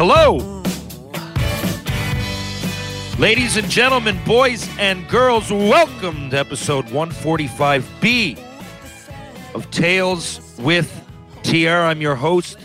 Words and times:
Hello. 0.00 0.36
Ladies 3.18 3.56
and 3.56 3.68
gentlemen, 3.68 4.16
boys 4.24 4.68
and 4.78 5.08
girls, 5.08 5.50
welcome 5.50 6.30
to 6.30 6.38
episode 6.38 6.84
145B 6.86 8.38
of 9.56 9.68
Tales 9.72 10.56
with 10.60 11.04
TR. 11.42 11.70
I'm 11.70 12.00
your 12.00 12.14
host, 12.14 12.58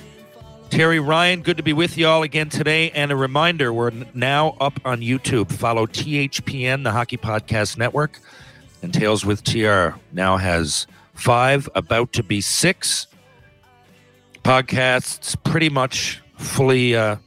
Terry 0.70 1.00
Ryan. 1.00 1.42
Good 1.42 1.58
to 1.58 1.64
be 1.64 1.74
with 1.74 1.98
you 1.98 2.06
all 2.06 2.22
again 2.22 2.50
today. 2.50 2.92
And 2.92 3.12
a 3.12 3.16
reminder 3.16 3.74
we're 3.74 3.94
now 4.14 4.56
up 4.62 4.80
on 4.86 5.02
YouTube. 5.02 5.52
Follow 5.52 5.88
THPN, 5.88 6.84
the 6.84 6.92
Hockey 6.92 7.18
Podcast 7.18 7.80
Network, 7.80 8.20
and 8.84 8.94
Tales 8.94 9.26
with 9.26 9.44
TR 9.44 9.98
now 10.12 10.38
has 10.38 10.86
five, 11.16 11.68
about 11.74 12.14
to 12.14 12.22
be 12.22 12.42
six 12.42 13.08
podcasts, 14.44 15.36
pretty 15.44 15.70
much 15.70 16.20
fully. 16.44 16.96
Uh, 16.96 17.18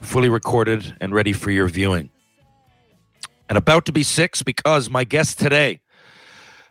fully 0.00 0.28
recorded 0.28 0.96
and 1.00 1.14
ready 1.14 1.32
for 1.32 1.50
your 1.50 1.68
viewing. 1.68 2.10
And 3.48 3.56
about 3.56 3.86
to 3.86 3.92
be 3.92 4.02
six 4.02 4.42
because 4.42 4.90
my 4.90 5.04
guest 5.04 5.38
today 5.38 5.80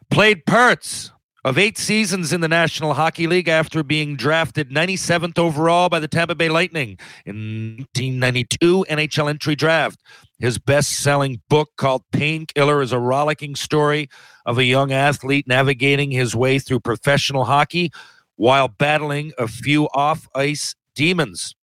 played 0.10 0.46
parts 0.46 1.12
of 1.44 1.58
eight 1.58 1.78
seasons 1.78 2.34
in 2.34 2.42
the 2.42 2.48
National 2.48 2.94
Hockey 2.94 3.26
League 3.26 3.48
after 3.48 3.82
being 3.82 4.16
drafted 4.16 4.70
97th 4.70 5.40
overall 5.40 5.90
by 5.90 6.00
the 6.00 6.08
Tampa 6.08 6.36
Bay 6.36 6.50
Lightning 6.50 6.98
in 7.26 7.78
1992 7.78 8.86
NHL 8.90 9.30
entry 9.30 9.56
draft. 9.56 10.02
His 10.40 10.60
best 10.60 10.92
selling 10.92 11.42
book 11.50 11.70
called 11.78 12.04
Painkiller 12.12 12.82
is 12.82 12.92
a 12.92 13.00
rollicking 13.00 13.56
story 13.56 14.10
of 14.46 14.58
a 14.58 14.66
young 14.66 14.92
athlete 14.92 15.48
navigating 15.48 16.12
his 16.12 16.36
way 16.36 16.60
through 16.60 16.82
professional 16.82 17.46
hockey 17.46 17.92
while 18.36 18.68
battling 18.68 19.32
a 19.40 19.48
few 19.48 19.86
off 19.94 20.28
ice 20.36 20.76
demons 20.94 21.56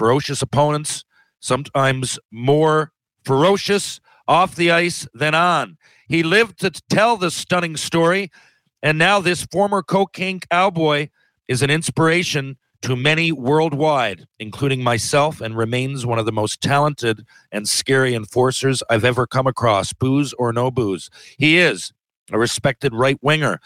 ferocious 0.00 0.40
opponents, 0.40 1.04
sometimes 1.40 2.18
more 2.32 2.90
ferocious 3.22 4.00
off 4.26 4.56
the 4.56 4.70
ice 4.70 5.06
than 5.12 5.34
on. 5.34 5.76
He 6.08 6.22
lived 6.22 6.58
to 6.60 6.70
tell 6.88 7.18
this 7.18 7.34
stunning 7.34 7.76
story, 7.76 8.30
and 8.82 8.96
now 8.96 9.20
this 9.20 9.44
former 9.44 9.82
cocaine 9.82 10.40
cowboy 10.50 11.10
is 11.48 11.60
an 11.60 11.68
inspiration 11.68 12.56
to 12.80 12.96
many 12.96 13.30
worldwide, 13.30 14.26
including 14.38 14.82
myself, 14.82 15.42
and 15.42 15.54
remains 15.54 16.06
one 16.06 16.18
of 16.18 16.24
the 16.24 16.32
most 16.32 16.62
talented 16.62 17.26
and 17.52 17.68
scary 17.68 18.14
enforcers 18.14 18.82
I've 18.88 19.04
ever 19.04 19.26
come 19.26 19.46
across, 19.46 19.92
booze 19.92 20.32
or 20.38 20.50
no 20.50 20.70
booze. 20.70 21.10
He 21.36 21.58
is 21.58 21.92
a 22.32 22.38
respected 22.38 22.94
right 22.94 23.18
winger, 23.20 23.60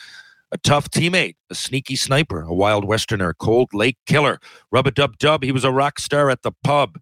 a 0.55 0.59
tough 0.59 0.89
teammate, 0.89 1.35
a 1.51 1.55
sneaky 1.55 1.97
sniper, 1.97 2.43
a 2.43 2.55
wild 2.55 2.85
westerner, 2.85 3.35
cold 3.35 3.75
lake 3.75 3.99
killer, 4.07 4.39
rub 4.71 4.87
a 4.87 4.93
dub 4.93 5.19
dub. 5.19 5.43
He 5.43 5.51
was 5.51 5.65
a 5.65 5.73
rock 5.73 5.99
star 5.99 6.31
at 6.31 6.43
the 6.43 6.53
pub. 6.63 7.01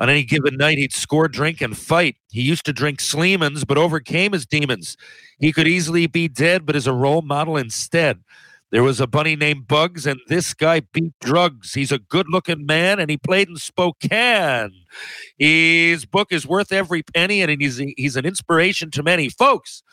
On 0.00 0.10
any 0.10 0.24
given 0.24 0.56
night, 0.56 0.78
he'd 0.78 0.92
score, 0.92 1.28
drink, 1.28 1.60
and 1.60 1.78
fight. 1.78 2.16
He 2.32 2.42
used 2.42 2.64
to 2.64 2.72
drink 2.72 2.98
Sleemans, 2.98 3.64
but 3.64 3.78
overcame 3.78 4.32
his 4.32 4.44
demons. 4.44 4.96
He 5.38 5.52
could 5.52 5.68
easily 5.68 6.08
be 6.08 6.26
dead, 6.26 6.66
but 6.66 6.74
is 6.74 6.88
a 6.88 6.92
role 6.92 7.22
model 7.22 7.56
instead. 7.56 8.18
There 8.72 8.82
was 8.82 9.00
a 9.00 9.06
bunny 9.06 9.36
named 9.36 9.68
Bugs, 9.68 10.04
and 10.04 10.18
this 10.26 10.52
guy 10.52 10.80
beat 10.80 11.12
drugs. 11.20 11.74
He's 11.74 11.92
a 11.92 12.00
good 12.00 12.26
looking 12.28 12.66
man, 12.66 12.98
and 12.98 13.08
he 13.08 13.16
played 13.16 13.48
in 13.48 13.54
Spokane. 13.54 14.72
His 15.38 16.06
book 16.06 16.32
is 16.32 16.44
worth 16.44 16.72
every 16.72 17.04
penny, 17.04 17.40
and 17.40 17.62
he's, 17.62 17.76
he's 17.96 18.16
an 18.16 18.26
inspiration 18.26 18.90
to 18.90 19.04
many. 19.04 19.28
Folks, 19.28 19.84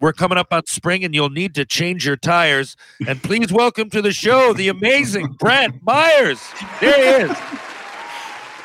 we're 0.00 0.12
coming 0.12 0.38
up 0.38 0.52
on 0.52 0.66
spring, 0.66 1.04
and 1.04 1.14
you'll 1.14 1.30
need 1.30 1.54
to 1.56 1.64
change 1.64 2.06
your 2.06 2.16
tires. 2.16 2.76
And 3.06 3.22
please 3.22 3.52
welcome 3.52 3.90
to 3.90 4.02
the 4.02 4.12
show 4.12 4.52
the 4.52 4.68
amazing 4.68 5.32
Brantt 5.38 5.84
Myhres. 5.84 6.40
There 6.80 6.94
he 6.94 7.24
is. 7.24 7.36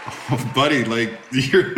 Oh, 0.06 0.52
buddy, 0.56 0.84
like 0.86 1.12
your 1.32 1.74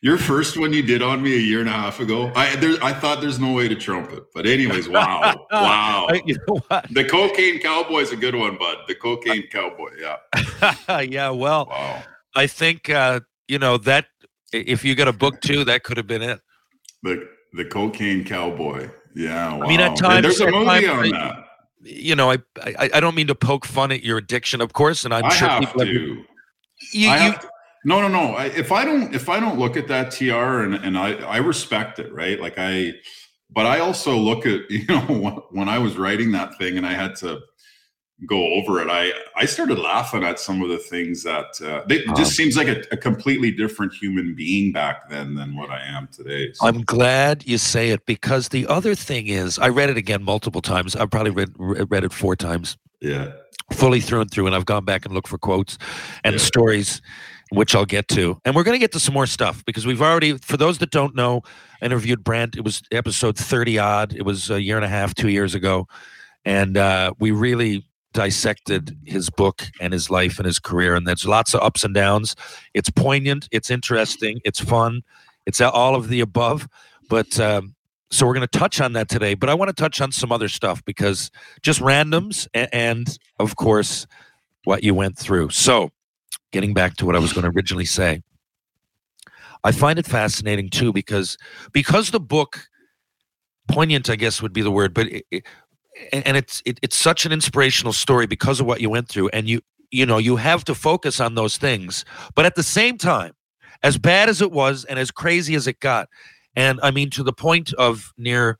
your 0.00 0.16
first 0.16 0.56
one 0.56 0.72
you 0.72 0.82
did 0.82 1.02
on 1.02 1.22
me 1.22 1.34
a 1.34 1.38
year 1.38 1.60
and 1.60 1.68
a 1.68 1.72
half 1.72 2.00
ago. 2.00 2.32
I 2.36 2.54
there, 2.56 2.76
I 2.82 2.92
thought 2.92 3.20
there's 3.20 3.38
no 3.38 3.52
way 3.52 3.68
to 3.68 3.74
trump 3.74 4.12
it, 4.12 4.24
but 4.34 4.46
anyways, 4.46 4.88
wow, 4.88 5.46
wow. 5.50 6.08
You 6.24 6.36
know 6.46 6.60
what? 6.68 6.86
The 6.92 7.04
cocaine 7.04 7.58
cowboy 7.60 8.00
is 8.00 8.12
a 8.12 8.16
good 8.16 8.34
one, 8.34 8.56
bud. 8.58 8.78
The 8.86 8.94
cocaine 8.94 9.48
cowboy, 9.48 9.90
yeah. 10.00 11.00
yeah, 11.00 11.30
well, 11.30 11.66
Wow. 11.70 12.02
I 12.34 12.46
think 12.46 12.88
uh, 12.90 13.20
you 13.48 13.58
know 13.58 13.78
that 13.78 14.06
if 14.52 14.84
you 14.84 14.94
got 14.94 15.08
a 15.08 15.12
book 15.12 15.40
too, 15.40 15.64
that 15.64 15.82
could 15.82 15.96
have 15.96 16.06
been 16.06 16.22
it. 16.22 16.40
The 17.02 17.28
the 17.52 17.64
cocaine 17.64 18.24
cowboy. 18.24 18.88
Yeah. 19.14 19.54
Wow. 19.54 19.62
I 19.64 19.68
mean, 19.68 19.80
at 19.80 19.96
times- 19.96 20.22
there's 20.22 20.40
a 20.40 20.50
movie 20.50 20.86
on 20.86 21.04
I- 21.06 21.10
that. 21.10 21.44
You 21.80 22.16
know, 22.16 22.32
I, 22.32 22.38
I 22.60 22.90
I 22.94 23.00
don't 23.00 23.14
mean 23.14 23.28
to 23.28 23.36
poke 23.36 23.64
fun 23.64 23.92
at 23.92 24.02
your 24.02 24.18
addiction, 24.18 24.60
of 24.60 24.72
course, 24.72 25.04
and 25.04 25.14
I'm 25.14 25.24
I 25.24 25.28
sure 25.30 25.48
have 25.48 25.60
people 25.60 25.80
have- 25.80 25.88
to. 25.88 26.24
you, 26.92 27.08
I 27.08 27.14
you 27.14 27.32
have 27.32 27.40
to- 27.40 27.48
no, 27.84 28.00
no, 28.02 28.08
no. 28.08 28.34
I, 28.34 28.46
if 28.46 28.72
I 28.72 28.84
don't, 28.84 29.14
if 29.14 29.28
I 29.28 29.38
don't 29.38 29.58
look 29.58 29.76
at 29.76 29.86
that 29.88 30.10
TR 30.10 30.62
and 30.64 30.74
and 30.74 30.98
I 30.98 31.12
I 31.22 31.36
respect 31.38 32.00
it, 32.00 32.12
right? 32.12 32.38
Like 32.40 32.54
I, 32.58 32.94
but 33.50 33.64
I 33.64 33.78
also 33.78 34.16
look 34.16 34.44
at 34.44 34.62
you 34.70 34.84
know 34.86 35.00
when, 35.02 35.32
when 35.52 35.68
I 35.68 35.78
was 35.78 35.96
writing 35.96 36.32
that 36.32 36.58
thing 36.58 36.76
and 36.76 36.84
I 36.86 36.92
had 36.94 37.14
to 37.16 37.40
go 38.26 38.54
over 38.54 38.80
it, 38.80 38.88
I 38.90 39.12
I 39.36 39.44
started 39.46 39.78
laughing 39.78 40.24
at 40.24 40.40
some 40.40 40.60
of 40.62 40.68
the 40.68 40.78
things 40.78 41.22
that 41.22 41.60
uh, 41.62 41.84
they, 41.88 41.96
it 42.00 42.08
Um, 42.08 42.16
just 42.16 42.32
seems 42.34 42.56
like 42.56 42.68
a, 42.68 42.82
a 42.90 42.96
completely 42.96 43.50
different 43.52 43.92
human 43.94 44.34
being 44.34 44.72
back 44.72 45.08
then 45.08 45.34
than 45.34 45.54
what 45.56 45.70
I 45.70 45.80
am 45.86 46.08
today. 46.08 46.52
So, 46.52 46.66
I'm 46.66 46.82
glad 46.82 47.46
you 47.46 47.58
say 47.58 47.90
it 47.90 48.04
because 48.06 48.48
the 48.48 48.66
other 48.66 48.94
thing 48.94 49.28
is, 49.28 49.58
I 49.58 49.68
read 49.68 49.88
it 49.90 49.96
again 49.96 50.22
multiple 50.24 50.60
times. 50.60 50.96
I've 50.96 51.10
probably 51.10 51.30
read 51.30 51.50
read 51.58 52.04
it 52.04 52.12
four 52.12 52.34
times, 52.34 52.76
yeah, 53.00 53.32
fully 53.72 54.00
through 54.00 54.22
and 54.22 54.30
through, 54.30 54.46
and 54.46 54.54
I've 54.56 54.66
gone 54.66 54.84
back 54.84 55.04
and 55.04 55.14
looked 55.14 55.28
for 55.28 55.38
quotes 55.38 55.78
and 56.24 56.34
Yeah. 56.34 56.40
stories, 56.40 57.00
which 57.50 57.74
I'll 57.76 57.86
get 57.86 58.08
to. 58.08 58.40
And 58.44 58.54
we're 58.56 58.64
going 58.64 58.74
to 58.74 58.80
get 58.80 58.92
to 58.92 59.00
some 59.00 59.14
more 59.14 59.26
stuff 59.26 59.64
because 59.64 59.86
we've 59.86 60.02
already, 60.02 60.38
for 60.38 60.56
those 60.56 60.78
that 60.78 60.90
don't 60.90 61.14
know, 61.14 61.42
interviewed 61.80 62.24
Brent. 62.24 62.56
It 62.56 62.64
was 62.64 62.82
episode 62.90 63.38
30 63.38 63.78
odd. 63.78 64.12
It 64.14 64.22
was 64.24 64.50
a 64.50 64.60
year 64.60 64.74
and 64.76 64.84
a 64.84 64.88
half, 64.88 65.14
two 65.14 65.28
years 65.28 65.54
ago, 65.54 65.86
and 66.44 66.76
uh, 66.76 67.12
we 67.20 67.30
really 67.30 67.84
dissected 68.18 68.98
his 69.04 69.30
book 69.30 69.62
and 69.80 69.92
his 69.92 70.10
life 70.10 70.40
and 70.40 70.46
his 70.46 70.58
career. 70.58 70.96
And 70.96 71.06
there's 71.06 71.24
lots 71.24 71.54
of 71.54 71.62
ups 71.62 71.84
and 71.84 71.94
downs. 71.94 72.34
It's 72.74 72.90
poignant. 72.90 73.48
It's 73.52 73.70
interesting. 73.70 74.40
It's 74.44 74.58
fun. 74.58 75.02
It's 75.46 75.60
all 75.60 75.94
of 75.94 76.08
the 76.08 76.18
above. 76.18 76.66
But 77.08 77.38
um, 77.38 77.76
so 78.10 78.26
we're 78.26 78.34
going 78.34 78.48
to 78.48 78.58
touch 78.58 78.80
on 78.80 78.92
that 78.94 79.08
today. 79.08 79.34
But 79.34 79.50
I 79.50 79.54
want 79.54 79.68
to 79.68 79.72
touch 79.72 80.00
on 80.00 80.10
some 80.10 80.32
other 80.32 80.48
stuff 80.48 80.84
because 80.84 81.30
just 81.62 81.78
randoms 81.80 82.48
and, 82.54 82.68
and 82.72 83.18
of 83.38 83.54
course 83.54 84.04
what 84.64 84.82
you 84.82 84.94
went 84.94 85.16
through. 85.16 85.50
So 85.50 85.90
getting 86.50 86.74
back 86.74 86.96
to 86.96 87.06
what 87.06 87.14
I 87.14 87.20
was 87.20 87.32
going 87.32 87.44
to 87.44 87.56
originally 87.56 87.84
say, 87.84 88.24
I 89.62 89.70
find 89.70 89.96
it 89.96 90.06
fascinating 90.06 90.70
too 90.70 90.92
because 90.92 91.38
because 91.70 92.10
the 92.10 92.18
book 92.18 92.66
poignant, 93.68 94.10
I 94.10 94.16
guess 94.16 94.42
would 94.42 94.52
be 94.52 94.62
the 94.62 94.72
word, 94.72 94.92
but 94.92 95.06
it, 95.06 95.26
it, 95.30 95.46
and 96.12 96.36
it's 96.36 96.62
it, 96.64 96.78
it's 96.82 96.96
such 96.96 97.26
an 97.26 97.32
inspirational 97.32 97.92
story 97.92 98.26
because 98.26 98.60
of 98.60 98.66
what 98.66 98.80
you 98.80 98.90
went 98.90 99.08
through, 99.08 99.28
and 99.30 99.48
you 99.48 99.60
you 99.90 100.06
know 100.06 100.18
you 100.18 100.36
have 100.36 100.64
to 100.64 100.74
focus 100.74 101.20
on 101.20 101.34
those 101.34 101.56
things, 101.56 102.04
but 102.34 102.46
at 102.46 102.54
the 102.54 102.62
same 102.62 102.98
time, 102.98 103.32
as 103.82 103.98
bad 103.98 104.28
as 104.28 104.40
it 104.42 104.52
was 104.52 104.84
and 104.84 104.98
as 104.98 105.10
crazy 105.10 105.54
as 105.54 105.66
it 105.66 105.80
got, 105.80 106.08
and 106.56 106.80
I 106.82 106.90
mean 106.90 107.10
to 107.10 107.22
the 107.22 107.32
point 107.32 107.72
of 107.74 108.12
near 108.16 108.58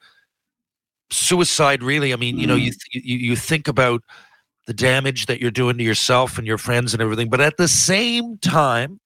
suicide. 1.11 1.83
Really, 1.83 2.13
I 2.13 2.17
mean 2.17 2.39
you 2.39 2.47
know 2.47 2.57
you 2.57 2.73
th- 2.73 3.05
you 3.05 3.17
you 3.19 3.37
think 3.37 3.69
about 3.69 4.03
the 4.67 4.75
damage 4.75 5.27
that 5.27 5.41
you're 5.41 5.51
doing 5.51 5.79
to 5.79 5.85
yourself 5.85 6.37
and 6.39 6.47
your 6.47 6.59
friends 6.59 6.93
and 6.93 7.03
everything, 7.03 7.31
but 7.31 7.41
at 7.41 7.57
the 7.57 7.69
same 7.69 8.37
time, 8.39 9.01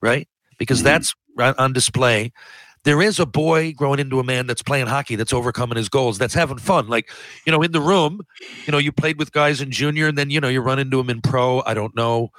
right? 0.00 0.28
Because 0.58 0.80
Mhm. 0.80 0.84
that's 0.84 1.14
on 1.58 1.72
display. 1.72 2.32
There 2.84 3.00
is 3.02 3.18
a 3.18 3.26
boy 3.26 3.72
growing 3.72 3.98
into 3.98 4.20
a 4.20 4.24
man 4.24 4.46
that's 4.46 4.62
playing 4.62 4.86
hockey, 4.86 5.16
that's 5.16 5.32
overcoming 5.32 5.76
his 5.76 5.88
goals, 5.88 6.18
that's 6.18 6.34
having 6.34 6.58
fun. 6.58 6.86
Like, 6.88 7.10
you 7.46 7.52
know, 7.52 7.62
in 7.62 7.72
the 7.72 7.80
room, 7.80 8.20
you 8.66 8.72
know, 8.72 8.78
you 8.78 8.92
played 8.92 9.18
with 9.18 9.32
guys 9.32 9.60
in 9.60 9.70
junior 9.70 10.06
and 10.08 10.18
then, 10.18 10.30
you 10.30 10.40
know, 10.40 10.48
you 10.48 10.60
run 10.60 10.78
into 10.78 11.00
him 11.00 11.08
in 11.10 11.20
pro. 11.22 11.62
I 11.66 11.74
don't 11.74 11.96
know. 11.96 12.30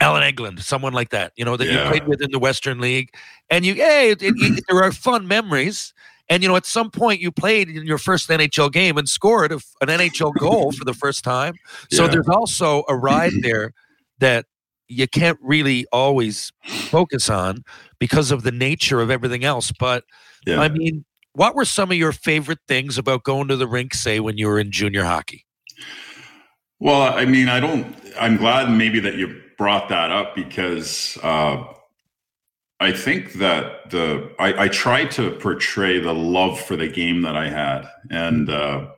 Allan 0.00 0.22
Egeland, 0.22 0.60
someone 0.62 0.92
like 0.92 1.10
that, 1.10 1.32
you 1.36 1.44
know, 1.44 1.56
that 1.56 1.66
you 1.66 1.78
played 1.88 2.06
with 2.06 2.22
in 2.22 2.30
the 2.30 2.38
Western 2.38 2.80
League. 2.80 3.12
And 3.50 3.64
you, 3.66 3.74
hey, 3.74 4.10
it, 4.10 4.22
it, 4.22 4.34
it- 4.36 4.64
there 4.68 4.82
are 4.82 4.92
fun 4.92 5.26
memories. 5.26 5.92
And, 6.28 6.42
you 6.42 6.48
know, 6.48 6.56
at 6.56 6.66
some 6.66 6.90
point 6.90 7.20
you 7.20 7.32
played 7.32 7.68
in 7.70 7.86
your 7.86 7.98
first 7.98 8.28
NHL 8.28 8.70
game 8.70 8.98
and 8.98 9.08
scored 9.08 9.50
a, 9.50 9.56
an 9.80 9.88
NHL 9.88 10.34
goal 10.38 10.72
for 10.72 10.84
the 10.84 10.92
first 10.92 11.24
time. 11.24 11.54
So 11.90 12.04
Yeah. 12.04 12.10
there's 12.10 12.28
also 12.28 12.84
a 12.88 12.94
ride 12.96 13.32
there 13.42 13.72
that 14.18 14.44
you 14.88 15.06
can't 15.06 15.38
really 15.42 15.86
always 15.92 16.52
focus 16.64 17.28
on 17.28 17.64
because 17.98 18.30
of 18.30 18.42
the 18.42 18.52
nature 18.52 19.00
of 19.00 19.10
everything 19.10 19.44
else. 19.44 19.72
But 19.72 20.04
yeah. 20.46 20.60
I 20.60 20.68
mean, 20.68 21.04
what 21.34 21.54
were 21.54 21.64
some 21.64 21.90
of 21.90 21.96
your 21.96 22.12
favorite 22.12 22.60
things 22.66 22.98
about 22.98 23.22
going 23.22 23.48
to 23.48 23.56
the 23.56 23.68
rink, 23.68 23.94
say, 23.94 24.20
when 24.20 24.38
you 24.38 24.48
were 24.48 24.58
in 24.58 24.72
junior 24.72 25.04
hockey? 25.04 25.44
Well, 26.80 27.02
I 27.02 27.24
mean, 27.24 27.48
I 27.48 27.60
don't. 27.60 27.94
I'm 28.18 28.36
glad 28.36 28.70
maybe 28.70 29.00
that 29.00 29.16
you 29.16 29.40
brought 29.56 29.88
that 29.88 30.10
up 30.10 30.34
because 30.34 31.18
uh, 31.22 31.64
I 32.80 32.92
think 32.92 33.34
that 33.34 33.90
the 33.90 34.32
I, 34.38 34.64
I 34.64 34.68
tried 34.68 35.10
to 35.12 35.32
portray 35.32 35.98
the 35.98 36.14
love 36.14 36.60
for 36.60 36.76
the 36.76 36.88
game 36.88 37.22
that 37.22 37.36
I 37.36 37.48
had 37.48 37.88
and 38.10 38.48
uh, 38.48 38.88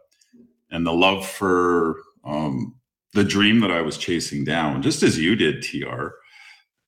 and 0.71 0.87
the 0.87 0.93
love 0.93 1.27
for 1.27 1.97
um, 2.25 2.75
the 3.13 3.25
dream 3.25 3.61
that 3.61 3.71
I 3.71 3.83
was 3.83 3.99
chasing 3.99 4.45
down, 4.45 4.83
just 4.83 5.03
as 5.03 5.19
you 5.19 5.37
did, 5.37 5.63
Tr. 5.63 6.09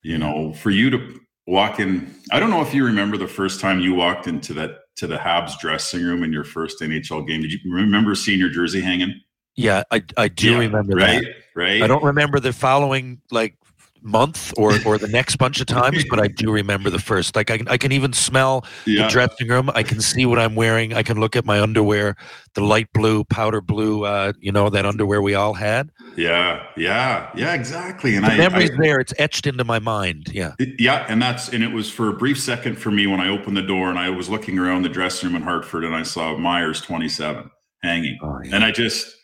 You 0.02 0.18
know, 0.18 0.52
for 0.52 0.70
you 0.70 0.90
to 0.90 1.20
walk 1.46 1.80
in. 1.80 2.14
I 2.30 2.40
don't 2.40 2.50
know 2.50 2.62
if 2.62 2.74
you 2.74 2.84
remember 2.84 3.16
the 3.16 3.28
first 3.28 3.60
time 3.60 3.80
you 3.80 3.94
walked 3.94 4.26
into 4.26 4.52
that 4.54 4.70
to 4.96 5.06
the 5.06 5.16
Habs 5.16 5.58
dressing 5.58 6.04
room 6.04 6.22
in 6.22 6.32
your 6.32 6.44
first 6.44 6.80
NHL 6.80 7.26
game. 7.26 7.42
Did 7.42 7.52
you 7.52 7.58
remember 7.72 8.14
seeing 8.14 8.38
your 8.38 8.50
jersey 8.50 8.80
hanging? 8.80 9.20
Yeah, 9.56 9.82
I, 9.90 10.02
I 10.16 10.28
do 10.28 10.52
Yeah, 10.52 10.58
remember 10.58 10.96
right, 10.96 11.22
that. 11.22 11.34
Right. 11.54 11.82
I 11.82 11.86
don't 11.86 12.04
remember 12.04 12.40
the 12.40 12.52
following 12.52 13.20
like 13.30 13.56
month 14.02 14.52
or 14.56 14.72
or 14.86 14.98
the 14.98 15.08
next 15.08 15.36
bunch 15.36 15.60
of 15.60 15.66
times, 15.66 16.04
but 16.10 16.18
I 16.20 16.26
do 16.36 16.50
remember 16.50 16.90
the 16.90 16.98
first. 16.98 17.36
Like 17.36 17.50
I 17.50 17.58
can 17.58 17.68
I 17.68 17.76
can 17.76 17.92
even 17.92 18.12
smell 18.12 18.64
Yeah. 18.86 19.04
the 19.04 19.08
dressing 19.10 19.48
room. 19.48 19.70
I 19.74 19.82
can 19.82 20.00
see 20.00 20.26
what 20.26 20.38
I'm 20.38 20.54
wearing. 20.54 20.92
I 20.94 21.02
can 21.02 21.18
look 21.20 21.36
at 21.36 21.44
my 21.44 21.60
underwear, 21.60 22.16
the 22.54 22.62
light 22.62 22.88
blue, 22.92 23.24
powder 23.24 23.60
blue. 23.60 24.04
Uh, 24.04 24.32
you 24.40 24.52
know 24.52 24.70
that 24.70 24.84
underwear 24.86 25.22
we 25.22 25.34
all 25.34 25.54
had. 25.54 25.90
Yeah, 26.16 26.66
yeah, 26.76 27.30
yeah, 27.34 27.54
exactly. 27.54 28.16
And 28.16 28.26
The 28.26 28.32
I, 28.32 28.36
memory's 28.38 28.70
I 28.70 28.76
there. 28.82 29.00
It's 29.00 29.14
etched 29.18 29.46
into 29.46 29.64
my 29.64 29.78
mind. 29.78 30.28
Yeah. 30.32 30.52
yeah, 30.78 31.06
and 31.08 31.22
that's 31.22 31.48
and 31.48 31.62
it 31.64 31.72
was 31.72 31.90
for 31.90 32.08
a 32.08 32.12
brief 32.12 32.38
second 32.38 32.76
for 32.76 32.90
me 32.90 33.06
when 33.06 33.20
I 33.20 33.28
opened 33.28 33.56
the 33.56 33.62
door 33.62 33.88
and 33.88 33.98
I 33.98 34.10
was 34.10 34.28
looking 34.28 34.58
around 34.58 34.82
the 34.82 34.88
dressing 34.88 35.28
room 35.28 35.36
in 35.36 35.42
Hartford 35.42 35.84
and 35.84 35.94
I 35.94 36.02
saw 36.02 36.34
Myhres 36.34 36.82
27 36.82 37.50
hanging. 37.82 38.18
Oh, 38.22 38.38
yeah. 38.44 38.54
And 38.56 38.64
I 38.64 38.70
just 38.72 39.14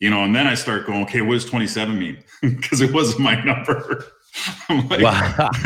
you 0.00 0.10
know, 0.10 0.24
and 0.24 0.34
then 0.34 0.46
I 0.46 0.54
start 0.54 0.86
going, 0.86 1.02
okay, 1.04 1.22
what 1.22 1.34
does 1.34 1.44
27 1.44 1.98
mean? 1.98 2.18
Because 2.40 2.80
it 2.80 2.92
wasn't 2.92 3.20
my 3.20 3.42
number. 3.42 4.04
I'm 4.68 4.88
like, 4.88 5.00
Wow. 5.00 5.50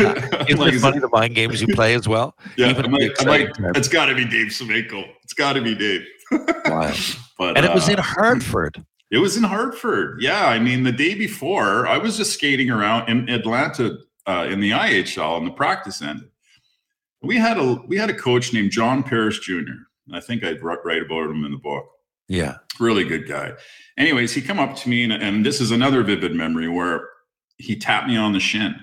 Isn't 0.49 0.59
like, 0.59 0.73
it 0.75 0.81
funny 0.81 0.99
the 0.99 1.11
mind 1.13 1.35
games 1.35 1.61
you 1.61 1.69
play 1.69 1.95
as 1.95 2.09
well? 2.09 2.37
Yeah, 2.57 2.71
Even 2.71 2.87
I'm 2.87 2.93
like, 2.93 3.21
I'm 3.21 3.27
like 3.27 3.51
it's 3.77 3.89
got 3.89 4.07
to 4.07 4.15
be 4.15 4.25
Dave 4.25 4.49
Semenko. 4.49 5.05
It's 5.23 5.35
got 5.35 5.53
to 5.55 5.61
be 5.61 5.75
Dave. 5.75 6.07
Wow. 6.65 6.95
But 7.37 7.57
And 7.59 7.67
it 7.67 7.75
was 7.75 7.89
uh, 7.89 7.93
in 7.93 7.99
Hartford. 7.99 8.83
It 9.11 9.19
was 9.19 9.37
in 9.37 9.43
Hartford. 9.43 10.23
Yeah, 10.23 10.47
I 10.47 10.59
mean, 10.59 10.85
the 10.85 10.93
day 10.93 11.15
before, 11.15 11.87
I 11.87 11.99
was 11.99 12.17
just 12.17 12.33
skating 12.33 12.71
around 12.71 13.11
in 13.11 13.29
Atlanta 13.29 13.99
uh, 14.27 14.49
in 14.51 14.61
the 14.61 14.71
IHL, 14.71 15.37
and 15.37 15.47
the 15.47 15.51
practice 15.51 16.01
ended. 16.01 16.31
We 17.21 17.37
had 17.37 17.59
a 17.59 17.75
we 17.87 17.99
had 17.99 18.09
a 18.09 18.15
coach 18.15 18.55
named 18.55 18.71
John 18.71 19.03
Paris 19.03 19.39
Jr. 19.39 19.85
I 20.13 20.21
think 20.21 20.43
I'd 20.43 20.63
write 20.63 21.03
about 21.03 21.31
him 21.31 21.45
in 21.45 21.53
the 21.53 21.59
book. 21.59 21.87
Yeah. 22.29 22.57
Really 22.81 23.05
good 23.05 23.29
guy. 23.29 23.53
Anyways, 23.99 24.35
he 24.35 24.43
come 24.43 24.59
up 24.59 24.77
to 24.77 24.89
me, 24.89 25.05
and, 25.05 25.13
and 25.13 25.47
this 25.47 25.61
is 25.61 25.71
another 25.71 26.03
vivid 26.03 26.35
memory 26.35 26.69
where 26.69 27.09
he 27.59 27.77
tapped 27.79 28.09
me 28.09 28.17
on 28.17 28.33
the 28.33 28.41
shin, 28.41 28.75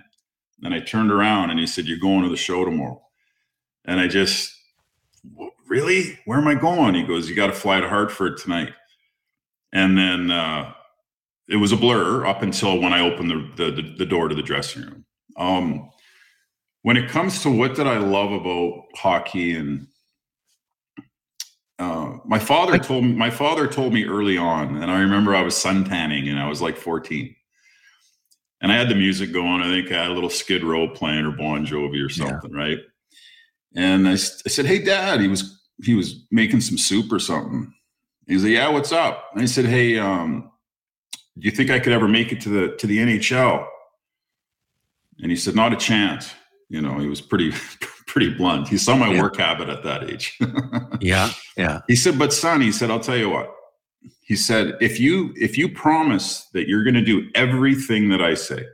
and 0.64 0.74
I 0.74 0.80
turned 0.82 1.12
around, 1.12 1.52
and 1.52 1.60
he 1.60 1.68
said, 1.68 1.86
"You're 1.88 2.00
going 2.00 2.24
to 2.24 2.30
the 2.30 2.38
show 2.38 2.66
tomorrow," 2.66 3.02
and 3.86 4.00
I 4.00 4.08
just 4.08 4.56
really, 5.68 6.20
where 6.26 6.40
am 6.40 6.48
I 6.48 6.56
going? 6.56 6.96
He 6.96 7.04
goes, 7.04 7.30
"You 7.30 7.36
got 7.36 7.48
to 7.48 7.54
fly 7.54 7.82
to 7.82 7.90
Hartford 7.90 8.38
tonight." 8.38 8.74
and 9.74 9.98
then 9.98 10.32
uh, 10.32 10.74
it 11.48 11.58
was 11.58 11.72
a 11.72 11.78
blur 11.78 12.26
up 12.26 12.42
until 12.42 12.80
when 12.80 12.94
I 12.94 13.02
opened 13.02 13.32
the, 13.32 13.72
the 13.72 13.96
the 14.00 14.06
door 14.06 14.28
to 14.28 14.36
the 14.36 14.44
dressing 14.44 14.84
room. 14.84 15.06
Um, 15.38 15.90
when 16.84 16.98
it 16.98 17.10
comes 17.10 17.44
to 17.44 17.52
what 17.52 17.76
did 17.76 17.88
I 17.88 17.98
love 17.98 18.32
about 18.32 18.86
hockey, 18.96 19.56
and 19.56 19.88
uh, 21.80 22.18
my 22.26 22.40
father 22.40 22.74
Like- 22.74 22.84
told 22.84 23.04
me 23.06 23.14
my 23.14 23.30
father 23.30 23.68
told 23.68 23.94
me 23.94 24.04
early 24.06 24.38
on, 24.38 24.76
and 24.82 24.92
I 24.92 25.00
remember 25.00 25.34
I 25.36 25.42
was 25.42 25.56
suntanning 25.56 26.30
and 26.30 26.38
I 26.40 26.48
was 26.48 26.62
like 26.62 26.78
14. 26.78 27.36
And 28.62 28.72
I 28.74 28.76
had 28.76 28.90
the 28.90 28.96
music 28.96 29.32
going. 29.32 29.62
I 29.62 29.70
think 29.70 29.90
I 29.90 30.02
had 30.04 30.12
a 30.12 30.14
little 30.14 30.30
Skid 30.30 30.64
Row 30.66 30.90
playing 30.90 31.26
or 31.26 31.32
Bon 31.32 31.66
Jovi 31.66 32.04
or 32.06 32.10
Yeah. 32.12 32.28
something, 32.30 32.52
right? 32.52 32.80
And 33.74 34.08
I 34.10 34.16
said, 34.16 34.66
"Hey, 34.66 34.80
Dad," 34.80 35.22
he 35.22 35.28
was 35.30 35.56
he 35.82 35.94
was 35.94 36.26
making 36.30 36.60
some 36.60 36.78
soup 36.78 37.10
or 37.12 37.20
something. 37.20 37.74
He's 38.28 38.44
like, 38.44 38.52
"Yeah, 38.52 38.68
what's 38.68 38.92
up?" 38.92 39.30
And 39.34 39.42
I 39.42 39.46
said, 39.46 39.64
"Hey, 39.66 39.98
um, 39.98 40.52
do 41.38 41.46
you 41.48 41.52
think 41.52 41.70
I 41.70 41.80
could 41.80 41.94
ever 41.94 42.08
make 42.10 42.34
it 42.34 42.42
to 42.42 42.50
the 42.50 42.76
to 42.78 42.86
the 42.88 42.98
NHL?" 43.00 43.66
And 45.20 45.32
he 45.32 45.38
said, 45.38 45.56
"Not 45.56 45.72
a 45.72 45.78
chance." 45.78 46.34
You 46.68 46.82
know, 46.82 46.98
he 47.00 47.08
was 47.08 47.22
pretty 47.22 47.52
pretty 48.10 48.34
blunt. 48.34 48.68
He 48.68 48.78
saw 48.78 48.96
my 48.96 49.14
Yeah. 49.14 49.22
work 49.22 49.38
habit 49.38 49.70
at 49.70 49.84
that 49.84 50.04
age. 50.10 50.38
Yeah. 51.02 51.32
Yeah. 51.56 51.80
he 51.88 51.96
said, 51.96 52.20
"But 52.20 52.34
son," 52.34 52.60
he 52.62 52.72
said, 52.74 52.90
"I'll 52.92 53.00
tell 53.00 53.16
you 53.18 53.30
what." 53.30 53.54
He 54.22 54.36
said, 54.36 54.76
"If 54.82 55.00
you 55.00 55.34
if 55.38 55.58
you 55.58 55.70
promise 55.70 56.46
that 56.54 56.68
you're 56.68 56.84
going 56.84 56.96
to 56.96 57.02
do 57.14 57.30
everything 57.36 58.10
that 58.10 58.22
I 58.22 58.34
say," 58.34 58.66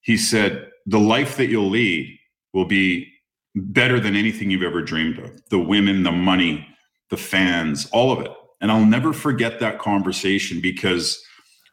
he 0.00 0.16
said, 0.16 0.70
"the 0.86 0.98
life 0.98 1.36
that 1.36 1.48
you'll 1.48 1.68
lead 1.68 2.18
will 2.54 2.64
be 2.64 3.12
better 3.54 4.00
than 4.00 4.16
anything 4.16 4.50
you've 4.50 4.62
ever 4.62 4.80
dreamed 4.82 5.18
of. 5.18 5.30
The 5.50 5.58
women, 5.58 6.02
the 6.04 6.12
money, 6.12 6.66
the 7.10 7.16
fans, 7.18 7.86
all 7.92 8.10
of 8.12 8.20
it." 8.24 8.32
And 8.62 8.70
I'll 8.72 8.84
never 8.86 9.12
forget 9.12 9.60
that 9.60 9.78
conversation 9.78 10.60
because 10.60 11.22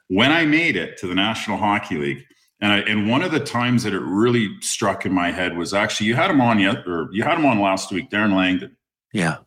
when 0.07 0.31
I 0.31 0.45
made 0.45 0.75
it 0.75 0.97
to 0.99 1.07
the 1.07 1.15
National 1.15 1.57
Hockey 1.57 1.97
League, 1.97 2.23
and 2.59 2.71
I, 2.71 2.79
and 2.79 3.09
one 3.09 3.21
of 3.21 3.31
the 3.31 3.39
times 3.39 3.83
that 3.83 3.93
it 3.93 4.01
really 4.01 4.49
struck 4.61 5.05
in 5.05 5.13
my 5.13 5.31
head 5.31 5.57
was 5.57 5.73
actually 5.73 6.07
you 6.07 6.15
had 6.15 6.31
him 6.31 6.41
on 6.41 6.59
yet, 6.59 6.87
or 6.87 7.09
you 7.11 7.23
had 7.23 7.37
him 7.37 7.45
on 7.45 7.59
last 7.59 7.91
week, 7.91 8.09
Darren 8.09 8.35
Langdon. 8.35 8.75
Yeah. 9.13 9.37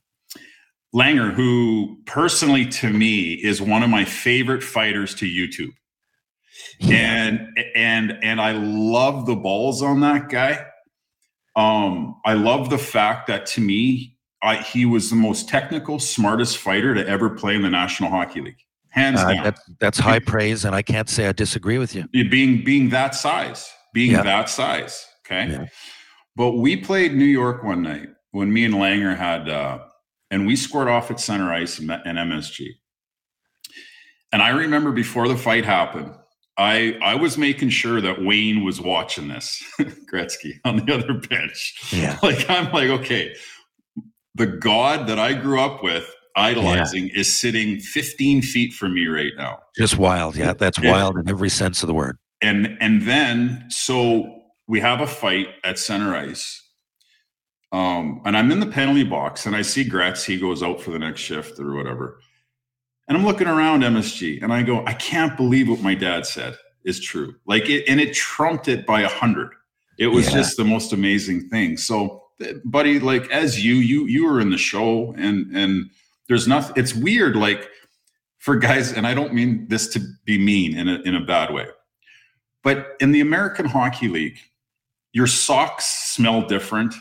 Langer, 0.95 1.33
who 1.33 1.99
personally 2.07 2.67
to 2.67 2.91
me 2.91 3.35
is 3.35 3.63
one 3.63 3.83
of 3.83 3.91
my 3.91 4.05
favorite 4.05 4.63
fighters 4.63 5.15
to 5.17 5.27
YouTube. 5.27 5.73
And 6.83 7.49
and 7.75 8.19
and 8.23 8.41
I 8.41 8.53
love 8.53 9.27
the 9.27 9.37
balls 9.37 9.83
on 9.83 10.01
that 10.01 10.29
guy. 10.29 10.67
Um, 11.57 12.21
I 12.25 12.35
love 12.35 12.71
the 12.71 12.79
fact 12.79 13.27
that 13.27 13.47
to 13.47 13.61
me, 13.61 14.17
I, 14.43 14.57
he 14.57 14.87
was 14.87 15.11
the 15.11 15.17
most 15.17 15.49
technical, 15.49 15.99
smartest 15.99 16.57
fighter 16.59 16.95
to 16.95 17.07
ever 17.07 17.31
play 17.31 17.55
in 17.55 17.63
the 17.63 17.71
National 17.71 18.11
Hockey 18.11 18.41
League, 18.41 18.63
hands 18.91 19.21
Uh, 19.21 19.33
down. 19.35 19.45
that's 19.45 19.61
that's 19.81 19.99
high 19.99 20.19
praise, 20.19 20.65
and 20.65 20.75
I 20.75 20.83
can't 20.83 21.09
say 21.09 21.27
I 21.29 21.33
disagree 21.33 21.79
with 21.79 21.95
you. 21.95 22.07
Being 22.09 22.63
being 22.65 22.89
that 22.91 23.15
size, 23.15 23.71
being 23.95 24.13
Yeah. 24.13 24.23
that 24.23 24.49
size. 24.49 25.07
Okay. 25.27 25.51
Yeah. 25.53 25.67
But 26.37 26.53
we 26.53 26.77
played 26.77 27.15
New 27.15 27.25
York 27.25 27.63
one 27.65 27.83
night 27.83 28.09
when 28.33 28.53
me 28.53 28.65
and 28.65 28.75
Langer 28.75 29.17
had, 29.17 29.49
uh, 29.49 29.79
and 30.31 30.47
we 30.47 30.57
scored 30.57 30.89
off 30.89 31.11
at 31.11 31.21
center 31.21 31.53
ice 31.53 31.79
and, 31.79 31.91
and 31.91 32.19
MSG. 32.19 32.69
And 34.33 34.43
I 34.43 34.51
remember 34.51 34.93
before 34.93 35.27
the 35.29 35.37
fight 35.37 35.65
happened, 35.65 36.13
I 36.57 36.97
I 37.03 37.15
was 37.17 37.37
making 37.39 37.71
sure 37.71 38.01
that 38.01 38.23
Wayne 38.25 38.65
was 38.65 38.81
watching 38.81 39.29
this, 39.29 39.63
Gretzky 40.13 40.55
on 40.65 40.77
the 40.77 40.95
other 40.95 41.15
bench. 41.29 41.75
Yeah. 41.93 42.19
Like 42.23 42.49
I'm 42.49 42.73
like, 42.73 42.89
okay, 42.91 43.35
the 44.37 44.47
God 44.47 45.07
that 45.09 45.19
I 45.19 45.33
grew 45.35 45.61
up 45.61 45.83
with 45.83 46.13
idolizing 46.37 47.09
is 47.15 47.33
sitting 47.33 47.79
15 47.81 48.43
feet 48.43 48.73
from 48.73 48.95
me 48.95 49.07
right 49.07 49.33
now. 49.37 49.59
Just 49.77 49.99
wild, 49.99 50.37
yeah. 50.37 50.53
That's 50.53 50.79
Yeah. 50.79 50.93
wild 50.93 51.19
in 51.19 51.29
every 51.29 51.49
sense 51.51 51.83
of 51.83 51.87
the 51.87 51.95
word. 51.95 52.17
and 52.43 52.77
and 52.81 53.03
then 53.03 53.65
so 53.69 54.43
we 54.67 54.81
have 54.81 55.01
a 55.03 55.07
fight 55.07 55.49
at 55.65 55.79
center 55.79 56.15
ice 56.17 56.63
um 57.73 58.23
and 58.25 58.35
i'm 58.37 58.51
in 58.51 58.61
the 58.61 58.67
penalty 58.67 59.05
box 59.05 59.45
and 59.47 59.55
i 59.55 59.61
see 59.63 59.85
gretz 59.85 60.25
he 60.25 60.39
goes 60.39 60.63
out 60.63 60.81
for 60.81 60.91
the 60.91 60.99
next 60.99 61.21
shift 61.21 61.59
or 61.61 61.75
whatever 61.75 62.19
and 63.09 63.17
i'm 63.19 63.25
looking 63.27 63.47
around 63.47 63.83
msg 63.83 64.43
and 64.43 64.53
i 64.55 64.63
go 64.63 64.83
i 64.87 64.95
can't 64.95 65.37
believe 65.37 65.69
what 65.69 65.81
my 65.83 65.95
dad 65.95 66.25
said 66.27 66.57
is 66.87 66.99
true 66.99 67.35
like 67.47 67.69
it 67.69 67.85
and 67.89 68.01
it 68.01 68.15
trumped 68.15 68.69
it 68.69 68.87
by 68.87 69.03
a 69.03 69.09
hundred 69.09 69.51
it 69.99 70.07
was 70.07 70.27
Yeah. 70.29 70.39
just 70.39 70.57
the 70.57 70.65
most 70.65 70.93
amazing 70.95 71.49
thing 71.51 71.77
so 71.77 72.23
eh, 72.41 72.55
buddy 72.65 72.99
like 72.99 73.31
as 73.31 73.63
you 73.65 73.75
you 73.75 74.07
you 74.07 74.25
were 74.27 74.41
in 74.41 74.49
the 74.51 74.59
show 74.59 75.15
and 75.19 75.55
and 75.55 75.91
there's 76.31 76.49
nothing 76.49 76.73
it's 76.77 76.95
weird 76.95 77.37
like 77.37 77.69
for 78.39 78.57
guys 78.57 78.93
and 78.93 79.07
i 79.07 79.13
don't 79.13 79.35
mean 79.35 79.67
this 79.69 79.87
to 79.89 80.01
be 80.25 80.39
mean 80.39 80.75
in 80.79 80.89
a 80.89 80.95
in 81.05 81.15
a 81.17 81.21
bad 81.21 81.53
way 81.53 81.67
but 82.63 82.89
in 83.01 83.11
the 83.11 83.23
American 83.23 83.65
Hockey 83.65 84.09
League, 84.09 84.39
your 85.15 85.27
socks 85.27 85.87
smell 86.15 86.43
different. 86.43 86.95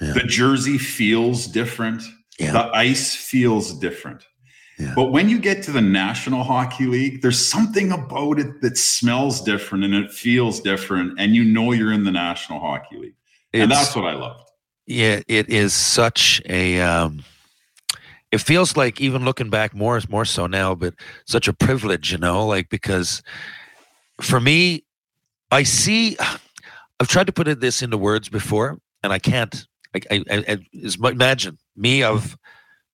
Yeah. 0.00 0.14
The 0.14 0.20
jersey 0.20 0.78
feels 0.78 1.46
different. 1.46 2.02
Yeah. 2.38 2.52
The 2.52 2.70
ice 2.74 3.14
feels 3.14 3.74
different. 3.78 4.24
Yeah. 4.78 4.94
But 4.96 5.12
when 5.12 5.28
you 5.28 5.38
get 5.38 5.62
to 5.64 5.70
the 5.70 5.82
National 5.82 6.42
Hockey 6.42 6.86
League, 6.86 7.20
there's 7.20 7.46
something 7.46 7.92
about 7.92 8.38
it 8.38 8.62
that 8.62 8.78
smells 8.78 9.42
different 9.42 9.84
and 9.84 9.94
it 9.94 10.10
feels 10.10 10.60
different. 10.60 11.20
And 11.20 11.34
you 11.36 11.44
know 11.44 11.72
you're 11.72 11.92
in 11.92 12.04
the 12.04 12.10
National 12.10 12.58
Hockey 12.58 12.96
League. 12.96 13.16
and 13.52 13.64
It's- 13.64 13.78
that's 13.84 13.94
what 13.94 14.06
I 14.06 14.14
loved. 14.14 14.48
yeah, 14.86 15.20
it 15.28 15.50
is 15.50 15.74
such 15.74 16.40
a. 16.48 16.80
Um, 16.80 17.22
it 18.32 18.40
feels 18.40 18.76
like 18.76 19.00
even 19.00 19.24
looking 19.24 19.50
back 19.50 19.74
more 19.74 20.00
more 20.08 20.24
so 20.24 20.46
now, 20.46 20.74
but 20.74 20.94
such 21.26 21.48
a 21.48 21.52
privilege, 21.52 22.12
you 22.12 22.18
know, 22.18 22.46
like 22.46 22.68
because 22.68 23.22
for 24.20 24.40
me, 24.40 24.84
I 25.50 25.62
see. 25.62 26.16
I've 26.98 27.08
tried 27.08 27.26
to 27.26 27.32
put 27.32 27.46
it 27.46 27.60
this 27.60 27.82
into 27.82 27.98
words 27.98 28.30
before, 28.30 28.78
and 29.02 29.12
I 29.12 29.18
can't. 29.18 29.66
I, 29.94 30.00
I, 30.10 30.24
I, 30.30 30.58
I 31.04 31.10
imagine 31.10 31.58
me 31.76 32.02
of 32.02 32.38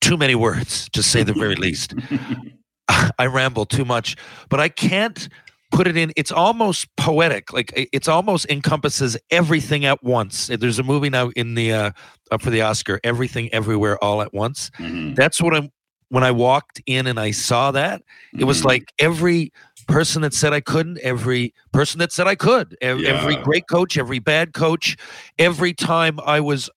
too 0.00 0.16
many 0.16 0.34
words, 0.34 0.88
to 0.90 1.04
say 1.04 1.22
the 1.22 1.32
very 1.32 1.54
least. 1.54 1.94
I 3.18 3.26
ramble 3.26 3.64
too 3.64 3.84
much, 3.84 4.16
but 4.48 4.60
I 4.60 4.68
can't 4.68 5.28
put 5.72 5.86
it 5.88 5.96
in. 5.96 6.12
It's 6.16 6.30
almost 6.30 6.86
poetic. 6.96 7.52
Like 7.52 7.72
it's 7.74 8.08
almost 8.08 8.46
encompasses 8.50 9.16
everything 9.30 9.84
at 9.84 10.02
once. 10.04 10.48
There's 10.48 10.78
a 10.78 10.82
movie 10.82 11.10
now 11.10 11.30
in 11.30 11.54
the 11.54 11.72
uh, 11.72 11.90
up 12.30 12.42
for 12.42 12.50
the 12.50 12.62
Oscar, 12.62 13.00
Everything 13.02 13.52
Everywhere 13.52 14.02
All 14.04 14.22
at 14.22 14.32
Once. 14.32 14.70
Mhm. 14.78 15.16
That's 15.16 15.40
what 15.40 15.54
I'm. 15.54 15.70
When 16.10 16.22
I 16.22 16.30
walked 16.30 16.82
in 16.84 17.06
and 17.06 17.18
I 17.18 17.30
saw 17.30 17.70
that, 17.70 18.02
it 18.38 18.44
was 18.44 18.60
Mhm. 18.60 18.66
like 18.66 18.92
every 18.98 19.50
person 19.88 20.20
that 20.22 20.34
said 20.34 20.52
I 20.52 20.60
couldn't, 20.60 20.98
every 21.02 21.54
person 21.72 22.00
that 22.00 22.12
said 22.12 22.26
I 22.26 22.34
could, 22.34 22.76
every 22.82 23.04
Yeah. 23.06 23.42
great 23.42 23.64
coach, 23.66 23.96
every 23.96 24.18
bad 24.18 24.52
coach, 24.52 24.94
every 25.38 25.72
time 25.72 26.20
I 26.26 26.40
was 26.40 26.68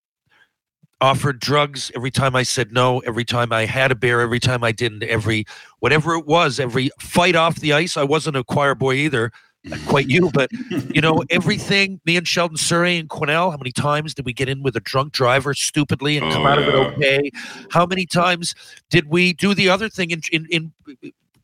offered 1.02 1.40
drugs, 1.40 1.92
every 1.96 2.12
time 2.12 2.36
I 2.36 2.44
said 2.44 2.72
no, 2.72 3.00
every 3.00 3.26
time 3.26 3.52
I 3.52 3.66
had 3.66 3.92
a 3.92 3.96
beer, 3.96 4.22
every 4.22 4.40
time 4.40 4.64
I 4.64 4.72
didn't, 4.72 5.04
every 5.04 5.46
whatever 5.80 6.16
it 6.16 6.26
was, 6.26 6.60
every 6.60 6.90
fight 7.00 7.36
off 7.36 7.58
the 7.58 7.74
ice. 7.74 7.98
I 7.98 8.04
wasn't 8.04 8.38
a 8.38 8.44
choir 8.44 8.76
boy 8.76 8.94
either, 8.96 9.32
not 9.66 9.80
quite 9.88 10.08
you, 10.08 10.32
but 10.32 10.50
you 10.94 11.02
know, 11.02 11.24
everything. 11.30 12.00
Me 12.06 12.16
and 12.18 12.28
Sheldon 12.28 12.58
Souray 12.58 13.00
and 13.00 13.10
Quinnell, 13.10 13.52
how 13.52 13.58
many 13.58 13.72
times 13.72 14.14
did 14.14 14.26
we 14.26 14.34
get 14.34 14.48
in 14.48 14.64
with 14.64 14.76
a 14.76 14.80
drunk 14.80 15.12
driver 15.12 15.54
stupidly 15.54 16.18
and 16.18 16.32
come 16.32 16.44
Oh, 16.44 16.48
out 16.48 16.60
of 16.60 16.68
it 16.68 16.76
okay? 16.76 17.30
How 17.72 17.86
many 17.86 18.06
times 18.06 18.56
did 18.90 19.08
we 19.10 19.34
do 19.34 19.54
the 19.54 19.70
other 19.70 19.90
thing 19.90 20.12
in 20.12 20.22
in, 20.32 20.48
in 20.50 20.72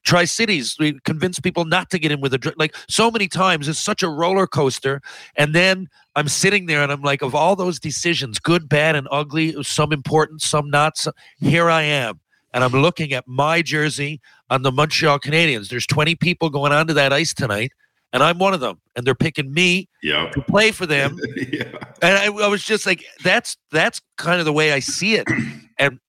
Tri 0.03 0.25
Cities? 0.25 0.75
We 0.79 0.99
convince 1.01 1.39
people 1.39 1.65
not 1.65 1.89
to 1.91 1.99
get 1.99 2.11
in 2.11 2.21
with 2.21 2.33
a 2.33 2.37
drunk. 2.37 2.57
Like 2.57 2.75
so 2.87 3.11
many 3.11 3.27
times, 3.27 3.67
it's 3.67 3.79
such 3.79 4.01
a 4.01 4.09
roller 4.09 4.47
coaster. 4.47 5.01
And 5.35 5.53
then 5.53 5.89
I'm 6.15 6.27
sitting 6.27 6.65
there 6.65 6.81
and 6.83 6.91
I'm 6.91 7.01
like, 7.01 7.21
of 7.21 7.33
all 7.33 7.55
those 7.55 7.79
decisions, 7.79 8.39
good, 8.39 8.67
bad, 8.67 8.95
and 8.95 9.07
ugly, 9.11 9.61
some 9.63 9.93
important, 9.93 10.41
some 10.41 10.69
not. 10.69 10.97
Some, 10.97 11.13
here 11.39 11.69
I 11.69 11.83
am. 11.83 12.19
And 12.53 12.63
I'm 12.63 12.73
looking 12.73 13.13
at 13.13 13.25
my 13.27 13.61
jersey 13.61 14.19
on 14.49 14.61
the 14.61 14.71
Montreal 14.71 15.19
Canadiens. 15.19 15.69
There's 15.69 15.87
20 15.87 16.15
people 16.15 16.49
going 16.49 16.73
onto 16.73 16.93
that 16.93 17.13
ice 17.13 17.33
tonight, 17.33 17.71
and 18.11 18.21
I'm 18.21 18.39
one 18.39 18.53
of 18.53 18.59
them. 18.59 18.81
And 18.95 19.07
they're 19.07 19.15
picking 19.15 19.53
me 19.53 19.87
Yep. 20.03 20.33
to 20.33 20.41
play 20.41 20.71
for 20.71 20.85
them. 20.85 21.17
yeah. 21.51 21.71
And 22.01 22.17
I, 22.17 22.25
I 22.25 22.47
was 22.47 22.63
just 22.63 22.85
like, 22.85 23.05
that's 23.23 23.55
that's 23.71 24.01
kind 24.17 24.39
of 24.39 24.45
the 24.45 24.51
way 24.53 24.73
I 24.73 24.79
see 24.79 25.15
it. 25.15 25.27
And 25.79 25.99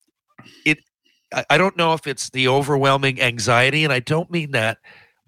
it 0.67 0.81
I, 1.33 1.45
I 1.51 1.57
don't 1.57 1.79
know 1.79 1.95
if 1.95 2.07
it's 2.07 2.29
the 2.31 2.49
overwhelming 2.49 3.23
anxiety, 3.23 3.85
and 3.85 3.93
I 3.93 4.01
don't 4.01 4.31
mean 4.31 4.51
that 4.51 4.79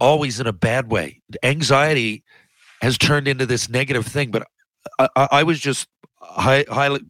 always 0.01 0.39
in 0.41 0.47
a 0.47 0.53
bad 0.53 0.91
way. 0.91 1.23
Anxiety 1.43 2.25
has 2.83 2.99
turned 2.99 3.27
into 3.29 3.47
this 3.47 3.71
negative 3.71 4.05
thing, 4.07 4.31
but 4.31 4.47
I, 4.99 5.09
I, 5.31 5.43
was 5.43 5.61
just 5.61 5.89
high, 6.21 6.65
highly 6.69 7.01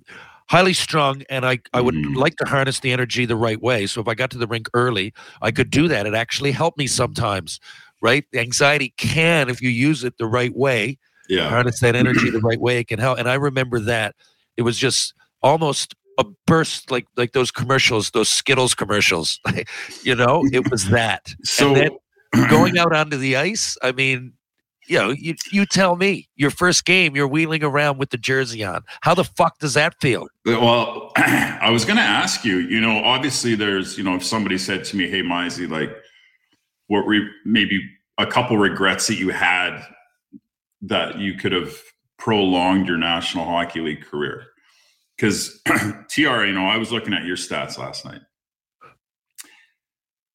highly 0.48 0.72
strung 0.74 1.22
and 1.30 1.46
I, 1.46 1.58
I 1.72 1.80
would 1.80 1.94
Mhm. 1.94 2.16
like 2.16 2.36
to 2.36 2.44
harness 2.44 2.80
the 2.80 2.92
energy 2.92 3.24
the 3.24 3.36
right 3.36 3.60
way. 3.62 3.86
So 3.86 4.00
if 4.00 4.08
I 4.08 4.14
got 4.14 4.30
to 4.30 4.38
the 4.38 4.46
rink 4.46 4.68
early, 4.74 5.12
I 5.40 5.50
could 5.50 5.70
do 5.70 5.88
that. 5.88 6.06
It 6.06 6.14
actually 6.14 6.52
helped 6.52 6.76
me 6.78 6.86
sometimes, 6.86 7.60
right? 8.02 8.24
Anxiety 8.34 8.92
can, 8.98 9.48
if 9.48 9.62
you 9.62 9.70
use 9.70 10.04
it 10.04 10.18
the 10.18 10.26
right 10.26 10.54
way, 10.54 10.98
Yeah. 11.28 11.48
harness 11.48 11.80
that 11.80 11.96
energy 11.96 12.30
the 12.30 12.40
right 12.40 12.60
way 12.60 12.78
it 12.78 12.88
can 12.88 12.98
help 12.98 13.18
and 13.18 13.28
i 13.30 13.34
remember 13.34 13.80
that 13.80 14.14
it 14.58 14.62
was 14.62 14.76
just 14.76 15.14
almost 15.42 15.94
a 16.18 16.24
burst 16.46 16.90
like 16.90 17.06
like 17.16 17.32
those 17.32 17.50
commercials 17.50 18.10
those 18.10 18.28
skittles 18.28 18.74
commercials 18.74 19.40
you 20.02 20.14
know 20.14 20.44
it 20.52 20.70
was 20.70 20.90
that 20.90 21.34
So 21.44 21.68
and 21.68 21.76
then 21.76 22.48
going 22.50 22.76
out 22.78 22.94
onto 22.94 23.16
the 23.16 23.36
ice 23.36 23.78
i 23.82 23.90
mean 23.90 24.34
you 24.86 24.98
know 24.98 25.10
you, 25.10 25.34
you 25.50 25.66
tell 25.66 25.96
me 25.96 26.28
your 26.36 26.50
first 26.50 26.84
game 26.84 27.16
you're 27.16 27.28
wheeling 27.28 27.62
around 27.62 27.98
with 27.98 28.10
the 28.10 28.18
jersey 28.18 28.64
on 28.64 28.82
how 29.00 29.14
the 29.14 29.24
fuck 29.24 29.58
does 29.58 29.74
that 29.74 29.94
feel 30.00 30.28
Well, 30.44 31.12
I 31.16 31.70
was 31.70 31.84
going 31.84 31.96
to 31.96 32.02
ask 32.02 32.44
you. 32.44 32.58
You 32.58 32.80
know, 32.80 33.02
obviously, 33.02 33.54
there's 33.54 33.96
you 33.96 34.04
know, 34.04 34.16
if 34.16 34.24
somebody 34.24 34.58
said 34.58 34.84
to 34.84 34.96
me, 34.96 35.08
"Hey, 35.08 35.22
Mizey, 35.22 35.68
like, 35.68 35.90
what 36.88 37.06
were 37.06 37.20
maybe 37.44 37.80
a 38.18 38.26
couple 38.26 38.58
regrets 38.58 39.06
that 39.06 39.14
you 39.14 39.30
had 39.30 39.82
that 40.82 41.18
you 41.18 41.34
could 41.34 41.52
have 41.52 41.74
prolonged 42.18 42.88
your 42.88 42.98
National 42.98 43.44
Hockey 43.44 43.80
League 43.80 44.04
career?" 44.04 44.44
Because 45.16 45.60
TR, 45.64 46.20
you 46.44 46.52
know, 46.52 46.66
I 46.66 46.76
was 46.76 46.92
looking 46.92 47.14
at 47.14 47.24
your 47.24 47.36
stats 47.36 47.78
last 47.78 48.04
night, 48.04 48.20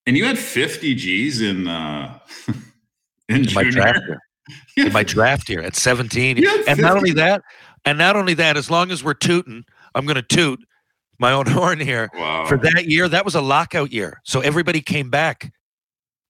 and 0.08 0.18
you 0.18 0.26
had 0.26 0.40
50 0.40 0.96
Gs 0.96 1.42
in 1.42 1.68
uh, 1.68 2.18
in 3.30 3.48
in 3.48 3.54
my 3.54 3.64
junior. 3.64 4.20
Draft 4.50 4.78
year 4.78 4.84
You 4.84 4.88
in 4.88 4.94
my 4.94 5.04
draft 5.04 5.50
year 5.50 5.62
at 5.62 5.76
17 5.76 6.38
You 6.38 6.50
had 6.50 6.68
and 6.68 6.80
not 6.80 6.98
only 6.98 7.12
that 7.14 7.42
and 7.86 7.98
not 7.98 8.16
only 8.16 8.34
that 8.36 8.58
as 8.58 8.70
long 8.70 8.92
as 8.92 9.04
we're 9.04 9.14
tooting 9.14 9.64
i'm 9.96 10.06
going 10.06 10.16
to 10.16 10.22
toot 10.22 10.60
my 11.20 11.32
own 11.34 11.46
horn 11.58 11.80
here 11.80 12.10
Wow. 12.16 12.46
for 12.48 12.58
that 12.60 12.86
year, 12.88 13.10
that 13.10 13.26
was 13.26 13.36
a 13.36 13.42
lockout 13.42 13.92
year. 13.92 14.22
So 14.24 14.40
everybody 14.40 14.80
came 14.80 15.10
back, 15.10 15.52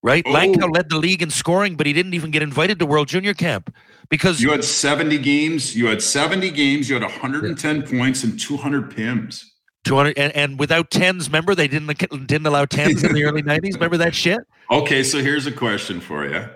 right? 0.02 0.24
Oh. 0.26 0.32
Langkow 0.34 0.74
led 0.74 0.90
the 0.90 0.98
league 0.98 1.22
in 1.22 1.30
scoring, 1.30 1.76
but 1.76 1.86
he 1.86 1.94
didn't 1.94 2.16
even 2.16 2.32
get 2.32 2.42
invited 2.42 2.80
to 2.80 2.88
World 2.88 3.08
Junior 3.08 3.36
Camp 3.36 3.72
because 4.10 4.42
You 4.42 4.50
had 4.50 4.64
70 4.64 5.20
games. 5.20 5.76
You 5.76 5.86
had 5.86 6.02
70 6.02 6.50
games. 6.50 6.90
You 6.90 6.96
had 6.96 7.04
110 7.04 7.84
points 7.84 8.24
and 8.24 8.40
200 8.40 8.90
PIMs. 8.90 9.44
200 9.86 10.18
and, 10.18 10.36
and 10.36 10.60
without 10.60 10.90
tens, 10.90 11.28
remember 11.28 11.54
they 11.54 11.68
didn't 11.68 11.96
didn't 12.26 12.48
allow 12.48 12.66
tens 12.66 13.04
in 13.04 13.14
the 13.14 13.24
early 13.26 13.44
90s. 13.44 13.76
Remember 13.76 13.98
that 13.98 14.16
shit? 14.16 14.40
Okay, 14.72 15.04
so 15.04 15.20
here's 15.20 15.46
a 15.46 15.52
question 15.52 16.02
for 16.02 16.28
you. 16.28 16.48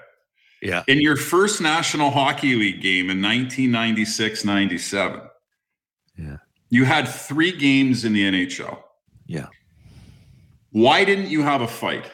Yeah. 0.63 0.83
In 0.87 1.01
your 1.01 1.17
first 1.17 1.59
National 1.61 2.09
Hockey 2.09 2.55
League 2.55 2.81
game 2.81 3.09
in 3.09 3.21
1996 3.21 4.45
97, 4.45 5.21
Yeah. 6.17 6.37
you 6.69 6.85
had 6.85 7.05
three 7.07 7.51
games 7.51 8.05
in 8.05 8.13
the 8.13 8.23
NHL. 8.23 8.79
Yeah. 9.27 9.47
Why 10.71 11.03
didn't 11.03 11.27
you 11.29 11.41
have 11.43 11.61
a 11.61 11.67
fight? 11.67 12.09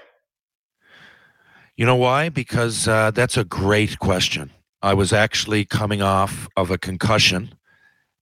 You 1.77 1.85
know 1.85 1.95
why? 1.95 2.29
Because 2.29 2.87
uh, 2.87 3.11
that's 3.11 3.37
a 3.37 3.43
great 3.45 3.99
question. 3.99 4.51
I 4.81 4.93
was 4.95 5.13
actually 5.13 5.63
coming 5.65 6.01
off 6.01 6.47
of 6.57 6.71
a 6.71 6.77
concussion, 6.77 7.53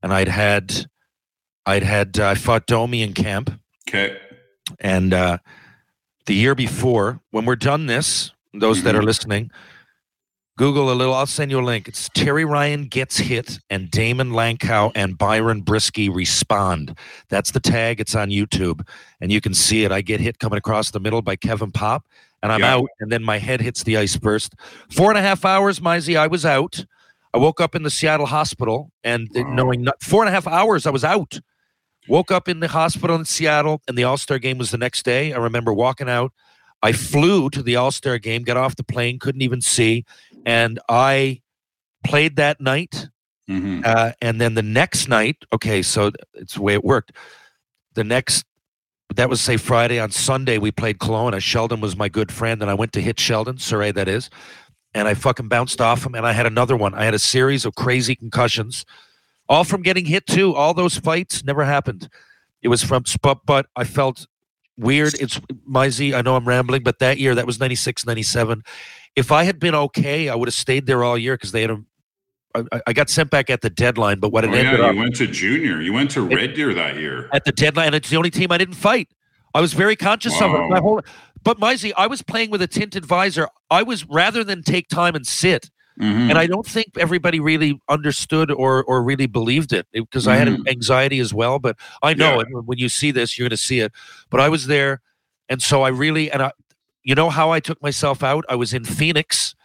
and 0.03 0.13
I'd 0.13 0.27
had, 0.27 0.85
I'd 1.65 1.83
had, 1.83 2.19
uh, 2.19 2.27
I 2.29 2.35
fought 2.35 2.67
Domi 2.67 3.01
in 3.01 3.13
camp, 3.13 3.49
Okay. 3.87 4.17
and 4.79 5.13
uh, 5.13 5.37
the 6.25 6.35
year 6.35 6.53
before, 6.53 7.21
when 7.31 7.45
we're 7.45 7.55
done 7.55 7.85
this, 7.85 8.31
those 8.53 8.83
that 8.83 8.95
are 8.95 9.03
listening, 9.03 9.51
Google 10.57 10.91
a 10.91 10.95
little. 10.95 11.13
I'll 11.13 11.27
send 11.27 11.51
you 11.51 11.59
a 11.59 11.61
link. 11.61 11.87
It's 11.87 12.09
Terry 12.15 12.43
Ryan 12.43 12.85
gets 12.85 13.17
hit, 13.17 13.59
and 13.69 13.91
Daymond 13.91 14.31
Langkow 14.31 14.91
and 14.95 15.15
Byron 15.15 15.61
Briske 15.61 16.13
respond. 16.13 16.97
That's 17.29 17.51
the 17.51 17.59
tag. 17.59 17.99
It's 17.99 18.15
on 18.15 18.29
YouTube, 18.29 18.85
and 19.21 19.31
you 19.31 19.39
can 19.39 19.53
see 19.53 19.83
it. 19.83 19.91
I 19.91 20.01
get 20.01 20.19
hit 20.19 20.39
coming 20.39 20.57
across 20.57 20.89
the 20.89 20.99
middle 20.99 21.21
by 21.21 21.35
Kevin 21.35 21.71
Pop, 21.71 22.07
and 22.41 22.51
I'm 22.51 22.61
Yeah. 22.61 22.73
out. 22.73 22.89
And 22.99 23.11
then 23.11 23.23
my 23.23 23.37
head 23.37 23.61
hits 23.61 23.83
the 23.83 23.97
ice 23.97 24.15
first. 24.15 24.55
Four 24.91 25.11
and 25.11 25.17
a 25.19 25.21
half 25.21 25.45
hours, 25.45 25.79
Mizey. 25.79 26.17
I 26.17 26.25
was 26.25 26.43
out. 26.43 26.85
I 27.35 27.37
woke 27.37 27.61
up 27.61 27.75
in 27.75 27.83
the 27.83 27.91
Seattle 27.91 28.25
hospital, 28.25 28.91
and 29.03 29.29
Wow. 29.35 29.43
knowing 29.53 29.83
not, 29.83 30.01
four 30.01 30.23
and 30.23 30.29
a 30.29 30.31
half 30.31 30.47
hours, 30.47 30.87
I 30.87 30.89
was 30.89 31.03
out. 31.03 31.39
Woke 32.07 32.31
up 32.31 32.47
in 32.47 32.61
the 32.61 32.69
hospital 32.69 33.15
in 33.15 33.25
Seattle, 33.25 33.83
and 33.87 33.95
the 33.95 34.05
All 34.05 34.17
Star 34.17 34.39
game 34.39 34.57
was 34.57 34.71
the 34.71 34.77
next 34.79 35.05
day. 35.05 35.33
I 35.33 35.37
remember 35.37 35.71
walking 35.71 36.09
out. 36.09 36.31
I 36.83 36.91
flew 36.91 37.49
to 37.49 37.63
the 37.63 37.75
All 37.75 37.91
Star 37.91 38.17
game, 38.19 38.43
got 38.43 38.55
off 38.55 38.75
the 38.75 38.83
plane, 38.83 39.17
couldn't 39.17 39.41
even 39.41 39.61
see, 39.61 40.05
and 40.47 40.79
I 40.89 41.41
played 42.05 42.37
that 42.37 42.61
night. 42.61 43.09
Mhm. 43.49 43.85
Uh, 43.85 44.13
and 44.21 44.41
then 44.41 44.55
the 44.55 44.63
next 44.63 45.07
night, 45.07 45.37
okay, 45.53 45.81
so 45.81 46.11
it's 46.33 46.55
the 46.55 46.61
way 46.61 46.73
it 46.73 46.83
worked. 46.83 47.11
The 47.93 48.03
next, 48.03 48.45
that 49.13 49.29
was 49.29 49.41
say 49.41 49.57
Friday. 49.57 49.99
On 49.99 50.09
Sunday, 50.09 50.57
we 50.57 50.71
played 50.71 50.99
Kelowna. 50.99 51.41
Sheldon 51.41 51.81
was 51.81 51.95
my 51.95 52.09
good 52.09 52.31
friend, 52.31 52.61
and 52.61 52.71
I 52.71 52.73
went 52.73 52.93
to 52.93 53.01
hit 53.01 53.19
Sheldon, 53.19 53.57
Souray, 53.57 53.93
that 53.93 54.07
is. 54.07 54.29
And 54.93 55.07
I 55.07 55.13
fucking 55.13 55.49
bounced 55.49 55.81
off 55.81 56.05
him, 56.05 56.15
and 56.15 56.25
I 56.25 56.31
had 56.31 56.45
another 56.45 56.77
one. 56.77 56.93
I 56.93 57.05
had 57.05 57.13
a 57.13 57.19
series 57.19 57.65
of 57.65 57.75
crazy 57.75 58.15
concussions, 58.15 58.85
all 59.49 59.63
from 59.63 59.81
getting 59.81 60.05
hit 60.05 60.25
too. 60.27 60.55
All 60.55 60.73
those 60.73 60.97
fights 60.97 61.43
never 61.43 61.63
happened. 61.65 62.09
It 62.61 62.69
was 62.69 62.83
from, 62.83 63.03
but, 63.21 63.45
but 63.45 63.67
I 63.75 63.83
felt 63.83 64.27
weird. 64.77 65.13
It's 65.15 65.39
my 65.65 65.89
Z. 65.89 66.13
I 66.13 66.21
know 66.21 66.35
I'm 66.35 66.47
rambling, 66.47 66.83
but 66.83 66.99
that 66.99 67.17
year, 67.17 67.35
that 67.35 67.45
was 67.45 67.59
96, 67.59 68.05
97. 68.05 68.63
If 69.17 69.31
I 69.31 69.43
had 69.45 69.59
been 69.59 69.73
okay, 69.75 70.29
I 70.29 70.35
would 70.35 70.47
have 70.47 70.53
stayed 70.55 70.85
there 70.85 71.03
all 71.03 71.17
year 71.17 71.33
because 71.33 71.51
they 71.51 71.61
had 71.61 71.71
a. 71.71 71.83
I, 72.55 72.81
I 72.87 72.93
got 72.93 73.09
sent 73.09 73.29
back 73.31 73.49
at 73.49 73.61
the 73.61 73.69
deadline, 73.69 74.19
but 74.19 74.31
what 74.31 74.43
it 74.43 74.51
Oh, 74.51 74.53
ended 74.53 74.79
yeah, 74.79 74.85
up 74.85 74.93
you 74.93 74.99
went 74.99 75.15
to 75.17 75.27
junior. 75.27 75.81
You 75.81 75.91
went 75.91 76.11
to 76.11 76.21
Red 76.21 76.53
Deer 76.53 76.73
that 76.75 76.95
year. 76.97 77.27
at 77.33 77.43
the 77.43 77.51
deadline. 77.51 77.93
It's 77.95 78.09
the 78.09 78.15
only 78.17 78.29
team 78.29 78.51
I 78.51 78.57
didn't 78.59 78.75
fight. 78.75 79.09
I 79.55 79.59
was 79.61 79.73
very 79.73 79.95
conscious 79.95 80.39
of 80.39 80.53
it. 80.53 80.69
My 80.69 80.79
whole, 80.79 81.01
but 81.43 81.59
Mizey, 81.59 81.91
I 81.97 82.05
was 82.07 82.21
playing 82.21 82.51
with 82.51 82.61
a 82.61 82.67
tinted 82.67 83.05
visor. 83.05 83.47
I 83.71 83.81
was 83.83 84.05
rather 84.05 84.43
than 84.43 84.61
take 84.61 84.87
time 84.87 85.15
and 85.15 85.25
sit, 85.25 85.71
Mhm. 85.99 86.29
and 86.29 86.37
I 86.37 86.45
don't 86.45 86.65
think 86.67 86.87
everybody 86.99 87.39
really 87.39 87.79
understood 87.89 88.51
or 88.51 88.83
or 88.83 89.01
really 89.03 89.25
believed 89.25 89.73
it 89.73 89.87
because 89.91 90.27
I 90.27 90.35
had 90.35 90.47
Mhm. 90.47 90.67
anxiety 90.69 91.19
as 91.19 91.33
well. 91.33 91.57
But 91.57 91.75
I 92.03 92.13
know 92.13 92.35
Yeah. 92.35 92.41
it. 92.41 92.47
When 92.65 92.77
you 92.77 92.87
see 92.89 93.09
this, 93.11 93.37
you're 93.37 93.45
going 93.49 93.57
to 93.57 93.63
see 93.63 93.79
it. 93.79 93.91
But 94.29 94.41
I 94.41 94.49
was 94.49 94.67
there, 94.67 95.01
and 95.49 95.59
so 95.61 95.81
I 95.81 95.89
really 95.89 96.29
and 96.31 96.43
I, 96.43 96.51
you 97.07 97.15
know 97.15 97.29
how 97.29 97.51
I 97.51 97.61
took 97.61 97.81
myself 97.81 98.21
out. 98.21 98.43
I 98.49 98.55
was 98.55 98.73
in 98.73 98.83
Phoenix. 98.83 99.55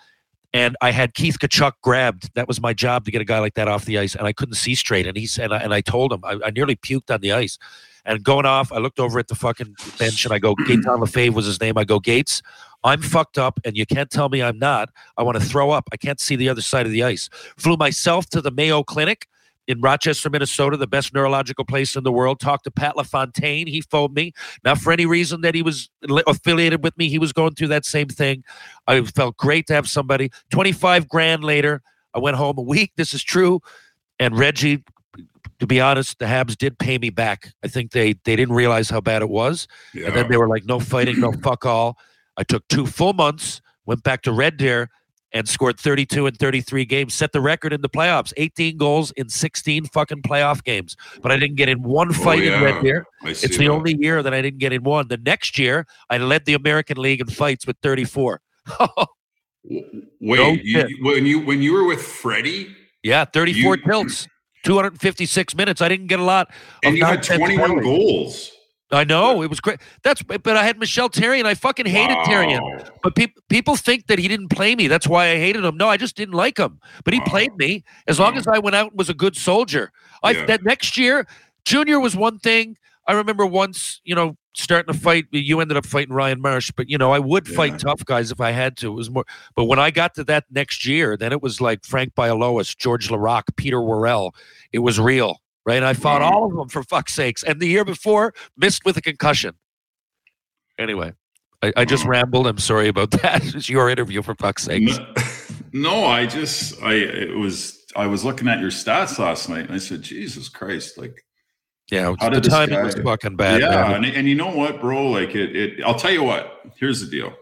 And 0.55 0.77
I 0.83 0.91
had 0.91 1.15
Keith 1.15 1.39
Tkachuk 1.39 1.73
grabbed. 1.83 2.31
That 2.35 2.47
was 2.47 2.61
my 2.61 2.75
job 2.75 3.07
to 3.07 3.11
get 3.11 3.23
a 3.23 3.25
guy 3.25 3.39
like 3.39 3.55
that 3.55 3.69
off 3.69 3.87
the 3.87 3.99
ice, 3.99 4.15
and 4.15 4.27
I 4.27 4.35
couldn't 4.35 4.57
see 4.57 4.75
straight. 4.75 5.07
And 5.07 5.17
he 5.17 5.27
said, 5.27 5.47
and 5.47 5.55
I, 5.55 5.59
and 5.61 5.73
I 5.73 5.81
told 5.81 6.13
him, 6.13 6.21
I, 6.25 6.39
I 6.45 6.51
nearly 6.51 6.77
puked 6.77 7.11
on 7.11 7.23
the 7.23 7.33
ice. 7.33 7.57
And 8.05 8.23
going 8.23 8.45
off, 8.45 8.71
I 8.71 8.77
looked 8.77 9.01
over 9.01 9.19
at 9.19 9.29
the 9.29 9.35
fucking 9.35 9.75
bench, 9.99 10.27
and 10.27 10.35
I 10.35 10.39
go, 10.39 10.55
Gaetan 10.55 11.01
Lefebvre 11.01 11.35
was 11.35 11.47
his 11.47 11.59
name. 11.59 11.79
I 11.79 11.85
go, 11.85 11.99
Gates, 11.99 12.43
I'm 12.85 13.01
fucked 13.01 13.39
up, 13.39 13.61
and 13.65 13.79
you 13.79 13.87
can't 13.87 14.11
tell 14.11 14.29
me 14.29 14.43
I'm 14.43 14.59
not. 14.59 14.91
I 15.17 15.23
want 15.23 15.41
to 15.41 15.45
throw 15.45 15.71
up. 15.71 15.89
I 15.91 15.97
can't 15.97 16.21
see 16.21 16.37
the 16.37 16.51
other 16.51 16.61
side 16.61 16.85
of 16.85 16.93
the 16.93 17.03
ice. 17.03 17.31
Flew 17.57 17.79
myself 17.79 18.27
to 18.27 18.43
the 18.43 18.51
Mayo 18.51 18.83
Clinic 18.83 19.27
in 19.69 19.81
Rochester, 19.81 20.29
Minnesota, 20.29 20.77
the 20.77 20.87
best 20.87 21.15
neurological 21.15 21.65
place 21.65 21.95
in 21.97 22.05
the 22.05 22.13
world. 22.13 22.41
Talked 22.41 22.65
to 22.65 22.71
Pat 22.71 22.97
LaFontaine. 22.97 23.67
He 23.67 23.81
phoned 23.81 24.15
me, 24.15 24.33
not 24.65 24.79
for 24.79 24.93
any 24.93 25.07
reason 25.07 25.41
that 25.43 25.55
he 25.55 25.63
was 25.63 25.89
affiliated 26.27 26.83
with 26.83 26.97
me. 26.99 27.09
He 27.09 27.19
was 27.19 27.33
going 27.33 27.55
through 27.55 27.69
that 27.69 27.85
same 27.85 28.09
thing. 28.09 28.45
I 28.87 29.03
felt 29.03 29.37
great 29.37 29.67
to 29.69 29.75
have 29.75 29.89
somebody. 29.89 30.31
25 30.51 31.09
grand 31.09 31.45
later, 31.45 31.83
I 32.15 32.19
went 32.19 32.37
home 32.37 32.59
a 32.59 32.63
week. 32.63 32.93
This 32.97 33.15
is 33.15 33.23
true. 33.23 33.61
And 34.19 34.39
Reggie, 34.39 34.85
to 35.61 35.67
be 35.67 35.81
honest, 35.81 36.19
the 36.19 36.27
Habs 36.27 36.57
did 36.57 36.79
pay 36.79 36.99
me 36.99 37.11
back. 37.11 37.53
I 37.65 37.69
think 37.69 37.93
they 37.93 38.15
they 38.25 38.37
didn't 38.37 38.55
realize 38.55 38.91
how 38.91 39.01
bad 39.01 39.23
it 39.23 39.31
was. 39.31 39.69
Yeah. 39.95 40.09
And 40.09 40.17
then 40.17 40.29
they 40.29 40.37
were 40.37 40.49
like, 40.49 40.65
no 40.65 40.81
fighting, 40.81 41.21
no 41.21 41.33
fuck 41.43 41.65
all. 41.65 41.99
I 42.37 42.43
took 42.43 42.67
two 42.69 42.87
full 42.87 43.13
months, 43.13 43.61
went 43.87 44.03
back 44.03 44.23
to 44.23 44.33
Red 44.33 44.57
Deer, 44.57 44.91
and 45.35 45.49
scored 45.49 45.79
32 45.81 46.27
and 46.27 46.39
33 46.39 46.85
games, 46.85 47.15
set 47.15 47.33
the 47.33 47.41
record 47.41 47.73
in 47.73 47.81
the 47.81 47.89
playoffs 47.89 48.33
18 48.37 48.77
goals 48.77 49.11
in 49.13 49.29
16 49.29 49.87
fucking 49.87 50.23
playoff 50.23 50.63
games. 50.63 50.97
But 51.23 51.33
I 51.33 51.37
didn't 51.39 51.57
get 51.57 51.69
in 51.69 51.83
one 51.83 52.09
oh, 52.11 52.13
fight 52.13 52.43
in 52.43 52.53
Oh, 52.53 52.59
yeah. 52.59 52.63
Red 52.65 52.83
Deer. 52.83 53.07
It's 53.25 53.41
the 53.43 53.49
that. 53.57 53.69
only 53.69 53.97
year 53.99 54.23
that 54.23 54.35
I 54.35 54.43
didn't 54.43 54.59
get 54.59 54.73
in 54.73 54.83
one. 54.83 55.09
The 55.09 55.17
next 55.17 55.59
year, 55.59 55.87
I 56.11 56.19
led 56.19 56.45
the 56.45 56.55
American 56.55 56.99
League 56.99 57.21
in 57.21 57.29
fights 57.29 57.67
with 57.67 57.77
34. 57.83 58.41
W- 58.79 60.07
No 60.21 60.53
you, 60.53 60.99
when 61.03 61.25
you 61.27 61.41
when 61.41 61.63
you 61.63 61.73
were 61.73 61.85
with 61.85 62.03
Freddie 62.03 62.75
yeah, 63.05 63.25
34 63.25 63.77
You- 63.77 63.83
tilts, 63.85 64.29
256 64.65 65.55
minutes. 65.57 65.81
I 65.81 65.89
didn't 65.89 66.07
get 66.09 66.21
a 66.21 66.25
lot. 66.25 66.53
and 66.85 66.95
of 66.95 66.99
you 66.99 67.05
had 67.05 67.23
21 67.23 67.59
penalties. 67.59 67.85
goals. 67.85 68.51
I 68.93 69.05
know 69.05 69.43
it 69.43 69.49
was 69.49 69.61
great. 69.61 69.81
That's 70.03 70.23
but 70.23 70.47
I 70.49 70.65
had 70.65 70.79
Michel 70.79 71.09
Therrien 71.09 71.41
and 71.41 71.49
I 71.49 71.55
fucking 71.55 71.87
hated 71.87 72.19
Therrien. 72.19 72.61
Wow. 72.61 72.85
But 73.03 73.17
people 73.17 73.43
people 73.49 73.77
think 73.77 74.07
that 74.07 74.19
he 74.19 74.29
didn't 74.29 74.49
play 74.49 74.77
me. 74.77 74.87
That's 74.87 75.09
why 75.09 75.31
I 75.31 75.37
hated 75.37 75.65
him. 75.65 75.77
No, 75.77 75.89
I 75.89 75.97
just 75.97 76.15
didn't 76.17 76.35
like 76.35 76.59
him. 76.59 76.79
But 77.05 77.15
he 77.15 77.21
Wow. 77.21 77.27
played 77.27 77.57
me 77.57 77.85
as 78.07 78.21
long 78.21 78.37
as 78.37 78.47
I 78.47 78.59
went 78.59 78.77
out 78.77 78.91
and 78.91 78.99
was 78.99 79.09
a 79.09 79.15
good 79.15 79.37
soldier. 79.37 79.91
I 80.23 80.33
Yeah. 80.33 80.47
that 80.47 80.63
next 80.65 80.97
year, 80.99 81.27
junior 81.65 81.99
was 81.99 82.15
one 82.15 82.39
thing. 82.39 82.77
I 83.09 83.15
remember 83.15 83.45
once, 83.45 84.01
you 84.05 84.15
know, 84.15 84.37
starting 84.55 84.93
to 84.93 84.99
fight. 84.99 85.25
You 85.33 85.61
ended 85.61 85.77
up 85.77 85.85
fighting 85.87 86.15
Ryan 86.15 86.41
Marsh, 86.41 86.71
but 86.77 86.89
you 86.89 86.97
know, 86.99 87.11
I 87.13 87.19
would 87.19 87.49
fight 87.49 87.79
tough 87.81 88.05
guys 88.05 88.31
if 88.31 88.41
I 88.41 88.53
had 88.53 88.77
to. 88.77 88.93
It 88.93 88.95
was 88.95 89.11
more. 89.11 89.25
But 89.57 89.65
when 89.65 89.81
I 89.81 89.91
got 89.91 90.15
to 90.17 90.25
that 90.25 90.45
next 90.53 90.87
year, 90.87 91.17
then 91.17 91.33
it 91.33 91.43
was 91.43 91.61
like 91.61 91.85
Frank 91.85 92.15
Bialowas, 92.15 92.77
George 92.77 93.11
Larocque, 93.11 93.57
Peter 93.57 93.81
Worrell. 93.83 94.35
It 94.73 94.79
was 94.81 95.01
real, 95.01 95.42
right? 95.65 95.83
I 95.83 95.95
fought 95.95 96.23
mm-hmm. 96.23 96.35
all 96.35 96.45
of 96.47 96.55
them 96.55 96.69
for 96.69 96.83
fuck's 96.83 97.15
sakes. 97.15 97.43
And 97.43 97.61
the 97.61 97.67
year 97.67 97.85
before, 97.85 98.35
missed 98.57 98.85
with 98.85 98.97
a 98.97 99.03
concussion. 99.03 99.55
Anyway, 100.79 101.13
I, 101.63 101.73
I 101.77 101.85
just 101.85 102.03
mm-hmm. 102.03 102.11
rambled. 102.11 102.47
I'm 102.47 102.59
sorry 102.59 102.89
about 102.89 103.11
that. 103.23 103.43
It's 103.55 103.69
your 103.69 103.89
interview 103.89 104.23
for 104.23 104.35
fuck's 104.35 104.65
sakes. 104.65 104.99
No, 104.99 105.15
no, 105.73 106.05
I 106.05 106.27
just 106.27 106.83
I 106.83 106.95
it 106.95 107.37
was 107.37 107.85
I 107.95 108.07
was 108.07 108.25
looking 108.25 108.49
at 108.49 108.61
your 108.61 108.71
stats 108.71 109.19
last 109.19 109.49
night 109.49 109.67
and 109.67 109.73
I 109.73 109.79
said, 109.79 110.03
Jesus 110.03 110.49
Christ, 110.49 110.99
like 110.99 111.25
Yeah, 111.91 112.15
How 112.19 112.31
the 112.31 112.41
did 112.41 112.51
timing 112.51 112.83
was 112.83 112.95
fucking 112.95 113.37
bad. 113.37 113.61
yeah, 113.61 113.95
and, 113.95 114.05
and 114.05 114.29
you 114.29 114.35
know 114.35 114.55
what, 114.55 114.81
bro? 114.81 115.09
Like 115.11 115.35
it, 115.35 115.55
it 115.55 115.85
I'll 115.85 115.99
tell 115.99 116.13
you 116.13 116.23
what. 116.23 116.61
Here's 116.79 117.01
the 117.01 117.07
deal. 117.07 117.35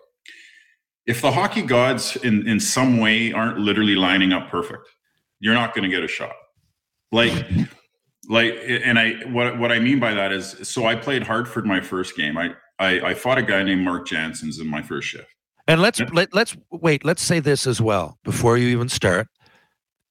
If 1.06 1.22
the 1.22 1.32
hockey 1.32 1.62
gods 1.62 2.16
in 2.16 2.46
in 2.46 2.60
some 2.60 2.98
way 2.98 3.32
aren't 3.32 3.58
literally 3.58 3.96
lining 3.96 4.32
up 4.32 4.50
perfect, 4.50 4.88
you're 5.38 5.54
not 5.54 5.74
going 5.74 5.88
to 5.88 5.94
get 5.94 6.04
a 6.04 6.08
shot. 6.08 6.34
Like 7.12 7.32
like 8.30 8.54
and 8.66 8.98
I 8.98 9.14
what 9.26 9.58
what 9.58 9.70
I 9.72 9.78
mean 9.78 9.98
by 10.00 10.14
that 10.14 10.32
is 10.32 10.56
so 10.62 10.86
I 10.86 10.94
played 10.94 11.22
Hartford 11.24 11.66
my 11.66 11.80
first 11.80 12.16
game. 12.16 12.38
I 12.38 12.54
I, 12.78 13.10
I 13.10 13.14
fought 13.14 13.36
a 13.36 13.42
guy 13.42 13.62
named 13.62 13.82
Mark 13.82 14.06
Janssens 14.08 14.58
in 14.60 14.66
my 14.66 14.80
first 14.80 15.08
shift. 15.08 15.28
And 15.68 15.82
let's 15.82 16.00
Yeah. 16.00 16.08
let, 16.14 16.32
let's 16.34 16.56
wait. 16.70 17.04
Let's 17.04 17.22
say 17.22 17.38
this 17.40 17.66
as 17.66 17.80
well 17.80 18.18
before 18.24 18.56
you 18.56 18.68
even 18.68 18.88
start. 18.88 19.26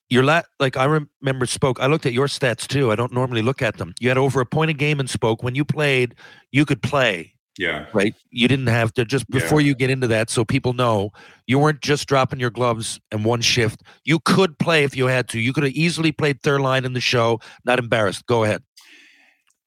Your 0.10 0.24
la- 0.24 0.44
like 0.60 0.78
I 0.78 0.86
remember 0.86 1.46
spoke. 1.46 1.80
I 1.80 1.88
looked 1.88 2.06
at 2.06 2.14
your 2.14 2.28
stats 2.28 2.68
too. 2.68 2.92
I 2.92 2.96
don't 2.96 3.12
normally 3.14 3.42
look 3.42 3.62
at 3.62 3.78
them. 3.78 3.94
You 4.00 4.10
had 4.10 4.18
over 4.18 4.42
a 4.42 4.46
point 4.46 4.70
a 4.70 4.74
game 4.74 5.00
and 5.00 5.10
spoke. 5.10 5.42
When 5.44 5.56
you 5.56 5.66
played, 5.66 6.16
you 6.52 6.66
could 6.66 6.82
play. 6.82 7.34
Yeah. 7.58 7.88
right? 7.94 8.16
You 8.32 8.48
didn't 8.48 8.68
have 8.68 8.94
to 8.94 9.04
just 9.06 9.30
before 9.30 9.60
Yeah. 9.60 9.68
you 9.68 9.76
get 9.76 9.90
into 9.90 10.08
that, 10.08 10.30
so 10.30 10.46
people 10.46 10.74
know 10.74 11.12
you 11.48 11.60
weren't 11.60 11.82
just 11.82 12.08
dropping 12.08 12.40
your 12.40 12.52
gloves 12.52 13.00
and 13.12 13.26
one 13.26 13.42
shift. 13.42 13.82
You 14.06 14.20
could 14.20 14.58
play 14.60 14.84
if 14.86 14.96
you 14.96 15.08
had 15.08 15.28
to. 15.30 15.40
You 15.40 15.52
could 15.52 15.64
have 15.64 15.74
easily 15.74 16.12
played 16.14 16.42
third 16.42 16.62
line 16.62 16.86
in 16.86 16.94
the 16.94 17.02
show. 17.02 17.40
Not 17.66 17.80
embarrassed. 17.80 18.26
Go 18.28 18.44
ahead. 18.46 18.64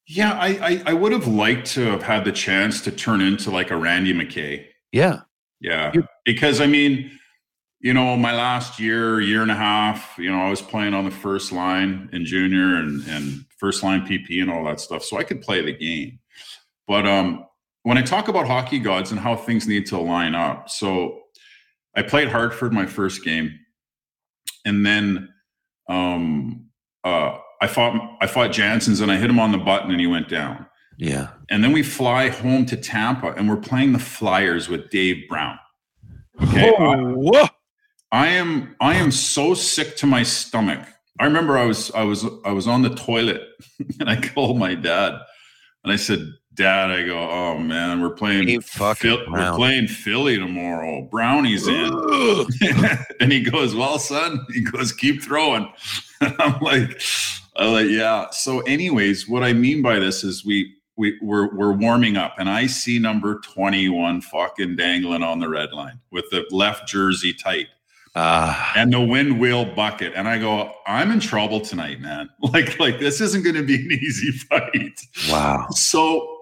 Yeah, 0.07 0.33
I, 0.33 0.49
I 0.49 0.83
I 0.87 0.93
would 0.95 1.13
have 1.13 1.27
liked 1.29 1.67
to 1.73 1.83
have 1.87 2.03
had 2.03 2.25
the 2.25 2.33
chance 2.33 2.81
to 2.83 2.91
turn 2.91 3.21
into 3.21 3.51
like 3.51 3.71
a 3.71 3.77
Randy 3.77 4.13
McKay. 4.13 4.67
Yeah, 4.91 5.21
Yeah, 5.61 5.91
You- 5.95 6.07
because 6.25 6.61
I 6.61 6.67
mean, 6.67 7.11
you 7.81 7.93
know, 7.95 8.17
my 8.17 8.35
last 8.35 8.79
year, 8.81 9.21
year 9.21 9.43
and 9.43 9.51
a 9.51 9.55
half, 9.57 10.15
you 10.19 10.31
know, 10.31 10.41
I 10.41 10.51
was 10.51 10.61
playing 10.63 10.95
on 10.95 11.05
the 11.05 11.11
first 11.11 11.53
line 11.53 12.09
in 12.13 12.25
junior 12.25 12.77
and 12.77 13.07
and 13.09 13.45
first 13.59 13.83
line 13.83 14.07
PP 14.07 14.41
and 14.43 14.51
all 14.51 14.65
that 14.65 14.81
stuff, 14.81 15.03
so 15.05 15.19
I 15.19 15.25
could 15.25 15.41
play 15.43 15.63
the 15.63 15.73
game. 15.73 16.19
But 16.89 17.07
um, 17.07 17.45
when 17.83 17.99
I 17.99 18.03
talk 18.03 18.29
about 18.29 18.47
hockey 18.47 18.79
gods 18.79 19.11
and 19.11 19.21
how 19.21 19.37
things 19.37 19.67
need 19.67 19.87
to 19.87 19.99
line 19.99 20.35
up, 20.35 20.71
so 20.71 21.21
I 21.97 22.03
played 22.03 22.29
Hartford 22.29 22.73
my 22.73 22.87
first 22.87 23.25
game, 23.25 23.59
and 24.65 24.85
then 24.87 25.29
um, 25.89 26.67
uh, 27.05 27.39
I 27.61 27.67
fought 27.67 28.19
I 28.21 28.27
fought 28.27 28.51
Janssens 28.51 29.01
and 29.01 29.11
I 29.11 29.17
hit 29.17 29.31
him 29.31 29.39
on 29.39 29.53
the 29.53 29.59
button 29.59 29.91
and 29.91 30.01
he 30.01 30.07
went 30.07 30.29
down. 30.29 30.67
Yeah. 30.99 31.29
And 31.49 31.65
then 31.65 31.73
we 31.73 31.83
fly 31.83 32.29
home 32.29 32.67
to 32.67 32.77
Tampa 32.77 33.33
and 33.33 33.49
we're 33.49 33.57
playing 33.57 33.93
the 33.93 33.99
Flyers 33.99 34.69
with 34.69 34.91
Dave 34.91 35.29
Brown. 35.29 35.59
Okay. 36.43 36.73
I. 36.79 37.49
I 38.13 38.29
am 38.29 38.77
I 38.81 38.95
am 38.95 39.11
so 39.11 39.55
sick 39.55 39.97
to 39.97 40.07
my 40.07 40.23
stomach. 40.23 40.87
I 41.19 41.25
remember 41.25 41.57
I 41.57 41.65
was 41.65 41.91
I 41.93 42.03
was 42.03 42.27
I 42.45 42.53
was 42.53 42.69
on 42.69 42.83
the 42.83 42.95
toilet 42.95 43.43
and 44.01 44.09
I 44.09 44.21
called 44.21 44.59
my 44.59 44.75
dad 44.75 45.15
and 45.83 45.93
I 45.93 45.97
said, 45.97 46.21
Dad, 46.55 46.91
I 46.91 47.07
go, 47.07 47.19
oh 47.19 47.59
man, 47.59 48.03
we're 48.03 48.11
playing 48.11 48.61
Phil- 48.61 48.95
we're 49.31 49.55
playing 49.57 49.89
Philly 49.89 50.39
tomorrow. 50.39 51.03
Brownie's 51.11 51.67
in. 51.67 51.91
And 53.21 53.31
he 53.33 53.41
goes, 53.41 53.75
Well, 53.75 53.99
son, 53.99 54.45
he 54.53 54.63
goes, 54.63 54.93
keep 54.93 55.23
throwing. 55.23 55.73
And 56.21 56.35
I'm 56.41 56.61
like, 56.61 57.01
I'm 57.57 57.73
like, 57.73 57.87
yeah. 57.89 58.27
So, 58.33 58.61
anyways, 58.63 59.29
what 59.29 59.43
I 59.45 59.53
mean 59.53 59.81
by 59.83 59.99
this 59.99 60.25
is 60.25 60.45
we 60.45 60.75
we 60.97 61.17
we're 61.23 61.55
we're 61.57 61.73
warming 61.73 62.17
up 62.17 62.35
and 62.39 62.51
I 62.51 62.67
see 62.67 62.99
number 62.99 63.41
21 63.41 64.21
fucking 64.23 64.77
dangling 64.77 65.23
on 65.23 65.39
the 65.41 65.49
red 65.49 65.73
line 65.73 66.01
with 66.11 66.29
the 66.31 66.45
left 66.51 66.87
jersey 66.89 67.33
tight 67.33 67.69
Ah. 68.15 68.73
and 68.77 68.93
the 68.93 69.01
wind 69.01 69.41
wheel 69.41 69.65
bucket. 69.65 70.13
And 70.15 70.29
I 70.29 70.39
go, 70.39 70.71
I'm 70.87 71.11
in 71.13 71.21
trouble 71.21 71.61
tonight, 71.61 72.01
man. 72.01 72.29
Like, 72.53 72.79
like 72.79 72.99
this 72.99 73.21
isn't 73.23 73.43
gonna 73.45 73.63
be 73.63 73.77
an 73.77 73.93
easy 73.93 74.33
fight. 74.33 75.01
wow. 75.31 75.67
So 75.71 76.42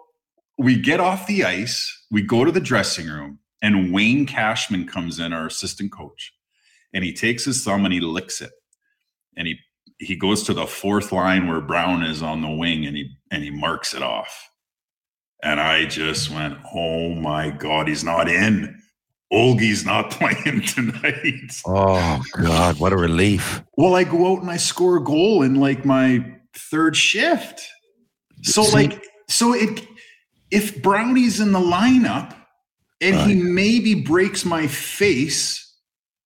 we 0.60 0.78
get 0.78 1.00
off 1.00 1.26
the 1.26 1.42
ice, 1.44 2.04
we 2.10 2.22
go 2.22 2.44
to 2.44 2.52
the 2.52 2.60
dressing 2.60 3.06
room, 3.08 3.38
and 3.62 3.94
Wayne 3.94 4.26
Cashman 4.26 4.86
comes 4.86 5.18
in, 5.18 5.32
our 5.32 5.46
assistant 5.46 5.90
coach, 5.90 6.34
and 6.92 7.02
he 7.02 7.14
takes 7.14 7.46
his 7.46 7.64
thumb 7.64 7.86
and 7.86 7.94
he 7.94 8.00
licks 8.00 8.42
it. 8.42 8.50
And 9.36 9.48
he 9.48 9.58
he 9.98 10.16
goes 10.16 10.42
to 10.44 10.54
the 10.54 10.66
fourth 10.66 11.12
line 11.12 11.46
where 11.48 11.60
Brown 11.60 12.02
is 12.02 12.22
on 12.22 12.42
the 12.42 12.50
wing 12.50 12.84
and 12.86 12.96
he 12.96 13.10
and 13.30 13.42
he 13.42 13.50
marks 13.50 13.94
it 13.94 14.02
off. 14.02 14.50
And 15.42 15.58
I 15.58 15.86
just 15.86 16.30
went, 16.30 16.58
oh 16.74 17.14
my 17.14 17.50
God, 17.50 17.88
he's 17.88 18.04
not 18.04 18.28
in. 18.28 18.78
Olgie's 19.32 19.86
not 19.86 20.10
playing 20.20 20.60
tonight. 20.62 21.62
Oh 21.66 22.22
God, 22.36 22.78
what 22.78 22.92
a 22.92 22.96
relief. 22.96 23.62
Well, 23.78 23.94
I 23.94 24.04
go 24.04 24.32
out 24.32 24.42
and 24.42 24.50
I 24.50 24.58
score 24.58 24.98
a 24.98 25.04
goal 25.04 25.42
in 25.42 25.54
like 25.54 25.86
my 25.86 26.22
third 26.54 26.96
shift. 26.96 27.66
So 28.42 28.62
See- 28.62 28.74
like 28.74 29.06
so 29.28 29.54
it 29.54 29.86
if 30.50 30.82
Brownie's 30.82 31.40
in 31.40 31.52
the 31.52 31.60
lineup 31.60 32.34
and 33.00 33.16
he 33.28 33.34
maybe 33.34 33.94
breaks 33.94 34.44
my 34.44 34.66
face, 34.66 35.74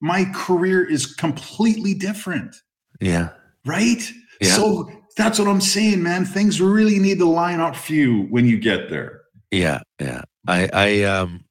my 0.01 0.25
career 0.35 0.89
is 0.89 1.07
completely 1.07 1.95
different, 1.95 2.55
Yeah. 3.01 3.31
right? 3.65 4.11
Yeah. 4.41 4.49
So 4.55 4.91
that's 5.17 5.39
what 5.39 5.49
I'm 5.49 5.61
saying, 5.61 6.03
man. 6.03 6.25
Things 6.25 6.61
really 6.61 6.99
need 6.99 7.19
to 7.19 7.27
line 7.27 7.61
up 7.61 7.77
for 7.77 7.93
you 7.93 8.23
when 8.25 8.47
you 8.47 8.59
get 8.59 8.91
there. 8.91 9.23
Yeah, 9.51 9.81
yeah. 10.01 10.23
I, 10.49 10.69
I, 10.73 11.03
um, 11.05 11.45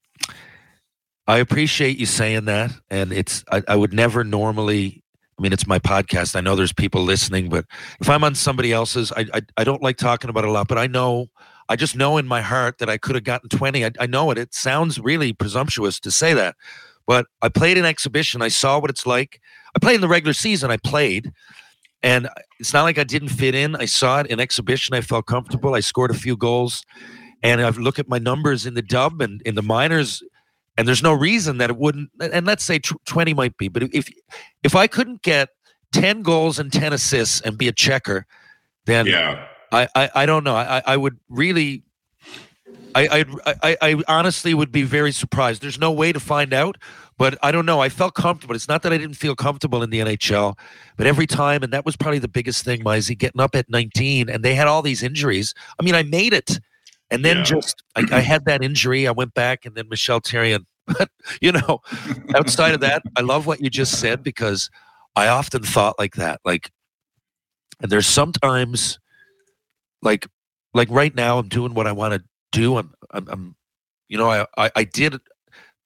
I 1.28 1.38
appreciate 1.38 1.98
you 1.98 2.06
saying 2.06 2.46
that, 2.46 2.72
and 2.90 3.14
it's. 3.14 3.44
I, 3.50 3.64
I 3.68 3.76
would 3.78 3.94
never 3.94 4.24
normally. 4.24 5.02
I 5.40 5.42
mean, 5.42 5.54
it's 5.54 5.66
my 5.66 5.80
podcast. 5.80 6.36
I 6.36 6.42
know 6.42 6.56
there's 6.56 6.74
people 6.74 7.02
listening, 7.04 7.50
but 7.50 7.66
if 8.02 8.10
I'm 8.10 8.24
on 8.24 8.36
somebody 8.36 8.74
else's, 8.74 9.12
I, 9.14 9.26
I, 9.34 9.42
I 9.58 9.64
don't 9.64 9.82
like 9.82 9.98
talking 9.98 10.30
about 10.30 10.44
it 10.44 10.50
a 10.50 10.52
lot. 10.52 10.68
But 10.68 10.78
I 10.78 10.88
know, 10.88 11.28
I 11.70 11.76
just 11.76 11.96
know 11.96 12.18
in 12.18 12.28
my 12.28 12.42
heart 12.42 12.78
that 12.80 12.90
I 12.90 12.98
could 12.98 13.16
have 13.16 13.24
gotten 13.24 13.50
20. 13.50 13.86
I, 13.86 13.92
I 14.00 14.06
know 14.06 14.32
it. 14.32 14.38
It 14.38 14.54
sounds 14.54 15.00
really 15.00 15.34
presumptuous 15.34 16.00
to 16.02 16.12
say 16.12 16.34
that, 16.34 16.56
but 17.06 17.26
I 17.42 17.50
played 17.50 17.78
an 17.78 17.86
exhibition. 17.86 18.42
I 18.42 18.50
saw 18.50 18.80
what 18.80 18.90
it's 18.90 19.06
like. 19.06 19.40
I 19.76 19.80
played 19.80 19.96
in 19.96 20.02
the 20.02 20.08
regular 20.08 20.34
season. 20.34 20.72
I 20.72 20.78
played, 20.78 21.32
and 22.02 22.30
it's 22.60 22.74
not 22.74 22.84
like 22.84 22.98
I 22.98 23.04
didn't 23.04 23.30
fit 23.30 23.56
in. 23.56 23.76
I 23.76 23.86
saw 23.86 24.20
it 24.20 24.28
in 24.28 24.40
exhibition. 24.40 24.96
I 24.96 25.02
felt 25.02 25.26
comfortable. 25.26 25.74
I 25.74 25.80
scored 25.80 26.12
a 26.12 26.16
few 26.16 26.38
goals 26.38 26.84
and 27.44 27.62
I 27.62 27.70
look 27.70 28.00
at 28.00 28.08
my 28.08 28.18
numbers 28.18 28.66
in 28.66 28.74
the 28.74 28.82
dub 28.82 29.22
and 29.22 29.42
in 29.44 29.56
the 29.56 29.62
minors, 29.62 30.24
and 30.78 30.88
there's 30.88 31.04
no 31.04 31.14
reason 31.14 31.58
that 31.58 31.70
it 31.70 31.78
wouldn't. 31.78 32.10
And 32.20 32.48
let's 32.48 32.64
say 32.64 32.80
20 32.80 33.34
might 33.34 33.58
be, 33.58 33.68
but 33.68 33.84
if 33.84 34.10
if 34.64 34.76
I 34.76 34.88
couldn't 34.88 35.22
get 35.22 35.50
10 35.92 36.24
goals 36.24 36.58
and 36.58 36.72
10 36.72 36.94
assists 36.94 37.42
and 37.42 37.58
be 37.58 37.68
a 37.68 37.72
checker, 37.74 38.26
then 38.86 39.06
Yeah. 39.06 39.46
I, 39.74 39.88
I 39.96 40.10
I 40.16 40.26
don't 40.26 40.44
know. 40.44 40.56
I 40.56 40.82
I 40.86 40.98
would 40.98 41.20
really. 41.30 41.84
I, 42.96 43.26
I 43.46 43.56
I 43.64 43.78
I 43.82 44.04
honestly 44.08 44.54
would 44.54 44.72
be 44.72 44.84
very 44.84 45.12
surprised. 45.12 45.64
There's 45.64 45.80
no 45.80 45.92
way 45.92 46.12
to 46.14 46.20
find 46.20 46.54
out, 46.54 46.78
but 47.18 47.38
I 47.42 47.52
don't 47.52 47.66
know. 47.66 47.80
I 47.82 47.90
felt 47.90 48.14
comfortable. 48.14 48.56
It's 48.56 48.68
not 48.68 48.84
that 48.84 48.94
I 48.94 49.00
didn't 49.00 49.16
feel 49.16 49.36
comfortable 49.36 49.82
in 49.82 49.90
the 49.90 50.00
NHL, 50.00 50.58
but 50.96 51.08
every 51.08 51.26
time, 51.26 51.64
and 51.64 51.74
that 51.74 51.86
was 51.86 51.96
probably 51.96 52.20
the 52.20 52.28
biggest 52.28 52.64
thing, 52.64 52.84
Mizey, 52.84 53.18
getting 53.18 53.42
up 53.42 53.56
at 53.56 53.68
19, 53.68 54.30
and 54.30 54.44
they 54.46 54.54
had 54.54 54.68
all 54.68 54.84
these 54.84 55.02
injuries. 55.02 55.56
I 55.80 55.84
mean, 55.84 55.96
I 55.96 56.04
made 56.04 56.34
it, 56.34 56.60
and 57.10 57.26
then 57.26 57.38
Yeah. 57.38 57.44
just 57.44 57.84
I, 57.96 58.06
I 58.12 58.20
had 58.22 58.46
that 58.46 58.62
injury. 58.64 59.08
I 59.08 59.12
went 59.12 59.34
back, 59.34 59.66
and 59.66 59.74
then 59.76 59.90
Michel 59.90 60.22
Therrien. 60.22 60.66
But 60.86 61.10
you 61.42 61.52
know, 61.52 61.82
outside 62.36 62.76
of 62.76 62.80
that, 62.82 63.02
I 63.16 63.22
love 63.22 63.48
what 63.48 63.60
you 63.60 63.72
just 63.72 64.00
said 64.00 64.22
because 64.22 64.70
I 65.16 65.30
often 65.30 65.64
thought 65.64 65.98
like 65.98 66.14
that. 66.16 66.42
Like, 66.46 66.70
and 67.82 67.92
there's 67.92 68.06
sometimes, 68.08 69.00
like, 70.04 70.28
like 70.74 70.90
right 70.90 71.14
now, 71.16 71.40
I'm 71.40 71.48
doing 71.50 71.74
what 71.74 71.88
I 71.88 71.92
want 71.92 72.14
to 72.14 72.24
do. 72.52 72.78
I'm, 72.78 72.94
I'm, 73.12 73.28
I'm 73.30 73.56
you 74.10 74.18
know, 74.18 74.30
I, 74.30 74.46
I, 74.58 74.72
I 74.76 74.84
did. 74.84 75.20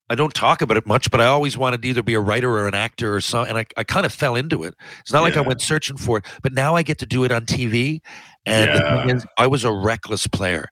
I 0.09 0.15
don't 0.15 0.33
talk 0.33 0.61
about 0.61 0.77
it 0.77 0.85
much, 0.85 1.11
but 1.11 1.19
I 1.19 1.25
always 1.25 1.57
wanted 1.57 1.81
to 1.81 1.87
either 1.89 2.01
be 2.01 2.13
a 2.13 2.19
writer 2.21 2.49
or 2.49 2.67
an 2.67 2.73
actor 2.73 3.13
or 3.13 3.19
something. 3.19 3.49
And 3.49 3.57
I, 3.59 3.65
I 3.75 3.83
kind 3.83 4.05
of 4.05 4.13
fell 4.13 4.35
into 4.35 4.63
it. 4.63 4.73
It's 5.01 5.11
not 5.11 5.21
like 5.21 5.35
I 5.35 5.41
went 5.41 5.61
searching 5.61 5.97
for 5.97 6.19
it, 6.19 6.25
but 6.41 6.53
now 6.53 6.75
I 6.75 6.81
get 6.83 6.97
to 6.99 7.05
do 7.05 7.25
it 7.25 7.31
on 7.31 7.45
TV. 7.45 8.01
And 8.45 8.73
Yeah. 8.73 9.15
is, 9.15 9.25
I 9.37 9.47
was 9.47 9.65
a 9.65 9.71
reckless 9.71 10.25
player. 10.25 10.69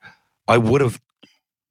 I 0.47 0.57
would 0.57 0.79
have, 0.79 1.01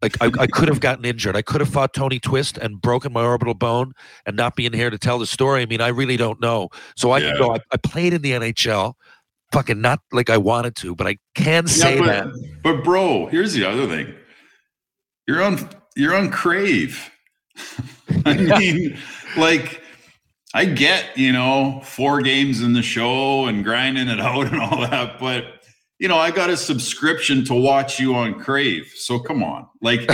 like, 0.03 0.19
I, 0.21 0.31
I 0.39 0.47
could 0.47 0.69
have 0.69 0.81
gotten 0.81 1.07
injured. 1.07 1.37
I 1.37 1.41
could 1.41 1.63
have 1.63 1.71
fought 1.71 1.95
Tony 1.95 2.21
Twist 2.21 2.59
and 2.59 2.83
broken 2.83 3.15
my 3.15 3.25
orbital 3.25 3.55
bone 3.55 3.95
and 4.27 4.37
not 4.37 4.57
being 4.57 4.75
here 4.75 4.91
to 4.91 4.99
tell 4.99 5.19
the 5.19 5.27
story. 5.27 5.63
I 5.63 5.67
mean, 5.67 5.81
I 5.81 5.89
really 5.89 6.19
don't 6.19 6.43
know. 6.43 6.69
So 6.97 7.13
I 7.13 7.21
Yeah. 7.21 7.33
go, 7.39 7.55
I, 7.55 7.61
I 7.73 7.79
played 7.79 8.13
in 8.13 8.21
the 8.21 8.33
NHL, 8.33 8.93
fucking 9.55 9.81
not 9.81 10.01
like 10.13 10.31
I 10.31 10.37
wanted 10.37 10.75
to, 10.77 10.95
but 10.95 11.07
I 11.07 11.19
can 11.35 11.67
say 11.67 11.97
yeah, 11.99 12.07
that. 12.07 12.27
but, 12.63 12.77
but 12.77 12.85
bro, 12.85 13.27
here's 13.27 13.55
the 13.55 13.65
other 13.65 13.87
thing. 13.87 14.13
You're 15.27 15.43
on 15.43 15.69
you're 15.97 16.15
on 16.15 16.31
crave. 16.31 17.11
I 18.27 18.35
mean, 18.59 18.99
like 19.37 19.81
I 20.55 20.65
get, 20.65 21.17
you 21.17 21.33
know, 21.33 21.81
four 21.85 22.21
games 22.21 22.63
in 22.63 22.73
the 22.73 22.83
show 22.83 23.47
and 23.47 23.65
grinding 23.65 24.09
it 24.09 24.21
out 24.31 24.47
and 24.53 24.61
all 24.61 24.81
that, 24.81 25.19
but 25.19 25.45
you 26.01 26.09
know, 26.09 26.19
I 26.19 26.33
got 26.33 26.51
a 26.51 26.57
subscription 26.57 27.45
to 27.45 27.55
watch 27.55 28.01
you 28.01 28.17
on 28.17 28.41
Crave. 28.41 28.93
So 28.97 29.21
come 29.21 29.45
on. 29.45 29.69
Like 29.81 30.11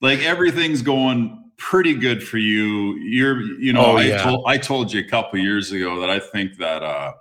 like 0.00 0.18
everything's 0.20 0.82
going 0.82 1.38
pretty 1.56 1.94
good 1.94 2.22
for 2.22 2.38
you. 2.38 2.96
You're 2.96 3.40
you 3.60 3.72
know, 3.72 3.92
Oh, 3.92 3.96
I 3.96 4.10
told 4.18 4.44
I 4.48 4.58
told 4.58 4.92
you 4.92 5.00
a 5.00 5.08
couple 5.08 5.38
years 5.38 5.70
ago 5.70 6.00
that 6.00 6.10
I 6.10 6.18
think 6.18 6.58
that 6.58 6.82
uh 6.82 7.12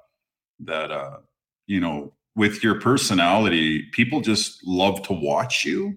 that 0.65 0.91
uh 0.91 1.17
you 1.67 1.80
know 1.80 2.13
with 2.36 2.63
your 2.63 2.80
personality 2.80 3.84
people 3.91 4.21
just 4.21 4.65
love 4.65 5.02
to 5.04 5.13
watch 5.13 5.65
you 5.65 5.95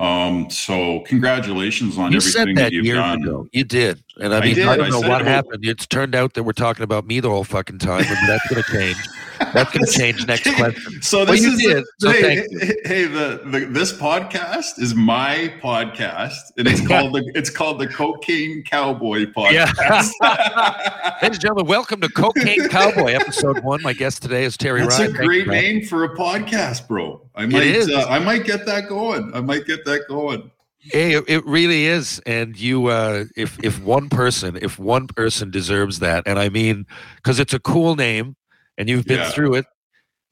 um 0.00 0.48
so 0.50 1.00
congratulations 1.00 1.98
on 1.98 2.12
You 2.12 2.18
everything 2.18 2.46
said 2.46 2.56
that 2.56 2.72
you've 2.72 2.84
years 2.84 2.98
done 2.98 3.22
ago. 3.22 3.46
You 3.52 3.64
did, 3.64 4.02
and 4.20 4.34
I 4.34 4.38
I 4.38 4.40
mean, 4.40 4.50
I, 4.50 4.54
did. 4.54 4.64
don't 4.64 4.80
I 4.80 4.88
know 4.88 5.00
what 5.08 5.24
happened. 5.24 5.64
It's 5.64 5.86
turned 5.86 6.14
out 6.16 6.34
that 6.34 6.42
we're 6.42 6.52
talking 6.52 6.82
about 6.82 7.06
me 7.06 7.20
the 7.20 7.30
whole 7.30 7.44
fucking 7.44 7.78
time, 7.78 8.04
but 8.08 8.18
that's 8.26 8.48
going 8.48 8.62
to 8.62 8.72
change. 8.72 8.96
That's 9.38 9.72
going 9.72 9.84
to 9.84 9.92
change 9.92 10.26
next 10.26 10.54
question. 10.56 11.02
so 11.02 11.24
this 11.24 11.42
you 11.42 11.52
is 11.52 11.58
did, 11.58 11.84
so 11.98 12.10
hey, 12.10 12.46
hey, 12.50 12.74
hey, 12.84 13.04
the, 13.04 13.40
the 13.44 13.66
this 13.66 13.92
podcast 13.92 14.78
is 14.78 14.94
my 14.94 15.52
podcast 15.62 16.52
and 16.56 16.68
it's 16.68 16.86
called 16.86 17.14
the 17.14 17.30
it's 17.34 17.50
called 17.50 17.80
the 17.80 17.86
cocaine 17.86 18.62
cowboy 18.64 19.26
podcast 19.26 20.10
Ladies 21.22 21.38
and 21.38 21.40
gentlemen, 21.40 21.66
welcome 21.66 22.00
to 22.00 22.08
Cocaine 22.08 22.68
Cowboy, 22.68 23.12
episode 23.12 23.62
one. 23.64 23.82
My 23.82 23.92
guest 23.92 24.22
today 24.22 24.44
is 24.44 24.56
Terry 24.56 24.82
That's 24.82 24.98
Ryan. 24.98 25.16
a 25.16 25.20
you, 25.20 25.26
great 25.26 25.46
man. 25.46 25.62
name 25.62 25.84
for 25.84 26.04
a 26.04 26.16
podcast, 26.16 26.86
bro. 26.88 27.20
I 27.34 27.46
might, 27.46 27.62
is. 27.62 27.88
uh, 27.88 28.06
I 28.08 28.18
might 28.18 28.44
get 28.44 28.66
that 28.66 28.88
going. 28.88 29.32
I 29.34 29.40
might 29.40 29.64
get 29.66 29.84
that 29.84 30.02
going. 30.08 30.50
Hey, 30.78 31.14
it, 31.14 31.24
it 31.28 31.46
really 31.46 31.86
is, 31.86 32.20
and 32.26 32.58
you, 32.58 32.88
uh, 32.88 33.24
if 33.36 33.58
if 33.64 33.82
one 33.82 34.10
person, 34.10 34.58
if 34.60 34.78
one 34.78 35.06
person 35.06 35.50
deserves 35.50 36.00
that, 36.00 36.24
and 36.26 36.38
I 36.38 36.50
mean, 36.50 36.86
because 37.16 37.40
it's 37.40 37.54
a 37.54 37.58
cool 37.58 37.96
name, 37.96 38.36
and 38.78 38.88
you've 38.88 39.04
been 39.06 39.18
Yeah. 39.20 39.30
through 39.30 39.54
it, 39.54 39.66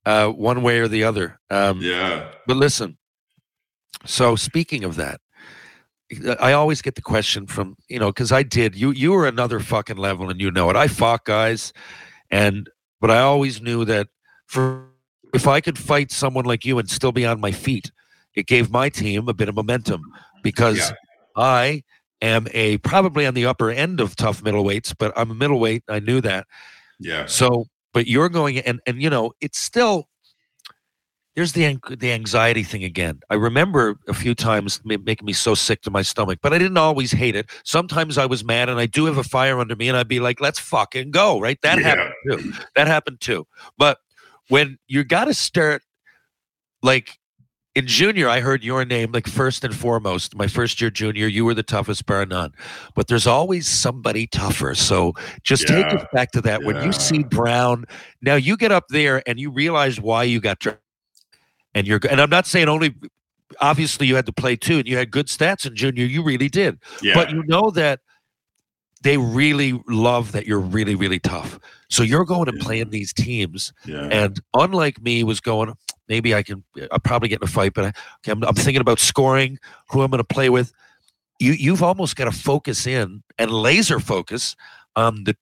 uh, 0.07 0.29
one 0.29 0.63
way 0.63 0.79
or 0.81 0.89
the 0.89 1.05
other. 1.05 1.39
Um, 1.51 1.81
Yeah, 1.81 2.29
But 2.47 2.57
listen, 2.57 2.99
so 4.05 4.37
speaking 4.37 4.85
of 4.85 4.97
that, 4.97 5.21
I 6.41 6.53
always 6.53 6.83
get 6.83 6.95
the 6.95 7.03
question 7.03 7.47
from 7.47 7.77
you 7.89 7.99
know 7.99 8.09
because 8.09 8.33
I 8.33 8.43
did 8.43 8.75
you 8.75 8.91
you 8.91 9.13
were 9.13 9.27
another 9.27 9.61
fucking 9.61 9.97
level 9.97 10.29
and 10.29 10.41
you 10.41 10.51
know 10.51 10.69
it. 10.69 10.77
I 10.77 10.87
fought 10.89 11.25
guys, 11.25 11.73
and 12.31 12.69
but 13.01 13.11
I 13.11 13.21
always 13.21 13.63
knew 13.63 13.85
that 13.87 14.09
for 14.47 14.89
if 15.33 15.47
I 15.49 15.63
could 15.63 15.79
fight 15.79 16.13
someone 16.13 16.45
like 16.45 16.67
you 16.67 16.79
and 16.79 16.91
still 16.91 17.13
be 17.13 17.25
on 17.25 17.41
my 17.41 17.51
feet, 17.53 17.91
it 18.35 18.47
gave 18.47 18.71
my 18.71 18.91
team 18.91 19.27
a 19.29 19.33
bit 19.33 19.49
of 19.49 19.55
momentum 19.55 20.03
because 20.43 20.79
Yeah. 20.79 20.91
I 21.35 21.83
am 22.21 22.47
a 22.53 22.77
probably 22.79 23.27
on 23.27 23.33
the 23.33 23.47
upper 23.47 23.71
end 23.71 23.99
of 23.99 24.15
tough 24.15 24.43
middleweights, 24.43 24.95
but 24.99 25.15
I'm 25.17 25.31
a 25.31 25.35
middleweight. 25.35 25.85
I 25.89 26.01
knew 26.01 26.21
that. 26.21 26.47
yeah. 27.01 27.25
So, 27.25 27.67
but 27.93 28.07
you're 28.07 28.29
going 28.29 28.59
and 28.59 28.81
and 28.87 29.03
you 29.03 29.11
know, 29.11 29.33
it's 29.41 29.59
still 29.59 30.09
there's 31.35 31.53
the 31.53 31.79
the 31.99 32.13
anxiety 32.13 32.63
thing 32.63 32.85
again. 32.85 33.21
I 33.31 33.35
remember 33.35 33.97
a 34.07 34.13
few 34.15 34.35
times 34.35 34.81
making 34.85 35.25
me 35.25 35.33
so 35.33 35.55
sick 35.55 35.81
to 35.83 35.91
my 35.91 36.03
stomach, 36.03 36.41
but 36.43 36.53
I 36.53 36.59
didn't 36.59 36.77
always 36.77 37.13
hate 37.13 37.35
it. 37.37 37.49
Sometimes 37.65 38.19
I 38.19 38.27
was 38.27 38.45
mad, 38.45 38.69
and 38.69 38.79
I 38.79 38.85
do 38.87 39.07
have 39.07 39.17
a 39.17 39.25
fire 39.25 39.59
under 39.59 39.75
me, 39.75 39.89
and 39.89 39.97
I'd 39.97 40.09
be 40.09 40.21
like, 40.21 40.41
"Let's 40.43 40.59
fucking 40.59 41.11
go!" 41.11 41.41
Right? 41.41 41.59
That 41.63 41.79
Yeah. 41.79 41.85
happened 41.89 42.15
too. 42.31 42.53
That 42.77 42.87
happened 42.87 43.21
too. 43.21 43.47
But 43.79 43.99
when 44.49 44.79
you 44.89 45.05
got 45.05 45.25
to 45.25 45.35
start, 45.35 45.83
like 46.83 47.19
in 47.75 47.87
junior, 47.87 48.29
I 48.29 48.41
heard 48.41 48.63
your 48.63 48.85
name 48.85 49.13
like 49.13 49.27
first 49.27 49.65
and 49.65 49.75
foremost. 49.75 50.37
My 50.37 50.47
first 50.47 50.81
year 50.81 50.91
junior, 50.91 51.27
you 51.27 51.45
were 51.45 51.55
the 51.55 51.63
toughest 51.63 52.05
bar 52.05 52.27
none. 52.27 52.53
But 52.95 53.09
there's 53.09 53.27
always 53.27 53.67
somebody 53.67 54.27
tougher. 54.27 54.75
So 54.75 55.15
just 55.43 55.67
take 55.67 55.87
Yeah. 55.87 55.95
us 56.01 56.07
back 56.13 56.33
to 56.33 56.43
that. 56.43 56.65
When 56.65 56.83
you 56.85 56.93
see 56.93 57.23
Brown, 57.23 57.87
now 58.21 58.35
you 58.35 58.57
get 58.57 58.73
up 58.73 58.85
there 58.91 59.23
and 59.27 59.41
you 59.41 59.51
realize 59.51 60.01
why 60.01 60.25
you 60.25 60.41
got 60.41 60.59
drafted. 60.59 60.83
And 61.75 61.87
you're 61.87 62.01
and 62.11 62.21
I'm 62.21 62.29
not 62.29 62.47
saying 62.47 62.69
only 62.69 62.95
obviously 63.61 64.07
you 64.07 64.17
had 64.17 64.27
to 64.27 64.33
play 64.33 64.57
too, 64.57 64.79
and 64.79 64.87
you 64.87 64.99
had 64.99 65.11
good 65.11 65.29
stats 65.29 65.67
in 65.67 65.75
junior. 65.75 66.05
You 66.05 66.23
really 66.23 66.51
did. 66.51 66.79
Yeah. 67.01 67.15
But 67.15 67.31
you 67.31 67.43
know 67.47 67.71
that 67.71 68.01
they 69.03 69.19
really 69.19 69.81
love 69.89 70.33
that 70.33 70.47
you're 70.47 70.61
really, 70.61 70.95
really 70.95 71.19
tough. 71.19 71.59
So 71.91 72.03
you're 72.03 72.25
going 72.25 72.49
and 72.49 72.59
playing 72.59 72.91
these 72.91 73.13
teams 73.13 73.73
yeah. 73.85 74.09
and 74.11 74.41
unlike 74.55 75.03
me, 75.03 75.25
was 75.25 75.41
going, 75.41 75.75
maybe 76.09 76.35
I 76.35 76.43
can, 76.43 76.65
I'll 76.91 77.01
probably 77.01 77.29
get 77.29 77.41
in 77.43 77.49
a 77.49 77.51
fight, 77.51 77.75
but 77.75 77.85
I, 77.85 77.89
okay, 77.89 78.33
I'm, 78.33 78.43
I'm 78.45 78.55
thinking 78.55 78.81
about 78.81 78.99
scoring, 78.99 79.59
who 79.91 80.03
I'm 80.03 80.11
going 80.11 80.19
to 80.19 80.25
play 80.25 80.49
with. 80.49 80.73
You, 81.39 81.53
you've 81.53 81.83
almost 81.83 82.17
got 82.17 82.27
to 82.27 82.33
focus 82.33 82.87
in 82.87 83.23
and 83.39 83.51
laser 83.51 84.01
focus 84.01 84.57
on 84.97 85.25
the 85.25 85.37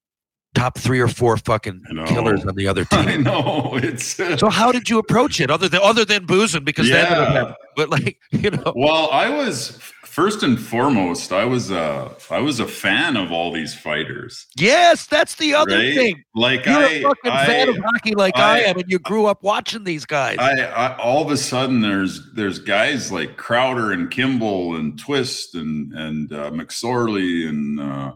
top 0.55 0.79
three 0.79 0.99
or 0.99 1.09
four 1.09 1.37
fucking 1.37 1.85
killers 2.07 2.45
on 2.45 2.55
the 2.57 2.67
other 2.67 2.85
team. 2.87 3.09
I 3.09 3.17
know 3.17 3.79
it's 3.81 4.19
uh, 4.19 4.37
So 4.37 4.49
how 4.49 4.73
did 4.73 4.89
you 4.89 4.99
approach 4.99 5.41
it, 5.41 5.51
other 5.51 5.69
than 5.69 5.81
other 5.83 6.05
than 6.05 6.27
boozing? 6.27 6.65
Because 6.65 6.89
that 6.89 7.11
Yeah. 7.11 7.33
happened. 7.33 7.57
But 7.77 7.91
like 7.91 8.19
you 8.33 8.51
know, 8.51 8.73
well. 8.75 9.09
I 9.11 9.29
was 9.31 9.79
first 10.11 10.43
and 10.43 10.59
foremost. 10.61 11.33
I 11.33 11.45
was 11.45 11.71
a 11.71 12.17
I 12.31 12.39
was 12.41 12.59
a 12.61 12.67
fan 12.67 13.17
of 13.17 13.31
all 13.33 13.53
these 13.53 13.75
fighters. 13.75 14.47
yes, 14.59 15.07
that's 15.07 15.37
the 15.37 15.55
other 15.55 15.77
Right? 15.77 15.95
thing. 15.95 16.25
Like 16.35 16.67
You're 16.67 16.75
I, 16.75 16.87
a 16.93 17.03
fucking 17.03 17.31
I, 17.33 17.47
fan 17.47 17.69
of 17.69 17.77
hockey 17.79 18.15
like 18.15 18.37
I, 18.37 18.57
I- 18.57 18.61
am, 18.65 18.79
and 18.79 18.91
you 18.91 18.99
grew 18.99 19.27
up 19.27 19.43
watching 19.43 19.85
these 19.85 20.05
guys. 20.05 20.37
I, 20.39 20.61
I 20.63 20.97
all 20.97 21.23
of 21.25 21.31
a 21.31 21.37
sudden 21.37 21.81
there's 21.81 22.33
there's 22.35 22.59
guys 22.59 23.11
like 23.13 23.37
Crowder 23.37 23.93
and 23.93 24.11
Kimble 24.11 24.77
and 24.77 24.99
Twist 24.99 25.55
and 25.55 25.93
and 25.93 26.33
uh, 26.33 26.51
McSorley 26.51 27.49
and 27.49 27.81
uh, 27.81 28.13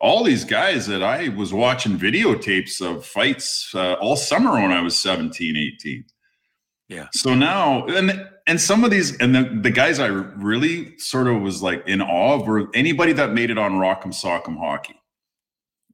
all 0.00 0.24
these 0.24 0.44
guys 0.44 0.86
that 0.88 1.02
I 1.02 1.28
was 1.28 1.52
watching 1.52 1.96
videotapes 1.98 2.80
of 2.80 3.04
fights 3.06 3.70
uh, 3.74 3.94
all 3.94 4.16
summer 4.16 4.52
when 4.52 4.72
I 4.72 4.82
was 4.82 4.98
17, 4.98 5.56
18. 5.56 6.04
Yeah. 6.88 7.06
So 7.14 7.34
now 7.34 7.86
and 7.86 8.28
and 8.46 8.60
some 8.60 8.84
of 8.84 8.90
these 8.90 9.16
and 9.18 9.34
the, 9.34 9.58
the 9.62 9.70
guys 9.70 9.98
I 10.00 10.06
really 10.06 10.96
sort 10.98 11.26
of 11.28 11.40
was 11.42 11.62
like 11.62 11.86
in 11.86 12.00
awe 12.02 12.34
of 12.34 12.46
were 12.46 12.68
anybody 12.74 13.12
that 13.14 13.32
made 13.32 13.50
it 13.50 13.58
on 13.58 13.72
Rock'em 13.72 14.12
Sock'em 14.12 14.58
Hockey. 14.58 14.94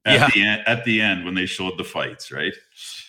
At 0.05 0.13
Yeah. 0.19 0.29
the 0.33 0.41
end, 0.41 0.61
at 0.65 0.85
the 0.85 1.01
end 1.01 1.25
when 1.25 1.35
they 1.35 1.45
showed 1.45 1.77
the 1.77 1.83
fights, 1.83 2.31
right? 2.31 2.53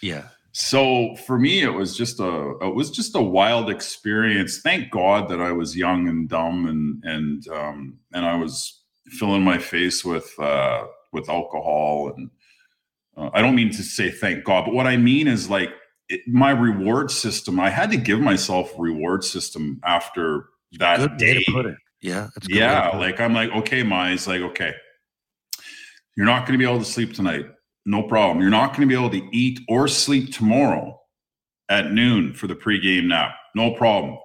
yeah, 0.02 0.24
so 0.52 1.14
for 1.26 1.38
me 1.38 1.62
it 1.62 1.72
was 1.72 1.96
just 1.96 2.18
a 2.18 2.56
it 2.60 2.74
was 2.74 2.90
just 2.90 3.14
a 3.14 3.20
wild 3.22 3.70
experience 3.70 4.60
thank 4.62 4.90
god 4.90 5.28
that 5.28 5.40
i 5.40 5.52
was 5.52 5.76
young 5.76 6.08
and 6.08 6.28
dumb 6.28 6.66
and 6.66 7.04
and 7.04 7.46
um 7.48 7.96
and 8.12 8.24
i 8.26 8.34
was 8.34 8.80
filling 9.10 9.44
my 9.44 9.56
face 9.58 10.04
with 10.04 10.28
uh 10.40 10.82
with 11.12 11.28
alcohol 11.28 12.12
and 12.16 12.30
uh, 13.16 13.30
i 13.32 13.40
don't 13.40 13.54
mean 13.54 13.70
to 13.70 13.84
say 13.84 14.10
thank 14.10 14.42
god 14.44 14.64
but 14.64 14.74
what 14.74 14.88
i 14.88 14.96
mean 14.96 15.28
is 15.28 15.48
like 15.48 15.70
it, 16.10 16.20
my 16.28 16.50
reward 16.50 17.10
system 17.10 17.58
i 17.58 17.70
had 17.70 17.90
to 17.90 17.96
give 17.96 18.20
myself 18.20 18.76
a 18.76 18.80
reward 18.82 19.24
system 19.24 19.80
after 19.84 20.44
that 20.78 20.98
good 20.98 21.16
day 21.16 21.34
to 21.42 21.52
put 21.52 21.66
it. 21.66 21.76
Yeah, 22.02 22.28
good 22.34 22.44
way 22.44 22.48
to 22.48 22.54
yeah 22.58 22.90
put 22.90 22.96
it. 22.96 23.00
like 23.00 23.20
i'm 23.20 23.34
like 23.34 23.50
okay 23.52 23.82
Mize, 23.82 24.26
like 24.26 24.42
okay. 24.42 24.74
You're 26.16 26.26
not 26.26 26.46
going 26.46 26.58
to 26.58 26.58
be 26.58 26.70
able 26.70 26.80
to 26.80 26.90
sleep 26.90 27.14
tonight. 27.14 27.46
No 27.86 28.02
problem. 28.02 28.40
You're 28.40 28.50
not 28.50 28.76
going 28.76 28.82
to 28.82 28.86
be 28.86 28.94
able 28.94 29.10
to 29.10 29.26
eat 29.34 29.60
or 29.68 29.88
sleep 29.88 30.34
tomorrow 30.34 31.00
at 31.70 31.92
noon 31.92 32.34
for 32.34 32.46
the 32.46 32.54
pregame 32.54 33.06
nap. 33.06 33.32
No 33.54 33.72
problem. 33.72 34.18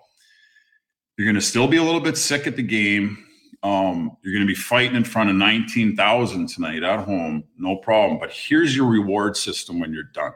You're 1.18 1.26
going 1.26 1.36
to 1.36 1.42
still 1.42 1.68
be 1.68 1.78
a 1.78 1.84
little 1.84 2.02
bit 2.02 2.18
sick 2.18 2.48
at 2.48 2.58
the 2.58 2.64
game. 2.64 3.24
Um, 3.64 4.18
you're 4.24 4.34
going 4.34 4.46
to 4.46 4.52
be 4.52 4.60
fighting 4.60 4.98
in 4.98 5.06
front 5.06 5.30
of 5.30 5.38
19000 5.38 6.48
tonight 6.48 6.84
at 6.84 7.00
home. 7.06 7.46
No 7.58 7.78
problem. 7.78 8.20
But 8.20 8.32
here's 8.32 8.76
your 8.76 8.88
reward 8.88 9.38
system 9.38 9.80
when 9.80 9.94
you're 9.94 10.04
done 10.04 10.34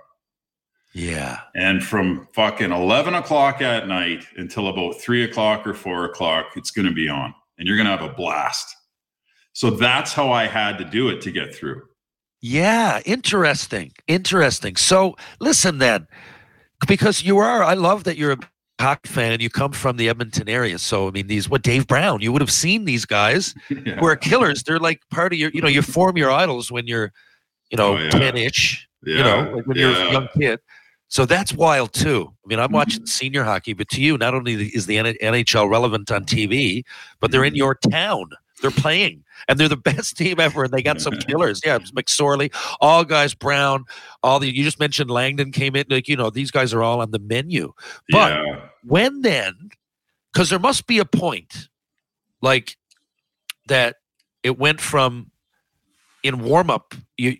yeah. 0.94 1.40
and 1.56 1.84
from 1.84 2.28
fucking 2.34 2.72
11 2.72 3.14
o'clock 3.14 3.62
at 3.62 3.88
night 3.88 4.26
until 4.38 4.68
about 4.68 5.00
three 5.00 5.24
o'clock 5.24 5.66
or 5.68 5.74
four 5.74 6.06
o'clock, 6.06 6.52
it's 6.56 6.72
going 6.72 6.88
to 6.88 6.94
be 6.94 7.08
on 7.10 7.34
and 7.58 7.68
you're 7.68 7.78
going 7.78 7.88
to 7.88 7.96
have 7.96 8.10
a 8.10 8.14
blast. 8.14 8.76
So 9.54 9.70
that's 9.70 10.14
how 10.14 10.32
I 10.32 10.48
had 10.48 10.78
to 10.78 10.86
do 10.86 11.10
it 11.10 11.22
to 11.22 11.32
get 11.32 11.54
through. 11.54 11.84
Yeah, 12.42 13.02
interesting. 13.06 13.92
Interesting. 14.08 14.76
So 14.78 15.16
listen 15.40 15.80
then, 15.80 16.08
because 16.88 17.22
you 17.24 17.38
are, 17.40 17.64
I 17.64 17.74
love 17.74 18.06
that 18.06 18.16
you're 18.18 18.32
a 18.34 18.38
hockey 18.80 19.10
fan 19.10 19.34
and 19.34 19.42
you 19.42 19.50
come 19.50 19.74
from 19.74 19.98
the 19.98 20.08
Edmonton 20.08 20.48
area. 20.48 20.80
So 20.80 21.10
I 21.10 21.12
mean, 21.12 21.28
these 21.28 21.50
what 21.50 21.64
Dave 21.64 21.86
Brown, 21.88 22.22
you 22.22 22.32
would 22.32 22.42
have 22.42 22.52
seen 22.52 22.86
these 22.86 23.06
guys 23.06 23.54
Yeah. 23.70 23.96
who 24.00 24.06
are 24.06 24.16
killers. 24.16 24.64
They're 24.64 24.80
like 24.80 25.02
part 25.12 25.34
of 25.34 25.40
your, 25.40 25.52
you 25.54 25.62
know, 25.62 25.68
you 25.68 25.82
form 25.82 26.16
your 26.18 26.32
idols 26.32 26.72
when 26.72 26.88
you're, 26.88 27.12
you 27.70 27.78
know, 27.78 27.98
Oh, 27.98 28.00
yeah. 28.02 28.10
ten 28.10 28.38
ish. 28.38 28.88
You 29.04 29.24
know, 29.24 29.52
like 29.56 29.66
when 29.68 29.78
you're 29.78 29.92
a 29.92 30.12
young 30.12 30.28
kid. 30.38 30.60
So 31.10 31.26
that's 31.26 31.52
wild 31.54 31.92
too. 31.94 32.32
I 32.46 32.48
mean, 32.48 32.60
I'm 32.60 32.72
watching 32.72 33.06
senior 33.08 33.44
hockey, 33.44 33.74
but 33.74 33.90
to 33.90 34.02
you, 34.02 34.18
not 34.18 34.34
only 34.36 34.54
is 34.68 34.86
the 34.86 34.96
NHL 34.98 35.70
relevant 35.70 36.12
on 36.12 36.24
TV, 36.24 36.84
but 37.20 37.32
they're 37.32 37.44
in 37.44 37.54
Mhm. 37.54 37.58
your 37.58 37.76
town. 37.76 38.30
They're 38.62 38.70
playing, 38.72 39.24
and 39.48 39.58
they're 39.60 39.70
the 39.70 39.78
best 39.92 40.18
team 40.18 40.40
ever. 40.40 40.66
And 40.66 40.74
they 40.74 40.84
got 40.84 41.02
some 41.02 41.14
killers. 41.28 41.62
Yeah, 41.66 41.80
McSorley, 41.96 42.54
all 42.80 43.04
guys, 43.06 43.34
Brown, 43.34 43.86
all 44.22 44.40
the. 44.40 44.54
You 44.56 44.64
just 44.64 44.80
mentioned 44.80 45.10
Langdon 45.10 45.52
came 45.52 45.76
in. 45.76 45.86
Like 45.90 46.08
you 46.08 46.16
know, 46.16 46.30
these 46.30 46.52
guys 46.52 46.74
are 46.74 46.84
all 46.84 47.02
on 47.02 47.10
the 47.12 47.20
menu. 47.20 47.74
But 48.12 48.34
yeah. 48.34 48.62
when 48.84 49.22
then, 49.22 49.70
because 50.32 50.50
there 50.52 50.60
must 50.60 50.86
be 50.88 51.00
a 51.00 51.06
point, 51.06 51.70
like 52.42 52.78
that, 53.68 53.96
it 54.44 54.60
went 54.60 54.80
from 54.82 55.32
in 56.22 56.40
warm 56.44 56.70
up. 56.70 56.94
You, 57.18 57.38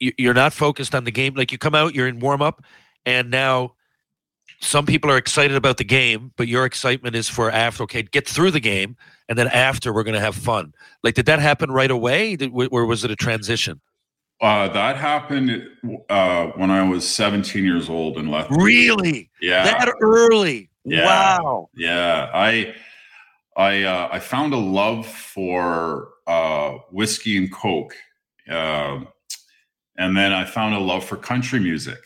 you 0.00 0.12
you're 0.18 0.34
not 0.34 0.52
focused 0.52 0.94
on 0.94 1.04
the 1.04 1.10
game. 1.12 1.34
Like 1.34 1.52
you 1.52 1.58
come 1.58 1.74
out, 1.74 1.94
you're 1.94 2.08
in 2.08 2.18
warm 2.18 2.40
up, 2.40 2.64
and 3.06 3.30
now 3.30 3.74
some 4.60 4.86
people 4.86 5.10
are 5.10 5.16
excited 5.16 5.56
about 5.56 5.76
the 5.76 5.84
game, 5.84 6.32
but 6.36 6.48
your 6.48 6.64
excitement 6.64 7.16
is 7.16 7.28
for 7.28 7.50
after. 7.50 7.82
Okay, 7.84 8.02
get 8.02 8.28
through 8.28 8.52
the 8.52 8.60
game, 8.60 8.96
and 9.28 9.38
then 9.38 9.48
after 9.48 9.92
we're 9.92 10.04
going 10.04 10.14
to 10.14 10.20
have 10.20 10.36
fun. 10.36 10.72
Like, 11.02 11.14
did 11.14 11.26
that 11.26 11.40
happen 11.40 11.70
right 11.70 11.90
away, 11.90 12.36
did, 12.36 12.52
or 12.54 12.86
was 12.86 13.04
it 13.04 13.10
a 13.10 13.16
transition? 13.16 13.80
Uh, 14.40 14.68
that 14.68 14.96
happened 14.96 15.68
uh, 16.08 16.46
when 16.56 16.70
I 16.70 16.82
was 16.82 17.08
17 17.08 17.64
years 17.64 17.88
old 17.88 18.16
and 18.16 18.30
left. 18.30 18.50
Really? 18.50 19.30
Yeah. 19.40 19.64
That 19.64 19.92
early? 20.00 20.68
Yeah. 20.84 21.06
Wow. 21.06 21.70
Yeah, 21.74 22.28
I 22.34 22.74
I 23.56 23.84
uh, 23.84 24.08
I 24.10 24.18
found 24.18 24.52
a 24.52 24.58
love 24.58 25.06
for 25.06 26.08
uh, 26.26 26.78
whiskey 26.90 27.36
and 27.36 27.52
coke, 27.52 27.94
um, 28.48 29.08
and 29.96 30.16
then 30.16 30.32
I 30.32 30.44
found 30.44 30.74
a 30.74 30.80
love 30.80 31.04
for 31.04 31.16
country 31.16 31.60
music. 31.60 32.00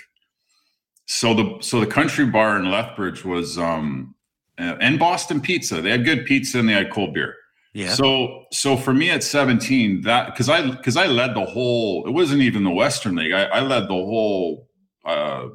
So 1.07 1.35
the 1.35 1.59
so 1.61 1.81
the 1.81 1.87
country 1.87 2.27
bar 2.27 2.57
in 2.59 2.71
Lethbridge 2.71 3.25
was 3.25 3.59
um, 3.59 4.15
and 4.59 4.99
Boston 4.99 5.41
Pizza. 5.41 5.81
They 5.81 5.91
had 5.91 6.05
good 6.05 6.27
pizza 6.27 6.59
and 6.59 6.69
they 6.69 6.73
had 6.73 6.91
cold 6.91 7.15
beer. 7.15 7.35
Yeah. 7.73 7.95
So 7.95 8.45
so 8.53 8.77
for 8.77 8.93
me 8.93 9.11
at 9.11 9.23
17, 9.23 10.03
that 10.03 10.27
because 10.27 10.49
I 10.49 10.69
because 10.69 10.97
I 10.97 11.07
led 11.07 11.35
the 11.35 11.45
whole. 11.45 12.07
It 12.07 12.11
wasn't 12.11 12.43
even 12.43 12.65
the 12.65 12.71
Western 12.71 13.17
League. 13.17 13.33
I, 13.33 13.45
I 13.45 13.61
led 13.61 13.85
the 13.85 13.89
whole 13.89 14.69
uh, 15.05 15.49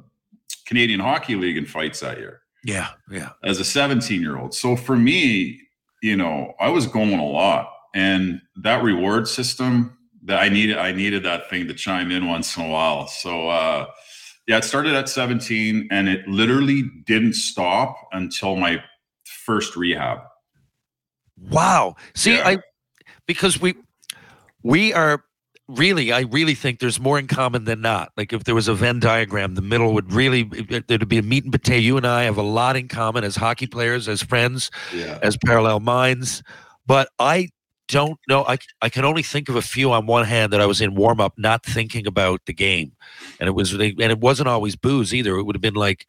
Canadian 0.66 1.00
Hockey 1.00 1.36
League 1.36 1.58
in 1.58 1.66
fights 1.66 2.00
that 2.00 2.18
year 2.18 2.42
yeah. 2.64 2.90
Yeah. 3.10 3.30
as 3.44 3.60
a 3.60 3.66
17 3.66 4.22
year 4.22 4.38
old. 4.38 4.54
So 4.54 4.76
for 4.76 4.96
me, 4.96 5.62
you 6.02 6.16
know, 6.16 6.54
I 6.60 6.70
was 6.70 6.88
going 6.88 7.20
a 7.20 7.26
lot 7.26 7.72
and 7.94 8.42
that 8.58 8.84
reward 8.84 9.28
system 9.28 9.98
that 10.24 10.40
I 10.40 10.50
needed, 10.50 10.78
I 10.78 10.92
needed 10.92 11.24
that 11.24 11.50
thing 11.50 11.68
to 11.68 11.74
chime 11.74 12.12
in 12.12 12.28
once 12.28 12.56
in 12.56 12.64
a 12.64 12.70
while. 12.70 13.08
So, 13.08 13.50
uh, 13.50 13.88
yeah, 14.48 14.58
it 14.58 14.64
started 14.64 14.94
at 14.96 15.08
17 15.10 15.88
and 15.92 16.10
it 16.10 16.28
literally 16.28 16.84
didn't 17.06 17.34
stop 17.34 17.96
until 18.12 18.56
my 18.56 18.84
first 19.46 19.76
rehab. 19.76 20.20
Wow. 21.50 21.96
See, 22.16 22.36
Yeah. 22.36 22.48
I 22.48 22.58
because 23.28 23.60
we 23.62 23.76
we 24.64 24.94
are 24.94 25.24
really, 25.68 26.12
I 26.12 26.22
really 26.22 26.54
think 26.54 26.80
there's 26.80 27.00
more 27.00 27.18
in 27.18 27.28
common 27.28 27.64
than 27.64 27.82
not. 27.82 28.12
Like 28.18 28.34
if 28.34 28.44
there 28.44 28.54
was 28.56 28.68
a 28.68 28.74
Venn 28.74 29.00
diagram, 29.00 29.56
the 29.56 29.62
middle 29.62 29.94
would 29.94 30.12
really 30.12 30.44
there'd 30.44 31.08
be 31.08 31.18
a 31.18 31.22
meat 31.24 31.44
and 31.44 31.52
potato. 31.54 31.80
You 31.80 31.98
and 31.98 32.06
I 32.06 32.24
have 32.24 32.38
a 32.38 32.42
lot 32.44 32.76
in 32.76 32.88
common 32.88 33.24
as 33.24 33.36
hockey 33.36 33.68
players, 33.68 34.08
as 34.08 34.22
friends, 34.22 34.70
Yeah. 34.94 35.18
as 35.24 35.38
parallel 35.46 35.80
minds. 35.80 36.44
But 36.86 37.10
I 37.20 37.50
don't 37.92 38.20
know. 38.28 38.44
I 38.46 38.58
I 38.82 38.90
can 38.90 39.06
only 39.06 39.22
think 39.22 39.50
of 39.50 39.56
a 39.56 39.62
few 39.62 39.92
on 39.92 40.08
one 40.08 40.26
hand 40.26 40.52
that 40.54 40.62
I 40.62 40.66
was 40.66 40.82
in 40.82 40.96
warm 40.96 41.22
up, 41.22 41.34
not 41.38 41.64
thinking 41.64 42.08
about 42.08 42.42
the 42.46 42.54
game, 42.54 42.94
and 43.40 43.48
it 43.48 43.52
was 43.52 43.74
and 43.74 44.00
it 44.00 44.20
wasn't 44.20 44.50
always 44.50 44.76
booze 44.76 45.14
either. 45.14 45.38
It 45.38 45.44
would 45.44 45.56
have 45.56 45.62
been 45.62 45.76
like 45.76 46.08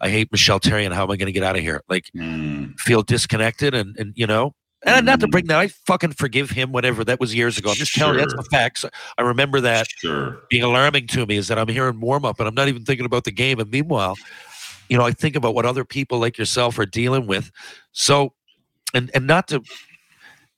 I 0.00 0.08
hate 0.08 0.32
Michel 0.32 0.60
Therrien, 0.60 0.86
and 0.86 0.94
how 0.94 1.04
am 1.04 1.10
I 1.10 1.16
going 1.16 1.26
to 1.26 1.32
get 1.32 1.42
out 1.42 1.56
of 1.56 1.62
here? 1.62 1.82
Like, 1.88 2.10
Mm, 2.16 2.78
feel 2.78 3.02
disconnected, 3.02 3.74
and 3.74 3.96
and 3.98 4.12
you 4.16 4.26
know, 4.26 4.54
and 4.82 5.06
not 5.06 5.20
to 5.20 5.28
bring 5.28 5.46
that, 5.46 5.58
I 5.58 5.68
fucking 5.68 6.12
forgive 6.12 6.50
him, 6.50 6.72
whatever 6.72 7.04
that 7.04 7.20
was 7.20 7.34
years 7.34 7.58
ago. 7.58 7.70
I'm 7.70 7.76
just 7.76 7.94
telling 7.94 8.14
you 8.14 8.20
that's 8.20 8.34
the 8.34 8.48
facts. 8.50 8.84
I 9.18 9.22
remember 9.22 9.60
that 9.60 9.88
sure. 9.98 10.40
being 10.48 10.62
alarming 10.62 11.06
to 11.08 11.26
me 11.26 11.36
is 11.36 11.48
that 11.48 11.58
I'm 11.58 11.68
hearing 11.68 12.00
warm 12.00 12.24
up, 12.24 12.40
and 12.40 12.48
I'm 12.48 12.54
not 12.54 12.68
even 12.68 12.84
thinking 12.84 13.06
about 13.06 13.24
the 13.24 13.30
game. 13.30 13.60
And 13.60 13.70
meanwhile, 13.70 14.16
you 14.88 14.96
know, 14.96 15.04
I 15.04 15.12
think 15.12 15.36
about 15.36 15.54
what 15.54 15.66
other 15.66 15.84
people 15.84 16.18
like 16.18 16.38
yourself 16.38 16.78
are 16.78 16.86
dealing 16.86 17.26
with. 17.26 17.50
So, 17.92 18.32
and 18.94 19.10
and 19.14 19.26
not 19.26 19.48
to, 19.48 19.62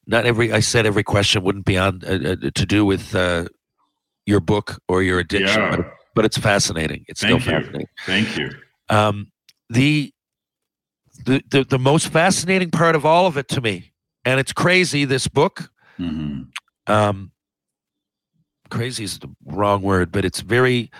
not 0.07 0.27
every 0.27 0.53
I 0.53 0.61
said 0.61 0.87
every 0.87 1.05
question 1.05 1.43
wouldn't 1.43 1.65
be 1.65 1.79
on 1.79 2.01
uh, 2.07 2.37
uh, 2.45 2.51
to 2.55 2.67
do 2.67 2.85
with 2.85 3.15
uh, 3.15 3.47
your 4.27 4.41
book 4.41 4.79
or 4.89 5.03
your 5.03 5.19
addiction, 5.19 5.61
Yeah. 5.63 5.77
but, 5.77 5.87
but 6.15 6.25
it's 6.25 6.39
fascinating. 6.39 7.05
It's 7.09 7.21
Thank 7.21 7.43
still 7.43 7.55
you. 7.55 7.61
fascinating. 7.61 7.89
Thank 8.07 8.37
you. 8.37 8.51
Um, 8.89 9.31
the, 9.71 10.13
the 11.25 11.43
the 11.51 11.65
the 11.65 11.79
most 11.79 12.09
fascinating 12.09 12.71
part 12.71 12.97
of 12.97 13.05
all 13.07 13.27
of 13.27 13.37
it 13.37 13.49
to 13.49 13.61
me, 13.61 13.93
and 14.25 14.39
it's 14.41 14.53
crazy. 14.53 15.05
This 15.05 15.29
book, 15.29 15.71
hmm 15.97 16.43
um, 16.89 17.31
crazy 18.71 19.05
is 19.05 19.19
the 19.21 19.29
wrong 19.47 19.83
word, 19.83 20.11
but 20.13 20.25
it's 20.25 20.41
very. 20.41 20.91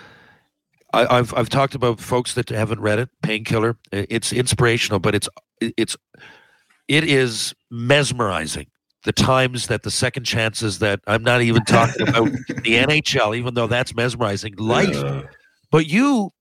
I, 0.93 1.17
I've 1.17 1.33
I've 1.33 1.49
talked 1.49 1.75
about 1.75 1.99
folks 1.99 2.35
that 2.35 2.49
haven't 2.49 2.79
read 2.79 2.99
it. 2.99 3.09
Painkiller. 3.21 3.77
It's 3.91 4.31
inspirational, 4.31 4.99
but 4.99 5.13
it's 5.15 5.27
it's 5.59 5.97
it 6.87 7.03
is 7.03 7.53
mesmerizing. 7.71 8.67
The 9.03 9.11
times 9.11 9.67
that 9.67 9.83
the 9.83 9.91
second 9.91 10.23
chances 10.23 10.79
that 10.79 11.01
I'm 11.07 11.23
not 11.23 11.41
even 11.41 11.63
talking 11.65 12.07
about 12.07 12.31
the 12.31 12.53
NHL, 12.87 13.35
even 13.37 13.53
though 13.53 13.67
that's 13.67 13.93
mesmerizing. 13.93 14.55
Life, 14.57 14.95
Yeah, 14.95 15.23
but 15.71 15.87
you. 15.87 16.31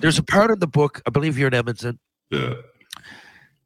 There's 0.00 0.18
a 0.18 0.22
part 0.24 0.50
in 0.50 0.58
the 0.58 0.66
book. 0.66 1.00
I 1.06 1.10
believe 1.10 1.38
you're 1.38 1.48
in 1.48 1.54
Edmonton 1.54 1.98
yeah. 2.30 2.54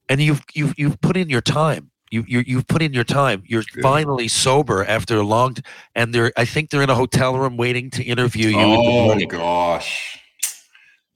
and 0.09 0.21
you've 0.21 0.43
you've 0.55 0.75
you've 0.79 1.01
put 1.01 1.17
in 1.17 1.29
your 1.31 1.41
time. 1.41 1.91
You 2.13 2.25
you 2.29 2.45
you've 2.47 2.69
put 2.69 2.83
in 2.83 2.93
your 2.93 3.03
time. 3.05 3.43
You're 3.47 3.65
Yeah. 3.75 3.83
finally 3.83 4.29
sober 4.29 4.85
after 4.85 5.17
a 5.17 5.23
long, 5.25 5.55
t- 5.55 5.63
and 5.97 6.15
they're 6.15 6.33
I 6.37 6.45
think 6.45 6.71
they're 6.71 6.83
in 6.83 6.91
a 6.91 6.95
hotel 6.95 7.37
room 7.39 7.57
waiting 7.57 7.91
to 7.91 8.05
interview 8.05 8.49
you. 8.51 8.59
in 8.59 8.65
Oh 8.65 9.05
morning. 9.07 9.29
gosh. 9.29 10.21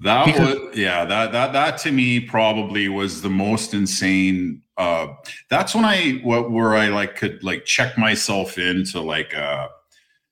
That 0.00 0.24
Because- 0.26 0.58
was 0.58 0.76
yeah, 0.76 1.04
that 1.04 1.30
that 1.32 1.52
that 1.52 1.78
to 1.82 1.92
me 1.92 2.18
probably 2.18 2.88
was 2.88 3.20
the 3.22 3.30
most 3.30 3.74
insane 3.74 4.62
uh 4.80 5.06
that's 5.50 5.74
when 5.74 5.84
I 5.84 6.20
what 6.22 6.50
where 6.50 6.74
I 6.74 6.88
like 6.88 7.12
could 7.20 7.42
like 7.44 7.64
check 7.64 7.98
myself 7.98 8.58
into 8.58 9.00
like 9.00 9.32
a 9.34 9.68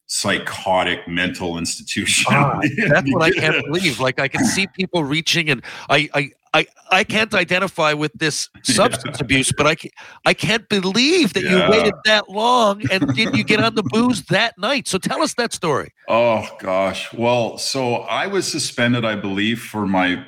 psychotic 0.07 1.07
mental 1.07 1.59
institution. 1.59 2.33
Ah, 2.35 2.61
that's 2.89 3.13
what 3.13 3.23
I 3.23 3.31
can't 3.31 3.65
believe. 3.67 4.01
Like 4.01 4.19
I 4.19 4.29
can 4.29 4.45
see 4.45 4.67
people 4.69 5.05
reaching, 5.05 5.51
and 5.51 5.63
I 5.91 6.09
I 6.15 6.31
I, 6.55 6.67
I 6.91 7.05
can't 7.05 7.35
identify 7.35 7.93
with 7.93 8.13
this 8.15 8.49
substance 8.63 9.21
abuse, 9.21 9.53
but 9.55 9.67
I 9.67 9.75
can, 9.75 9.91
I 10.25 10.33
can't 10.33 10.67
believe 10.71 11.35
that 11.35 11.45
Yeah. 11.45 11.67
you 11.67 11.71
waited 11.71 11.95
that 12.07 12.31
long 12.31 12.83
and 12.91 13.15
did 13.15 13.37
you 13.37 13.45
get 13.45 13.61
on 13.63 13.75
the 13.75 13.83
booze 13.83 14.23
that 14.31 14.57
night. 14.57 14.89
So 14.89 14.97
tell 14.97 15.21
us 15.23 15.35
that 15.35 15.53
story. 15.53 15.93
Oh 16.09 16.49
gosh. 16.59 17.13
Well, 17.13 17.59
so 17.59 17.97
I 17.97 18.29
was 18.29 18.51
suspended, 18.51 19.05
I 19.05 19.15
believe, 19.15 19.61
for 19.61 19.87
my 19.87 20.25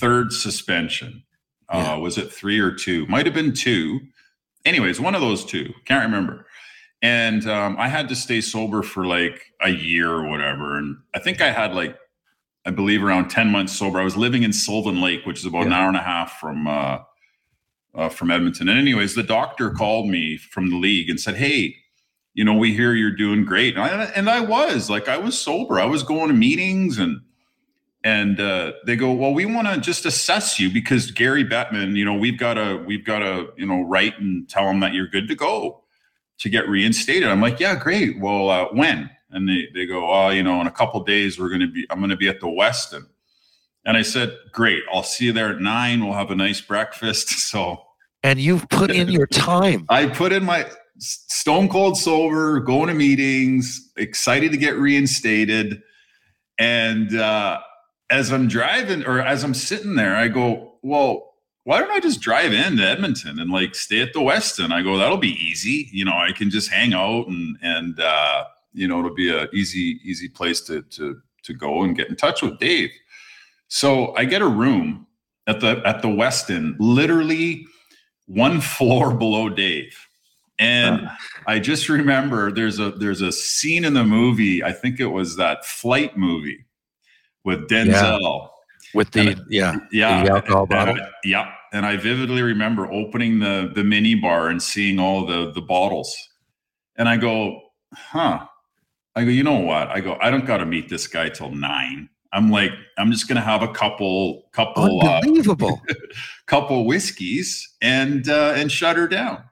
third 0.00 0.32
suspension. 0.32 1.22
Yeah. 1.72 1.94
Uh, 1.94 1.98
was 1.98 2.18
it 2.18 2.32
three 2.32 2.58
or 2.58 2.72
two? 2.72 3.06
Might 3.06 3.26
have 3.26 3.34
been 3.34 3.52
two. 3.52 4.00
Anyways, 4.64 5.00
one 5.00 5.14
of 5.14 5.20
those 5.20 5.44
two. 5.44 5.72
Can't 5.84 6.04
remember. 6.04 6.46
And 7.02 7.46
um, 7.48 7.76
I 7.78 7.88
had 7.88 8.08
to 8.08 8.16
stay 8.16 8.40
sober 8.40 8.82
for 8.82 9.06
like 9.06 9.52
a 9.60 9.70
year 9.70 10.10
or 10.10 10.28
whatever. 10.28 10.76
And 10.76 10.96
I 11.14 11.18
think 11.20 11.40
I 11.40 11.50
had 11.50 11.74
like, 11.74 11.96
I 12.66 12.70
believe 12.70 13.02
around 13.02 13.28
10 13.28 13.50
months 13.50 13.72
sober. 13.78 14.00
I 14.00 14.04
was 14.04 14.16
living 14.16 14.42
in 14.42 14.52
Sylvan 14.52 15.00
Lake, 15.00 15.24
which 15.24 15.38
is 15.38 15.46
about 15.46 15.66
an 15.66 15.72
hour 15.72 15.88
and 15.88 15.96
a 15.96 16.02
half 16.02 16.38
from 16.38 16.66
uh, 16.66 16.98
uh, 17.94 18.08
from 18.08 18.30
Edmonton. 18.30 18.68
And 18.68 18.78
anyways, 18.78 19.14
the 19.14 19.22
doctor 19.22 19.70
called 19.70 20.08
me 20.08 20.36
from 20.36 20.70
the 20.70 20.76
league 20.76 21.08
and 21.08 21.18
said, 21.18 21.36
Hey, 21.36 21.76
you 22.34 22.44
know, 22.44 22.54
we 22.54 22.74
hear 22.74 22.94
you're 22.94 23.10
doing 23.10 23.44
great. 23.44 23.76
And 23.76 23.82
I, 23.82 24.04
and 24.14 24.30
I 24.30 24.40
was 24.40 24.88
like, 24.88 25.08
I 25.08 25.16
was 25.16 25.38
sober. 25.38 25.80
I 25.80 25.86
was 25.86 26.02
going 26.02 26.28
to 26.28 26.34
meetings 26.34 26.98
and, 26.98 27.20
and 28.04 28.40
uh, 28.40 28.72
they 28.86 28.96
go, 28.96 29.12
well, 29.12 29.34
we 29.34 29.44
want 29.44 29.66
to 29.66 29.78
just 29.80 30.06
assess 30.06 30.58
you 30.58 30.70
because 30.72 31.10
Gary 31.10 31.44
Bettman, 31.44 31.96
you 31.96 32.04
know, 32.04 32.14
we've 32.14 32.38
got 32.38 32.54
to, 32.54 32.82
we've 32.86 33.04
got 33.04 33.20
to, 33.20 33.48
you 33.56 33.66
know, 33.66 33.82
write 33.82 34.18
and 34.20 34.48
tell 34.48 34.68
him 34.68 34.80
that 34.80 34.94
you're 34.94 35.08
good 35.08 35.28
to 35.28 35.34
go 35.34 35.82
to 36.38 36.48
get 36.48 36.68
reinstated. 36.68 37.28
I'm 37.28 37.40
like, 37.40 37.58
yeah, 37.58 37.74
great. 37.74 38.20
Well, 38.20 38.48
uh, 38.48 38.66
when? 38.72 39.10
And 39.30 39.48
they, 39.48 39.68
they 39.74 39.84
go, 39.84 40.10
oh, 40.10 40.30
you 40.30 40.42
know, 40.42 40.60
in 40.60 40.66
a 40.66 40.70
couple 40.70 41.02
days, 41.02 41.38
we're 41.38 41.48
going 41.48 41.60
to 41.60 41.70
be, 41.70 41.86
I'm 41.90 41.98
going 41.98 42.10
to 42.10 42.16
be 42.16 42.28
at 42.28 42.40
the 42.40 42.46
Westin. 42.46 43.06
And 43.84 43.96
I 43.96 44.02
said, 44.02 44.36
great. 44.52 44.82
I'll 44.92 45.02
see 45.02 45.26
you 45.26 45.32
there 45.32 45.50
at 45.50 45.60
nine. 45.60 46.04
We'll 46.04 46.14
have 46.14 46.30
a 46.30 46.36
nice 46.36 46.60
breakfast. 46.60 47.28
So 47.48 47.82
And 48.22 48.38
you've 48.38 48.68
put 48.68 48.90
in 48.90 49.08
your 49.08 49.26
time. 49.26 49.86
I 49.88 50.06
put 50.06 50.32
in 50.32 50.44
my 50.44 50.66
stone 50.98 51.68
cold 51.68 51.96
sober, 51.96 52.60
going 52.60 52.88
to 52.88 52.94
meetings, 52.94 53.90
excited 53.96 54.52
to 54.52 54.58
get 54.58 54.76
reinstated. 54.76 55.82
And 56.58 57.16
uh, 57.16 57.60
as 58.10 58.32
I'm 58.32 58.48
driving 58.48 59.04
or 59.04 59.20
as 59.20 59.44
I'm 59.44 59.54
sitting 59.54 59.94
there, 59.94 60.16
I 60.16 60.28
go, 60.28 60.74
well, 60.82 61.34
why 61.64 61.80
don't 61.80 61.90
I 61.90 62.00
just 62.00 62.20
drive 62.20 62.52
into 62.52 62.82
Edmonton 62.82 63.38
and 63.38 63.50
like 63.50 63.74
stay 63.74 64.00
at 64.00 64.14
the 64.14 64.20
Westin? 64.20 64.72
I 64.72 64.82
go, 64.82 64.96
that'll 64.96 65.18
be 65.18 65.34
easy. 65.34 65.88
You 65.92 66.04
know, 66.06 66.16
I 66.16 66.32
can 66.32 66.50
just 66.50 66.70
hang 66.70 66.94
out 66.94 67.26
and, 67.28 67.58
and, 67.60 68.00
uh, 68.00 68.44
you 68.72 68.88
know, 68.88 69.00
it'll 69.00 69.14
be 69.14 69.30
a 69.30 69.50
easy, 69.52 70.00
easy 70.02 70.28
place 70.28 70.60
to, 70.62 70.82
to, 70.82 71.20
to 71.42 71.54
go 71.54 71.82
and 71.82 71.96
get 71.96 72.08
in 72.08 72.16
touch 72.16 72.42
with 72.42 72.58
Dave. 72.58 72.90
So 73.68 74.14
I 74.16 74.24
get 74.24 74.40
a 74.40 74.48
room 74.48 75.06
at 75.46 75.60
the, 75.60 75.82
at 75.84 76.00
the 76.00 76.08
Westin, 76.08 76.74
literally 76.78 77.66
one 78.26 78.60
floor 78.62 79.12
below 79.12 79.50
Dave. 79.50 79.94
And 80.58 81.08
I 81.46 81.60
just 81.60 81.88
remember 81.88 82.50
there's 82.50 82.80
a 82.80 82.90
there's 82.90 83.20
a 83.20 83.30
scene 83.30 83.84
in 83.84 83.94
the 83.94 84.02
movie. 84.02 84.64
I 84.64 84.72
think 84.72 84.98
it 84.98 85.06
was 85.06 85.36
that 85.36 85.64
flight 85.64 86.16
movie 86.16 86.64
with 87.48 87.68
Denzel. 87.68 88.48
With 88.94 89.10
the 89.10 89.36
yeah, 89.48 89.76
Yeah, 89.90 90.22
The 90.24 90.30
alcohol 90.32 90.60
and- 90.62 90.68
bottle? 90.70 90.96
yeah. 91.24 91.50
And 91.72 91.84
I 91.84 91.96
vividly 91.96 92.40
remember 92.42 92.90
opening 92.92 93.38
the 93.40 93.70
the 93.74 93.84
mini 93.84 94.14
bar 94.14 94.48
and 94.48 94.62
seeing 94.62 94.98
all 94.98 95.26
the 95.26 95.50
the 95.52 95.60
bottles. 95.60 96.10
And 96.96 97.08
I 97.08 97.16
go, 97.16 97.60
huh. 97.94 98.46
I 99.16 99.24
go, 99.24 99.30
you 99.30 99.42
know 99.42 99.58
what? 99.60 99.88
I 99.88 100.00
go, 100.00 100.16
I 100.22 100.30
don't 100.30 100.46
got 100.46 100.58
to 100.58 100.66
meet 100.66 100.88
this 100.88 101.06
guy 101.08 101.28
till 101.28 101.50
nine. 101.50 102.08
I'm 102.32 102.50
like, 102.50 102.72
I'm 102.98 103.10
just 103.10 103.26
gonna 103.28 103.40
have 103.42 103.62
a 103.62 103.72
couple 103.72 104.48
couple 104.52 105.00
uh, 105.02 105.18
unbelievable. 105.20 105.80
couple 106.46 106.84
whiskeys 106.86 107.68
and 107.82 108.28
uh, 108.28 108.52
and 108.56 108.70
shut 108.72 108.96
her 108.96 109.08
down. 109.08 109.42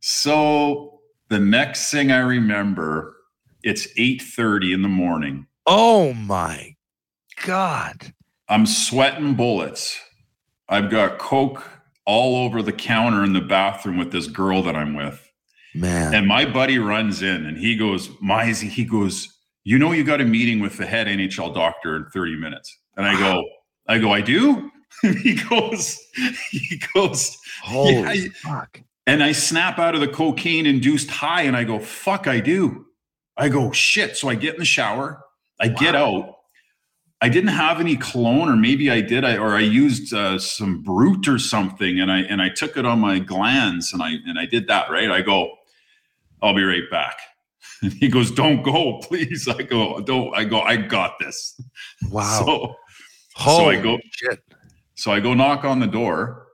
So 0.00 1.00
the 1.28 1.38
next 1.40 1.90
thing 1.90 2.12
I 2.12 2.18
remember, 2.20 3.16
it's 3.64 3.86
8:30 3.98 4.74
in 4.74 4.82
the 4.82 4.88
morning. 4.88 5.46
oh 5.66 6.12
my 6.14 6.75
god! 7.44 8.12
I'm 8.48 8.66
sweating 8.66 9.34
bullets. 9.34 10.00
I've 10.68 10.90
got 10.90 11.18
coke 11.18 11.62
all 12.04 12.44
over 12.44 12.62
the 12.62 12.72
counter 12.72 13.24
in 13.24 13.32
the 13.32 13.40
bathroom 13.40 13.98
with 13.98 14.12
this 14.12 14.26
girl 14.28 14.62
that 14.62 14.76
I'm 14.76 14.94
with. 14.94 15.22
Man, 15.74 16.14
And 16.14 16.26
my 16.26 16.46
buddy 16.46 16.78
runs 16.78 17.22
in 17.22 17.44
and 17.44 17.58
he 17.58 17.76
goes, 17.76 18.08
Mizey, 18.22 18.68
he 18.68 18.84
goes, 18.84 19.36
you 19.64 19.78
know, 19.78 19.92
you 19.92 20.04
got 20.04 20.22
a 20.22 20.24
meeting 20.24 20.60
with 20.60 20.78
the 20.78 20.86
head 20.86 21.06
NHL 21.06 21.54
doctor 21.54 21.96
in 21.96 22.06
30 22.06 22.36
minutes. 22.36 22.74
And 22.96 23.04
I 23.04 23.18
go, 23.18 23.44
I 23.86 23.98
go, 23.98 24.12
I 24.12 24.20
do. 24.20 24.70
He 25.02 25.34
goes, 25.50 26.00
he 26.50 26.80
goes, 26.94 27.36
holy 27.62 27.92
yeah, 27.96 28.28
fuck! 28.36 28.80
and 29.06 29.22
I 29.22 29.32
snap 29.32 29.78
out 29.78 29.94
of 29.94 30.00
the 30.00 30.08
cocaine 30.08 30.64
induced 30.64 31.10
high 31.10 31.42
and 31.42 31.54
I 31.54 31.64
go, 31.64 31.78
fuck, 31.78 32.26
I 32.26 32.40
do. 32.40 32.86
I 33.36 33.50
go, 33.50 33.72
shit. 33.72 34.16
So 34.16 34.30
I 34.30 34.36
get 34.36 34.54
in 34.54 34.58
the 34.58 34.64
shower, 34.64 35.22
I 35.60 35.68
get 35.68 35.94
out. 35.94 36.35
I 37.26 37.28
didn't 37.28 37.48
have 37.48 37.80
any 37.80 37.96
cologne, 37.96 38.48
or 38.48 38.54
maybe 38.54 38.88
I 38.88 39.00
did, 39.00 39.24
I, 39.24 39.36
or 39.36 39.56
I 39.56 39.60
used 39.60 40.14
uh, 40.14 40.38
some 40.38 40.80
brute 40.80 41.26
or 41.26 41.40
something, 41.40 41.98
and 41.98 42.08
I 42.08 42.18
and 42.20 42.40
I 42.40 42.50
took 42.50 42.76
it 42.76 42.86
on 42.86 43.00
my 43.00 43.18
glands, 43.18 43.92
and 43.92 44.00
I 44.00 44.10
and 44.26 44.38
I 44.38 44.46
did 44.46 44.68
that 44.68 44.92
right. 44.92 45.10
I 45.10 45.22
go, 45.22 45.50
I'll 46.40 46.54
be 46.54 46.62
right 46.62 46.88
back. 46.88 47.18
And 47.82 47.92
he 48.00 48.06
goes, 48.06 48.30
"Don't 48.30 48.62
go, 48.62 48.98
please." 48.98 49.48
I 49.48 49.62
go, 49.62 50.00
"Don't." 50.02 50.36
I 50.36 50.44
go, 50.44 50.60
"I 50.60 50.76
got 50.76 51.18
this." 51.18 51.60
Wow! 52.12 52.44
So 52.46 52.76
holy 53.34 53.78
I 53.78 53.82
go- 53.82 53.98
shit! 54.12 54.38
so 54.94 55.10
I 55.10 55.18
go 55.18 55.34
knock 55.34 55.64
on 55.64 55.80
the 55.80 55.88
door, 55.88 56.46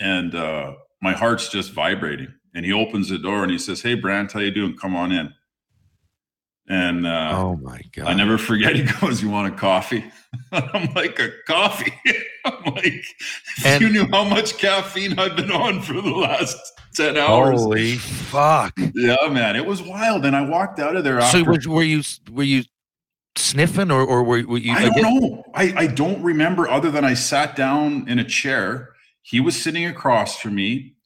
and 0.00 0.34
uh, 0.34 0.74
my 1.00 1.14
heart's 1.14 1.48
just 1.48 1.72
vibrating. 1.72 2.34
And 2.54 2.66
he 2.66 2.74
opens 2.74 3.08
the 3.08 3.16
door 3.16 3.42
and 3.42 3.50
he 3.50 3.58
says, 3.58 3.80
"Hey, 3.80 3.94
Brantt, 3.96 4.32
how 4.32 4.40
you 4.40 4.50
doing? 4.50 4.76
Come 4.76 4.94
on 4.94 5.12
in." 5.12 5.32
And 6.70 7.06
uh, 7.06 7.32
oh 7.34 7.56
my 7.56 7.80
god! 7.94 8.08
I 8.08 8.14
never 8.14 8.36
forget. 8.36 8.76
He 8.76 8.82
goes, 9.00 9.22
"You 9.22 9.30
want 9.30 9.52
a 9.52 9.56
coffee?" 9.56 10.04
I'm 10.52 10.92
like, 10.94 11.18
"A 11.18 11.30
coffee?" 11.46 11.92
I'm 12.44 12.74
like, 12.74 13.04
And- 13.64 13.80
"You 13.80 13.88
knew 13.88 14.06
how 14.10 14.24
much 14.24 14.58
caffeine 14.58 15.18
I've 15.18 15.34
been 15.36 15.50
on 15.50 15.80
for 15.80 15.94
the 15.94 16.10
last 16.10 16.56
ten 16.94 17.16
hours." 17.16 17.60
Holy 17.60 17.96
fuck! 17.96 18.74
Yeah, 18.94 19.16
man, 19.30 19.56
it 19.56 19.64
was 19.64 19.80
wild. 19.82 20.26
And 20.26 20.36
I 20.36 20.42
walked 20.42 20.78
out 20.78 20.94
of 20.94 21.04
there 21.04 21.20
So 21.22 21.38
after. 21.38 21.44
were, 21.70 21.76
were 21.76 21.82
you 21.82 22.02
were 22.30 22.42
you 22.42 22.64
sniffing, 23.36 23.90
or 23.90 24.02
or 24.02 24.22
were, 24.22 24.42
were 24.42 24.58
you? 24.58 24.72
I 24.74 24.90
don't 24.90 25.02
know. 25.02 25.44
I, 25.54 25.72
I 25.74 25.86
don't 25.86 26.22
remember 26.22 26.68
other 26.68 26.90
than 26.90 27.04
I 27.04 27.14
sat 27.14 27.56
down 27.56 28.06
in 28.08 28.18
a 28.18 28.24
chair. 28.24 28.90
He 29.22 29.40
was 29.40 29.58
sitting 29.60 29.86
across 29.86 30.38
from 30.38 30.54
me, 30.56 30.96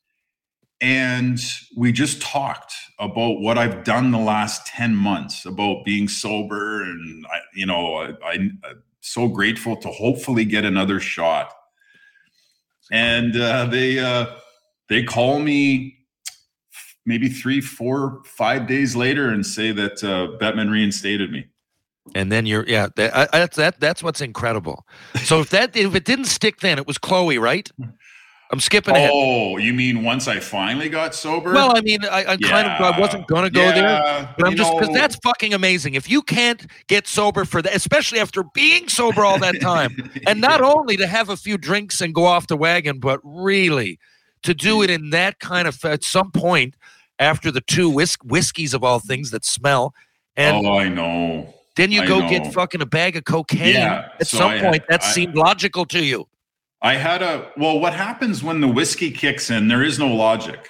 and 0.83 1.41
we 1.77 1.93
just 1.93 2.21
talked 2.21 2.75
about 2.99 3.41
what 3.41 3.57
I've 3.57 3.85
done 3.85 4.11
the 4.11 4.19
last 4.19 4.67
ten 4.67 4.95
months 4.95 5.47
about 5.47 5.85
being 5.85 6.09
sober, 6.09 6.83
and 6.83 7.25
I, 7.27 7.39
you 7.55 7.65
know, 7.65 7.97
I, 7.97 8.13
I'm 8.27 8.61
so 9.01 9.29
grateful 9.29 9.77
to 9.77 9.89
hopefully 9.89 10.45
get 10.45 10.65
another 10.65 11.01
shot. 11.01 11.53
And 12.91 13.41
uh, 13.41 13.67
they 13.67 13.99
uh, 13.99 14.27
they 14.89 15.05
call 15.05 15.39
me 15.39 15.97
maybe 17.07 17.29
three, 17.29 17.61
four, 17.61 18.23
five 18.25 18.67
days 18.67 18.95
later 18.95 19.29
and 19.29 19.47
say 19.47 19.73
that 19.73 20.05
uh, 20.05 20.39
Bettman 20.39 20.71
reinstated 20.71 21.31
me. 21.31 21.47
And 22.15 22.31
then 22.31 22.47
you're 22.47 22.67
yeah. 22.67 22.89
That, 22.97 23.17
I, 23.17 23.39
that's 23.39 23.57
that. 23.57 23.79
That's 23.79 24.03
what's 24.03 24.21
incredible. 24.21 24.85
So 25.23 25.41
if 25.41 25.51
that 25.51 25.77
if 25.77 25.95
it 25.95 26.05
didn't 26.05 26.25
stick, 26.25 26.59
then 26.61 26.79
it 26.79 26.87
was 26.87 26.99
Chloe, 26.99 27.39
right? 27.39 27.71
I'm 28.53 28.61
skipping 28.61 28.95
ahead. 28.95 29.11
Oh, 29.15 29.57
you 29.57 29.73
mean 29.73 30.05
once 30.05 30.29
I 30.29 30.39
finally 30.39 30.91
got 30.91 31.15
sober? 31.15 31.55
Well, 31.55 31.75
I 31.75 31.81
mean, 31.81 32.05
I, 32.05 32.19
I 32.33 32.37
kind 32.37 32.69
of 32.69 32.81
I 32.83 33.01
wasn't 33.01 33.27
going 33.27 33.45
to 33.45 33.51
go 33.51 33.73
there, 33.73 34.35
but 34.37 34.47
I'm 34.47 34.53
you 34.53 34.59
just 34.59 34.73
because 34.79 34.95
that's 34.95 35.17
fucking 35.25 35.55
amazing. 35.55 35.95
If 35.95 36.11
you 36.11 36.21
can't 36.21 36.67
get 36.87 37.07
sober 37.07 37.47
for 37.47 37.63
that, 37.63 37.75
especially 37.75 38.21
after 38.21 38.45
being 38.53 38.89
sober 38.89 39.25
all 39.25 39.39
that 39.39 39.59
time, 39.63 39.97
and 40.27 40.39
not 40.43 40.61
only 40.61 40.99
to 40.99 41.07
have 41.07 41.31
a 41.31 41.37
few 41.37 41.57
drinks 41.57 42.03
and 42.03 42.15
go 42.15 42.27
off 42.27 42.47
the 42.47 42.57
wagon, 42.59 42.99
but 43.01 43.21
really 43.25 43.99
to 44.43 44.53
do 44.53 44.83
it 44.83 44.91
in 44.91 45.11
that 45.11 45.39
kind 45.41 45.67
of 45.67 45.83
at 45.87 46.05
some 46.05 46.31
point 46.31 46.75
after 47.19 47.51
the 47.51 47.63
two 47.63 47.89
whis- 47.89 48.19
whiskeys 48.23 48.75
of 48.75 48.85
all 48.85 48.99
things 48.99 49.31
that 49.31 49.47
smell, 49.47 49.95
and 50.37 50.67
oh, 50.67 50.77
I 50.77 50.91
know. 50.91 51.55
then 51.77 51.91
you 51.91 52.03
I 52.03 52.07
go 52.07 52.19
know. 52.21 52.29
get 52.29 52.53
fucking 52.53 52.83
a 52.83 52.87
bag 52.87 53.17
of 53.17 53.25
cocaine. 53.25 53.75
Yeah, 53.77 54.09
At 54.21 54.27
so 54.27 54.39
some 54.39 54.51
I- 54.51 54.61
point, 54.61 54.83
that 54.91 55.03
seemed 55.03 55.37
logical 55.37 55.87
to 55.87 56.05
you. 56.05 56.27
I 56.83 56.95
had 56.95 57.23
a 57.23 57.51
well. 57.57 57.79
What 57.79 57.95
happens 57.95 58.43
when 58.43 58.61
the 58.61 58.69
whiskey 58.69 59.11
kicks 59.11 59.51
in? 59.51 59.69
There 59.69 59.85
is 59.85 59.99
no 59.99 60.09
logic. 60.09 60.69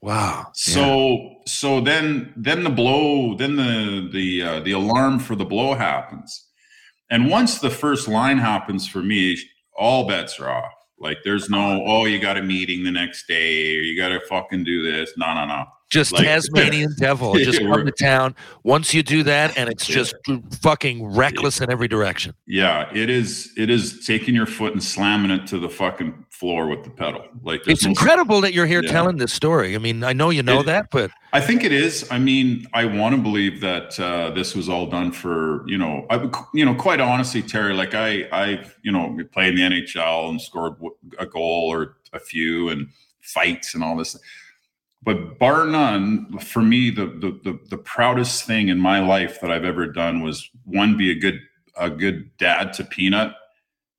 Wow. 0.00 0.50
So 0.54 1.36
so 1.46 1.80
then 1.80 2.32
then 2.36 2.64
the 2.64 2.70
blow 2.70 3.36
then 3.36 3.56
the 3.56 4.08
the 4.12 4.42
uh, 4.42 4.60
the 4.60 4.72
alarm 4.72 5.18
for 5.18 5.36
the 5.36 5.44
blow 5.44 5.74
happens, 5.74 6.46
and 7.10 7.28
once 7.28 7.58
the 7.58 7.70
first 7.70 8.08
line 8.08 8.38
happens 8.38 8.88
for 8.88 9.02
me, 9.02 9.36
all 9.76 10.06
bets 10.08 10.40
are 10.40 10.50
off. 10.50 10.72
Like 10.98 11.18
there's 11.24 11.50
no 11.50 11.82
oh 11.84 12.06
you 12.06 12.18
got 12.18 12.38
a 12.38 12.42
meeting 12.42 12.84
the 12.84 12.90
next 12.90 13.26
day 13.26 13.76
or 13.76 13.80
you 13.80 14.00
got 14.00 14.08
to 14.08 14.20
fucking 14.20 14.64
do 14.64 14.82
this. 14.82 15.12
No 15.18 15.34
no 15.34 15.44
no. 15.44 15.64
Just 15.90 16.12
Like- 16.12 16.24
Tasmanian 16.24 16.94
devil. 16.98 17.34
Just 17.34 17.60
Yeah, 17.60 17.68
come 17.68 17.86
to 17.86 17.92
town. 17.92 18.34
Once 18.64 18.92
you 18.92 19.02
do 19.02 19.22
that, 19.22 19.56
and 19.56 19.68
it's 19.68 19.88
Yeah. 19.88 19.96
just 19.96 20.14
fucking 20.60 21.06
reckless 21.14 21.60
in 21.60 21.70
every 21.70 21.88
direction. 21.88 22.34
Yeah, 22.46 22.88
it 22.94 23.08
is. 23.10 23.52
It 23.56 23.70
is 23.70 24.04
taking 24.06 24.34
your 24.34 24.46
foot 24.46 24.72
and 24.72 24.82
slamming 24.82 25.30
it 25.30 25.46
to 25.48 25.58
the 25.58 25.68
fucking 25.68 26.24
floor 26.30 26.66
with 26.66 26.84
the 26.84 26.90
pedal. 26.90 27.24
Like 27.42 27.66
It's 27.66 27.84
no- 27.84 27.90
incredible 27.90 28.40
that 28.42 28.52
you're 28.52 28.66
here 28.66 28.82
Yeah. 28.82 28.90
telling 28.92 29.16
this 29.16 29.32
story. 29.32 29.74
I 29.74 29.78
mean, 29.78 30.04
I 30.04 30.12
know 30.12 30.30
you 30.30 30.42
know 30.42 30.60
It- 30.60 30.66
that, 30.66 30.88
but 30.90 31.10
I 31.32 31.40
think 31.40 31.64
it 31.64 31.72
is. 31.72 32.06
I 32.10 32.18
mean, 32.18 32.66
I 32.74 32.84
want 32.84 33.14
to 33.16 33.20
believe 33.22 33.60
that 33.60 33.98
uh, 34.00 34.30
this 34.30 34.54
was 34.54 34.68
all 34.68 34.86
done 34.86 35.12
for 35.12 35.64
you 35.68 35.78
know, 35.78 36.06
I 36.10 36.28
you 36.52 36.64
know, 36.64 36.74
quite 36.74 37.00
honestly, 37.00 37.42
Terry. 37.42 37.74
Like 37.74 37.94
I, 37.94 38.26
I've 38.32 38.76
you 38.82 38.92
know, 38.92 39.16
played 39.32 39.58
in 39.58 39.70
the 39.70 39.76
NHL 39.82 40.30
and 40.30 40.40
scored 40.40 40.74
a 41.18 41.26
goal 41.26 41.68
or 41.72 41.96
a 42.12 42.18
few 42.20 42.68
and 42.70 42.88
fights 43.22 43.74
and 43.74 43.82
all 43.84 43.96
this. 43.96 44.16
But 45.06 45.38
bar 45.38 45.64
none, 45.66 46.36
for 46.40 46.62
me, 46.62 46.90
the, 46.90 47.06
the 47.06 47.40
the 47.44 47.60
the 47.70 47.78
proudest 47.78 48.44
thing 48.44 48.66
in 48.68 48.78
my 48.80 48.98
life 48.98 49.40
that 49.40 49.52
I've 49.52 49.64
ever 49.64 49.86
done 49.86 50.20
was 50.20 50.50
one, 50.64 50.96
be 50.96 51.12
a 51.12 51.14
good 51.14 51.38
a 51.76 51.88
good 51.88 52.36
dad 52.38 52.72
to 52.74 52.84
Peanut, 52.84 53.32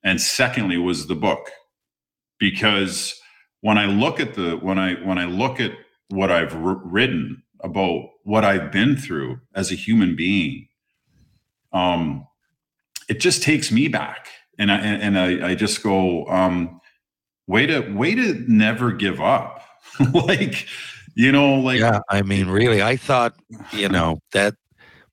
and 0.04 0.20
secondly 0.20 0.78
was 0.78 1.08
the 1.08 1.16
book, 1.16 1.50
because 2.40 3.18
when 3.62 3.78
I 3.78 3.86
look 3.86 4.20
at 4.20 4.34
the 4.34 4.58
when 4.58 4.78
I 4.78 4.96
when 4.96 5.18
I 5.18 5.24
look 5.24 5.62
at 5.62 5.72
what 6.10 6.30
I've 6.30 6.54
wr- 6.54 6.84
written 6.84 7.42
about 7.62 8.10
what 8.24 8.44
I've 8.44 8.70
been 8.70 8.98
through 8.98 9.40
as 9.56 9.72
a 9.72 9.76
human 9.76 10.14
being, 10.14 10.68
um, 11.72 12.28
it 13.08 13.22
just 13.22 13.44
takes 13.44 13.72
me 13.72 13.88
back, 13.88 14.28
and 14.60 14.70
I 14.70 14.78
and 14.78 15.18
I, 15.18 15.52
I 15.52 15.56
just 15.56 15.82
go, 15.82 16.26
um, 16.28 16.82
way 17.48 17.66
to 17.66 17.80
way 17.94 18.14
to 18.14 18.44
never 18.50 18.92
give 18.92 19.22
up, 19.22 19.64
like 20.14 20.68
you 21.18 21.32
know, 21.32 21.56
like 21.56 21.80
yeah, 21.80 22.00
I 22.10 22.22
mean, 22.22 22.48
really, 22.48 22.82
I 22.82 22.96
thought, 22.96 23.34
you 23.72 23.90
know, 23.90 24.20
that 24.34 24.54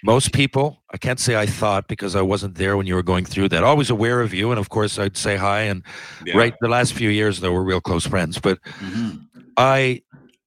most 0.04 0.32
people, 0.34 0.82
I 0.92 0.98
can't 0.98 1.18
say 1.18 1.34
I 1.34 1.46
thought 1.46 1.88
because 1.88 2.14
I 2.14 2.20
wasn't 2.20 2.56
there 2.56 2.76
when 2.76 2.86
you 2.86 2.94
were 2.94 3.02
going 3.02 3.24
through 3.24 3.48
that. 3.48 3.64
Always 3.64 3.88
aware 3.88 4.20
of 4.20 4.34
you, 4.34 4.50
and 4.50 4.60
of 4.60 4.68
course, 4.68 4.98
I'd 4.98 5.16
say 5.16 5.36
hi. 5.36 5.60
And 5.62 5.82
yeah. 6.26 6.36
right, 6.36 6.54
the 6.60 6.68
last 6.68 6.92
few 6.92 7.08
years, 7.08 7.40
though, 7.40 7.52
we're 7.52 7.62
real 7.64 7.80
close 7.80 8.06
friends. 8.06 8.38
But 8.38 8.58
Mhm. 8.80 9.22
I 9.56 10.02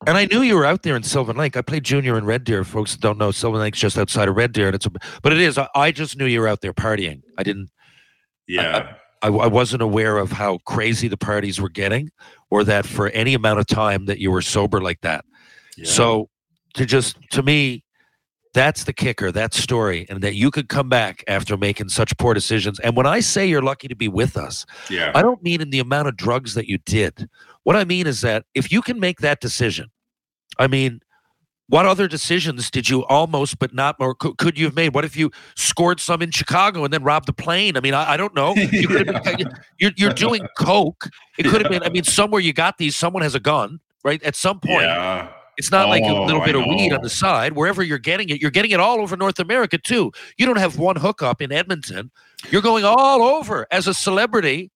and 0.06 0.16
I 0.16 0.26
knew 0.26 0.44
you 0.44 0.56
were 0.56 0.66
out 0.66 0.84
there 0.84 0.96
in 0.96 1.02
Sylvan 1.02 1.36
Lake. 1.38 1.58
I 1.58 1.62
played 1.64 1.84
junior 1.84 2.20
in 2.20 2.26
Red 2.26 2.44
Deer. 2.44 2.64
Folks 2.64 2.92
that 2.94 3.02
don't 3.02 3.18
know 3.18 3.32
Sylvan 3.32 3.62
Lake's 3.62 3.80
just 3.80 3.98
outside 3.98 4.30
of 4.30 4.36
Red 4.36 4.52
Deer, 4.52 4.68
and 4.68 4.76
it's 4.76 4.86
a 4.86 4.92
but 5.24 5.34
it 5.34 5.42
is. 5.42 5.58
I, 5.58 5.68
I 5.74 5.92
just 5.92 6.18
knew 6.20 6.26
you 6.26 6.40
were 6.42 6.48
out 6.48 6.62
there 6.62 6.74
partying. 6.74 7.24
I 7.38 7.44
didn't. 7.44 7.72
yeah. 8.48 8.94
I, 9.24 9.30
I 9.30 9.48
wasn't 9.48 9.82
aware 9.82 10.20
of 10.20 10.32
how 10.32 10.60
crazy 10.68 11.08
the 11.08 11.18
parties 11.18 11.60
were 11.60 11.70
getting, 11.70 12.12
or 12.52 12.64
that 12.66 12.86
for 12.86 13.10
any 13.10 13.34
amount 13.34 13.60
of 13.60 13.66
time 13.66 14.06
that 14.06 14.20
you 14.20 14.30
were 14.30 14.44
sober 14.44 14.80
like 14.80 15.02
that. 15.02 15.26
Yeah. 15.78 15.86
So 15.86 16.30
to 16.74 16.86
just 16.86 17.18
to 17.32 17.44
me, 17.44 17.84
that's 18.54 18.86
the 18.86 18.94
kicker, 18.94 19.32
that 19.32 19.54
story, 19.54 20.06
and 20.10 20.22
that 20.22 20.36
you 20.36 20.52
could 20.52 20.70
come 20.70 20.90
back 20.90 21.24
after 21.28 21.58
making 21.58 21.90
such 21.90 22.18
poor 22.18 22.34
decisions. 22.34 22.80
And 22.80 22.96
when 22.96 23.06
I 23.06 23.20
say 23.20 23.46
you're 23.46 23.62
lucky 23.62 23.88
to 23.88 23.96
be 23.96 24.08
with 24.08 24.36
us, 24.36 24.66
yeah, 24.90 25.12
I 25.14 25.22
don't 25.22 25.42
mean 25.44 25.62
in 25.62 25.70
the 25.70 25.80
amount 25.80 26.08
of 26.08 26.18
drugs 26.18 26.54
that 26.56 26.68
you 26.68 26.80
did. 26.80 27.30
What 27.64 27.76
I 27.76 27.86
mean 27.86 28.08
is 28.08 28.22
that 28.22 28.46
if 28.54 28.72
you 28.72 28.82
can 28.82 29.00
make 29.00 29.20
that 29.20 29.42
decision, 29.42 29.92
I 30.58 30.68
mean, 30.68 31.02
what 31.70 31.86
other 31.86 32.08
decisions 32.08 32.72
did 32.72 32.90
you 32.90 33.06
almost 33.06 33.60
but 33.60 33.74
not 33.74 33.98
or 34.00 34.16
could, 34.16 34.38
could 34.38 34.58
you 34.58 34.66
have 34.66 34.76
made? 34.76 34.94
What 34.96 35.04
if 35.04 35.18
you 35.18 35.32
scored 35.56 36.00
some 36.00 36.22
in 36.22 36.32
Chicago 36.32 36.84
and 36.86 36.94
then 36.94 37.04
robbed 37.04 37.28
a 37.28 37.34
plane? 37.34 37.76
I 37.76 37.82
mean, 37.82 37.94
I, 37.94 38.14
I 38.14 38.18
don't 38.18 38.34
know. 38.34 38.56
You 38.78 38.88
could 38.88 39.08
have 39.08 39.24
been, 39.24 39.50
you're, 39.80 39.92
you're 39.98 40.14
doing 40.14 40.48
coke. 40.58 41.10
It 41.38 41.44
could 41.44 41.62
have 41.62 41.72
been, 41.72 41.84
I 41.84 41.90
mean, 41.90 42.04
somewhere 42.04 42.42
you 42.42 42.54
got 42.54 42.78
these, 42.78 42.96
someone 42.96 43.24
has 43.24 43.36
a 43.36 43.40
gun, 43.40 43.80
right? 44.04 44.22
At 44.24 44.36
some 44.36 44.60
point, 44.60 44.84
yeah. 44.84 45.32
It's 45.58 45.72
not 45.72 45.90
like 45.90 46.04
a 46.04 46.08
Oh, 46.08 46.26
little 46.26 46.42
I 46.42 46.46
bit 46.46 46.56
of 46.56 46.66
weed 46.66 46.94
on 46.94 47.02
the 47.02 47.10
side. 47.10 47.54
Wherever 47.54 47.82
you're 47.84 47.98
getting 47.98 48.30
it, 48.30 48.42
you're 48.42 48.52
getting 48.52 48.72
it 48.72 48.80
all 48.80 49.00
over 49.02 49.18
North 49.18 49.40
America 49.40 49.78
too. 49.78 50.12
You 50.38 50.46
don't 50.46 50.58
have 50.60 50.78
one 50.78 50.96
hookup 50.96 51.42
in 51.42 51.52
Edmonton. 51.52 52.12
You're 52.52 52.62
going 52.62 52.86
all 52.86 53.22
over 53.24 53.66
as 53.72 53.88
a 53.88 53.94
celebrity, 53.94 54.72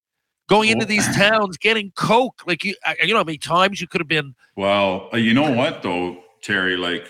going 0.50 0.70
into 0.70 0.86
Oh. 0.86 0.88
these 0.88 1.08
towns, 1.16 1.58
getting 1.58 1.92
coke. 1.96 2.42
Like 2.46 2.64
you, 2.64 2.76
you 3.04 3.14
know, 3.14 3.20
how 3.20 3.24
many 3.24 3.38
times 3.38 3.80
you 3.80 3.88
could 3.88 4.02
have 4.02 4.08
been. 4.08 4.36
Well, 4.56 5.10
uh, 5.14 5.18
you 5.18 5.34
know 5.34 5.52
what 5.52 5.82
though, 5.84 6.24
Terry, 6.42 6.76
like 6.78 7.08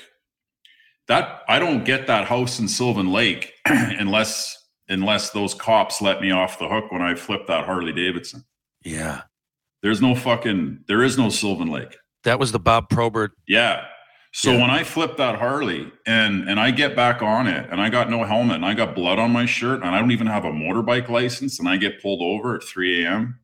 that 1.08 1.42
I 1.48 1.60
don't 1.60 1.84
get 1.84 2.08
that 2.08 2.26
house 2.28 2.60
in 2.60 2.68
Sylvan 2.68 3.12
Lake 3.12 3.54
unless 3.66 4.58
unless 4.90 5.30
those 5.30 5.54
cops 5.54 6.02
let 6.02 6.20
me 6.22 6.32
off 6.32 6.60
the 6.60 6.68
hook 6.68 6.92
when 6.92 7.02
I 7.02 7.16
flipped 7.16 7.48
that 7.48 7.66
Harley 7.66 7.94
Davidson. 7.94 8.44
Yeah, 8.84 9.22
There's 9.82 10.02
no 10.02 10.16
fucking 10.16 10.84
there 10.88 11.04
is 11.04 11.18
no 11.18 11.30
Sylvan 11.30 11.70
Lake. 11.70 11.96
That 12.24 12.40
was 12.40 12.52
the 12.52 12.60
Bob 12.60 12.90
Probert. 12.90 13.32
Yeah. 13.48 13.86
So 14.34 14.52
Yeah. 14.54 14.62
when 14.62 14.70
I 14.70 14.84
flipped 14.84 15.18
that 15.18 15.40
Harley 15.40 15.92
and 16.06 16.48
and 16.48 16.60
I 16.60 16.72
get 16.72 16.96
back 16.96 17.22
on 17.22 17.48
it 17.48 17.68
and 17.70 17.82
I 17.82 17.90
got 17.90 18.10
no 18.10 18.24
helmet 18.24 18.56
and 18.58 18.66
I 18.66 18.74
got 18.74 18.96
blood 18.96 19.20
on 19.20 19.32
my 19.32 19.46
shirt 19.46 19.82
and 19.84 19.94
I 19.94 20.00
don't 20.00 20.12
even 20.12 20.28
have 20.28 20.46
a 20.46 20.52
motorbike 20.52 21.10
license 21.10 21.60
and 21.60 21.68
I 21.68 21.78
get 21.78 22.02
pulled 22.02 22.22
over 22.22 22.56
at 22.56 22.64
3 22.64 23.04
a.m. 23.04 23.40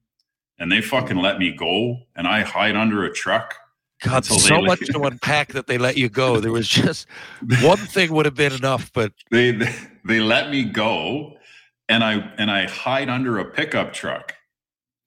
and 0.59 0.71
they 0.71 0.81
fucking 0.81 1.17
let 1.17 1.39
me 1.39 1.51
go 1.51 1.97
and 2.15 2.27
I 2.27 2.41
hide 2.41 2.75
under 2.75 3.03
a 3.03 3.11
truck. 3.13 3.55
God, 4.01 4.23
so 4.25 4.61
much 4.61 4.79
to 4.79 5.01
unpack 5.03 5.53
that 5.53 5.65
they 5.67 5.77
let 5.79 5.97
you 5.97 6.07
go. 6.07 6.39
There 6.39 6.51
was 6.51 6.67
just 6.69 7.07
one 7.61 7.77
thing 7.79 8.13
would 8.13 8.25
have 8.25 8.35
been 8.35 8.53
enough, 8.53 8.93
but 8.93 9.11
they 9.31 9.51
they 10.05 10.19
let 10.21 10.49
me 10.51 10.63
go 10.63 11.33
and 11.89 12.03
i 12.03 12.13
and 12.37 12.49
i 12.51 12.65
hide 12.67 13.09
under 13.09 13.39
a 13.39 13.45
pickup 13.45 13.91
truck 13.93 14.35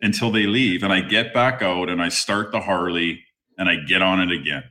until 0.02 0.30
they 0.30 0.46
leave 0.46 0.82
and 0.82 0.92
i 0.92 1.00
get 1.00 1.32
back 1.34 1.60
out 1.62 1.88
and 1.90 2.00
i 2.02 2.08
start 2.08 2.52
the 2.52 2.60
harley 2.60 3.22
and 3.60 3.68
i 3.68 3.76
get 3.76 4.02
on 4.02 4.20
it 4.20 4.32
again. 4.32 4.64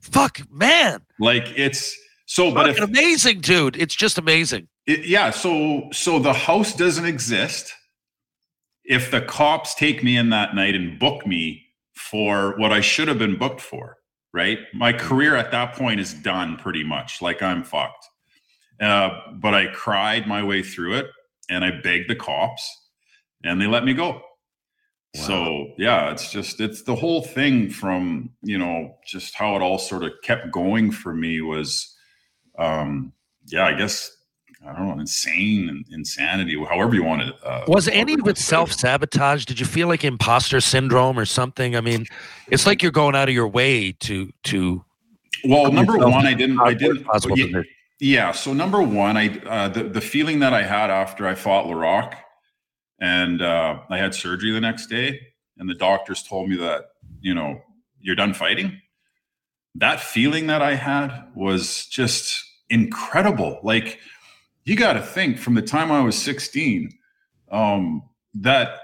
Fuck, 0.00 0.40
man, 0.50 1.00
like 1.20 1.52
it's 1.56 1.94
so 2.24 2.54
but 2.54 2.66
fucking 2.66 2.82
if 2.82 2.88
amazing, 2.88 3.40
dude. 3.40 3.76
It's 3.76 3.94
just 3.94 4.16
amazing. 4.16 4.68
it, 4.86 5.04
yeah 5.04 5.28
so 5.30 5.88
so 5.92 6.18
the 6.18 6.32
house 6.32 6.74
doesn't 6.74 7.04
exist 7.04 7.74
if 8.84 9.10
the 9.10 9.20
cops 9.20 9.74
take 9.74 10.02
me 10.02 10.16
in 10.16 10.30
that 10.30 10.54
night 10.54 10.74
and 10.74 10.98
book 10.98 11.26
me 11.26 11.62
for 11.94 12.56
what 12.58 12.72
i 12.72 12.80
should 12.80 13.08
have 13.08 13.18
been 13.18 13.36
booked 13.36 13.60
for 13.60 13.96
right? 14.36 14.58
My 14.74 14.92
career 14.92 15.34
at 15.34 15.50
that 15.52 15.74
point 15.74 15.98
is 15.98 16.12
done 16.12 16.56
pretty 16.58 16.84
much 16.84 17.22
like 17.22 17.42
i'm 17.42 17.64
fucked. 17.64 18.06
Uh, 18.78 19.08
but 19.40 19.54
i 19.54 19.66
cried 19.68 20.26
my 20.26 20.42
way 20.44 20.62
through 20.62 20.94
it 20.94 21.06
and 21.48 21.64
i 21.64 21.70
begged 21.70 22.10
the 22.10 22.14
cops 22.14 22.62
and 23.42 23.58
they 23.60 23.66
let 23.66 23.84
me 23.84 23.94
go 23.94 24.20
so 25.14 25.68
yeah 25.78 26.10
it's 26.10 26.30
just 26.30 26.60
it's 26.60 26.82
the 26.82 26.94
whole 26.94 27.22
thing 27.22 27.70
from 27.70 28.28
you 28.42 28.58
know 28.58 28.94
just 29.06 29.34
how 29.34 29.56
it 29.56 29.62
all 29.62 29.78
sort 29.78 30.02
of 30.02 30.12
kept 30.22 30.50
going 30.50 30.90
for 30.90 31.14
me 31.14 31.40
was 31.40 31.96
um 32.58 33.12
yeah 33.46 33.64
i 33.64 33.72
guess 33.72 34.16
I 34.66 34.72
don't 34.72 34.88
know, 34.88 35.00
insane 35.00 35.68
and 35.68 35.84
insanity, 35.92 36.56
however 36.68 36.94
you 36.94 37.04
want 37.04 37.22
to. 37.22 37.46
Uh, 37.46 37.64
Was 37.68 37.86
any 37.88 38.14
of 38.14 38.26
it 38.26 38.36
self 38.36 38.72
sabotage? 38.72 39.44
Did 39.44 39.60
you 39.60 39.66
feel 39.66 39.86
like 39.86 40.04
imposter 40.04 40.60
syndrome 40.60 41.18
or 41.18 41.24
something? 41.24 41.76
I 41.76 41.80
mean, 41.80 42.06
it's 42.48 42.66
like 42.66 42.82
you're 42.82 42.90
going 42.90 43.14
out 43.14 43.28
of 43.28 43.34
your 43.34 43.46
way 43.46 43.92
to 43.92 44.32
to. 44.44 44.84
Well, 45.44 45.70
number 45.70 45.96
one, 45.98 46.26
I 46.26 46.34
didn't. 46.34 46.60
I 46.60 46.74
didn't. 46.74 47.06
yeah, 47.36 47.62
yeah. 48.00 48.32
So 48.32 48.52
number 48.52 48.82
one, 48.82 49.16
I 49.16 49.38
uh, 49.46 49.68
the 49.68 49.84
the 49.84 50.00
feeling 50.00 50.40
that 50.40 50.52
I 50.52 50.62
had 50.62 50.90
after 50.90 51.28
I 51.28 51.36
fought 51.36 51.66
Laraque, 51.66 52.16
and 53.00 53.42
uh, 53.42 53.80
I 53.90 53.98
had 53.98 54.14
surgery 54.14 54.50
the 54.52 54.60
next 54.60 54.86
day, 54.86 55.20
and 55.58 55.68
the 55.68 55.74
doctors 55.74 56.22
told 56.22 56.48
me 56.48 56.56
that 56.56 56.86
you 57.20 57.34
know 57.34 57.60
you're 58.00 58.16
done 58.16 58.34
fighting. 58.34 58.80
That 59.74 60.00
feeling 60.00 60.46
that 60.46 60.62
I 60.62 60.74
had 60.74 61.28
was 61.34 61.86
just 61.86 62.42
incredible. 62.70 63.60
Like 63.62 63.98
you 64.64 64.76
got 64.76 64.94
to 64.94 65.02
think 65.02 65.38
from 65.38 65.54
the 65.54 65.62
time 65.62 65.92
I 65.92 66.00
was 66.02 66.20
16, 66.20 66.90
um, 67.52 68.02
that 68.34 68.80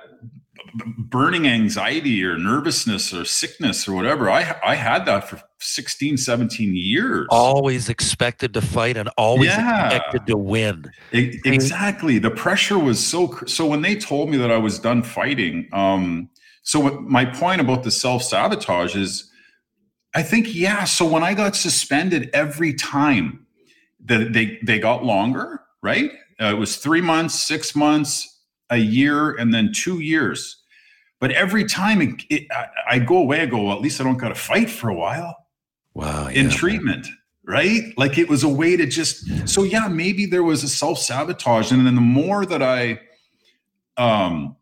burning 0.98 1.46
anxiety 1.46 2.22
or 2.24 2.36
nervousness 2.38 3.12
or 3.12 3.24
sickness 3.24 3.88
or 3.88 3.94
whatever, 3.94 4.30
I 4.30 4.56
I 4.64 4.74
had 4.74 5.06
that 5.06 5.28
for 5.28 5.40
16, 5.60 6.16
17 6.16 6.74
years. 6.74 7.26
Always 7.30 7.88
expected 7.88 8.52
to 8.54 8.60
fight 8.60 8.96
and 8.96 9.08
always 9.16 9.48
Yeah. 9.48 9.86
expected 9.86 10.26
to 10.26 10.36
win. 10.36 10.90
Exactly. 11.12 12.18
The 12.18 12.30
pressure 12.30 12.78
was 12.78 13.04
so 13.04 13.38
so 13.46 13.66
when 13.66 13.82
they 13.82 13.96
told 13.96 14.30
me 14.30 14.36
that 14.38 14.50
I 14.50 14.58
was 14.58 14.78
done 14.78 15.02
fighting. 15.02 15.68
Um, 15.72 16.30
so 16.62 17.00
my 17.00 17.24
point 17.24 17.60
about 17.60 17.82
the 17.82 17.90
self 17.90 18.22
sabotage 18.22 18.94
is, 18.94 19.30
I 20.14 20.22
think 20.22 20.54
yeah. 20.54 20.84
So 20.84 21.06
when 21.06 21.22
I 21.22 21.34
got 21.34 21.56
suspended 21.56 22.30
every 22.32 22.74
time 22.74 23.46
that 24.04 24.32
they 24.32 24.58
they 24.62 24.78
got 24.78 25.04
longer, 25.04 25.62
right? 25.82 26.10
Uh, 26.40 26.46
it 26.46 26.58
was 26.58 26.76
three 26.76 27.00
months, 27.00 27.34
six 27.34 27.74
months, 27.76 28.31
a 28.72 28.78
year, 28.78 29.36
and 29.36 29.54
then 29.54 29.72
two 29.72 30.00
years. 30.00 30.56
But 31.20 31.30
every 31.30 31.64
time 31.64 32.02
it, 32.02 32.22
it, 32.30 32.46
I, 32.50 32.66
I 32.90 32.98
go 32.98 33.18
away, 33.18 33.42
I 33.42 33.46
go. 33.46 33.62
Well, 33.62 33.76
at 33.76 33.80
least 33.80 34.00
I 34.00 34.04
don't 34.04 34.16
got 34.18 34.28
to 34.30 34.34
fight 34.34 34.68
for 34.68 34.88
a 34.90 34.94
while 34.94 35.36
Wow. 35.94 36.26
in 36.28 36.46
yeah. 36.46 36.52
treatment 36.56 37.06
right 37.46 37.92
like 37.98 38.16
it 38.18 38.28
was 38.28 38.44
a 38.44 38.48
way 38.48 38.76
to 38.76 38.86
just 38.86 39.48
so 39.48 39.62
yeah 39.64 39.88
maybe 39.88 40.26
there 40.26 40.44
was 40.44 40.62
a 40.62 40.68
self-sabotage 40.68 41.72
and 41.72 41.84
then 41.86 41.96
the 41.96 42.00
more 42.00 42.46
that 42.46 42.62
i 42.62 42.98
um 43.96 44.56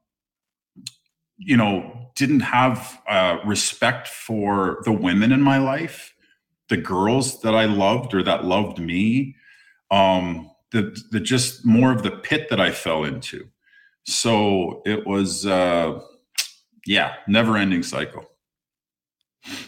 you 1.36 1.56
know 1.56 2.10
didn't 2.16 2.40
have 2.40 3.00
uh 3.06 3.36
respect 3.44 4.08
for 4.08 4.78
the 4.84 4.92
women 4.92 5.30
in 5.30 5.42
my 5.42 5.58
life 5.58 6.14
the 6.68 6.76
girls 6.76 7.42
that 7.42 7.54
i 7.54 7.66
loved 7.66 8.14
or 8.14 8.22
that 8.22 8.44
loved 8.46 8.78
me 8.78 9.36
um 9.90 10.50
the 10.72 10.96
the 11.12 11.20
just 11.20 11.64
more 11.66 11.92
of 11.92 12.02
the 12.02 12.10
pit 12.10 12.48
that 12.48 12.60
i 12.60 12.70
fell 12.70 13.04
into 13.04 13.46
so 14.04 14.82
it 14.86 15.06
was 15.06 15.46
uh 15.46 16.00
yeah 16.86 17.14
never 17.28 17.56
ending 17.56 17.82
cycle 17.82 18.24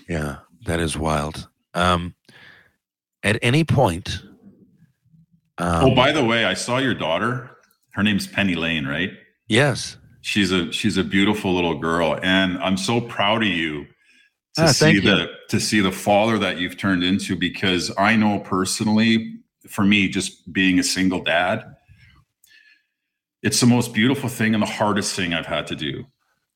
Yeah, 0.08 0.38
that 0.66 0.80
is 0.80 0.96
wild. 0.98 1.48
Um, 1.74 2.14
at 3.22 3.38
any 3.42 3.64
point. 3.64 4.22
Um, 5.58 5.84
oh 5.92 5.94
by 5.94 6.12
the 6.12 6.24
way 6.24 6.44
i 6.46 6.54
saw 6.54 6.78
your 6.78 6.94
daughter 6.94 7.50
her 7.92 8.02
name's 8.02 8.26
penny 8.26 8.54
lane 8.54 8.86
right 8.86 9.10
yes. 9.48 9.98
she's 10.22 10.50
a 10.50 10.72
she's 10.72 10.96
a 10.96 11.04
beautiful 11.04 11.54
little 11.54 11.78
girl 11.78 12.18
and 12.22 12.58
i'm 12.58 12.76
so 12.78 13.00
proud 13.02 13.42
of 13.42 13.48
you 13.48 13.84
to 14.56 14.62
Ah, 14.64 14.66
see 14.72 14.98
the 14.98 15.28
to 15.50 15.60
see 15.60 15.80
the 15.80 15.92
father 15.92 16.38
that 16.38 16.58
you've 16.58 16.78
turned 16.78 17.04
into 17.04 17.36
because 17.36 17.92
i 17.98 18.16
know 18.16 18.38
personally 18.40 19.40
for 19.68 19.84
me 19.84 20.08
just 20.08 20.50
being 20.52 20.78
a 20.78 20.82
single 20.82 21.22
dad 21.22 21.76
it's 23.42 23.60
the 23.60 23.66
most 23.66 23.92
beautiful 23.92 24.28
thing 24.28 24.54
and 24.54 24.62
the 24.62 24.66
hardest 24.66 25.14
thing 25.14 25.34
i've 25.34 25.46
had 25.46 25.66
to 25.66 25.76
do 25.76 26.04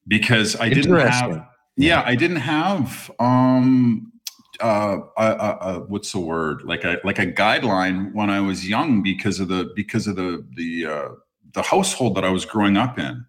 because 0.08 0.56
i 0.60 0.68
didn't 0.68 0.98
have 0.98 1.46
yeah 1.76 2.02
i 2.06 2.14
didn't 2.14 2.36
have 2.36 3.10
um 3.18 4.12
uh, 4.60 5.00
uh, 5.16 5.56
uh, 5.60 5.78
what's 5.80 6.12
the 6.12 6.18
word? 6.18 6.62
Like 6.64 6.84
a 6.84 6.98
like 7.04 7.18
a 7.18 7.26
guideline 7.26 8.12
when 8.14 8.30
i 8.30 8.40
was 8.40 8.68
young 8.68 9.02
because 9.02 9.40
of 9.40 9.48
the 9.48 9.70
because 9.76 10.06
of 10.06 10.16
the 10.16 10.46
the 10.54 10.86
uh 10.86 11.08
the 11.52 11.62
household 11.62 12.14
that 12.16 12.24
i 12.24 12.30
was 12.30 12.44
growing 12.44 12.76
up 12.76 12.98
in. 12.98 13.24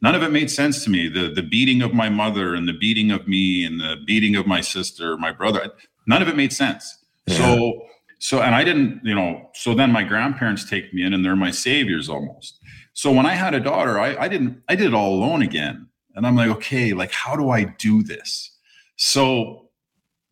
None 0.00 0.16
of 0.16 0.22
it 0.22 0.32
made 0.32 0.50
sense 0.50 0.82
to 0.84 0.90
me. 0.90 1.08
The 1.08 1.32
the 1.32 1.42
beating 1.42 1.82
of 1.82 1.94
my 1.94 2.08
mother 2.08 2.54
and 2.54 2.66
the 2.66 2.72
beating 2.72 3.10
of 3.10 3.28
me 3.28 3.64
and 3.64 3.80
the 3.80 3.96
beating 4.06 4.36
of 4.36 4.46
my 4.46 4.60
sister 4.60 5.16
my 5.16 5.32
brother 5.32 5.70
none 6.06 6.22
of 6.22 6.28
it 6.28 6.36
made 6.36 6.52
sense. 6.52 6.98
So 7.28 7.82
so 8.18 8.40
and 8.40 8.54
i 8.54 8.62
didn't 8.62 9.00
you 9.04 9.14
know 9.14 9.50
so 9.52 9.74
then 9.74 9.90
my 9.90 10.02
grandparents 10.04 10.68
take 10.68 10.94
me 10.94 11.04
in 11.04 11.12
and 11.12 11.24
they're 11.24 11.34
my 11.34 11.50
saviors 11.50 12.08
almost 12.08 12.60
so 12.92 13.10
when 13.12 13.26
i 13.26 13.32
had 13.34 13.54
a 13.54 13.60
daughter 13.60 13.98
i 13.98 14.16
i 14.16 14.28
didn't 14.28 14.62
i 14.68 14.74
did 14.74 14.86
it 14.86 14.94
all 14.94 15.14
alone 15.14 15.42
again 15.42 15.86
and 16.14 16.26
i'm 16.26 16.36
like 16.36 16.48
okay 16.50 16.92
like 16.92 17.12
how 17.12 17.34
do 17.36 17.50
i 17.50 17.64
do 17.78 18.02
this 18.02 18.50
so 18.96 19.68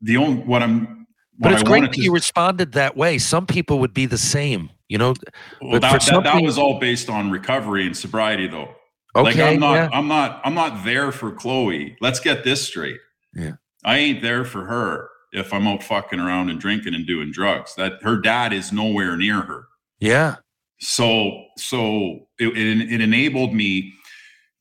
the 0.03 0.17
only 0.17 0.43
what 0.43 0.63
i'm 0.63 1.07
But 1.39 1.53
it's 1.53 1.63
I 1.63 1.65
great 1.65 1.81
that 1.83 1.93
to- 1.95 2.03
you 2.03 2.13
responded 2.13 2.73
that 2.73 2.97
way. 2.97 3.17
Some 3.19 3.47
people 3.47 3.79
would 3.79 3.95
be 3.95 4.05
the 4.05 4.19
same, 4.19 4.69
you 4.89 4.99
know. 4.99 5.15
well, 5.63 5.73
but 5.73 5.81
that, 5.81 6.03
that, 6.03 6.25
that 6.25 6.43
was 6.43 6.59
all 6.59 6.79
based 6.79 7.09
on 7.09 7.31
recovery 7.31 7.87
and 7.87 7.97
sobriety 7.97 8.47
though 8.47 8.75
Okay, 9.17 9.23
like 9.25 9.39
I'm 9.39 9.59
not, 9.59 9.75
yeah. 9.75 9.89
I'm 9.93 10.07
not, 10.07 10.41
I'm 10.45 10.55
not 10.55 10.85
there 10.85 11.11
for 11.11 11.33
Chloe. 11.33 11.97
Let's 12.01 12.21
get 12.21 12.45
this 12.45 12.65
straight. 12.67 12.99
Yeah. 13.35 13.53
I 13.85 13.99
ain't 13.99 14.23
there 14.23 14.45
for 14.45 14.67
her 14.67 15.09
if 15.33 15.53
I'm 15.53 15.67
out 15.67 15.83
fucking 15.83 16.21
around 16.21 16.51
and 16.51 16.61
drinking 16.61 16.95
and 16.95 17.07
doing 17.07 17.33
drugs. 17.33 17.75
That 17.75 17.95
her 18.03 18.19
dad 18.19 18.53
is 18.53 18.71
nowhere 18.73 19.17
near 19.17 19.41
her. 19.41 19.65
Yeah. 19.99 20.37
So, 20.81 21.45
so 21.57 22.27
it, 22.39 22.49
it, 22.57 22.93
it 22.93 23.01
enabled 23.01 23.55
me 23.55 23.93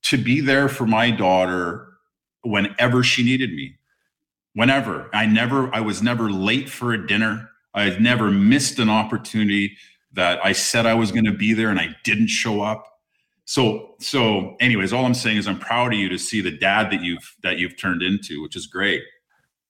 to 0.04 0.18
be 0.18 0.42
there 0.42 0.70
for 0.70 0.86
my 0.86 1.12
daughter 1.12 1.88
whenever 2.44 3.04
she 3.04 3.24
needed 3.24 3.52
me. 3.52 3.76
Whenever 4.54 5.10
I 5.14 5.26
never, 5.26 5.74
I 5.74 5.80
was 5.80 6.02
never 6.02 6.30
late 6.30 6.70
for 6.70 6.94
a 6.94 7.08
dinner. 7.08 7.50
I've 7.74 8.00
never 8.00 8.32
missed 8.32 8.80
an 8.80 8.90
opportunity 8.90 9.78
that 10.14 10.44
I 10.44 10.54
said 10.54 10.86
I 10.86 10.96
was 10.96 11.12
going 11.12 11.26
to 11.26 11.34
be 11.34 11.54
there 11.54 11.70
and 11.70 11.80
I 11.80 11.96
didn't 12.04 12.28
show 12.28 12.62
up. 12.62 12.86
So, 13.46 13.96
so 14.00 14.56
anyways, 14.60 14.92
all 14.92 15.06
I'm 15.06 15.14
saying 15.14 15.38
is 15.38 15.48
I'm 15.48 15.60
proud 15.60 15.94
of 15.94 16.00
you 16.00 16.10
to 16.10 16.18
see 16.18 16.42
the 16.42 16.52
dad 16.52 16.92
that 16.92 17.02
you've, 17.02 17.36
that 17.44 17.58
you've 17.58 17.78
turned 17.78 18.02
into, 18.02 18.42
which 18.42 18.56
is 18.56 18.68
great. 18.68 19.04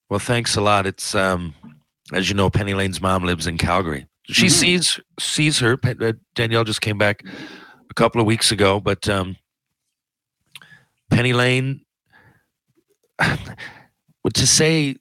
Well, 0.10 0.20
thanks 0.20 0.56
a 0.56 0.62
lot. 0.62 0.88
It's 0.88 1.14
um, 1.14 1.54
as 2.12 2.30
you 2.30 2.36
know, 2.36 2.50
Penny 2.50 2.74
Lane's 2.74 3.02
mom 3.02 3.24
lives 3.24 3.48
in 3.48 3.58
Calgary. 3.58 4.08
She 4.32 4.46
Mhm. 4.48 4.52
sees 4.52 5.00
sees 5.20 5.60
her. 5.60 5.78
Uh, 5.84 6.14
Danielle 6.36 6.64
just 6.64 6.82
came 6.82 6.98
back 6.98 7.24
a 7.90 7.94
couple 7.96 8.22
of 8.22 8.28
weeks 8.28 8.52
ago, 8.52 8.80
but 8.80 9.08
um, 9.10 9.36
Penny 11.10 11.34
Lane. 11.34 11.82
To 14.36 14.46
say 14.46 14.96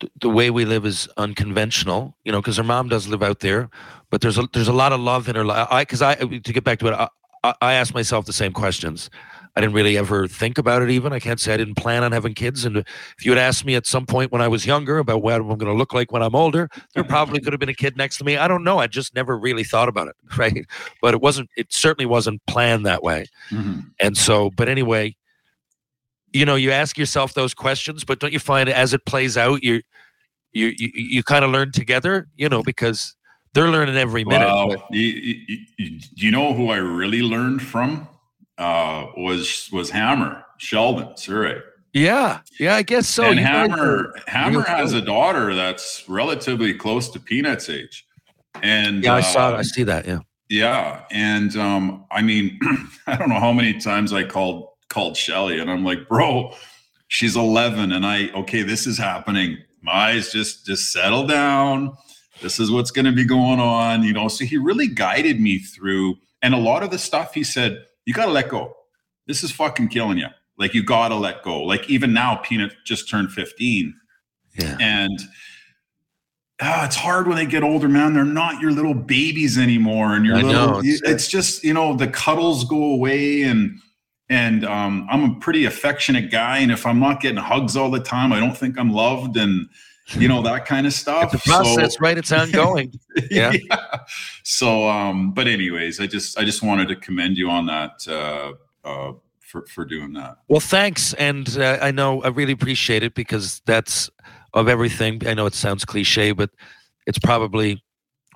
th- 0.00 0.12
the 0.20 0.28
way 0.28 0.48
we 0.50 0.64
live 0.64 0.86
is 0.86 1.08
unconventional, 1.16 2.16
you 2.24 2.30
know, 2.30 2.40
because 2.40 2.56
her 2.58 2.62
mom 2.62 2.88
does 2.88 3.08
live 3.08 3.22
out 3.22 3.40
there, 3.40 3.68
but 4.10 4.20
there's 4.20 4.38
a 4.38 4.46
there's 4.52 4.68
a 4.68 4.72
lot 4.72 4.92
of 4.92 5.00
love 5.00 5.28
in 5.28 5.34
her 5.34 5.44
life. 5.44 5.66
I 5.70 5.82
because 5.82 6.02
I 6.02 6.14
to 6.14 6.52
get 6.52 6.62
back 6.62 6.78
to 6.80 6.86
it, 6.88 6.92
I, 6.92 7.08
I, 7.42 7.54
I 7.60 7.72
asked 7.74 7.94
myself 7.94 8.26
the 8.26 8.32
same 8.32 8.52
questions. 8.52 9.10
I 9.56 9.60
didn't 9.60 9.74
really 9.74 9.96
ever 9.96 10.26
think 10.26 10.58
about 10.58 10.82
it. 10.82 10.90
Even 10.90 11.12
I 11.12 11.20
can't 11.20 11.38
say 11.38 11.54
I 11.54 11.56
didn't 11.56 11.76
plan 11.76 12.02
on 12.02 12.10
having 12.10 12.34
kids. 12.34 12.64
And 12.64 12.78
if 12.78 13.24
you 13.24 13.30
had 13.30 13.38
asked 13.38 13.64
me 13.64 13.76
at 13.76 13.86
some 13.86 14.04
point 14.04 14.32
when 14.32 14.42
I 14.42 14.48
was 14.48 14.66
younger 14.66 14.98
about 14.98 15.22
what 15.22 15.36
I'm 15.36 15.46
going 15.46 15.58
to 15.60 15.72
look 15.72 15.94
like 15.94 16.10
when 16.10 16.22
I'm 16.22 16.34
older, 16.34 16.68
there 16.94 17.04
probably 17.04 17.40
could 17.40 17.52
have 17.52 17.60
been 17.60 17.68
a 17.68 17.74
kid 17.74 17.96
next 17.96 18.18
to 18.18 18.24
me. 18.24 18.36
I 18.36 18.48
don't 18.48 18.64
know. 18.64 18.78
I 18.78 18.88
just 18.88 19.14
never 19.14 19.38
really 19.38 19.62
thought 19.62 19.88
about 19.88 20.08
it, 20.08 20.16
right? 20.36 20.66
But 21.00 21.14
it 21.14 21.20
wasn't. 21.20 21.50
It 21.56 21.72
certainly 21.72 22.06
wasn't 22.06 22.44
planned 22.46 22.84
that 22.86 23.02
way. 23.04 23.26
Mm-hmm. 23.50 23.80
And 24.00 24.16
so, 24.18 24.50
but 24.50 24.68
anyway, 24.68 25.14
you 26.32 26.44
know, 26.44 26.56
you 26.56 26.72
ask 26.72 26.98
yourself 26.98 27.34
those 27.34 27.54
questions, 27.54 28.02
but 28.02 28.18
don't 28.18 28.32
you 28.32 28.40
find 28.40 28.68
as 28.68 28.92
it 28.92 29.04
plays 29.06 29.36
out, 29.36 29.62
you 29.62 29.82
you 30.52 30.72
you, 30.76 30.90
you 30.94 31.22
kind 31.22 31.44
of 31.44 31.52
learn 31.52 31.70
together, 31.70 32.26
you 32.36 32.48
know, 32.48 32.64
because 32.64 33.14
they're 33.52 33.70
learning 33.70 33.96
every 33.96 34.24
minute. 34.24 34.46
Wow. 34.48 34.70
you, 34.90 35.06
you- 35.06 36.00
you 36.16 36.30
know 36.32 36.54
who 36.54 36.70
I 36.70 36.76
really 36.78 37.22
learned 37.22 37.62
from 37.62 38.08
uh, 38.58 39.06
was 39.16 39.68
was 39.72 39.90
Hammer 39.90 40.44
Sheldon 40.58 41.08
Souray. 41.16 41.60
yeah, 41.92 42.40
yeah, 42.60 42.76
I 42.76 42.82
guess 42.82 43.08
so. 43.08 43.24
and 43.24 43.38
You 43.38 43.44
Hammer 43.44 44.12
are 44.14 44.14
Hammer 44.26 44.62
has 44.62 44.92
a 44.92 45.00
daughter 45.00 45.54
that's 45.54 46.04
relatively 46.08 46.74
close 46.74 47.08
to 47.10 47.18
Peanut's 47.20 47.68
age. 47.68 48.06
And 48.62 49.02
Yeah, 49.02 49.14
I 49.14 49.20
saw. 49.20 49.48
uh, 49.54 49.58
I 49.58 49.62
see 49.62 49.82
that. 49.84 50.06
Yeah. 50.06 50.20
Yeah, 50.50 51.00
and 51.10 51.56
um, 51.56 52.04
I 52.12 52.20
mean, 52.22 52.58
I 53.06 53.16
don't 53.16 53.28
know 53.30 53.40
how 53.40 53.52
many 53.52 53.80
times 53.80 54.12
I 54.12 54.24
called 54.24 54.68
called 54.90 55.16
Shelly, 55.16 55.58
and 55.58 55.70
I'm 55.70 55.84
like, 55.84 56.06
bro, 56.06 56.54
she's 57.08 57.34
11, 57.34 57.90
and 57.92 58.04
I 58.06 58.28
okay, 58.34 58.62
this 58.62 58.86
is 58.86 58.98
happening. 58.98 59.58
My 59.82 59.92
eyes 59.92 60.30
just 60.30 60.66
just 60.66 60.92
settle 60.92 61.26
down. 61.26 61.96
This 62.42 62.60
is 62.60 62.70
what's 62.70 62.90
going 62.90 63.06
to 63.06 63.12
be 63.12 63.24
going 63.24 63.58
on, 63.58 64.02
you 64.04 64.12
know. 64.12 64.28
So 64.28 64.44
he 64.44 64.58
really 64.58 64.86
guided 64.86 65.40
me 65.40 65.58
through, 65.58 66.16
and 66.42 66.54
a 66.54 66.58
lot 66.58 66.82
of 66.82 66.90
the 66.90 66.98
stuff 66.98 67.32
he 67.34 67.42
said, 67.42 67.82
you 68.06 68.14
got 68.14 68.26
to 68.26 68.32
let 68.32 68.48
go. 68.48 68.74
This 69.26 69.42
is 69.42 69.50
fucking 69.50 69.88
killing 69.88 70.18
you. 70.18 70.26
Like 70.58 70.74
you 70.74 70.82
got 70.84 71.08
to 71.08 71.14
let 71.16 71.42
go. 71.42 71.62
Like 71.62 71.88
even 71.90 72.12
now, 72.12 72.36
Peanut 72.36 72.72
just 72.84 73.08
turned 73.10 73.32
15, 73.32 73.94
Yeah. 74.58 74.76
and 74.80 75.18
ah, 76.60 76.84
it's 76.86 76.96
hard 76.96 77.26
when 77.26 77.36
they 77.36 77.46
get 77.46 77.62
older, 77.62 77.88
man. 77.88 78.14
They're 78.14 78.24
not 78.24 78.60
your 78.60 78.70
little 78.70 78.94
babies 78.94 79.58
anymore, 79.58 80.14
and 80.14 80.24
your 80.24 80.36
I 80.36 80.42
little. 80.42 80.66
know, 80.74 80.80
It's, 80.84 81.02
it's- 81.02 81.28
just 81.28 81.64
you 81.64 81.74
know 81.74 81.94
the 81.96 82.06
cuddles 82.08 82.64
go 82.64 82.82
away, 82.92 83.42
and 83.42 83.78
and 84.30 84.64
um, 84.64 85.06
I'm 85.10 85.24
a 85.32 85.34
pretty 85.40 85.64
affectionate 85.64 86.30
guy, 86.30 86.58
and 86.58 86.70
if 86.72 86.86
I'm 86.86 87.00
not 87.00 87.20
getting 87.20 87.36
hugs 87.38 87.76
all 87.76 87.90
the 87.90 88.00
time, 88.00 88.32
I 88.32 88.40
don't 88.40 88.56
think 88.56 88.78
I'm 88.78 88.92
loved, 88.92 89.36
and 89.36 89.68
you 90.08 90.28
know 90.28 90.42
that 90.42 90.66
kind 90.66 90.86
of 90.86 90.92
stuff. 90.92 91.32
It's 91.34 91.46
a 91.46 91.48
process, 91.48 91.94
So- 91.94 91.98
right? 92.00 92.16
It's 92.18 92.32
ongoing. 92.32 92.92
Yeah. 93.30 93.52
So, 94.42 94.88
um, 94.88 95.32
but 95.32 95.46
anyways, 95.46 96.00
I 96.00 96.06
just 96.06 96.38
I 96.38 96.44
just 96.44 96.62
wanted 96.62 96.88
to 96.88 96.96
commend 96.96 97.36
you 97.36 97.48
on 97.48 97.66
that 97.66 98.06
uh, 98.08 98.52
uh, 98.86 99.12
for 99.40 99.64
for 99.66 99.84
doing 99.84 100.12
that. 100.14 100.38
Well, 100.48 100.60
thanks, 100.60 101.14
and 101.14 101.56
uh, 101.58 101.78
I 101.80 101.90
know 101.92 102.22
I 102.22 102.28
really 102.28 102.52
appreciate 102.52 103.02
it 103.02 103.14
because 103.14 103.62
that's 103.66 104.10
of 104.52 104.68
everything. 104.68 105.26
I 105.26 105.34
know 105.34 105.46
it 105.46 105.54
sounds 105.54 105.84
cliche, 105.84 106.32
but 106.32 106.50
it's 107.06 107.18
probably 107.18 107.82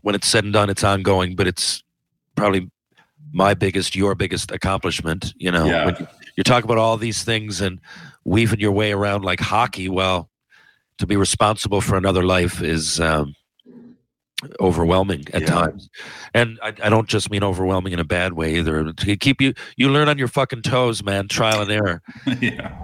when 0.03 0.15
it's 0.15 0.29
said 0.29 0.45
and 0.45 0.53
done, 0.53 0.71
it's 0.71 0.85
ongoing. 0.85 1.35
But 1.35 1.49
it's 1.49 1.83
probably 2.37 2.71
my 3.33 3.53
biggest, 3.55 3.95
your 3.97 4.15
biggest 4.15 4.53
accomplishment. 4.53 5.35
You 5.37 5.51
know, 5.51 5.67
Yeah. 5.67 5.85
when 5.87 5.97
you, 5.99 6.07
you 6.37 6.45
talk 6.45 6.63
about 6.65 6.79
all 6.79 6.97
these 6.97 7.25
things 7.25 7.61
and 7.61 7.81
weaving 8.25 8.61
your 8.61 8.73
way 8.73 8.93
around 8.93 9.25
like 9.25 9.41
hockey. 9.41 9.89
Well, 9.89 10.31
to 10.99 11.07
be 11.07 11.17
responsible 11.17 11.81
for 11.81 11.97
another 11.97 12.23
life 12.25 12.63
is 12.63 13.01
um, 13.01 13.35
overwhelming 14.61 15.25
at 15.33 15.43
Yeah. 15.43 15.47
times, 15.47 15.89
and 16.35 16.59
I, 16.63 16.69
I 16.83 16.89
don't 16.89 17.09
just 17.09 17.31
mean 17.31 17.43
overwhelming 17.43 17.93
in 17.93 17.99
a 17.99 18.05
bad 18.05 18.35
way 18.35 18.57
either. 18.57 18.93
To 18.93 19.17
keep 19.17 19.41
you, 19.41 19.55
you 19.77 19.89
learn 19.89 20.09
on 20.09 20.19
your 20.19 20.29
fucking 20.29 20.63
toes, 20.63 21.03
man. 21.03 21.29
Trial 21.29 21.61
and 21.63 21.71
error. 21.71 22.03
yeah. 22.41 22.75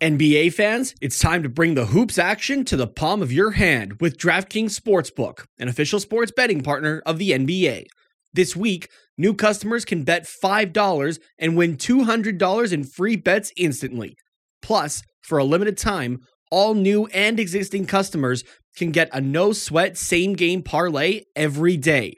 NBA 0.00 0.52
fans, 0.52 0.94
it's 1.00 1.18
time 1.18 1.42
to 1.42 1.48
bring 1.48 1.74
the 1.74 1.86
hoops 1.86 2.18
action 2.18 2.64
to 2.66 2.76
the 2.76 2.86
palm 2.86 3.20
of 3.20 3.32
your 3.32 3.50
hand 3.50 4.00
with 4.00 4.16
DraftKings 4.16 4.78
Sportsbook, 4.78 5.44
an 5.58 5.66
official 5.66 5.98
sports 5.98 6.30
betting 6.30 6.60
partner 6.62 7.02
of 7.04 7.18
the 7.18 7.32
NBA. 7.32 7.86
This 8.32 8.54
week, 8.54 8.88
new 9.16 9.34
customers 9.34 9.84
can 9.84 10.04
bet 10.04 10.22
$5 10.24 11.18
and 11.40 11.56
win 11.56 11.76
$200 11.76 12.72
in 12.72 12.84
free 12.84 13.16
bets 13.16 13.52
instantly. 13.56 14.16
Plus, 14.62 15.02
for 15.22 15.38
a 15.38 15.44
limited 15.44 15.76
time, 15.76 16.20
all 16.50 16.74
new 16.74 17.06
and 17.06 17.38
existing 17.38 17.86
customers 17.86 18.44
can 18.76 18.90
get 18.92 19.08
a 19.12 19.20
no 19.20 19.52
sweat 19.52 19.96
same 19.96 20.34
game 20.34 20.62
parlay 20.62 21.22
every 21.34 21.76
day. 21.76 22.14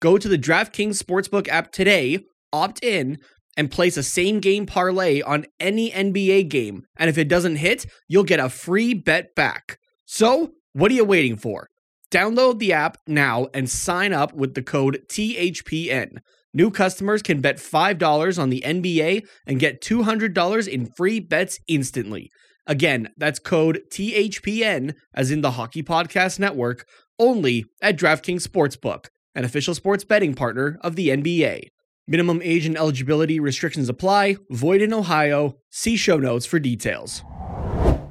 Go 0.00 0.18
to 0.18 0.28
the 0.28 0.38
DraftKings 0.38 1.02
Sportsbook 1.02 1.48
app 1.48 1.72
today, 1.72 2.18
opt 2.52 2.84
in, 2.84 3.18
and 3.56 3.70
place 3.70 3.96
a 3.96 4.02
same 4.02 4.40
game 4.40 4.66
parlay 4.66 5.20
on 5.22 5.46
any 5.60 5.90
NBA 5.90 6.48
game. 6.48 6.84
And 6.96 7.08
if 7.08 7.18
it 7.18 7.28
doesn't 7.28 7.56
hit, 7.56 7.86
you'll 8.08 8.24
get 8.24 8.40
a 8.40 8.48
free 8.48 8.94
bet 8.94 9.34
back. 9.34 9.78
So, 10.04 10.52
what 10.72 10.90
are 10.90 10.94
you 10.94 11.04
waiting 11.04 11.36
for? 11.36 11.68
Download 12.10 12.58
the 12.58 12.72
app 12.72 12.98
now 13.06 13.48
and 13.54 13.68
sign 13.68 14.12
up 14.12 14.34
with 14.34 14.54
the 14.54 14.62
code 14.62 15.02
THPN. 15.08 16.18
New 16.52 16.70
customers 16.70 17.22
can 17.22 17.40
bet 17.40 17.56
$5 17.56 18.38
on 18.38 18.50
the 18.50 18.62
NBA 18.64 19.26
and 19.46 19.58
get 19.58 19.80
$200 19.80 20.68
in 20.68 20.86
free 20.86 21.18
bets 21.18 21.58
instantly. 21.66 22.30
Again, 22.66 23.10
that's 23.16 23.38
code 23.38 23.82
THPN, 23.90 24.94
as 25.12 25.30
in 25.30 25.42
the 25.42 25.52
Hockey 25.52 25.82
Podcast 25.82 26.38
Network, 26.38 26.86
only 27.18 27.66
at 27.82 27.98
DraftKings 27.98 28.46
Sportsbook, 28.46 29.08
an 29.34 29.44
official 29.44 29.74
sports 29.74 30.04
betting 30.04 30.34
partner 30.34 30.78
of 30.80 30.96
the 30.96 31.08
NBA. 31.08 31.68
Minimum 32.06 32.40
age 32.42 32.66
and 32.66 32.76
eligibility 32.76 33.40
restrictions 33.40 33.88
apply. 33.88 34.36
Void 34.50 34.82
in 34.82 34.92
Ohio. 34.92 35.56
See 35.70 35.96
show 35.96 36.18
notes 36.18 36.46
for 36.46 36.58
details. 36.58 37.22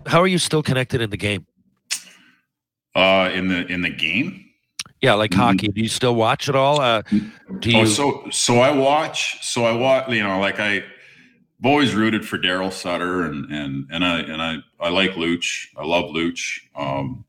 How 0.06 0.20
are 0.22 0.28
you 0.28 0.38
still 0.40 0.64
connected 0.64 1.02
in 1.02 1.10
the 1.10 1.18
game? 1.18 1.46
Uh, 2.96 3.32
in 3.34 3.48
the 3.48 3.66
in 3.68 3.82
the 3.82 3.90
game. 3.90 4.46
Yeah, 5.02 5.16
like 5.16 5.34
hockey. 5.34 5.68
Do 5.68 5.82
you 5.82 5.90
still 5.90 6.16
watch 6.16 6.48
it 6.48 6.56
all? 6.56 6.80
Uh, 6.80 7.02
do 7.60 7.72
you? 7.72 7.80
Oh, 7.80 7.86
so 7.86 8.30
so 8.32 8.60
I 8.60 8.72
watch. 8.72 9.38
So 9.42 9.66
I 9.66 9.72
watch. 9.74 10.10
You 10.10 10.24
know, 10.24 10.40
like 10.40 10.60
I. 10.60 10.84
I've 11.64 11.70
always 11.70 11.96
rooted 11.96 12.28
for 12.28 12.38
Daryl 12.38 12.74
Sutter, 12.74 13.24
and 13.24 13.50
and 13.50 13.88
and 13.90 14.04
I 14.04 14.20
and 14.20 14.42
I 14.42 14.58
I 14.82 14.90
like 14.90 15.12
Luch. 15.12 15.68
I 15.78 15.86
love 15.86 16.12
Luch. 16.12 16.60
Um, 16.76 17.24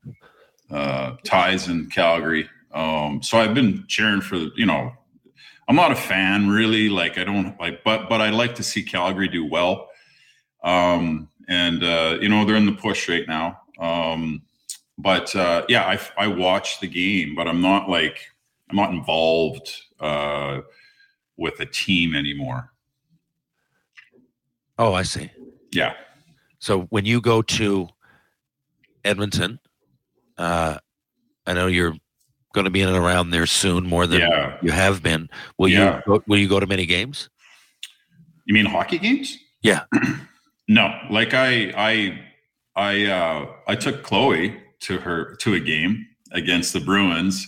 uh, 0.69 1.15
ties 1.23 1.69
in 1.69 1.89
Calgary. 1.89 2.49
Um, 2.73 3.23
so 3.23 3.37
I've 3.37 3.53
been 3.53 3.85
cheering 3.87 4.19
for. 4.19 4.35
You 4.57 4.65
know, 4.65 4.91
I'm 5.69 5.77
not 5.77 5.93
a 5.93 5.95
fan 5.95 6.49
really. 6.49 6.89
Like 6.89 7.17
I 7.17 7.23
don't 7.23 7.57
like, 7.61 7.85
but 7.85 8.09
but 8.09 8.19
I 8.19 8.29
like 8.29 8.55
to 8.55 8.63
see 8.63 8.83
Calgary 8.83 9.29
do 9.29 9.45
well. 9.45 9.87
Um, 10.65 11.29
and 11.47 11.81
uh, 11.81 12.17
you 12.19 12.27
know 12.27 12.43
they're 12.43 12.57
in 12.57 12.65
the 12.65 12.73
push 12.73 13.07
right 13.07 13.25
now. 13.25 13.61
Um, 13.79 14.41
but 14.97 15.33
uh, 15.33 15.63
yeah, 15.69 15.85
I 15.85 15.97
I 16.17 16.27
watch 16.27 16.81
the 16.81 16.87
game, 16.87 17.35
but 17.35 17.47
I'm 17.47 17.61
not 17.61 17.89
like 17.89 18.19
I'm 18.69 18.75
not 18.75 18.89
involved 18.89 19.71
uh, 20.01 20.59
with 21.37 21.57
a 21.61 21.65
team 21.65 22.13
anymore. 22.13 22.73
Oh, 24.77 24.93
I 24.93 25.03
see. 25.03 25.29
Yeah, 25.71 25.93
So 26.59 26.81
when 26.83 27.05
you 27.05 27.19
go 27.19 27.41
to 27.41 27.89
Edmonton, 29.03 29.59
uh, 30.37 30.77
I 31.45 31.53
know 31.53 31.67
you're 31.67 31.95
going 32.53 32.63
to 32.65 32.71
be 32.71 32.81
in 32.81 32.87
and 32.87 32.97
around 32.97 33.31
there 33.31 33.45
soon, 33.45 33.85
more 33.85 34.07
than 34.07 34.21
yeah. 34.21 34.57
you 34.61 34.71
have 34.71 35.03
been. 35.03 35.29
Will 35.57 35.67
Yeah. 35.67 35.97
you? 35.97 36.01
Go, 36.07 36.23
will 36.27 36.37
you 36.37 36.47
go 36.47 36.59
to 36.61 36.65
many 36.67 36.85
games? 36.85 37.29
You 38.45 38.53
mean 38.53 38.65
hockey 38.65 38.97
games? 38.97 39.37
Yeah. 39.63 39.83
no, 40.69 40.97
like 41.09 41.33
I 41.33 41.73
I 41.75 42.21
I 42.75 43.05
uh, 43.05 43.45
I 43.67 43.75
took 43.75 44.03
Chloe 44.03 44.57
to 44.81 44.97
her 44.99 45.35
to 45.37 45.55
a 45.55 45.59
game 45.59 46.05
against 46.31 46.71
the 46.73 46.79
Bruins, 46.79 47.47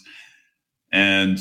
and 0.92 1.38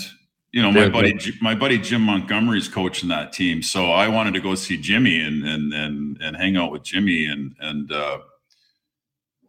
you 0.53 0.62
know 0.62 0.72
my 0.72 0.88
buddy. 0.88 1.18
My 1.40 1.55
buddy 1.55 1.78
Jim 1.78 2.03
Montgomery's 2.03 2.68
coaching 2.68 3.09
that 3.11 3.32
team, 3.32 3.62
so 3.62 3.92
I 3.92 4.09
wanted 4.09 4.34
to 4.34 4.40
go 4.40 4.55
see 4.55 4.76
Jimmy 4.76 5.20
and 5.20 5.44
and 5.44 5.72
and 5.72 6.18
and 6.20 6.36
hang 6.36 6.57
out 6.57 6.72
with 6.72 6.82
Jimmy 6.82 7.26
and 7.26 7.55
and 7.61 7.92
uh, 7.92 8.18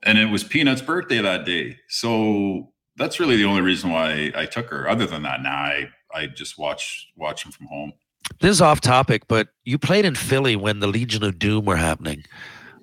and 0.03 0.17
it 0.17 0.25
was 0.25 0.43
Peanut's 0.43 0.81
birthday 0.81 1.21
that 1.21 1.45
day, 1.45 1.77
so 1.87 2.73
that's 2.97 3.19
really 3.19 3.37
the 3.37 3.45
only 3.45 3.61
reason 3.61 3.91
why 3.91 4.31
I 4.35 4.45
took 4.45 4.69
her. 4.69 4.89
Other 4.89 5.05
than 5.05 5.23
that, 5.23 5.41
now 5.41 5.55
I 5.55 5.89
I 6.13 6.27
just 6.27 6.57
watch 6.57 7.07
watch 7.15 7.45
him 7.45 7.51
from 7.51 7.67
home. 7.67 7.93
This 8.39 8.51
is 8.51 8.61
off 8.61 8.81
topic, 8.81 9.27
but 9.27 9.49
you 9.63 9.77
played 9.77 10.05
in 10.05 10.15
Philly 10.15 10.55
when 10.55 10.79
the 10.79 10.87
Legion 10.87 11.23
of 11.23 11.39
Doom 11.39 11.65
were 11.65 11.77
happening. 11.77 12.25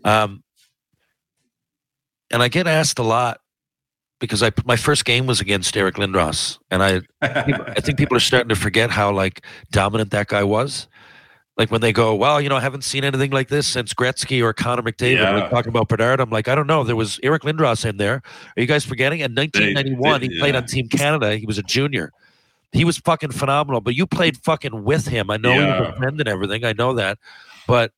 Um, 0.04 0.42
and 2.30 2.42
I 2.42 2.48
get 2.48 2.66
asked 2.66 2.98
a 2.98 3.02
lot 3.02 3.40
because 4.24 4.42
I 4.42 4.50
my 4.64 4.76
first 4.76 5.04
game 5.04 5.26
was 5.26 5.40
against 5.40 5.76
Eric 5.76 5.96
Lindros, 5.96 6.58
and 6.70 6.82
I 6.82 7.00
I 7.22 7.80
think 7.80 7.98
people 7.98 8.16
are 8.16 8.20
starting 8.20 8.48
to 8.48 8.56
forget 8.56 8.90
how 8.90 9.12
like 9.12 9.44
dominant 9.70 10.10
that 10.10 10.28
guy 10.28 10.42
was. 10.44 10.88
Like 11.56 11.70
when 11.70 11.80
they 11.80 11.92
go, 11.92 12.16
well, 12.16 12.40
you 12.40 12.48
know, 12.48 12.56
I 12.56 12.60
haven't 12.60 12.82
seen 12.82 13.04
anything 13.04 13.30
like 13.30 13.48
this 13.48 13.68
since 13.68 13.94
Gretzky 13.94 14.42
or 14.42 14.52
Connor 14.52 14.82
McDavid. 14.82 15.18
Yeah. 15.18 15.34
We're 15.34 15.48
talking 15.50 15.68
about 15.68 15.88
Bedard. 15.88 16.18
I'm 16.18 16.28
like, 16.30 16.48
I 16.48 16.56
don't 16.56 16.66
know. 16.66 16.82
There 16.82 16.96
was 16.96 17.20
Eric 17.22 17.42
Lindros 17.42 17.88
in 17.88 17.96
there. 17.96 18.22
Are 18.56 18.60
you 18.60 18.66
guys 18.66 18.84
forgetting? 18.84 19.20
In 19.20 19.36
1991, 19.36 20.20
they- 20.20 20.26
he 20.26 20.38
played 20.40 20.54
yeah. 20.54 20.60
on 20.60 20.66
Team 20.66 20.88
Canada. 20.88 21.36
He 21.36 21.46
was 21.46 21.56
a 21.56 21.62
junior. 21.62 22.10
He 22.72 22.84
was 22.84 22.98
fucking 22.98 23.30
phenomenal. 23.30 23.80
But 23.80 23.94
you 23.94 24.04
played 24.04 24.36
fucking 24.38 24.82
with 24.82 25.06
him. 25.06 25.30
I 25.30 25.36
know 25.36 25.52
he 25.52 25.58
was 25.60 25.66
Yeah. 25.66 25.92
a 25.92 25.96
friend 25.96 26.18
and 26.18 26.28
everything. 26.28 26.64
I 26.64 26.72
know 26.72 26.92
that. 26.94 27.18
But 27.68 27.92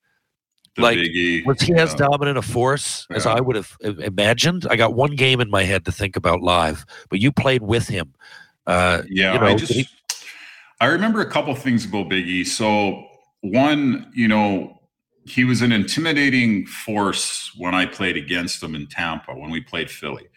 The 0.77 0.83
Like, 0.83 0.99
Biggie, 0.99 1.45
was 1.47 1.61
he 1.61 1.73
as 1.75 1.95
dominant 1.95 2.37
a 2.39 2.43
force 2.43 3.07
as 3.11 3.25
Yeah. 3.25 3.35
I 3.35 3.41
would 3.41 3.57
have 3.57 3.77
imagined? 3.81 4.67
I 4.71 4.77
got 4.77 4.95
one 4.95 5.17
game 5.17 5.41
in 5.41 5.49
my 5.51 5.65
head 5.65 5.85
to 5.87 5.93
think 5.93 6.17
about 6.17 6.43
live, 6.43 6.85
but 7.09 7.19
you 7.19 7.33
played 7.33 7.63
with 7.63 7.89
him. 7.89 8.13
Uh, 8.67 9.03
Yeah, 9.09 9.33
you 9.35 9.41
know, 9.41 9.47
I 9.47 9.55
just 9.55 9.73
he- 9.73 9.89
I 10.81 10.87
remember 10.87 11.21
a 11.23 11.31
couple 11.31 11.55
things 11.55 11.87
about 11.87 12.11
Biggie. 12.11 12.47
So 12.47 13.07
one, 13.41 14.13
you 14.15 14.29
know, 14.29 14.83
he 15.25 15.45
was 15.45 15.63
an 15.63 15.73
intimidating 15.73 16.67
force 16.67 17.51
when 17.57 17.75
I 17.75 17.87
played 17.87 18.17
against 18.17 18.63
him 18.63 18.75
in 18.75 18.87
Tampa 18.87 19.35
when 19.35 19.51
we 19.51 19.61
played 19.61 19.91
Philly. 19.91 20.29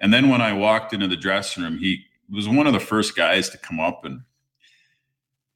And 0.00 0.14
then 0.14 0.28
when 0.28 0.40
I 0.40 0.52
walked 0.52 0.92
into 0.92 1.08
the 1.08 1.16
dressing 1.16 1.64
room, 1.64 1.76
he 1.78 2.04
was 2.30 2.48
one 2.48 2.66
of 2.68 2.72
the 2.72 2.80
first 2.80 3.16
guys 3.16 3.50
to 3.50 3.58
come 3.58 3.80
up 3.80 4.04
and 4.04 4.20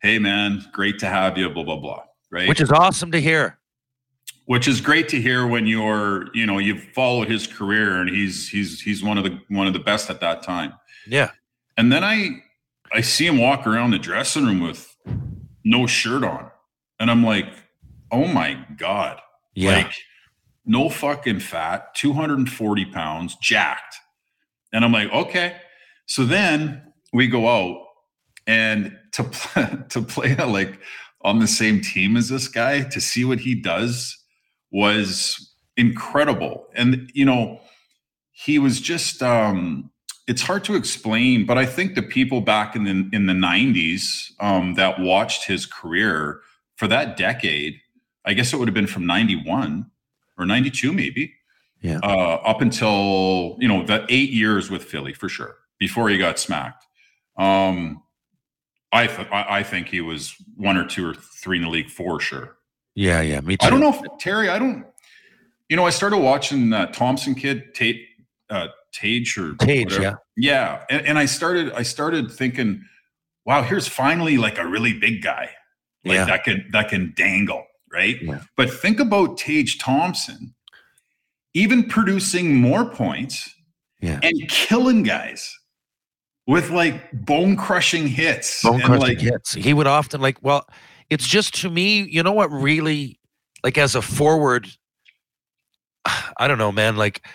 hey 0.00 0.18
man, 0.18 0.64
great 0.72 0.98
to 0.98 1.06
have 1.06 1.38
you, 1.38 1.48
blah 1.48 1.62
blah 1.62 1.76
blah. 1.76 2.02
Right. 2.30 2.48
which 2.48 2.60
is 2.60 2.72
awesome 2.72 3.12
to 3.12 3.20
hear. 3.20 3.58
Which 4.52 4.68
is 4.68 4.82
great 4.82 5.08
to 5.08 5.18
hear 5.18 5.46
when 5.46 5.66
you're, 5.66 6.26
you 6.34 6.44
know, 6.44 6.58
you've 6.58 6.82
followed 6.92 7.26
his 7.26 7.46
career 7.46 7.96
and 8.02 8.10
he's 8.10 8.50
he's 8.50 8.82
he's 8.82 9.02
one 9.02 9.16
of 9.16 9.24
the 9.24 9.40
one 9.48 9.66
of 9.66 9.72
the 9.72 9.78
best 9.78 10.10
at 10.10 10.20
that 10.20 10.42
time. 10.42 10.74
Yeah. 11.06 11.30
And 11.78 11.90
then 11.90 12.04
I 12.04 12.42
I 12.92 13.00
see 13.00 13.26
him 13.26 13.38
walk 13.38 13.66
around 13.66 13.92
the 13.92 13.98
dressing 13.98 14.44
room 14.44 14.60
with 14.60 14.94
no 15.64 15.86
shirt 15.86 16.22
on. 16.22 16.50
And 17.00 17.10
I'm 17.10 17.24
like, 17.24 17.46
oh 18.10 18.26
my 18.26 18.62
God. 18.76 19.22
Yeah. 19.54 19.72
Like 19.72 19.94
no 20.66 20.90
fucking 20.90 21.40
fat, 21.40 21.94
240 21.94 22.84
pounds, 22.84 23.36
jacked. 23.40 23.96
And 24.70 24.84
I'm 24.84 24.92
like, 24.92 25.10
okay. 25.14 25.56
So 26.04 26.26
then 26.26 26.92
we 27.14 27.26
go 27.26 27.48
out 27.48 27.86
and 28.46 28.98
to 29.12 29.24
play, 29.24 29.78
to 29.88 30.02
play 30.02 30.34
like 30.34 30.78
on 31.22 31.38
the 31.38 31.48
same 31.48 31.80
team 31.80 32.18
as 32.18 32.28
this 32.28 32.48
guy, 32.48 32.82
to 32.82 33.00
see 33.00 33.24
what 33.24 33.40
he 33.40 33.54
does 33.54 34.18
was 34.72 35.52
incredible. 35.76 36.66
And 36.74 37.10
you 37.14 37.24
know, 37.24 37.60
he 38.32 38.58
was 38.58 38.80
just 38.80 39.22
um 39.22 39.90
it's 40.28 40.42
hard 40.42 40.62
to 40.64 40.76
explain, 40.76 41.44
but 41.46 41.58
I 41.58 41.66
think 41.66 41.94
the 41.94 42.02
people 42.02 42.40
back 42.40 42.74
in 42.76 42.84
the 42.84 43.08
in 43.12 43.26
the 43.26 43.32
'90s 43.32 44.32
um, 44.40 44.74
that 44.74 45.00
watched 45.00 45.46
his 45.46 45.66
career 45.66 46.40
for 46.76 46.86
that 46.88 47.16
decade, 47.16 47.76
I 48.24 48.32
guess 48.34 48.52
it 48.52 48.56
would 48.58 48.68
have 48.68 48.74
been 48.74 48.86
from 48.86 49.04
'91 49.06 49.90
or 50.38 50.46
'92, 50.46 50.92
maybe, 50.92 51.34
Yeah. 51.82 51.98
uh, 52.02 52.40
up 52.44 52.60
until 52.60 53.56
you 53.60 53.68
know 53.68 53.84
the 53.84 54.06
eight 54.08 54.30
years 54.30 54.70
with 54.70 54.84
Philly 54.84 55.12
for 55.12 55.28
sure 55.28 55.56
before 55.78 56.08
he 56.08 56.18
got 56.18 56.38
smacked. 56.38 56.86
Um, 57.36 58.02
I 58.92 59.08
th- 59.08 59.28
I 59.32 59.58
I 59.58 59.62
think 59.64 59.88
he 59.88 60.00
was 60.00 60.36
one 60.56 60.76
or 60.76 60.86
two 60.86 61.04
or 61.08 61.14
three 61.14 61.56
in 61.58 61.64
the 61.64 61.68
league 61.70 61.90
for 61.90 62.20
sure. 62.20 62.56
Yeah, 62.94 63.20
yeah, 63.20 63.40
me 63.40 63.56
too. 63.56 63.66
I 63.66 63.70
don't 63.70 63.80
know 63.80 63.94
if 63.94 64.00
Terry. 64.18 64.48
I 64.48 64.58
don't. 64.58 64.84
You 65.68 65.76
know, 65.76 65.86
I 65.86 65.90
started 65.90 66.18
watching 66.18 66.70
that 66.70 66.92
Thompson 66.92 67.34
kid, 67.34 67.74
Tate, 67.74 68.06
uh, 68.50 68.68
Tage 68.92 69.38
or 69.38 69.54
Tage, 69.54 69.92
whatever. 69.94 70.18
yeah, 70.36 70.84
and, 70.90 71.06
and 71.06 71.18
I 71.18 71.24
started. 71.24 71.72
I 71.72 71.82
started 71.82 72.30
thinking, 72.30 72.82
wow, 73.46 73.62
here's 73.62 73.88
finally 73.88 74.36
like 74.36 74.58
a 74.58 74.66
really 74.66 74.92
big 74.92 75.22
guy, 75.22 75.48
like 76.04 76.14
Yeah. 76.16 76.24
that 76.26 76.44
can 76.44 76.68
that 76.72 76.88
can 76.90 77.14
dangle, 77.16 77.64
right? 77.90 78.20
Yeah. 78.22 78.40
But 78.56 78.70
think 78.70 79.00
about 79.00 79.38
Tage 79.38 79.78
Thompson, 79.78 80.54
even 81.54 81.88
producing 81.88 82.54
more 82.56 82.84
points 82.84 83.54
Yeah. 84.00 84.20
and 84.22 84.34
killing 84.50 85.02
guys 85.02 85.58
with 86.46 86.68
like 86.70 87.10
bone 87.12 87.56
crushing 87.56 88.06
hits, 88.06 88.62
Bone 88.62 88.80
crushing 88.80 89.00
like 89.00 89.20
hits. 89.20 89.54
He 89.54 89.72
would 89.72 89.86
often 89.86 90.20
like. 90.20 90.36
Well, 90.42 90.68
it's 91.10 91.26
just 91.26 91.54
to 91.62 91.70
me. 91.70 92.02
You 92.02 92.22
know 92.22 92.32
what? 92.32 92.50
Really, 92.50 93.18
like 93.62 93.78
as 93.78 93.94
a 93.94 94.02
forward, 94.02 94.68
I 96.04 96.48
don't 96.48 96.58
know, 96.58 96.72
man. 96.72 96.96
Like, 96.96 97.26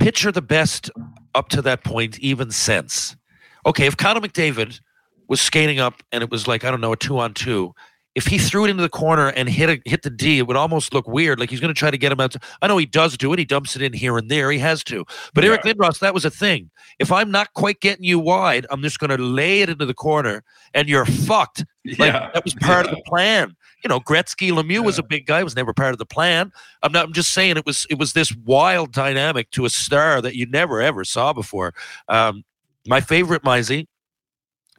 picture 0.00 0.32
the 0.32 0.42
best 0.42 0.90
up 1.34 1.48
to 1.50 1.62
that 1.62 1.84
point, 1.84 2.18
even 2.18 2.50
since. 2.50 3.16
Okay, 3.64 3.86
if 3.86 3.96
Connor 3.96 4.20
McDavid 4.20 4.80
was 5.28 5.40
skating 5.40 5.78
up 5.78 6.02
and 6.12 6.22
it 6.22 6.30
was 6.30 6.46
like 6.46 6.64
I 6.64 6.70
don't 6.70 6.80
know 6.80 6.92
a 6.92 6.96
two 6.96 7.18
on 7.18 7.34
two. 7.34 7.74
If 8.14 8.26
he 8.26 8.36
threw 8.36 8.64
it 8.66 8.70
into 8.70 8.82
the 8.82 8.90
corner 8.90 9.28
and 9.28 9.48
hit 9.48 9.70
a, 9.70 9.80
hit 9.88 10.02
the 10.02 10.10
D, 10.10 10.38
it 10.38 10.46
would 10.46 10.56
almost 10.56 10.92
look 10.92 11.08
weird. 11.08 11.40
Like 11.40 11.48
he's 11.48 11.60
going 11.60 11.72
to 11.72 11.78
try 11.78 11.90
to 11.90 11.96
get 11.96 12.12
him 12.12 12.20
out. 12.20 12.36
I 12.60 12.66
know 12.66 12.76
he 12.76 12.84
does 12.84 13.16
do 13.16 13.32
it. 13.32 13.38
He 13.38 13.44
dumps 13.44 13.74
it 13.74 13.82
in 13.82 13.92
here 13.92 14.18
and 14.18 14.30
there. 14.30 14.50
He 14.50 14.58
has 14.58 14.84
to. 14.84 15.04
But 15.34 15.44
Eric 15.44 15.62
Lindros, 15.62 15.98
that 16.00 16.12
was 16.12 16.24
a 16.24 16.30
thing. 16.30 16.70
If 16.98 17.10
I'm 17.10 17.30
not 17.30 17.52
quite 17.54 17.80
getting 17.80 18.04
you 18.04 18.18
wide, 18.18 18.66
I'm 18.70 18.82
just 18.82 18.98
going 18.98 19.16
to 19.16 19.22
lay 19.22 19.62
it 19.62 19.70
into 19.70 19.86
the 19.86 19.94
corner, 19.94 20.44
and 20.74 20.88
you're 20.88 21.06
fucked. 21.06 21.64
Like 21.84 22.12
yeah, 22.12 22.30
that 22.32 22.44
was 22.44 22.54
part 22.54 22.86
yeah. 22.86 22.92
of 22.92 22.96
the 22.96 23.02
plan. 23.06 23.56
You 23.82 23.88
know, 23.88 23.98
Gretzky 23.98 24.52
Lemieux 24.52 24.84
was 24.84 24.98
a 24.98 25.02
big 25.02 25.26
guy. 25.26 25.42
Was 25.42 25.56
never 25.56 25.72
part 25.72 25.92
of 25.92 25.98
the 25.98 26.06
plan. 26.06 26.52
I'm 26.82 26.92
not. 26.92 27.06
I'm 27.06 27.12
just 27.12 27.32
saying 27.32 27.56
it 27.56 27.66
was. 27.66 27.86
It 27.90 27.98
was 27.98 28.12
this 28.12 28.32
wild 28.44 28.92
dynamic 28.92 29.50
to 29.52 29.64
a 29.64 29.70
star 29.70 30.22
that 30.22 30.36
you 30.36 30.46
never 30.46 30.80
ever 30.80 31.04
saw 31.04 31.32
before. 31.32 31.74
Um, 32.08 32.44
my 32.86 33.00
favorite 33.00 33.42
Mizey 33.42 33.86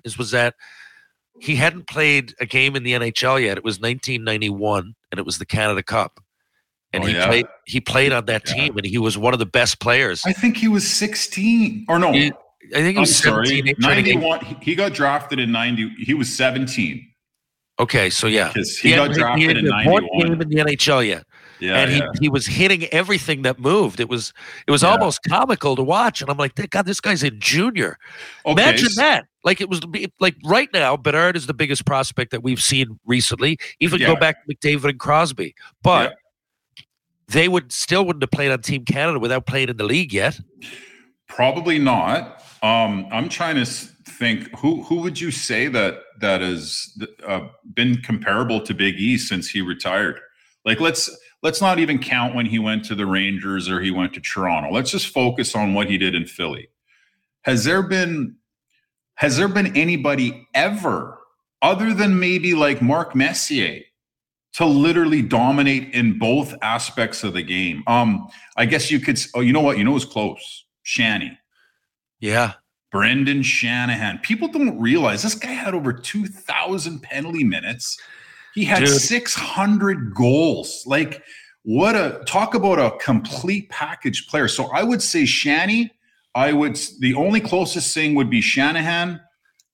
is 0.06 0.18
was 0.18 0.32
that 0.32 0.56
he 1.44 1.56
hadn't 1.58 1.88
played 1.88 2.34
a 2.40 2.46
game 2.46 2.76
in 2.78 2.84
the 2.84 2.94
NHL 2.94 3.42
yet. 3.44 3.58
It 3.58 3.64
was 3.66 3.80
1991, 3.80 4.96
and 5.12 5.20
it 5.20 5.26
was 5.26 5.40
the 5.40 5.46
Canada 5.46 5.84
Cup, 5.84 6.20
and 6.94 7.04
Oh, 7.04 7.08
he 7.08 7.14
yeah? 7.14 7.28
played. 7.28 7.46
He 7.66 7.82
played 7.82 8.14
on 8.14 8.26
that 8.28 8.44
Yeah. 8.48 8.54
team, 8.54 8.78
and 8.78 8.86
he 8.86 8.98
was 8.98 9.18
one 9.18 9.34
of 9.34 9.40
the 9.40 9.46
best 9.46 9.80
players. 9.82 10.24
I 10.26 10.32
think 10.34 10.56
he 10.58 10.68
was 10.70 10.88
16 10.90 11.86
or 11.90 12.00
no. 12.00 12.14
He- 12.14 12.32
I 12.74 12.76
think 12.76 12.92
he 12.92 12.96
I'm 12.96 13.02
was 13.02 13.16
sorry. 13.18 13.46
17, 13.48 13.76
trying 13.82 13.96
to 13.98 14.04
get- 14.04 14.16
91. 14.16 14.46
he- 14.46 14.56
He 14.62 14.76
got 14.76 14.94
drafted 14.94 15.38
in 15.40 15.52
90. 15.52 15.90
He 16.00 16.14
was 16.14 16.34
17 16.34 17.10
Okay, 17.80 18.10
so 18.10 18.28
yeah, 18.28 18.48
because 18.50 18.78
he, 18.78 18.92
got 18.92 19.10
hadn't- 19.10 19.16
he 19.16 19.20
drafted 19.20 19.58
in 19.58 19.72
hadn't 19.72 19.92
one 19.92 20.08
game 20.18 20.42
in 20.42 20.48
the 20.50 20.60
NHL 20.62 21.04
yet. 21.04 21.26
Yeah, 21.60 21.78
and 21.78 21.92
he, 21.92 21.98
yeah. 21.98 22.08
he 22.20 22.30
was 22.30 22.46
hitting 22.46 22.86
everything 22.86 23.44
that 23.44 23.60
moved. 23.60 24.00
It 24.00 24.10
was 24.10 24.34
it 24.68 24.72
was 24.72 24.84
Yeah. 24.84 24.90
almost 24.92 25.20
comical 25.28 25.76
to 25.76 25.84
watch, 25.84 26.22
and 26.22 26.30
I'm 26.30 26.38
like, 26.38 26.56
God, 26.70 26.86
this 26.86 27.00
guy's 27.00 27.24
a 27.24 27.32
junior. 27.32 27.98
Okay, 28.46 28.52
Imagine 28.52 28.90
that. 28.98 29.26
Like 29.44 29.62
it 29.62 29.70
was 29.70 29.82
like 30.20 30.36
right 30.46 30.70
now, 30.74 30.96
Bedard 30.98 31.36
is 31.36 31.48
the 31.48 31.54
biggest 31.54 31.86
prospect 31.86 32.32
that 32.32 32.44
we've 32.44 32.62
seen 32.62 33.00
recently. 33.06 33.58
Even 33.80 34.00
go 34.00 34.16
back 34.16 34.38
to 34.46 34.56
McDavid 34.56 34.90
and 34.92 35.00
Crosby, 35.00 35.54
but 35.82 36.16
they 37.28 37.48
would 37.48 37.72
still 37.72 38.06
wouldn't 38.06 38.24
have 38.24 38.32
played 38.32 38.52
on 38.52 38.62
Team 38.62 38.86
Canada 38.86 39.20
without 39.20 39.46
playing 39.46 39.70
in 39.70 39.78
the 39.78 39.84
league 39.84 40.14
yet. 40.14 40.40
Probably 41.28 41.80
not. 41.80 42.44
Um, 42.62 43.08
I'm 43.12 43.28
trying 43.28 43.56
to 43.56 43.66
think 43.66 44.50
who 44.58 44.84
who 44.84 45.02
would 45.02 45.20
you 45.20 45.32
say 45.32 45.68
that 45.68 46.00
that 46.20 46.42
has 46.42 46.98
uh, 47.26 47.48
been 47.74 48.02
comparable 48.02 48.62
to 48.62 48.74
Big 48.74 48.96
E 48.96 49.18
since 49.18 49.50
he 49.50 49.62
retired? 49.62 50.20
Like 50.64 50.80
let's 50.80 51.10
let's 51.44 51.62
not 51.62 51.78
even 51.78 52.00
count 52.00 52.34
when 52.34 52.46
he 52.46 52.58
went 52.58 52.86
to 52.86 52.96
the 52.96 53.06
Rangers 53.06 53.70
or 53.70 53.82
he 53.82 53.92
went 53.92 54.14
to 54.14 54.22
Toronto. 54.22 54.72
Let's 54.72 54.90
just 54.90 55.08
focus 55.08 55.54
on 55.54 55.74
what 55.74 55.90
he 55.90 55.98
did 55.98 56.16
in 56.16 56.26
Philly. 56.26 56.70
Has 57.44 57.66
there 57.66 57.84
been 57.84 58.38
has 59.16 59.38
there 59.38 59.48
been 59.48 59.76
anybody 59.78 60.48
ever 60.56 61.20
other 61.62 61.94
than 61.94 62.20
maybe 62.20 62.56
like 62.56 62.82
Mark 62.82 63.16
Messier 63.16 63.82
to 64.54 64.66
literally 64.66 65.22
dominate 65.22 65.94
in 65.94 66.18
both 66.18 66.56
aspects 66.62 67.24
of 67.24 67.34
the 67.34 67.44
game? 67.44 67.84
Um, 67.86 68.28
I 68.58 68.66
guess 68.66 68.90
you 68.90 69.00
could. 69.00 69.20
Oh, 69.36 69.42
you 69.42 69.54
know 69.54 69.62
what? 69.62 69.78
You 69.78 69.84
know 69.84 69.92
who's 69.92 70.06
close? 70.06 70.66
Shanny. 70.82 71.38
Yeah, 72.20 72.54
Brendan 72.92 73.44
Shanahan. 73.44 74.20
People 74.20 74.48
don't 74.48 74.80
realize 74.80 75.24
this 75.24 75.36
guy 75.36 75.52
had 75.52 75.74
over 75.74 75.92
2,000 75.92 77.02
penalty 77.02 77.44
minutes. 77.44 78.00
He 78.54 78.64
had 78.66 78.80
Dude. 78.80 78.90
600 78.90 80.14
goals. 80.14 80.84
Like, 80.86 81.24
what 81.64 81.96
a 81.96 82.24
talk 82.26 82.54
about 82.56 82.80
a 82.80 82.98
complete 82.98 83.70
package 83.70 84.28
player. 84.28 84.48
So 84.48 84.66
I 84.74 84.84
would 84.84 85.02
say 85.02 85.26
Shanny. 85.26 85.92
I 86.36 86.52
would, 86.52 86.80
the 87.00 87.14
only 87.14 87.40
closest 87.40 87.94
thing 87.94 88.16
would 88.16 88.30
be 88.30 88.42
Shanahan, 88.42 89.22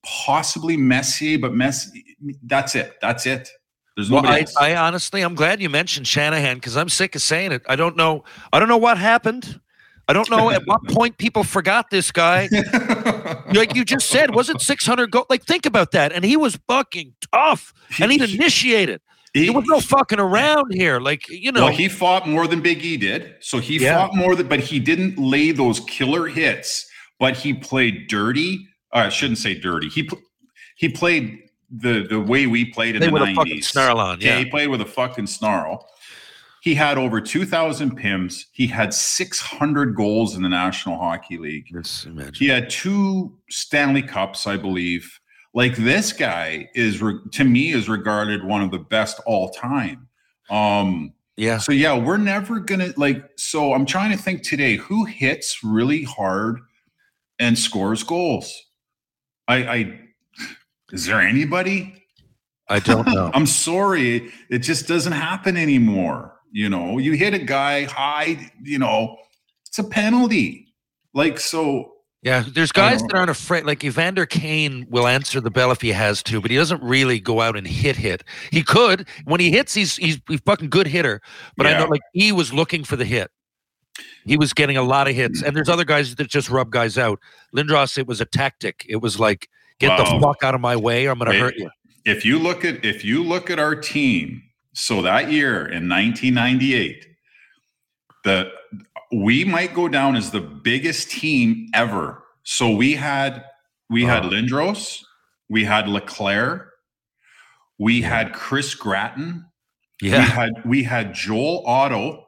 possibly 0.04 0.76
Messier, 0.76 1.40
but 1.40 1.54
Messi, 1.54 2.04
that's 2.44 2.76
it. 2.76 2.96
That's 3.02 3.26
it. 3.26 3.50
There's 3.96 4.10
Well, 4.10 4.26
I. 4.26 4.46
I 4.60 4.76
honestly, 4.76 5.22
I'm 5.22 5.36
glad 5.36 5.62
you 5.62 5.70
mentioned 5.70 6.08
Shanahan 6.08 6.58
because 6.58 6.78
I'm 6.78 6.90
sick 6.90 7.16
of 7.16 7.22
saying 7.22 7.52
it. 7.52 7.64
I 7.68 7.76
don't 7.76 7.98
know. 7.98 8.24
I 8.54 8.60
don't 8.60 8.70
know 8.70 8.78
what 8.78 8.98
happened. 8.98 9.60
I 10.08 10.14
don't 10.14 10.30
know 10.30 10.50
at 10.50 10.64
what 10.66 10.84
point 10.88 11.18
people 11.18 11.44
forgot 11.44 11.90
this 11.90 12.12
guy. 12.12 12.50
like 13.54 13.76
you 13.76 13.84
just 13.86 14.08
said, 14.10 14.34
was 14.36 14.50
it 14.50 14.62
600 14.62 15.12
go? 15.12 15.26
Like 15.30 15.44
think 15.44 15.66
about 15.66 15.92
that. 15.92 16.12
And 16.12 16.24
he 16.26 16.38
was 16.38 16.58
fucking 16.68 17.14
tough, 17.34 17.74
and 18.00 18.12
he'd 18.12 18.22
initiate 18.22 18.90
it. 18.90 19.02
There 19.36 19.54
was 19.54 19.66
no 19.68 19.80
fucking 19.80 20.20
around 20.20 20.74
here. 20.74 21.00
Like 21.00 21.28
you 21.30 21.52
know, 21.52 21.66
well, 21.66 21.74
he 21.74 21.88
fought 21.88 22.28
more 22.28 22.48
than 22.48 22.62
Big 22.62 22.84
E 22.84 22.98
did. 22.98 23.36
So 23.42 23.60
he 23.60 23.78
Yeah. 23.78 23.96
fought 24.08 24.16
more 24.16 24.36
than, 24.36 24.48
but 24.48 24.60
he 24.60 24.80
didn't 24.80 25.18
lay 25.20 25.52
those 25.52 25.80
killer 25.82 26.28
hits. 26.28 26.88
But 27.20 27.38
he 27.38 27.54
played 27.54 28.08
dirty. 28.08 28.66
Uh, 28.94 29.00
I 29.00 29.10
shouldn't 29.10 29.38
say 29.40 29.54
dirty. 29.54 29.88
He 29.90 30.10
he 30.78 30.90
played 30.90 31.38
the 31.70 32.08
the 32.10 32.20
way 32.20 32.48
we 32.48 32.66
played 32.66 32.96
in 32.96 33.02
they 33.02 33.08
the 33.08 33.14
with 33.14 33.22
a 33.22 33.26
fucking 33.28 33.36
nineties. 33.36 33.68
snarl 33.68 34.00
on. 34.00 34.20
Yeah, 34.20 34.38
Yeah, 34.38 34.44
he 34.46 34.50
played 34.50 34.70
with 34.70 34.82
a 34.82 34.86
fucking 34.86 35.28
snarl. 35.28 35.86
He 36.62 36.76
had 36.76 36.98
over 36.98 37.22
two 37.22 37.46
thousand 37.46 37.98
pims. 37.98 38.44
He 38.52 38.68
had 38.68 38.94
six 38.94 39.40
hundred 39.40 39.96
goals 39.96 40.36
in 40.36 40.44
the 40.44 40.50
National 40.50 40.98
Hockey 40.98 41.38
League. 41.38 41.68
Imagine. 42.06 42.34
He 42.34 42.48
had 42.48 42.70
two 42.70 43.38
Stanley 43.50 44.02
Cups, 44.02 44.46
I 44.46 44.58
believe. 44.58 45.20
Like 45.54 45.76
this 45.76 46.14
guy 46.14 46.70
is 46.76 47.02
re- 47.02 47.20
to 47.32 47.44
me 47.44 47.72
is 47.72 47.90
regarded 47.90 48.44
one 48.44 48.62
of 48.62 48.72
the 48.72 48.80
best 48.80 49.20
all 49.26 49.50
time. 49.50 50.08
Um, 50.50 51.14
Yeah, 51.38 51.58
so 51.58 51.72
yeah, 51.72 51.98
we're 51.98 52.18
never 52.18 52.60
gonna 52.60 52.94
like. 52.98 53.24
So 53.38 53.74
I'm 53.74 53.86
trying 53.86 54.12
to 54.12 54.22
think 54.22 54.44
today 54.44 54.76
who 54.76 55.06
hits 55.06 55.64
really 55.64 56.04
hard 56.04 56.60
and 57.40 57.58
scores 57.58 58.04
goals. 58.04 58.54
I, 59.48 59.56
I 59.56 60.00
is 60.92 61.06
there 61.06 61.22
anybody? 61.22 62.04
I 62.68 62.80
don't 62.80 63.08
know. 63.08 63.32
I'm 63.34 63.48
sorry, 63.48 64.32
it 64.50 64.60
just 64.60 64.88
doesn't 64.88 65.14
happen 65.14 65.58
anymore. 65.58 66.36
You 66.52 66.70
know, 66.70 66.98
you 66.98 67.14
hit 67.14 67.34
a 67.34 67.40
guy 67.40 67.86
high, 67.86 68.52
you 68.62 68.80
know, 68.80 69.18
it's 69.68 69.80
a 69.80 69.84
penalty. 69.84 70.74
Like 71.14 71.40
so, 71.40 71.94
Yeah, 72.22 72.44
there's 72.54 72.72
guys 72.72 73.02
that 73.02 73.14
aren't 73.14 73.30
afraid. 73.32 73.66
Like 73.66 73.84
Evander 73.84 74.26
Kane 74.26 74.86
will 74.90 75.08
answer 75.08 75.40
the 75.42 75.52
bell 75.52 75.72
if 75.72 75.82
he 75.82 75.90
has 75.92 76.22
to, 76.24 76.42
but 76.42 76.52
he 76.52 76.58
doesn't 76.58 76.82
really 76.84 77.20
go 77.20 77.42
out 77.42 77.56
and 77.58 77.66
hit 77.68 77.96
hit. 77.96 78.24
He 78.52 78.64
could 78.64 79.08
when 79.26 79.40
he 79.40 79.52
hits. 79.52 79.74
He's 79.74 79.96
he's 79.96 80.20
a 80.30 80.38
fucking 80.40 80.70
good 80.70 80.88
hitter. 80.88 81.22
But 81.56 81.68
I 81.68 81.78
know 81.78 81.86
like 81.86 82.02
he 82.14 82.32
was 82.32 82.54
looking 82.54 82.84
for 82.84 82.96
the 82.96 83.06
hit. 83.06 83.32
He 84.26 84.38
was 84.38 84.54
getting 84.54 84.78
a 84.78 84.84
lot 84.84 85.08
of 85.08 85.16
hits, 85.16 85.42
and 85.42 85.56
there's 85.56 85.70
other 85.70 85.84
guys 85.84 86.16
that 86.16 86.28
just 86.30 86.50
rub 86.50 86.70
guys 86.72 86.98
out. 86.98 87.20
Lindros, 87.56 87.98
it 87.98 88.08
was 88.08 88.22
a 88.22 88.26
tactic. 88.26 88.86
It 88.88 88.98
was 88.98 89.20
like 89.20 89.50
get 89.80 89.98
the 89.98 90.20
fuck 90.22 90.44
out 90.44 90.56
of 90.56 90.62
my 90.62 90.76
way, 90.76 91.08
or 91.08 91.12
I'm 91.12 91.20
going 91.20 91.32
to 91.32 91.40
hurt 91.40 91.56
you. 91.58 91.70
if 92.06 92.26
you 92.26 92.40
look 92.40 92.64
at 92.64 92.84
if 92.86 93.04
you 93.04 93.24
look 93.24 93.50
at 93.50 93.60
our 93.60 93.76
team, 93.76 94.42
so 94.80 95.02
that 95.02 95.32
year 95.32 95.66
in 95.66 95.90
1998, 95.90 97.06
the 98.24 98.50
we 99.12 99.44
might 99.44 99.74
go 99.74 99.88
down 99.90 100.16
as 100.16 100.32
the 100.32 100.40
biggest 100.40 101.10
team 101.12 101.68
ever. 101.74 102.24
So 102.44 102.72
we 102.76 102.94
had 102.96 103.44
we 103.90 104.04
had 104.06 104.24
Lindros, 104.24 105.04
we 105.50 105.66
had 105.66 105.88
LeClair, 105.90 106.72
we 107.78 108.02
Yeah. 108.02 108.10
had 108.10 108.34
Chris 108.34 108.74
Gratton, 108.76 109.46
we 110.02 110.10
had 110.10 110.52
we 110.66 110.84
had 110.84 111.14
Joel 111.14 111.64
Otto, 111.68 112.26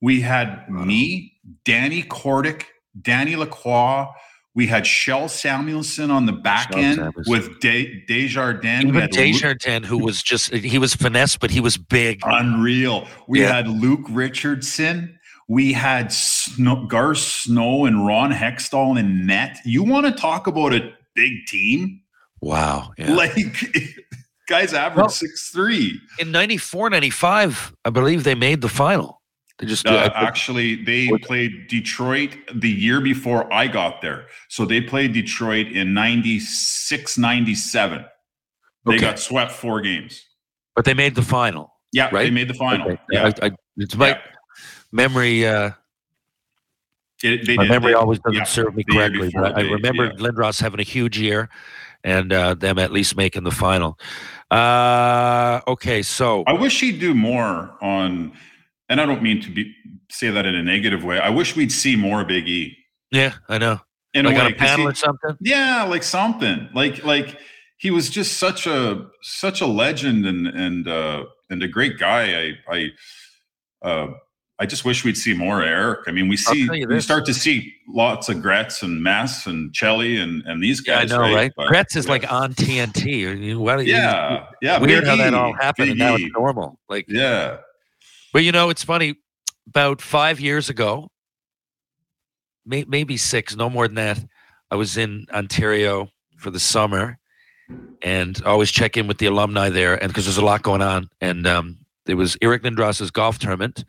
we 0.00 0.22
had 0.22 0.68
me, 0.68 1.38
Danny 1.64 2.02
Kordic, 2.02 2.64
Danny 3.00 3.36
Lacroix, 3.36 4.06
We 4.54 4.66
had 4.66 4.82
Kjell 4.84 5.24
Samuelsson 5.28 6.10
on 6.10 6.26
the 6.26 6.32
back 6.32 6.72
Kjell 6.72 6.82
end 6.82 6.98
Samuelsson. 6.98 7.28
with 7.28 7.60
De- 7.60 8.04
Desjardins. 8.06 8.84
We 8.84 8.90
Even 8.90 9.00
had 9.02 9.14
Luke- 9.14 9.84
who 9.84 9.98
was 9.98 10.22
just 10.22 10.52
he 10.52 10.78
was 10.78 10.94
finesse, 10.94 11.36
but 11.36 11.50
he 11.50 11.60
was 11.60 11.76
big. 11.76 12.20
unreal. 12.24 13.06
We 13.28 13.40
Yeah. 13.42 13.54
had 13.54 13.68
Luke 13.68 14.06
Richardson. 14.10 15.16
We 15.48 15.72
had 15.72 16.12
Snow, 16.12 16.86
Gar 16.86 17.14
Snow 17.14 17.84
and 17.86 18.06
Ron 18.06 18.32
Hextall 18.32 18.98
in 18.98 19.26
net. 19.26 19.58
You 19.64 19.82
want 19.82 20.06
to 20.06 20.12
talk 20.12 20.46
about 20.46 20.72
a 20.74 20.92
big 21.14 21.46
team? 21.46 22.00
Wow. 22.40 22.92
Yeah. 22.98 23.12
Like 23.14 23.34
guys 24.48 24.72
average 24.74 24.96
Well- 24.96 25.08
six 25.10 25.50
three. 25.50 26.00
In 26.18 26.30
94, 26.32 26.90
95, 26.90 27.72
I 27.84 27.90
believe 27.90 28.24
they 28.24 28.34
made 28.34 28.60
the 28.62 28.68
final. 28.68 29.19
They 29.60 29.66
just 29.66 29.86
Uh, 29.86 30.10
I- 30.14 30.26
actually, 30.26 30.76
they 30.76 31.08
played 31.22 31.68
Detroit 31.68 32.30
the 32.54 32.70
year 32.70 33.00
before 33.00 33.52
I 33.52 33.66
got 33.66 34.00
there. 34.00 34.26
So 34.48 34.64
they 34.64 34.80
played 34.80 35.12
Detroit 35.12 35.66
in 35.68 35.92
96, 35.92 37.18
97. 37.18 38.06
They 38.86 38.94
Okay. 38.94 39.00
got 39.00 39.18
swept 39.18 39.52
four 39.52 39.80
games. 39.82 40.24
but 40.76 40.84
they 40.86 40.94
made 40.94 41.14
the 41.14 41.22
final. 41.22 41.74
Yeah, 41.92 42.08
right? 42.10 42.22
they 42.24 42.30
made 42.30 42.48
the 42.48 42.54
final. 42.54 42.86
Okay. 42.92 43.00
Yeah. 43.10 43.32
I, 43.42 43.46
I, 43.48 43.50
it's 43.76 43.96
my 43.96 44.10
Yeah. 44.10 44.18
memory. 44.92 45.46
Uh, 45.46 45.70
It- 47.22 47.46
my 47.48 47.64
did. 47.64 47.68
memory 47.70 47.90
They- 47.92 47.98
always 47.98 48.18
doesn't 48.20 48.38
yeah, 48.38 48.44
serve 48.44 48.74
me 48.74 48.84
correctly, 48.84 49.26
before 49.26 49.42
but 49.42 49.58
I 49.58 49.62
they- 49.64 49.68
remember 49.68 50.04
yeah. 50.06 50.12
Lindros 50.12 50.58
having 50.62 50.80
a 50.80 50.84
huge 50.84 51.18
year, 51.18 51.50
and 52.02 52.32
uh, 52.32 52.54
them 52.54 52.78
at 52.78 52.92
least 52.92 53.14
making 53.16 53.42
the 53.44 53.50
final. 53.50 53.98
Uh, 54.50 55.60
okay, 55.68 56.00
so 56.00 56.44
I 56.46 56.54
wish 56.54 56.80
he'd 56.80 56.98
do 56.98 57.12
more 57.14 57.76
on, 57.82 58.32
and 58.90 59.00
I 59.00 59.06
don't 59.06 59.22
mean 59.22 59.40
to 59.40 59.50
be 59.50 59.72
say 60.10 60.28
that 60.30 60.44
in 60.44 60.54
a 60.54 60.62
negative 60.62 61.02
way. 61.04 61.18
I 61.18 61.30
wish 61.30 61.56
we'd 61.56 61.72
see 61.72 61.96
more 61.96 62.24
Big 62.24 62.46
E 62.48 62.76
yeah, 63.10 63.32
I 63.48 63.56
know. 63.58 63.80
in 64.12 64.26
like 64.26 64.36
a 64.36 64.40
on 64.40 64.46
way. 64.46 64.52
a 64.52 64.56
panel 64.56 64.86
he- 64.86 64.92
or 64.92 64.94
something. 64.94 65.36
yeah, 65.40 65.84
like 65.84 66.02
something 66.02 66.68
like 66.74 67.02
like 67.04 67.38
he 67.78 67.90
was 67.90 68.10
just 68.10 68.36
such 68.38 68.66
a 68.66 69.06
such 69.22 69.62
a 69.62 69.66
legend 69.66 70.26
and 70.26 70.46
and 70.48 70.86
uh, 70.86 71.24
and 71.48 71.62
a 71.62 71.68
great 71.68 71.98
guy. 71.98 72.52
I 72.68 72.74
I 72.76 73.88
uh, 73.88 74.06
I 74.58 74.66
just 74.66 74.84
wish 74.84 75.04
we'd 75.06 75.16
see 75.16 75.32
more 75.32 75.62
Eric. 75.62 76.00
I 76.06 76.10
mean, 76.12 76.28
we 76.28 76.36
see 76.36 76.68
we 76.86 77.00
start 77.00 77.24
to 77.26 77.32
see 77.32 77.72
lots 77.88 78.28
of 78.28 78.42
Gretz 78.42 78.82
and 78.82 79.02
Mass 79.02 79.46
and 79.46 79.72
Chelly 79.72 80.18
and 80.18 80.42
and 80.44 80.62
these 80.62 80.82
Yeah, 80.86 80.98
I 80.98 81.04
know, 81.06 81.20
right? 81.34 81.50
But- 81.56 81.68
Gretz 81.68 81.96
is 81.96 82.04
yeah. 82.04 82.10
like 82.10 82.30
on 82.30 82.52
TNT. 82.52 83.26
or 83.26 83.32
you- 83.32 83.64
yeah, 83.86 84.44
yeah. 84.60 84.78
weird 84.78 85.04
Big 85.04 85.08
how 85.08 85.16
that 85.16 85.32
E, 85.32 85.36
all 85.36 85.54
happened, 85.54 85.86
Big 85.86 85.90
and 85.92 85.98
now 85.98 86.16
E. 86.18 86.24
it's 86.24 86.34
normal. 86.36 86.78
Like, 86.90 87.06
Yeah. 87.08 87.58
But 88.32 88.44
you 88.44 88.52
know, 88.52 88.70
it's 88.70 88.84
funny. 88.84 89.16
About 89.66 90.00
five 90.00 90.40
years 90.40 90.68
ago, 90.68 91.10
may, 92.66 92.84
maybe 92.88 93.16
six, 93.16 93.54
no 93.54 93.70
more 93.70 93.86
than 93.86 93.94
that. 93.96 94.18
I 94.70 94.74
was 94.76 94.96
in 94.96 95.26
Ontario 95.32 96.08
for 96.38 96.50
the 96.50 96.58
summer, 96.58 97.18
and 98.02 98.40
I 98.44 98.48
always 98.48 98.70
check 98.70 98.96
in 98.96 99.06
with 99.06 99.18
the 99.18 99.26
alumni 99.26 99.68
there, 99.68 99.94
and 99.94 100.10
because 100.10 100.24
there's 100.24 100.38
a 100.38 100.44
lot 100.44 100.62
going 100.62 100.82
on. 100.82 101.08
And 101.20 101.46
um, 101.46 101.78
there 102.06 102.16
was 102.16 102.36
Eric 102.42 102.62
Lindros's 102.62 103.10
golf 103.10 103.38
tournament. 103.38 103.84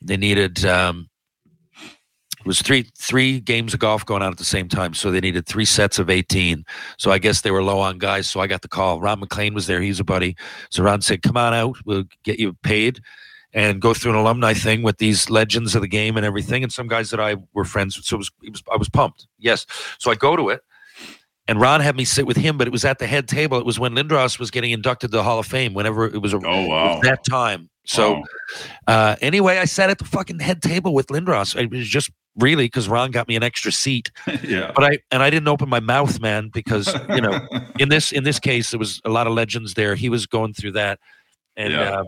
They 0.00 0.16
needed 0.16 0.64
um, 0.64 1.10
it 2.40 2.46
was 2.46 2.62
three 2.62 2.86
three 2.96 3.38
games 3.38 3.74
of 3.74 3.80
golf 3.80 4.06
going 4.06 4.22
on 4.22 4.32
at 4.32 4.38
the 4.38 4.44
same 4.44 4.66
time, 4.66 4.94
so 4.94 5.10
they 5.10 5.20
needed 5.20 5.46
three 5.46 5.66
sets 5.66 5.98
of 5.98 6.08
eighteen. 6.08 6.64
So 6.96 7.10
I 7.10 7.18
guess 7.18 7.42
they 7.42 7.50
were 7.50 7.62
low 7.62 7.80
on 7.80 7.98
guys. 7.98 8.30
So 8.30 8.40
I 8.40 8.46
got 8.46 8.62
the 8.62 8.68
call. 8.68 9.00
Ron 9.00 9.20
MacLean 9.20 9.52
was 9.52 9.66
there. 9.66 9.82
He's 9.82 10.00
a 10.00 10.04
buddy. 10.04 10.36
So 10.70 10.82
Ron 10.82 11.02
said, 11.02 11.22
"Come 11.22 11.36
on 11.36 11.52
out. 11.52 11.76
We'll 11.84 12.04
get 12.24 12.38
you 12.38 12.54
paid." 12.62 13.00
And 13.52 13.80
go 13.80 13.92
through 13.94 14.12
an 14.12 14.16
alumni 14.18 14.54
thing 14.54 14.82
with 14.82 14.98
these 14.98 15.28
legends 15.30 15.74
of 15.74 15.82
the 15.82 15.88
game 15.88 16.16
and 16.16 16.24
everything, 16.24 16.62
and 16.62 16.72
some 16.72 16.86
guys 16.88 17.10
that 17.10 17.20
I 17.20 17.36
were 17.52 17.64
friends 17.64 17.96
with. 17.96 18.06
So 18.06 18.16
it 18.16 18.18
was, 18.18 18.30
it 18.42 18.50
was 18.52 18.62
I 18.72 18.76
was 18.76 18.88
pumped. 18.88 19.26
Yes. 19.38 19.66
So 19.98 20.10
I 20.10 20.14
go 20.14 20.36
to 20.36 20.48
it, 20.50 20.60
and 21.48 21.60
Ron 21.60 21.80
had 21.80 21.96
me 21.96 22.04
sit 22.04 22.26
with 22.26 22.36
him, 22.36 22.56
but 22.58 22.66
it 22.66 22.70
was 22.70 22.84
at 22.84 22.98
the 22.98 23.06
head 23.06 23.26
table. 23.28 23.58
It 23.58 23.66
was 23.66 23.78
when 23.80 23.94
Lindros 23.94 24.38
was 24.38 24.50
getting 24.50 24.70
inducted 24.70 25.10
to 25.10 25.16
the 25.16 25.22
Hall 25.24 25.38
of 25.38 25.46
Fame. 25.46 25.74
Whenever 25.74 26.06
it 26.06 26.18
was, 26.22 26.32
a, 26.32 26.36
Oh 26.36 26.64
it 26.64 26.68
was 26.68 27.00
that 27.02 27.24
time. 27.24 27.68
So 27.86 28.12
Wow. 28.12 28.22
uh, 28.86 29.16
anyway, 29.20 29.58
I 29.58 29.64
sat 29.64 29.90
at 29.90 29.98
the 29.98 30.04
fucking 30.04 30.38
head 30.38 30.62
table 30.62 30.94
with 30.94 31.08
Lindros. 31.08 31.60
It 31.60 31.70
was 31.70 31.88
just 31.88 32.10
really 32.36 32.66
because 32.66 32.88
Ron 32.88 33.10
got 33.10 33.26
me 33.26 33.34
an 33.34 33.42
extra 33.42 33.72
seat, 33.72 34.12
yeah. 34.44 34.70
but 34.76 34.84
I 34.84 34.98
and 35.10 35.22
I 35.24 35.30
didn't 35.30 35.48
open 35.48 35.68
my 35.68 35.80
mouth, 35.80 36.20
man, 36.20 36.50
because 36.52 36.86
you 37.08 37.20
know 37.20 37.40
in 37.80 37.88
this 37.88 38.12
in 38.12 38.22
this 38.22 38.38
case 38.38 38.70
there 38.70 38.78
was 38.78 39.00
a 39.04 39.10
lot 39.10 39.26
of 39.26 39.32
legends 39.32 39.74
there. 39.74 39.96
He 39.96 40.08
was 40.08 40.26
going 40.26 40.52
through 40.54 40.72
that, 40.72 41.00
and 41.56 41.72
Yeah. 41.72 41.90
um, 42.00 42.06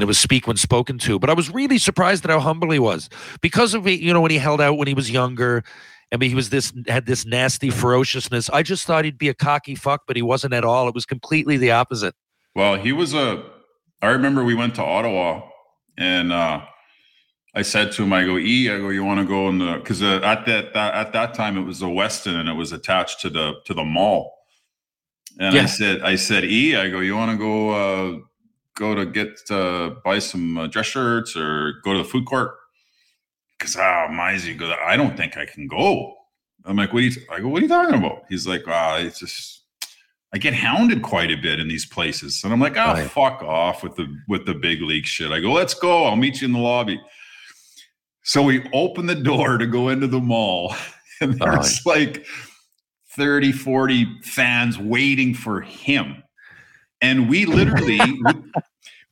and 0.00 0.04
it 0.04 0.06
was 0.06 0.18
speak 0.18 0.46
when 0.46 0.56
spoken 0.56 0.96
to. 0.96 1.18
But 1.18 1.28
I 1.28 1.34
was 1.34 1.50
really 1.50 1.76
surprised 1.76 2.24
at 2.24 2.30
how 2.30 2.40
humble 2.40 2.70
he 2.70 2.78
was 2.78 3.10
because 3.42 3.74
of 3.74 3.86
it, 3.86 4.00
you 4.00 4.14
know 4.14 4.22
when 4.22 4.30
he 4.30 4.38
held 4.38 4.58
out 4.58 4.78
when 4.78 4.88
he 4.88 4.94
was 4.94 5.10
younger. 5.10 5.62
I 6.10 6.16
mean, 6.16 6.30
he 6.30 6.34
was 6.34 6.48
this 6.48 6.72
had 6.88 7.04
this 7.04 7.26
nasty 7.26 7.68
ferociousness. 7.68 8.48
I 8.48 8.62
just 8.62 8.86
thought 8.86 9.04
he'd 9.04 9.18
be 9.18 9.28
a 9.28 9.34
cocky 9.34 9.74
fuck, 9.74 10.04
but 10.06 10.16
he 10.16 10.22
wasn't 10.22 10.54
at 10.54 10.64
all. 10.64 10.88
It 10.88 10.94
was 10.94 11.04
completely 11.04 11.58
the 11.58 11.72
opposite. 11.72 12.14
Well, 12.54 12.76
he 12.76 12.92
was 12.92 13.12
a. 13.12 13.44
I 14.00 14.08
remember 14.08 14.42
we 14.42 14.54
went 14.54 14.74
to 14.76 14.82
Ottawa, 14.82 15.42
and 15.98 16.32
uh, 16.32 16.62
I 17.54 17.60
said 17.60 17.92
to 17.92 18.02
him, 18.02 18.14
"I 18.14 18.24
go, 18.24 18.38
E, 18.38 18.70
I 18.70 18.78
go, 18.78 18.88
you 18.88 19.04
want 19.04 19.20
to 19.20 19.26
go 19.26 19.50
in 19.50 19.58
the 19.58 19.74
because 19.74 20.02
uh, 20.02 20.20
at 20.24 20.46
that, 20.46 20.72
that 20.72 20.94
at 20.94 21.12
that 21.12 21.34
time 21.34 21.58
it 21.58 21.64
was 21.64 21.80
the 21.80 21.86
Westin 21.86 22.40
and 22.40 22.48
it 22.48 22.54
was 22.54 22.72
attached 22.72 23.20
to 23.20 23.28
the 23.28 23.56
to 23.66 23.74
the 23.74 23.84
mall." 23.84 24.32
And 25.38 25.58
I 25.58 25.66
said, 25.66 26.00
"I 26.00 26.16
said, 26.16 26.44
E, 26.44 26.74
I 26.74 26.88
go, 26.88 27.00
you 27.00 27.14
want 27.14 27.32
to 27.32 27.36
go 27.36 27.70
uh, 27.70 28.18
go 28.76 28.94
to 28.94 29.06
get 29.06 29.38
uh, 29.50 29.90
buy 30.04 30.18
some 30.18 30.56
uh, 30.58 30.66
dress 30.66 30.86
shirts 30.86 31.36
or 31.36 31.74
go 31.84 31.92
to 31.92 31.98
the 31.98 32.04
food 32.08 32.26
court?" 32.26 32.52
Because 33.58 33.76
ah, 33.76 34.08
Mizey 34.10 34.56
goes, 34.56 34.72
I 34.86 34.96
don't 34.96 35.16
think 35.16 35.36
I 35.36 35.44
can 35.44 35.66
go. 35.68 36.14
I'm 36.64 36.76
like, 36.76 36.92
what 36.92 37.02
are 37.02 37.06
you? 37.06 37.12
I 37.30 37.40
go, 37.40 37.48
what 37.48 37.60
are 37.60 37.62
you 37.62 37.68
talking 37.68 37.94
about? 37.98 38.22
He's 38.28 38.46
like, 38.46 38.62
ah, 38.66 38.96
it's 38.96 39.18
just 39.20 39.62
I 40.32 40.38
get 40.38 40.54
hounded 40.54 41.02
quite 41.02 41.30
a 41.30 41.36
bit 41.36 41.58
in 41.60 41.68
these 41.68 41.84
places, 41.86 42.42
and 42.44 42.52
I'm 42.52 42.60
like, 42.60 42.76
oh, 42.76 42.92
Right. 42.94 43.10
fuck 43.10 43.42
off 43.42 43.82
with 43.82 43.96
the 43.96 44.06
with 44.28 44.46
the 44.46 44.54
big 44.54 44.80
league 44.82 45.04
shit. 45.06 45.30
I 45.32 45.40
go, 45.40 45.52
let's 45.52 45.74
go. 45.74 46.04
I'll 46.04 46.16
meet 46.16 46.40
you 46.40 46.46
in 46.46 46.52
the 46.52 46.58
lobby. 46.58 47.00
So 48.22 48.42
we 48.42 48.66
open 48.72 49.06
the 49.06 49.14
door 49.14 49.58
to 49.58 49.66
go 49.66 49.88
into 49.88 50.06
the 50.06 50.20
mall, 50.20 50.74
and 51.20 51.36
Oh, 51.42 51.50
there's 51.52 51.84
like 51.84 52.24
30, 53.16 53.52
40 53.52 54.20
fans 54.22 54.78
waiting 54.78 55.34
for 55.34 55.60
him, 55.62 56.22
and 57.00 57.28
we 57.28 57.44
literally, 57.46 58.00
we, 58.24 58.34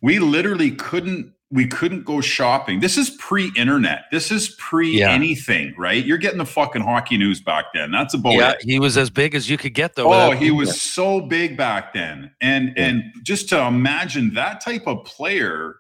we 0.03 0.19
literally 0.19 0.71
couldn't. 0.73 1.33
We 1.51 1.67
couldn't 1.67 2.05
go 2.05 2.21
shopping. 2.21 2.81
This 2.81 2.99
is 2.99 3.09
pre-internet. 3.19 4.03
This 4.13 4.31
is 4.31 4.51
pre 4.59 4.99
Yeah. 4.99 5.11
anything, 5.13 5.75
right? 5.79 6.05
You're 6.05 6.19
getting 6.19 6.37
the 6.37 6.45
fucking 6.45 6.83
hockey 6.83 7.17
news 7.17 7.41
back 7.41 7.73
then. 7.73 7.91
That's 7.91 8.13
about 8.13 8.35
yeah, 8.35 8.51
it. 8.51 8.63
he 8.63 8.79
was 8.79 8.99
as 8.99 9.09
big 9.09 9.35
as 9.35 9.49
you 9.49 9.57
could 9.57 9.73
get 9.73 9.95
though. 9.95 10.13
Oh, 10.13 10.33
he 10.33 10.51
was 10.51 10.79
so 10.83 11.23
big 11.23 11.57
back 11.57 11.95
then. 11.95 12.33
And 12.43 12.75
Yeah. 12.77 12.85
and 12.85 13.03
just 13.23 13.49
to 13.49 13.63
imagine 13.63 14.35
that 14.35 14.61
type 14.61 14.87
of 14.87 15.07
player 15.07 15.77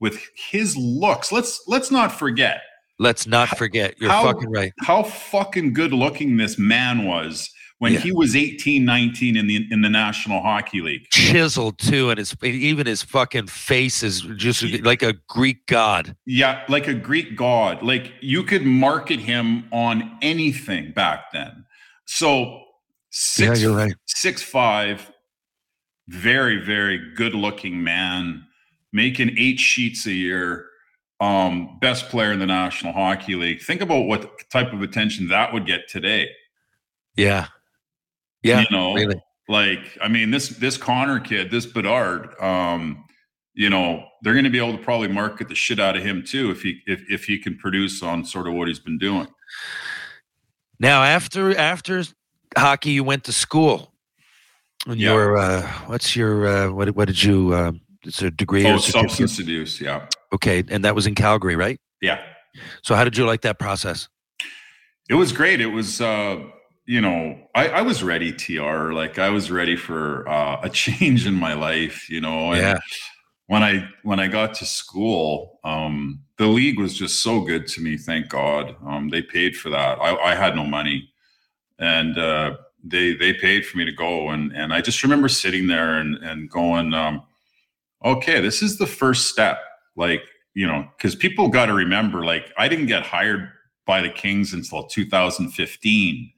with 0.00 0.20
his 0.34 0.76
looks. 0.76 1.30
Let's 1.30 1.62
let's 1.68 1.92
not 1.92 2.10
forget 2.10 2.62
Let's 2.98 3.24
not 3.24 3.48
forget. 3.56 3.94
You're 4.00 4.10
how- 4.10 4.24
fucking 4.24 4.50
right. 4.50 4.72
how 4.80 5.04
fucking 5.04 5.72
good 5.72 5.92
looking 5.92 6.36
this 6.36 6.58
man 6.58 7.04
was 7.04 7.48
when 7.82 7.94
Yeah. 7.94 7.98
he 7.98 8.12
was 8.12 8.36
18, 8.36 8.84
19 8.84 9.36
in 9.36 9.48
the 9.48 9.66
in 9.72 9.80
the 9.80 9.90
National 9.90 10.40
Hockey 10.40 10.80
League. 10.80 11.08
Chiseled 11.10 11.78
too, 11.78 12.10
and 12.10 12.18
his 12.18 12.32
even 12.44 12.86
his 12.86 13.02
fucking 13.02 13.48
face 13.48 14.04
is 14.04 14.20
just 14.36 14.62
like 14.84 15.02
a 15.02 15.14
Greek 15.28 15.66
god. 15.66 16.14
Yeah, 16.24 16.62
like 16.68 16.86
a 16.86 16.94
Greek 16.94 17.34
god. 17.34 17.82
Like 17.82 18.12
you 18.20 18.44
could 18.44 18.64
market 18.64 19.18
him 19.18 19.64
on 19.72 20.16
anything 20.22 20.92
back 20.92 21.32
then. 21.32 21.64
So 22.04 22.62
six, 23.10 23.60
yeah, 23.60 23.66
you're 23.66 23.76
right. 23.76 23.94
six 24.06 24.42
five, 24.42 25.10
very 26.06 26.64
very 26.64 27.00
good 27.16 27.34
looking 27.34 27.82
man, 27.82 28.44
making 28.92 29.36
eight 29.36 29.58
sheets 29.58 30.06
a 30.06 30.12
year. 30.12 30.66
Um, 31.18 31.78
best 31.80 32.10
player 32.10 32.30
in 32.32 32.38
the 32.38 32.46
National 32.46 32.92
Hockey 32.92 33.34
League. 33.34 33.60
Think 33.60 33.80
about 33.80 34.06
what 34.06 34.48
type 34.50 34.72
of 34.72 34.82
attention 34.82 35.26
that 35.28 35.52
would 35.52 35.66
get 35.66 35.88
today. 35.88 36.28
Yeah, 37.16 37.46
yeah, 38.42 38.60
you 38.60 38.66
know, 38.76 38.94
really. 38.94 39.20
like 39.48 39.98
I 40.02 40.08
mean, 40.08 40.30
this 40.30 40.48
this 40.50 40.76
Connor 40.76 41.20
kid, 41.20 41.50
this 41.50 41.66
Bedard, 41.66 42.34
um, 42.40 43.04
you 43.54 43.68
know, 43.70 44.04
they're 44.22 44.32
going 44.34 44.44
to 44.44 44.50
be 44.50 44.58
able 44.58 44.76
to 44.76 44.82
probably 44.82 45.08
market 45.08 45.48
the 45.48 45.54
shit 45.54 45.78
out 45.78 45.96
of 45.96 46.02
him 46.02 46.22
too 46.26 46.50
if 46.50 46.62
he 46.62 46.80
if 46.86 47.02
if 47.10 47.24
he 47.24 47.38
can 47.38 47.56
produce 47.56 48.02
on 48.02 48.24
sort 48.24 48.46
of 48.46 48.54
what 48.54 48.68
he's 48.68 48.80
been 48.80 48.98
doing. 48.98 49.26
Now 50.78 51.02
after 51.02 51.56
after 51.56 52.02
hockey, 52.56 52.90
you 52.90 53.04
went 53.04 53.24
to 53.24 53.32
school. 53.32 53.92
And 54.86 54.98
Yeah. 54.98 55.12
Your 55.12 55.36
uh, 55.36 55.62
what's 55.86 56.16
your 56.16 56.46
uh, 56.46 56.72
what 56.72 56.90
what 56.96 57.06
did 57.06 57.22
you? 57.22 57.54
Uh, 57.54 57.72
it's 58.04 58.20
a 58.20 58.30
degree 58.32 58.66
Oh, 58.66 58.78
substance 58.78 59.38
abuse, 59.38 59.80
yeah, 59.80 60.08
Okay, 60.32 60.64
and 60.68 60.84
that 60.84 60.96
was 60.96 61.06
in 61.06 61.14
Calgary, 61.14 61.54
right? 61.54 61.78
yeah. 62.00 62.18
So 62.82 62.96
how 62.96 63.04
did 63.04 63.16
you 63.16 63.24
like 63.24 63.42
that 63.42 63.60
process? 63.60 64.08
It 65.08 65.14
was 65.14 65.30
great. 65.32 65.60
It 65.60 65.66
was, 65.68 66.00
uh, 66.00 66.40
you 66.92 67.00
know, 67.00 67.38
I, 67.54 67.64
I 67.68 67.82
was 67.82 68.02
ready, 68.02 68.30
TR. 68.32 68.92
Like 69.02 69.18
I 69.18 69.30
was 69.30 69.50
ready 69.50 69.76
for 69.76 70.28
uh, 70.28 70.60
a 70.62 70.70
change 70.84 71.26
in 71.26 71.34
my 71.34 71.54
life, 71.54 71.98
you 72.10 72.20
know. 72.20 72.52
And 72.52 72.60
Yeah. 72.62 72.78
when 73.46 73.62
I 73.62 73.88
when 74.02 74.20
I 74.20 74.28
got 74.28 74.54
to 74.60 74.66
school, 74.66 75.58
um, 75.64 76.20
the 76.36 76.46
league 76.46 76.78
was 76.78 76.92
just 77.02 77.22
so 77.22 77.40
good 77.40 77.66
to 77.68 77.80
me. 77.80 77.96
Thank 77.96 78.28
God. 78.28 78.76
Um, 78.86 79.08
they 79.08 79.22
paid 79.22 79.56
for 79.56 79.70
that. 79.70 79.98
I, 80.00 80.10
I 80.32 80.34
had 80.34 80.54
no 80.56 80.64
money. 80.64 80.98
and 81.78 82.18
uh, 82.18 82.56
they 82.84 83.14
they 83.14 83.32
paid 83.34 83.64
for 83.66 83.78
me 83.78 83.84
to 83.86 83.92
go, 83.92 84.30
and 84.30 84.52
and 84.60 84.72
I 84.72 84.80
just 84.82 85.02
remember 85.02 85.28
sitting 85.28 85.66
there 85.68 85.98
and 86.00 86.16
and 86.16 86.50
going, 86.50 86.94
um, 86.94 87.22
okay, 88.04 88.40
this 88.40 88.62
is 88.62 88.78
the 88.78 88.86
first 88.86 89.28
step, 89.28 89.58
like 89.96 90.22
you 90.54 90.66
know, 90.66 90.86
because 90.96 91.14
people 91.16 91.48
got 91.48 91.66
to 91.66 91.74
remember, 91.74 92.24
like 92.24 92.52
I 92.58 92.68
didn't 92.68 92.86
get 92.86 93.02
hired 93.02 93.48
by 93.86 94.02
the 94.02 94.10
Kings 94.10 94.52
until 94.52 94.84
2015. 94.84 96.32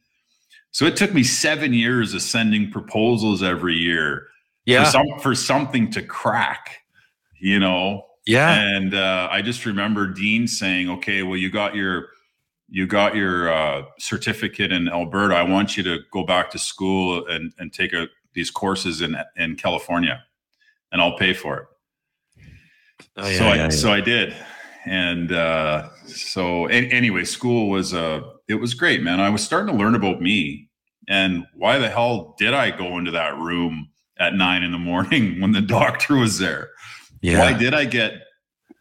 So 0.74 0.86
it 0.86 0.96
took 0.96 1.14
me 1.14 1.22
seven 1.22 1.72
years 1.72 2.14
of 2.14 2.22
sending 2.22 2.68
proposals 2.68 3.44
every 3.44 3.76
year 3.76 4.26
Yeah. 4.66 4.82
for, 4.84 4.90
some, 4.90 5.06
for 5.20 5.34
something 5.36 5.88
to 5.92 6.02
crack, 6.02 6.78
you 7.38 7.60
know. 7.60 8.06
yeah. 8.26 8.58
And 8.58 8.92
uh, 8.92 9.28
I 9.30 9.40
just 9.40 9.66
remember 9.66 10.08
Dean 10.08 10.48
saying, 10.48 10.90
"Okay, 10.90 11.22
well, 11.22 11.36
you 11.36 11.48
got 11.48 11.76
your 11.76 12.08
you 12.68 12.88
got 12.88 13.14
your 13.14 13.52
uh, 13.52 13.82
certificate 14.00 14.72
in 14.72 14.88
Alberta. 14.88 15.36
I 15.36 15.42
want 15.44 15.76
you 15.76 15.84
to 15.84 15.98
go 16.10 16.24
back 16.24 16.50
to 16.50 16.58
school 16.58 17.24
and 17.28 17.52
and 17.60 17.72
take 17.72 17.92
a, 17.92 18.08
these 18.32 18.50
courses 18.50 19.00
in 19.00 19.16
in 19.36 19.54
California, 19.54 20.24
and 20.90 21.00
I'll 21.00 21.16
pay 21.16 21.34
for 21.34 21.56
it." 21.58 21.66
Oh, 23.16 23.28
yeah, 23.28 23.38
so 23.38 23.44
I 23.44 23.54
yeah, 23.54 23.62
yeah. 23.62 23.68
so 23.68 23.92
I 23.92 24.00
did, 24.00 24.34
and 24.86 25.30
uh, 25.30 25.90
so 26.06 26.66
a- 26.68 26.90
anyway, 26.90 27.22
school 27.24 27.68
was 27.70 27.94
uh 27.94 28.22
it 28.48 28.56
was 28.56 28.74
great, 28.74 29.02
man. 29.02 29.20
I 29.20 29.30
was 29.30 29.42
starting 29.42 29.74
to 29.74 29.78
learn 29.78 29.94
about 29.94 30.20
me 30.20 30.68
and 31.08 31.46
why 31.54 31.78
the 31.78 31.88
hell 31.88 32.34
did 32.38 32.54
I 32.54 32.70
go 32.70 32.98
into 32.98 33.10
that 33.12 33.36
room 33.36 33.88
at 34.18 34.34
nine 34.34 34.62
in 34.62 34.72
the 34.72 34.78
morning 34.78 35.40
when 35.40 35.52
the 35.52 35.60
doctor 35.60 36.16
was 36.16 36.38
there? 36.38 36.70
yeah. 37.20 37.38
Why 37.40 37.52
did 37.54 37.72
I 37.72 37.86
get 37.86 38.12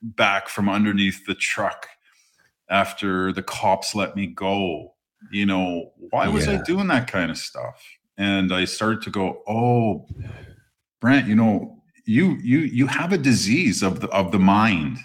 back 0.01 0.49
from 0.49 0.67
underneath 0.67 1.25
the 1.25 1.35
truck 1.35 1.87
after 2.69 3.31
the 3.31 3.43
cops 3.43 3.95
let 3.95 4.15
me 4.15 4.27
go? 4.27 4.95
You 5.31 5.45
know, 5.45 5.93
why 6.09 6.27
was 6.27 6.47
I 6.49 6.57
doing 6.63 6.87
that 6.87 7.09
kind 7.09 7.31
of 7.31 7.37
stuff? 7.37 7.81
And 8.17 8.53
I 8.53 8.65
started 8.65 9.01
to 9.03 9.09
go, 9.09 9.41
oh, 9.47 10.05
Brantt, 10.99 11.27
you 11.27 11.35
know, 11.35 11.81
you 12.05 12.37
you 12.43 12.59
you 12.59 12.87
have 12.87 13.13
a 13.13 13.17
disease 13.17 13.81
of 13.81 14.01
the 14.01 14.09
of 14.09 14.33
the 14.33 14.39
mind. 14.39 14.97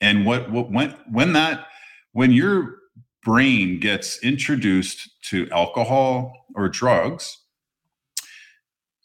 And 0.00 0.26
what 0.26 0.50
what 0.50 0.72
when 0.72 0.90
when 1.10 1.32
that 1.34 1.68
when 2.12 2.32
your 2.32 2.78
brain 3.24 3.80
gets 3.80 4.22
introduced 4.22 5.08
to 5.30 5.48
alcohol 5.50 6.32
or 6.54 6.68
drugs, 6.68 7.36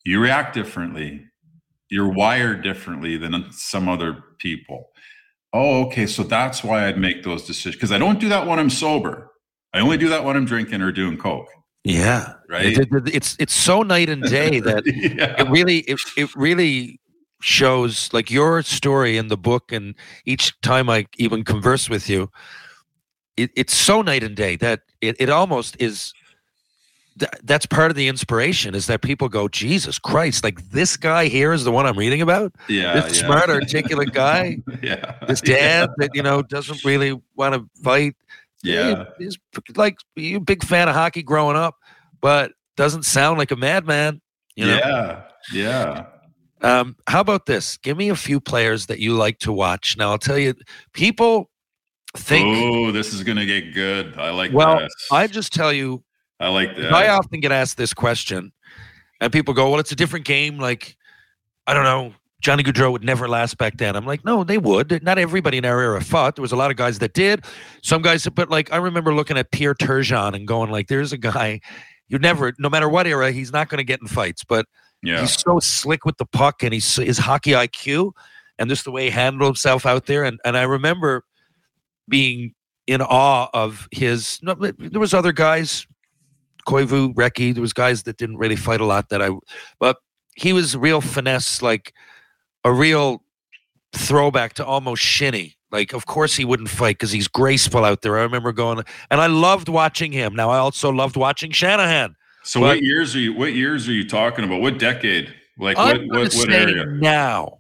you 0.06 0.20
react 0.20 0.54
differently 0.54 1.26
you're 1.92 2.08
wired 2.12 2.62
differently 2.62 3.18
than 3.18 3.46
some 3.52 3.90
other 3.90 4.24
people. 4.38 4.90
Oh, 5.54 5.86
okay. 5.88 6.06
So 6.06 6.22
that's 6.22 6.64
why 6.64 6.88
I'd 6.88 7.00
make 7.00 7.24
those 7.24 7.46
decisions 7.48 7.76
because 7.76 7.92
I 7.92 7.98
don't 7.98 8.20
do 8.20 8.30
that 8.30 8.46
when 8.46 8.60
I'm 8.60 8.70
sober. 8.70 9.32
I 9.74 9.80
only 9.80 9.98
do 9.98 10.08
that 10.10 10.24
when 10.24 10.38
I'm 10.38 10.46
drinking 10.46 10.82
or 10.84 10.92
doing 10.92 11.18
coke. 11.18 11.48
yeah. 11.84 12.34
Right? 12.48 12.78
It- 12.78 12.90
it- 12.92 13.16
it's 13.16 13.36
it's 13.40 13.54
so 13.54 13.82
night 13.82 14.08
and 14.08 14.22
day 14.22 14.60
that 14.70 14.84
yeah. 14.86 15.42
it 15.42 15.50
really 15.50 15.80
it, 15.80 16.00
it 16.16 16.30
really 16.36 17.00
shows 17.42 18.14
like 18.14 18.30
your 18.30 18.62
story 18.62 19.18
in 19.18 19.28
the 19.30 19.38
book 19.38 19.72
and 19.72 19.96
each 20.26 20.54
time 20.62 20.90
i 20.90 21.06
even 21.18 21.44
converse 21.44 21.90
with 21.90 22.10
you 22.10 22.30
it, 23.44 23.52
it's 23.56 23.74
so 23.74 24.02
night 24.02 24.24
and 24.24 24.36
day 24.36 24.56
that 24.58 24.82
it, 25.02 25.16
it 25.20 25.30
almost 25.30 25.76
is 25.80 26.14
th- 27.20 27.32
that's 27.44 27.66
part 27.66 27.92
of 27.92 27.96
the 27.98 28.08
inspiration 28.08 28.76
is 28.76 28.88
that 28.88 29.02
people 29.02 29.30
go 29.30 29.48
jesus 29.48 29.98
christ 30.00 30.44
like 30.44 30.62
this 30.70 30.98
guy 30.98 31.26
here 31.28 31.54
is 31.54 31.64
the 31.64 31.72
one 31.72 31.86
i'm 31.86 31.98
reading 31.98 32.22
about 32.22 32.54
yeah, 32.68 32.94
this 33.00 33.20
yeah. 33.22 33.26
smart 33.26 33.50
articulate 33.50 34.14
guy 34.14 34.58
yeah. 34.84 35.16
this 35.28 35.42
dad 35.42 35.90
that 35.98 36.10
you 36.14 36.24
know 36.24 36.42
doesn't 36.42 36.84
really 36.84 37.20
want 37.36 37.54
to 37.54 37.68
fight 37.84 38.16
Yeah. 38.64 39.06
he's 39.18 39.38
like 39.76 39.98
you 40.16 40.38
a 40.38 40.42
big 40.42 40.64
fan 40.64 40.88
of 40.90 40.96
hockey 40.96 41.24
growing 41.24 41.56
up 41.58 41.76
but 42.22 42.52
doesn't 42.76 43.04
sound 43.04 43.38
like 43.38 43.52
a 43.52 43.56
madman 43.56 44.22
you 44.56 44.66
know 44.66 44.78
Yeah. 44.78 45.24
Yeah. 45.54 46.06
um, 46.62 46.98
how 47.08 47.22
about 47.22 47.46
this? 47.46 47.78
Give 47.78 47.96
me 47.96 48.10
a 48.10 48.16
few 48.16 48.42
players 48.42 48.88
that 48.88 49.00
you 49.00 49.14
like 49.14 49.40
to 49.40 49.54
watch. 49.54 49.96
Now, 49.98 50.12
I'll 50.12 50.18
tell 50.18 50.38
you, 50.38 50.54
people 50.92 51.50
think. 52.18 52.58
Oh, 52.58 52.92
this 52.92 53.14
is 53.14 53.24
gonna 53.24 53.46
get 53.46 53.74
good. 53.74 54.18
I 54.18 54.32
like 54.32 54.52
well, 54.52 54.80
this. 54.80 54.94
I 55.12 55.28
just 55.28 55.54
tell 55.54 55.74
you, 55.74 56.04
I 56.40 56.50
like 56.50 56.76
that. 56.78 56.94
I 56.94 57.10
often 57.10 57.40
get 57.40 57.52
asked 57.52 57.78
this 57.78 57.94
question, 57.94 58.52
and 59.22 59.32
people 59.32 59.54
go, 59.54 59.70
"Well, 59.70 59.80
it's 59.80 59.92
a 59.92 59.96
different 59.96 60.26
game." 60.26 60.58
Like, 60.58 60.96
I 61.68 61.74
don't 61.74 61.84
know. 61.84 62.14
Johnny 62.42 62.64
Gaudreau 62.64 62.92
would 62.94 63.04
never 63.04 63.28
last 63.28 63.58
back 63.58 63.76
then. 63.78 63.98
I'm 63.98 64.06
like, 64.06 64.24
no, 64.24 64.46
they 64.46 64.58
would. 64.58 65.04
Not 65.04 65.18
everybody 65.18 65.58
in 65.58 65.66
our 65.66 65.82
era 65.82 66.00
fought. 66.00 66.38
There 66.38 66.42
was 66.42 66.54
a 66.54 66.56
lot 66.56 66.72
of 66.72 66.78
guys 66.78 67.00
that 67.00 67.12
did. 67.12 67.44
Some 67.84 68.02
guys, 68.02 68.26
but 68.30 68.50
like 68.50 68.72
I 68.72 68.78
remember 68.78 69.14
looking 69.14 69.38
at 69.38 69.52
Pierre 69.52 69.76
Turgeon 69.76 70.34
and 70.36 70.48
going, 70.48 70.72
like, 70.72 70.88
there's 70.88 71.12
a 71.12 71.18
guy. 71.18 71.60
You 72.08 72.18
never, 72.18 72.54
no 72.58 72.70
matter 72.70 72.88
what 72.88 73.08
era, 73.08 73.34
he's 73.34 73.52
not 73.52 73.68
going 73.68 73.80
to 73.80 73.84
get 73.84 74.00
in 74.00 74.08
fights, 74.08 74.46
but 74.46 74.66
yeah. 75.02 75.22
He's 75.22 75.40
so 75.40 75.60
slick 75.60 76.06
with 76.06 76.18
the 76.18 76.26
puck 76.26 76.64
and 76.64 76.74
he's 76.74 76.96
his 76.96 77.18
hockey 77.18 77.52
IQ 77.52 78.12
and 78.58 78.70
just 78.70 78.84
the 78.84 78.92
way 78.92 79.06
he 79.06 79.10
handled 79.10 79.48
himself 79.48 79.86
out 79.86 80.06
there. 80.06 80.24
And 80.24 80.40
and 80.44 80.58
I 80.58 80.64
remember 80.64 81.24
being 82.10 82.54
in 82.88 83.02
awe 83.02 83.50
of 83.54 83.88
his. 83.92 84.40
No, 84.42 84.56
there 84.56 85.00
was 85.00 85.14
other 85.14 85.32
guys, 85.32 85.86
Koivu, 86.68 87.14
Recchi. 87.14 87.54
There 87.54 87.62
was 87.62 87.74
guys 87.74 88.04
that 88.04 88.18
didn't 88.18 88.38
really 88.38 88.56
fight 88.56 88.82
a 88.82 88.86
lot 88.86 89.10
that 89.10 89.22
I, 89.22 89.30
but 89.80 89.98
he 90.36 90.54
was 90.54 90.76
real 90.76 91.02
finesse, 91.02 91.62
like 91.62 91.94
a 92.64 92.72
real 92.72 93.24
throwback 93.94 94.54
to 94.54 94.66
almost 94.66 95.02
shinny. 95.02 95.56
Like, 95.72 95.94
of 95.94 96.08
course 96.08 96.36
he 96.36 96.46
wouldn't 96.46 96.70
fight 96.70 96.98
because 96.98 97.12
he's 97.12 97.28
graceful 97.28 97.86
out 97.86 98.02
there. 98.02 98.18
I 98.18 98.24
remember 98.24 98.52
going, 98.52 98.84
and 99.12 99.22
I 99.22 99.28
loved 99.28 99.70
watching 99.70 100.12
him. 100.12 100.36
Now 100.36 100.50
I 100.50 100.58
also 100.58 100.90
loved 100.90 101.16
watching 101.16 101.52
Shanahan. 101.52 102.16
so 102.44 102.60
but- 102.60 102.68
what 102.68 102.82
years 102.82 103.16
are 103.16 103.20
you 103.20 103.34
what 103.34 103.54
years 103.54 103.88
are 103.88 103.94
you 103.94 104.08
talking 104.08 104.46
about? 104.46 104.62
What 104.62 104.80
decade? 104.80 105.34
Like 105.60 105.78
I'm 105.78 106.08
what 106.08 106.18
what, 106.20 106.34
what 106.34 106.52
area? 106.52 106.86
now, 106.86 107.60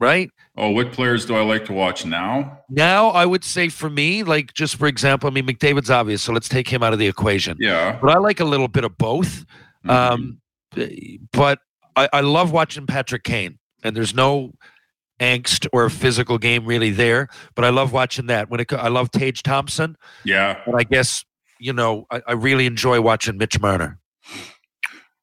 right? 0.00 0.30
Oh, 0.58 0.70
what 0.70 0.92
players 0.92 1.26
do 1.26 1.36
I 1.36 1.42
like 1.42 1.66
to 1.66 1.74
watch 1.74 2.06
now? 2.06 2.60
Now, 2.70 3.08
I 3.10 3.26
would 3.26 3.44
say 3.44 3.68
for 3.68 3.90
me, 3.90 4.22
like 4.22 4.54
just 4.54 4.76
for 4.76 4.86
example, 4.86 5.28
I 5.28 5.32
mean 5.32 5.46
McDavid's 5.46 5.90
obvious, 5.90 6.22
so 6.22 6.32
let's 6.32 6.48
take 6.48 6.68
him 6.68 6.82
out 6.82 6.92
of 6.94 6.98
the 6.98 7.06
equation. 7.06 7.58
Yeah. 7.60 7.98
But 8.00 8.10
I 8.10 8.18
like 8.18 8.40
a 8.40 8.44
little 8.44 8.68
bit 8.68 8.84
of 8.84 8.96
both. 8.96 9.44
Mhm. 9.84 9.90
Um, 9.90 10.40
but 11.32 11.58
I, 11.94 12.08
I 12.12 12.20
love 12.20 12.52
watching 12.52 12.86
Patrick 12.86 13.22
Kane, 13.22 13.58
and 13.82 13.94
there's 13.94 14.14
no 14.14 14.52
angst 15.20 15.66
or 15.72 15.88
physical 15.90 16.38
game 16.38 16.64
really 16.64 16.90
there. 16.90 17.28
But 17.54 17.64
I 17.64 17.70
love 17.70 17.92
watching 17.92 18.26
that. 18.26 18.48
When 18.50 18.60
it, 18.60 18.72
I 18.72 18.88
love 18.88 19.10
Tage 19.10 19.42
Thompson, 19.42 19.96
yeah. 20.24 20.60
and 20.66 20.74
I 20.76 20.84
guess 20.84 21.24
you 21.58 21.72
know 21.72 22.06
I, 22.10 22.22
I 22.28 22.32
really 22.32 22.66
enjoy 22.66 23.00
watching 23.00 23.36
Mitch 23.36 23.60
Marner. 23.60 23.98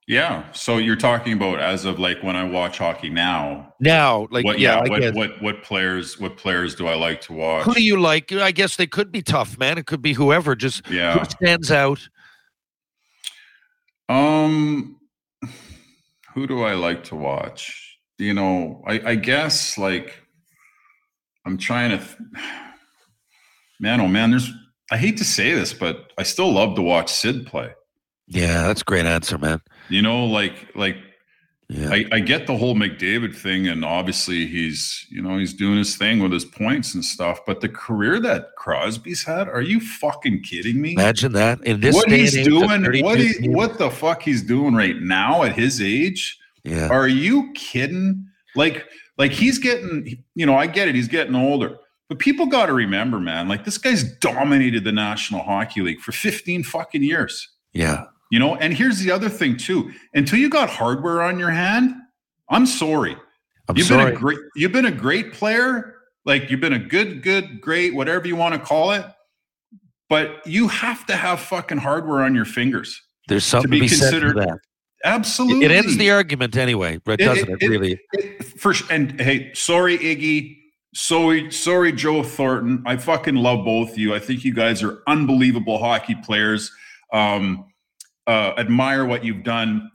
Yeah. 0.08 0.52
So 0.52 0.78
you're 0.78 0.98
talking 0.98 1.34
about 1.34 1.60
as 1.60 1.86
of 1.86 2.00
like 2.00 2.22
when 2.24 2.36
I 2.36 2.44
watch 2.44 2.78
hockey 2.78 3.10
now. 3.10 3.74
Now, 3.80 4.28
like 4.32 4.44
what 4.44 4.60
yeah, 4.60 4.84
yeah, 4.86 4.90
what, 4.90 5.14
what 5.16 5.42
what 5.42 5.64
players 5.64 6.20
what 6.20 6.38
players 6.38 6.76
do 6.76 6.88
I 6.88 6.96
like 6.96 7.22
to 7.22 7.34
watch? 7.34 7.66
who 7.66 7.74
do 7.74 7.84
you 7.84 8.00
like? 8.00 8.32
I 8.32 8.52
guess 8.52 8.76
they 8.76 8.88
could 8.88 9.12
be 9.12 9.22
tough, 9.22 9.58
man. 9.58 9.78
It 9.78 9.86
could 9.86 10.02
be 10.02 10.14
whoever. 10.14 10.56
Just 10.56 10.90
yeah. 10.90 11.18
who 11.18 11.26
stands 11.26 11.72
out. 11.72 12.08
Um 14.10 14.98
who 16.34 16.48
do 16.48 16.64
I 16.64 16.74
like 16.74 17.04
to 17.06 17.16
watch? 17.16 17.98
You 18.18 18.34
know, 18.34 18.84
I, 18.86 19.02
I 19.06 19.16
guess 19.16 19.78
like 19.78 20.20
I'm 21.46 21.58
trying 21.58 21.92
to 21.92 21.98
th- 21.98 22.18
man, 23.80 24.02
oh 24.02 24.08
man, 24.08 24.32
there's 24.32 24.52
I 24.92 24.98
hate 24.98 25.18
to 25.18 25.26
say 25.26 25.54
this, 25.54 25.74
but 25.74 26.12
I 26.18 26.24
still 26.24 26.52
love 26.52 26.76
to 26.76 26.82
watch 26.82 27.12
Sid 27.12 27.48
play. 27.48 27.74
Yeah, 28.28 28.68
that's 28.68 28.82
a 28.82 28.86
great 28.86 29.06
answer, 29.06 29.38
man. 29.38 29.62
You 29.90 30.02
know, 30.02 30.26
like 30.26 30.76
like 30.76 30.98
Yeah. 31.70 31.90
I, 31.90 32.06
I 32.12 32.20
get 32.20 32.46
the 32.48 32.58
whole 32.58 32.76
McDavid 32.76 33.36
thing, 33.36 33.68
and 33.68 33.84
obviously 33.84 34.46
he's 34.48 35.06
you 35.10 35.22
know 35.22 35.38
he's 35.38 35.54
doing 35.54 35.78
his 35.78 35.96
thing 35.96 36.20
with 36.20 36.32
his 36.32 36.46
points 36.46 36.94
and 36.94 37.04
stuff. 37.04 37.40
But 37.46 37.62
the 37.62 37.70
career 37.70 38.20
that 38.22 38.56
Crosby's 38.58 39.24
had, 39.24 39.48
are 39.48 39.62
you 39.62 39.80
fucking 39.80 40.44
kidding 40.44 40.82
me? 40.82 40.94
Imagine 40.94 41.34
that 41.34 41.62
in 41.64 41.80
this 41.80 41.96
what 41.96 42.10
he's 42.10 42.36
age, 42.38 42.46
doing, 42.46 43.04
what 43.04 43.20
he, 43.20 43.50
what 43.50 43.78
the 43.78 43.90
fuck 43.90 44.22
he's 44.22 44.44
doing 44.44 44.76
right 44.76 45.00
now 45.02 45.44
at 45.44 45.56
his 45.56 45.82
age? 45.82 46.40
Yeah, 46.64 46.88
Are 46.88 47.08
you 47.08 47.52
kidding? 47.54 48.28
Like 48.56 48.86
like 49.18 49.32
he's 49.32 49.58
getting 49.58 50.24
you 50.36 50.46
know 50.46 50.56
I 50.56 50.68
get 50.68 50.88
it, 50.88 50.96
he's 50.96 51.08
getting 51.08 51.36
older. 51.36 51.78
But 52.10 52.20
people 52.20 52.46
got 52.46 52.68
to 52.68 52.74
remember, 52.74 53.20
man, 53.20 53.48
like 53.48 53.66
this 53.66 53.78
guy's 53.78 54.04
dominated 54.18 54.84
the 54.84 54.92
National 54.92 55.42
Hockey 55.42 55.82
League 55.82 56.00
for 56.02 56.12
15 56.12 56.64
fucking 56.64 57.02
years. 57.02 57.50
yeah, 57.74 58.06
You 58.34 58.40
know, 58.40 58.56
and 58.56 58.74
here's 58.74 58.98
the 58.98 59.12
other 59.12 59.30
thing 59.30 59.58
too. 59.58 59.92
Until 60.16 60.40
you 60.40 60.50
got 60.50 60.68
hardware 60.68 61.22
on 61.22 61.38
your 61.38 61.52
hand, 61.52 61.94
I'm 62.50 62.66
sorry. 62.66 63.16
I'm 63.70 63.78
you've 63.78 63.86
sorry. 63.86 64.06
been 64.06 64.16
a 64.16 64.20
great 64.20 64.40
you've 64.56 64.72
been 64.72 64.86
a 64.88 64.92
great 64.92 65.34
player. 65.34 65.98
Like 66.26 66.50
you've 66.50 66.60
been 66.60 66.74
a 66.74 66.80
good, 66.80 67.22
good, 67.22 67.62
great, 67.62 67.94
whatever 67.94 68.28
you 68.28 68.36
want 68.36 68.56
to 68.56 68.60
call 68.60 68.90
it. 68.90 69.06
But 70.10 70.48
you 70.48 70.68
have 70.68 71.06
to 71.06 71.16
have 71.16 71.42
fucking 71.42 71.78
hardware 71.78 72.24
on 72.24 72.34
your 72.34 72.46
fingers. 72.46 73.00
There's 73.28 73.46
something 73.46 73.70
to 73.70 73.76
be 73.78 73.82
be, 73.82 73.88
said 73.88 74.12
for 74.12 74.20
considered- 74.20 74.38
that. 74.38 74.58
Absolutely. 75.06 75.66
It 75.66 75.72
ends 75.72 75.96
the 75.98 76.10
argument 76.10 76.58
anyway, 76.58 76.98
but 77.06 77.22
It- 77.22 77.26
doesn't 77.26 77.50
it- 77.50 77.62
it, 77.62 77.64
it- 77.66 77.70
really? 77.70 78.00
It- 78.14 78.44
for 78.60 78.74
and 78.90 79.22
hey, 79.22 79.52
sorry, 79.54 80.00
Iggy. 80.00 80.58
Sorry, 80.96 81.52
sorry, 81.52 81.92
Joe 81.92 82.24
Thornton. 82.24 82.82
I 82.88 82.98
fucking 82.98 83.36
love 83.36 83.64
both 83.64 83.92
of 83.92 83.98
you. 84.00 84.16
I 84.16 84.20
think 84.20 84.44
you 84.44 84.56
guys 84.56 84.82
are 84.82 85.04
unbelievable 85.06 85.78
hockey 85.78 86.16
players. 86.16 86.72
Um, 87.14 87.66
uh, 88.28 88.54
admire 88.58 89.06
what 89.06 89.24
you've 89.24 89.44
done. 89.44 89.90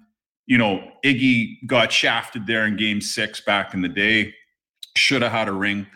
You 0.46 0.58
know, 0.58 0.90
Iggy 1.04 1.66
got 1.66 1.92
shafted 1.92 2.46
there 2.46 2.66
in 2.66 2.76
Game 2.76 3.00
Six 3.00 3.40
back 3.40 3.74
in 3.74 3.82
the 3.82 3.88
day. 3.88 4.34
Should 4.96 5.22
have 5.22 5.32
had 5.32 5.48
a 5.48 5.52
ring. 5.52 5.86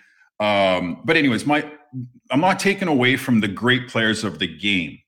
Um, 0.41 1.01
but 1.05 1.16
anyways, 1.16 1.47
my 1.47 1.70
I'm 2.30 2.41
not 2.41 2.59
taken 2.61 2.89
away 2.89 3.16
from 3.16 3.41
the 3.41 3.49
great 3.49 3.89
players 3.89 4.24
of 4.24 4.39
the 4.39 4.47
game, 4.47 4.99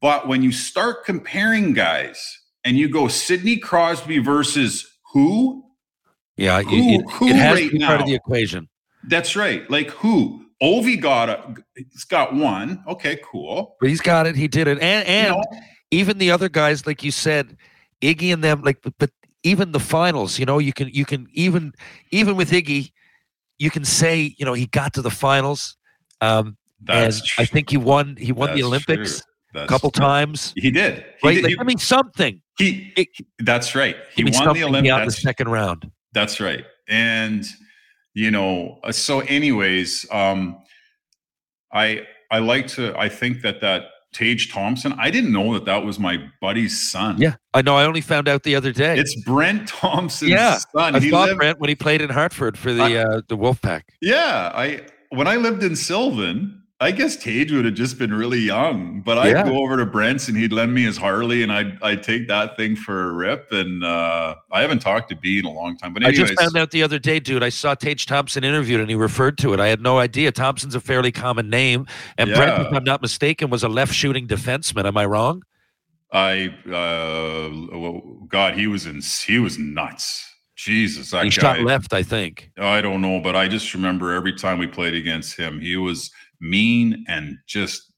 but 0.00 0.28
when 0.28 0.42
you 0.42 0.52
start 0.52 1.04
comparing 1.04 1.72
guys 1.72 2.38
and 2.64 2.76
you 2.76 2.88
go 2.88 3.08
Sidney 3.08 3.56
Crosby 3.56 4.18
versus 4.18 4.86
who? 5.12 5.64
Yeah, 6.36 6.62
Who- 6.62 6.76
it, 6.76 7.00
it- 7.00 7.10
who 7.12 7.28
it 7.28 7.36
has 7.36 7.54
right 7.60 7.70
to 7.70 7.78
be 7.78 7.84
part 7.84 7.94
of 7.94 8.00
now? 8.00 8.06
the 8.06 8.14
equation. 8.14 8.68
That's 9.04 9.34
right. 9.36 9.68
Like 9.70 9.90
who? 9.90 10.44
Ovi 10.62 11.00
got 11.00 11.28
a, 11.28 11.54
he's 11.76 12.04
got 12.04 12.34
one. 12.34 12.82
Okay, 12.88 13.20
cool. 13.24 13.76
But 13.80 13.90
he's 13.90 14.00
got 14.00 14.26
it. 14.26 14.34
He 14.36 14.48
did 14.48 14.66
it. 14.66 14.78
And 14.80 15.06
You 15.06 15.14
and 15.14 15.28
know, 15.36 15.60
even 15.90 16.18
the 16.18 16.30
other 16.30 16.48
guys, 16.48 16.86
like 16.86 17.02
you 17.02 17.10
said, 17.10 17.56
Iggy 18.02 18.32
and 18.32 18.42
them, 18.44 18.62
like, 18.62 18.78
but, 18.98 19.10
even 19.44 19.70
the 19.72 19.80
finals, 19.80 20.38
you 20.38 20.44
know, 20.44 20.58
you 20.58 20.72
can 20.72 20.88
you 20.88 21.04
can 21.04 21.28
even 21.32 21.72
even 22.10 22.34
with 22.36 22.50
Iggy, 22.50 22.90
you 23.58 23.70
can 23.70 23.84
say, 23.84 24.34
you 24.36 24.44
know, 24.44 24.52
he 24.52 24.66
got 24.66 24.92
to 24.94 25.00
the 25.02 25.10
finals. 25.10 25.76
Um, 26.20 26.56
and 26.88 27.04
that's 27.06 27.22
I 27.38 27.44
think 27.44 27.70
he 27.70 27.76
won. 27.76 28.16
He 28.16 28.32
won 28.32 28.54
the 28.54 28.64
Olympics 28.64 29.22
true. 29.52 29.62
a 29.62 29.66
couple 29.68 29.90
true. 29.92 30.04
times. 30.04 30.52
He 30.56 30.70
did. 30.72 31.04
He 31.22 31.28
Right? 31.28 31.34
did. 31.36 31.44
Like, 31.44 31.52
he, 31.52 31.58
I 31.60 31.64
mean, 31.64 31.78
something. 31.78 32.42
he- 32.58 32.92
it- 32.96 33.08
that's 33.38 33.76
right. 33.76 33.96
He 34.14 34.24
won 34.24 34.32
the 34.32 34.48
out 34.50 34.56
in 34.56 34.62
Olympics. 34.64 35.14
the 35.14 35.20
second 35.20 35.48
round. 35.50 35.88
That's 36.12 36.40
right. 36.40 36.64
And 36.88 37.44
you 38.14 38.32
know, 38.32 38.80
uh, 38.82 38.90
so 38.92 39.20
anyways, 39.20 40.04
um 40.10 40.58
I 41.72 42.06
I 42.30 42.40
like 42.40 42.66
to 42.68 42.92
I 42.98 43.08
think 43.08 43.42
that 43.42 43.60
that 43.60 43.82
Tage 44.12 44.50
Thompson, 44.52 44.94
I 44.98 45.10
didn't 45.10 45.32
know 45.32 45.54
that 45.54 45.64
that 45.66 45.84
was 45.84 45.98
my 45.98 46.18
buddy's 46.40 46.90
son. 46.90 47.20
Yeah, 47.20 47.36
I 47.54 47.62
know. 47.62 47.76
I 47.76 47.84
only 47.84 48.00
found 48.00 48.28
out 48.28 48.42
the 48.42 48.56
other 48.56 48.72
day. 48.72 48.98
It's 48.98 49.14
Brent 49.24 49.68
Thompson's 49.68 50.30
Yeah, 50.30 50.58
son. 50.76 50.96
I 50.96 51.00
he 51.00 51.10
saw 51.10 51.24
lived, 51.24 51.38
Brent 51.38 51.60
when 51.60 51.68
he 51.68 51.74
played 51.74 52.00
in 52.00 52.10
Hartford 52.10 52.56
for 52.58 52.72
the 52.72 52.82
I- 52.82 52.94
uh, 52.96 53.20
the 53.28 53.36
Wolfpack. 53.36 53.82
Yeah, 54.00 54.50
I 54.54 54.82
when 55.10 55.26
I 55.28 55.36
lived 55.36 55.62
in 55.62 55.76
Sylvan, 55.76 56.57
I 56.80 56.92
guess 56.92 57.16
Tage 57.16 57.50
would 57.50 57.64
have 57.64 57.74
just 57.74 57.98
been 57.98 58.14
really 58.14 58.38
young, 58.38 59.00
but 59.00 59.18
I'd 59.18 59.32
Yeah. 59.32 59.42
go 59.44 59.64
over 59.64 59.76
to 59.78 59.84
Brent's 59.84 60.28
and 60.28 60.36
he'd 60.36 60.52
lend 60.52 60.72
me 60.72 60.82
his 60.84 60.96
Harley 60.96 61.42
and 61.42 61.50
I'd 61.52 61.76
I'd 61.82 62.04
take 62.04 62.28
that 62.28 62.56
thing 62.56 62.76
for 62.76 63.08
a 63.10 63.12
rip. 63.12 63.50
And 63.50 63.82
uh 63.82 64.36
I 64.52 64.60
haven't 64.60 64.78
talked 64.78 65.08
to 65.08 65.16
B 65.16 65.40
in 65.40 65.44
a 65.44 65.50
long 65.50 65.76
time. 65.76 65.92
But 65.92 66.06
I 66.06 66.12
just 66.12 66.38
found 66.38 66.56
out 66.56 66.70
the 66.70 66.84
other 66.84 67.00
day, 67.00 67.18
dude. 67.18 67.42
I 67.42 67.48
saw 67.48 67.74
Tage 67.74 68.06
Thompson 68.06 68.44
interviewed 68.44 68.80
and 68.80 68.88
he 68.88 68.94
referred 68.94 69.38
to 69.38 69.52
it. 69.54 69.58
I 69.58 69.66
had 69.66 69.80
no 69.80 69.98
idea. 69.98 70.30
Thompson's 70.30 70.76
a 70.76 70.80
fairly 70.80 71.10
common 71.10 71.50
name, 71.50 71.84
and 72.16 72.32
Brent, 72.32 72.66
if 72.66 72.72
I'm 72.72 72.84
not 72.84 73.02
mistaken, 73.02 73.50
was 73.50 73.64
a 73.64 73.68
left 73.68 73.92
shooting 73.92 74.28
defenseman. 74.28 74.84
Am 74.86 74.96
I 74.96 75.04
wrong? 75.04 75.42
I 76.12 76.54
uh 76.66 77.76
well, 77.76 78.02
God, 78.28 78.54
he 78.54 78.68
was 78.68 78.86
in 78.86 79.00
he 79.26 79.40
was 79.40 79.58
nuts. 79.58 80.26
Jesus, 80.54 81.12
that 81.12 81.22
he 81.24 81.30
guy. 81.30 81.34
shot 81.56 81.60
left, 81.60 81.92
I 81.92 82.02
think. 82.02 82.50
I 82.58 82.80
don't 82.80 83.00
know, 83.00 83.20
but 83.20 83.36
I 83.36 83.46
just 83.46 83.74
remember 83.74 84.12
every 84.12 84.32
time 84.32 84.58
we 84.58 84.66
played 84.66 84.94
against 84.94 85.36
him, 85.38 85.60
he 85.60 85.76
was 85.76 86.10
mean 86.40 87.04
and 87.08 87.38
just 87.46 87.92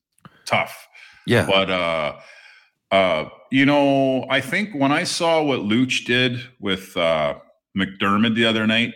tough. 0.47 0.89
Yeah, 1.27 1.47
But 1.47 1.71
uh 1.71 2.17
uh 2.91 3.29
you 3.53 3.67
know, 3.67 4.27
I 4.31 4.41
think 4.41 4.75
when 4.75 4.93
I 4.93 5.05
saw 5.05 5.43
what 5.43 5.61
Luch 5.61 6.05
did 6.05 6.41
with 6.61 6.97
uh 6.97 7.35
McDermott 7.77 8.35
the 8.35 8.47
other 8.47 8.67
night, 8.67 8.95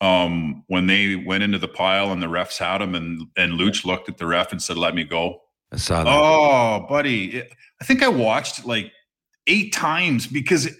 um 0.00 0.64
when 0.68 0.86
they 0.86 1.16
went 1.16 1.42
into 1.42 1.58
the 1.58 1.68
pile 1.68 2.12
and 2.12 2.22
the 2.22 2.26
refs 2.28 2.58
had 2.58 2.80
him 2.80 2.94
and 2.94 3.22
and 3.36 3.54
Luch 3.54 3.84
looked 3.84 4.08
at 4.08 4.18
the 4.18 4.26
ref 4.26 4.52
and 4.52 4.62
said, 4.62 4.76
"Let 4.78 4.94
me 4.94 5.04
go." 5.04 5.42
I 5.72 5.76
saw 5.76 6.02
that. 6.04 6.10
Oh, 6.10 6.86
buddy, 6.88 7.36
it- 7.36 7.52
I 7.80 7.84
think 7.84 8.02
I 8.02 8.08
watched 8.08 8.58
it 8.58 8.66
like 8.66 8.92
eight 9.46 9.72
times 9.72 10.26
because 10.26 10.66
it- 10.66 10.76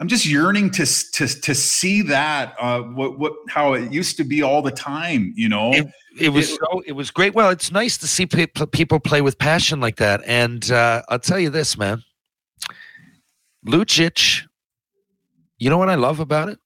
I'm 0.00 0.08
just 0.08 0.26
yearning 0.26 0.70
to 0.72 0.86
to 1.12 1.26
to 1.28 1.54
see 1.54 2.02
that 2.02 2.54
uh, 2.60 2.80
what 2.82 3.18
what 3.18 3.32
how 3.48 3.74
it 3.74 3.92
used 3.92 4.16
to 4.16 4.24
be 4.24 4.42
all 4.42 4.60
the 4.62 4.72
time. 4.72 5.32
You 5.36 5.48
know, 5.48 5.72
It- 5.72 5.86
it 6.20 6.28
was 6.30 6.50
it- 6.50 6.58
so 6.60 6.82
it 6.86 6.92
was 6.92 7.10
great. 7.10 7.34
Well, 7.34 7.50
it's 7.50 7.70
nice 7.72 7.96
to 7.98 8.06
see 8.06 8.26
pe- 8.26 8.46
pe- 8.46 8.66
people 8.66 8.98
play 9.00 9.20
with 9.20 9.38
passion 9.38 9.80
like 9.80 9.96
that. 9.96 10.20
And 10.26 10.70
uh, 10.70 11.02
I'll 11.08 11.18
tell 11.20 11.38
you 11.38 11.50
this, 11.50 11.76
man, 11.78 12.02
Lucic. 13.66 14.42
You 15.58 15.70
know 15.70 15.78
what 15.78 15.88
I 15.88 15.94
love 15.94 16.20
about 16.20 16.48
it? 16.48 16.58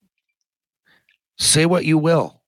Say 1.39 1.67
what 1.67 1.85
you 1.85 1.99
will. 1.99 2.43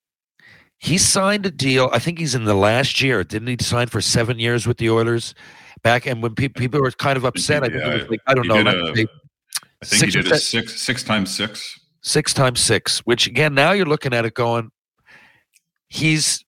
He 0.78 0.96
signed 0.98 1.44
a 1.46 1.50
deal. 1.50 1.90
I 1.92 1.98
think 1.98 2.18
he's 2.18 2.34
in 2.34 2.44
the 2.44 2.54
last 2.54 3.00
year. 3.02 3.22
Didn't 3.22 3.48
he 3.48 3.56
sign 3.60 3.88
for 3.88 4.00
seven 4.00 4.38
years 4.38 4.66
with 4.66 4.78
the 4.78 4.88
Oilers? 4.90 5.34
Back 5.82 6.06
and 6.06 6.22
when 6.22 6.34
pe- 6.34 6.48
people 6.48 6.80
were 6.80 6.90
kind 6.90 7.16
of 7.16 7.24
upset, 7.24 7.62
I 7.62 7.66
think 7.68 7.76
it 7.82 7.86
Yeah, 7.86 7.94
was 7.94 8.08
like 8.10 8.20
I 8.26 8.34
don't 8.34 8.46
know, 8.48 8.56
did 8.62 8.66
let's 8.66 8.90
a- 8.90 8.96
say 8.96 9.06
I 9.82 9.86
think 9.86 10.00
six 10.00 10.14
he 10.14 10.22
did 10.22 10.38
six 10.38 10.80
six 10.80 11.02
times 11.02 11.34
six. 11.34 11.80
six 12.02 12.34
times 12.34 12.60
six, 12.60 12.98
which 13.00 13.26
again, 13.26 13.54
now 13.54 13.72
you're 13.72 13.86
looking 13.86 14.12
at 14.12 14.24
it 14.24 14.34
going, 14.34 14.70
he's, 15.88 16.44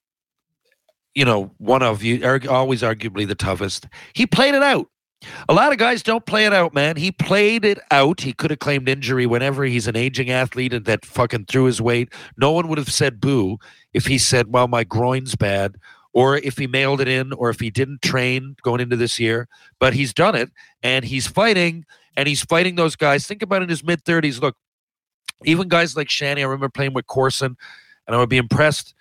you 1.15 1.25
know, 1.25 1.53
one 1.59 1.83
of 1.83 2.03
you, 2.03 2.25
always 2.49 2.83
arguably 2.83 3.27
the 3.27 3.35
toughest. 3.35 3.87
He 4.15 4.27
played 4.27 4.55
it 4.55 4.63
out. 4.63 4.89
A 5.49 5.55
lot 5.55 5.71
of 5.71 5.79
guys 5.79 6.03
don't 6.03 6.27
play 6.27 6.47
it 6.47 6.53
out, 6.53 6.75
man. 6.75 6.97
He 6.97 7.13
played 7.13 7.65
it 7.65 7.79
out. 7.93 8.21
He 8.21 8.33
could 8.33 8.51
have 8.51 8.59
claimed 8.59 8.89
injury 8.89 9.25
whenever 9.25 9.65
he's 9.65 9.87
an 9.87 9.97
aging 9.97 10.31
athlete 10.31 10.75
and 10.75 10.85
that 10.87 11.05
fucking 11.05 11.45
threw 11.45 11.65
his 11.65 11.81
weight. 11.81 12.13
No 12.37 12.51
one 12.51 12.67
would 12.69 12.79
have 12.79 12.93
said 12.93 13.21
boo 13.21 13.59
if 13.93 14.07
he 14.07 14.19
said, 14.19 14.53
well, 14.53 14.67
my 14.67 14.83
groin's 14.83 15.37
bad, 15.37 15.77
or 16.13 16.39
if 16.39 16.59
he 16.59 16.67
mailed 16.67 17.01
it 17.01 17.07
in, 17.07 17.33
or 17.35 17.51
if 17.51 17.61
he 17.61 17.71
didn't 17.71 18.03
train 18.03 18.57
going 18.63 18.81
into 18.81 18.97
this 18.97 19.21
year. 19.21 19.49
But 19.79 19.95
he's 19.95 20.13
done 20.13 20.35
it 20.35 20.51
and 20.83 21.05
he's 21.05 21.29
fighting 21.29 21.85
and 22.17 22.29
he's 22.29 22.43
fighting 22.43 22.75
those 22.77 22.97
guys. 22.97 23.27
Think 23.27 23.43
about 23.43 23.63
it 23.63 23.65
in 23.65 23.69
his 23.71 23.85
mid 23.85 24.05
30s. 24.05 24.41
Look, 24.41 24.57
even 25.45 25.69
guys 25.69 25.97
like 25.97 26.09
Shanny, 26.11 26.43
I 26.43 26.45
remember 26.45 26.69
playing 26.69 26.95
with 26.95 27.07
Corson, 27.07 27.57
and 28.07 28.17
I 28.17 28.19
would 28.19 28.29
be 28.29 28.37
impressed, 28.37 28.95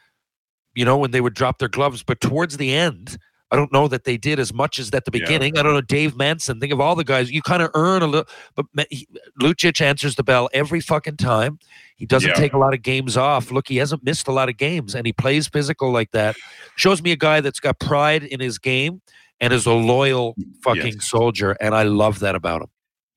you 0.76 0.86
know, 0.86 0.97
when 0.97 1.12
they 1.12 1.22
would 1.22 1.34
drop 1.34 1.59
their 1.59 1.70
gloves. 1.70 2.03
But 2.03 2.22
towards 2.22 2.57
the 2.57 2.74
end, 2.74 3.18
I 3.53 3.57
don't 3.57 3.74
know 3.74 3.89
that 3.89 4.05
they 4.05 4.16
did 4.16 4.39
as 4.39 4.53
much 4.53 4.80
as 4.80 4.89
at 4.91 5.03
the 5.03 5.12
Yeah. 5.14 5.26
beginning. 5.26 5.57
I 5.57 5.64
don't 5.64 5.74
know, 5.74 5.82
Dave 5.82 6.16
Manson. 6.16 6.59
Think 6.62 6.72
of 6.72 6.80
all 6.80 6.95
the 6.95 7.03
guys. 7.03 7.30
You 7.30 7.41
kind 7.41 7.62
of 7.62 7.70
earn 7.74 8.01
a 8.01 8.07
little, 8.07 8.28
but 8.55 8.66
he, 8.89 9.07
Lucic 9.41 9.82
answers 9.82 10.16
the 10.16 10.24
bell 10.24 10.49
every 10.53 10.80
fucking 10.80 11.18
time. 11.18 11.59
He 11.97 12.05
doesn't 12.05 12.30
Yeah. 12.30 12.36
take 12.36 12.53
a 12.53 12.57
lot 12.57 12.74
of 12.74 12.82
games 12.82 13.18
off. 13.18 13.51
Look, 13.51 13.68
he 13.68 13.76
hasn't 13.76 14.03
missed 14.05 14.28
a 14.30 14.32
lot 14.32 14.47
of 14.47 14.55
games, 14.55 14.95
and 14.95 15.05
he 15.05 15.12
plays 15.12 15.49
physical 15.49 15.91
like 15.91 16.12
that. 16.12 16.38
Shows 16.78 17.01
me 17.01 17.12
a 17.12 17.18
guy 17.18 17.41
that's 17.41 17.59
got 17.59 17.78
pride 17.80 18.24
in 18.24 18.39
his 18.39 18.57
game 18.57 19.01
and 19.41 19.51
is 19.51 19.66
a 19.66 19.74
loyal 19.74 20.36
fucking 20.64 20.93
Yes. 20.93 21.09
soldier, 21.09 21.51
and 21.59 21.76
I 21.76 21.84
love 21.84 22.20
that 22.20 22.36
about 22.36 22.62
him. 22.62 22.70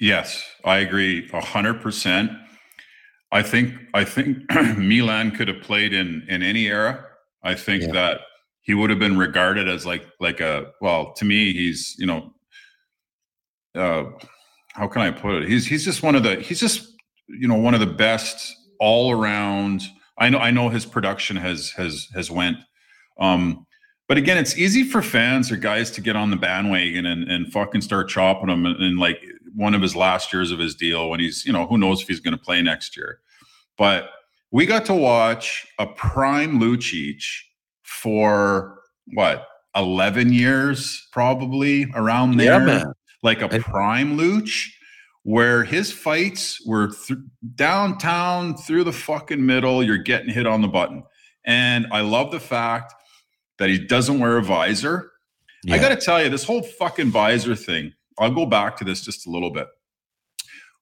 Yes, 0.04 0.44
I 0.66 0.80
agree 0.80 1.26
a 1.32 1.40
hundred 1.40 1.80
percent. 1.80 2.30
I 3.32 3.42
think 3.42 3.72
I 3.94 4.04
think 4.04 4.36
Milan 4.76 5.30
could 5.30 5.48
have 5.48 5.62
played 5.62 5.94
in 5.94 6.26
in 6.28 6.42
any 6.42 6.66
era. 6.66 7.06
I 7.42 7.54
think 7.54 7.84
Yeah. 7.84 7.92
that 7.92 8.20
he 8.60 8.74
would 8.74 8.90
have 8.90 8.98
been 8.98 9.16
regarded 9.16 9.66
as 9.66 9.86
like 9.86 10.06
like 10.20 10.40
a 10.40 10.72
well 10.82 11.14
to 11.14 11.24
me 11.24 11.54
he's 11.54 11.94
you 11.98 12.04
know 12.04 12.34
uh 13.74 14.04
how 14.74 14.88
can 14.88 15.00
I 15.00 15.10
put 15.10 15.42
it? 15.42 15.48
He's 15.48 15.64
he's 15.66 15.86
just 15.86 16.02
one 16.02 16.14
of 16.14 16.22
the 16.22 16.36
he's 16.36 16.60
just 16.60 16.86
you 17.26 17.48
know 17.48 17.56
one 17.56 17.72
of 17.72 17.80
the 17.80 17.86
best 17.86 18.54
all 18.80 19.10
around. 19.10 19.84
I 20.18 20.28
know 20.28 20.38
I 20.38 20.50
know 20.50 20.68
his 20.68 20.84
production 20.84 21.34
has 21.38 21.70
has 21.70 22.08
has 22.14 22.30
went 22.30 22.58
um 23.18 23.66
but 24.06 24.18
again, 24.18 24.36
it's 24.36 24.58
easy 24.58 24.84
for 24.84 25.00
fans 25.00 25.50
or 25.50 25.56
guys 25.56 25.90
to 25.92 26.02
get 26.02 26.14
on 26.14 26.28
the 26.28 26.36
bandwagon 26.36 27.06
and, 27.06 27.24
and 27.30 27.50
fucking 27.50 27.80
start 27.80 28.10
chopping 28.10 28.48
them 28.48 28.66
and, 28.66 28.82
in 28.82 28.98
like 28.98 29.24
one 29.54 29.74
of 29.74 29.82
his 29.82 29.94
last 29.94 30.32
years 30.32 30.50
of 30.50 30.58
his 30.58 30.74
deal 30.74 31.10
when 31.10 31.20
he's, 31.20 31.44
you 31.44 31.52
know, 31.52 31.66
who 31.66 31.78
knows 31.78 32.02
if 32.02 32.08
he's 32.08 32.20
going 32.20 32.36
to 32.36 32.42
play 32.42 32.60
next 32.62 32.96
year. 32.96 33.20
But 33.76 34.10
we 34.50 34.66
got 34.66 34.84
to 34.86 34.94
watch 34.94 35.66
a 35.78 35.86
prime 35.86 36.60
Lucic 36.60 37.22
for 37.82 38.78
what, 39.12 39.46
11 39.76 40.32
years, 40.32 41.06
probably 41.12 41.86
around 41.94 42.36
there. 42.36 42.66
Yeah. 42.66 42.84
Like 43.22 43.40
a 43.40 43.48
prime 43.48 44.18
Luch, 44.18 44.66
where 45.22 45.64
his 45.64 45.90
fights 45.90 46.64
were 46.66 46.88
th- 46.88 47.18
downtown 47.54 48.54
through 48.54 48.84
the 48.84 48.92
fucking 48.92 49.44
middle. 49.44 49.82
You're 49.82 49.96
getting 49.96 50.28
hit 50.28 50.46
on 50.46 50.60
the 50.60 50.68
button. 50.68 51.02
And 51.44 51.86
I 51.90 52.02
love 52.02 52.30
the 52.30 52.40
fact 52.40 52.94
that 53.58 53.70
he 53.70 53.78
doesn't 53.78 54.18
wear 54.18 54.36
a 54.36 54.42
visor. 54.42 55.10
I 55.70 55.78
got 55.78 55.88
to 55.88 55.96
tell 55.96 56.22
you, 56.22 56.28
this 56.28 56.44
whole 56.44 56.62
fucking 56.62 57.10
visor 57.10 57.56
thing, 57.56 57.94
I'll 58.18 58.30
go 58.30 58.46
back 58.46 58.76
to 58.78 58.84
this 58.84 59.00
just 59.00 59.26
a 59.26 59.30
little 59.30 59.50
bit. 59.50 59.66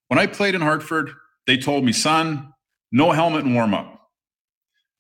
When 0.09 0.19
I 0.19 0.27
played 0.27 0.55
in 0.55 0.61
Hartford, 0.61 1.11
they 1.47 1.57
told 1.57 1.85
me, 1.85 1.93
son, 1.93 2.53
no 2.91 3.13
helmet 3.13 3.45
and 3.45 3.55
warm 3.55 3.75
up. 3.75 4.11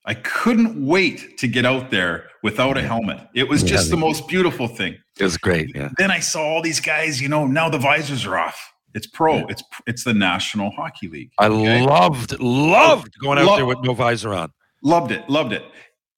I 0.04 0.14
couldn't 0.14 0.84
wait 0.84 1.38
to 1.38 1.46
get 1.46 1.64
out 1.64 1.90
there 1.90 2.28
without 2.42 2.76
a 2.76 2.82
helmet. 2.82 3.20
It 3.34 3.48
was 3.48 3.62
Yeah, 3.62 3.68
just 3.68 3.90
the 3.90 3.96
most 3.96 4.26
beautiful 4.26 4.66
thing. 4.66 4.96
It 5.20 5.24
was 5.24 5.36
great. 5.36 5.70
Yeah. 5.74 5.90
Then 5.96 6.10
I 6.10 6.18
saw 6.18 6.42
all 6.42 6.62
these 6.62 6.80
guys, 6.80 7.20
you 7.20 7.28
know, 7.28 7.46
now 7.46 7.68
the 7.68 7.78
visors 7.78 8.26
are 8.26 8.36
off. 8.36 8.72
It's 8.94 9.06
pro. 9.06 9.46
It's 9.46 9.62
it's 9.86 10.04
the 10.04 10.12
National 10.12 10.70
Hockey 10.70 11.08
League. 11.08 11.30
I 11.38 11.46
okay? 11.46 11.82
loved, 11.82 12.38
loved 12.40 13.18
going 13.20 13.38
out 13.38 13.56
there 13.56 13.64
with 13.64 13.78
no 13.82 13.94
visor 13.94 14.34
on. 14.34 14.52
Loved 14.82 15.12
it, 15.12 15.26
loved 15.30 15.52
it. 15.52 15.64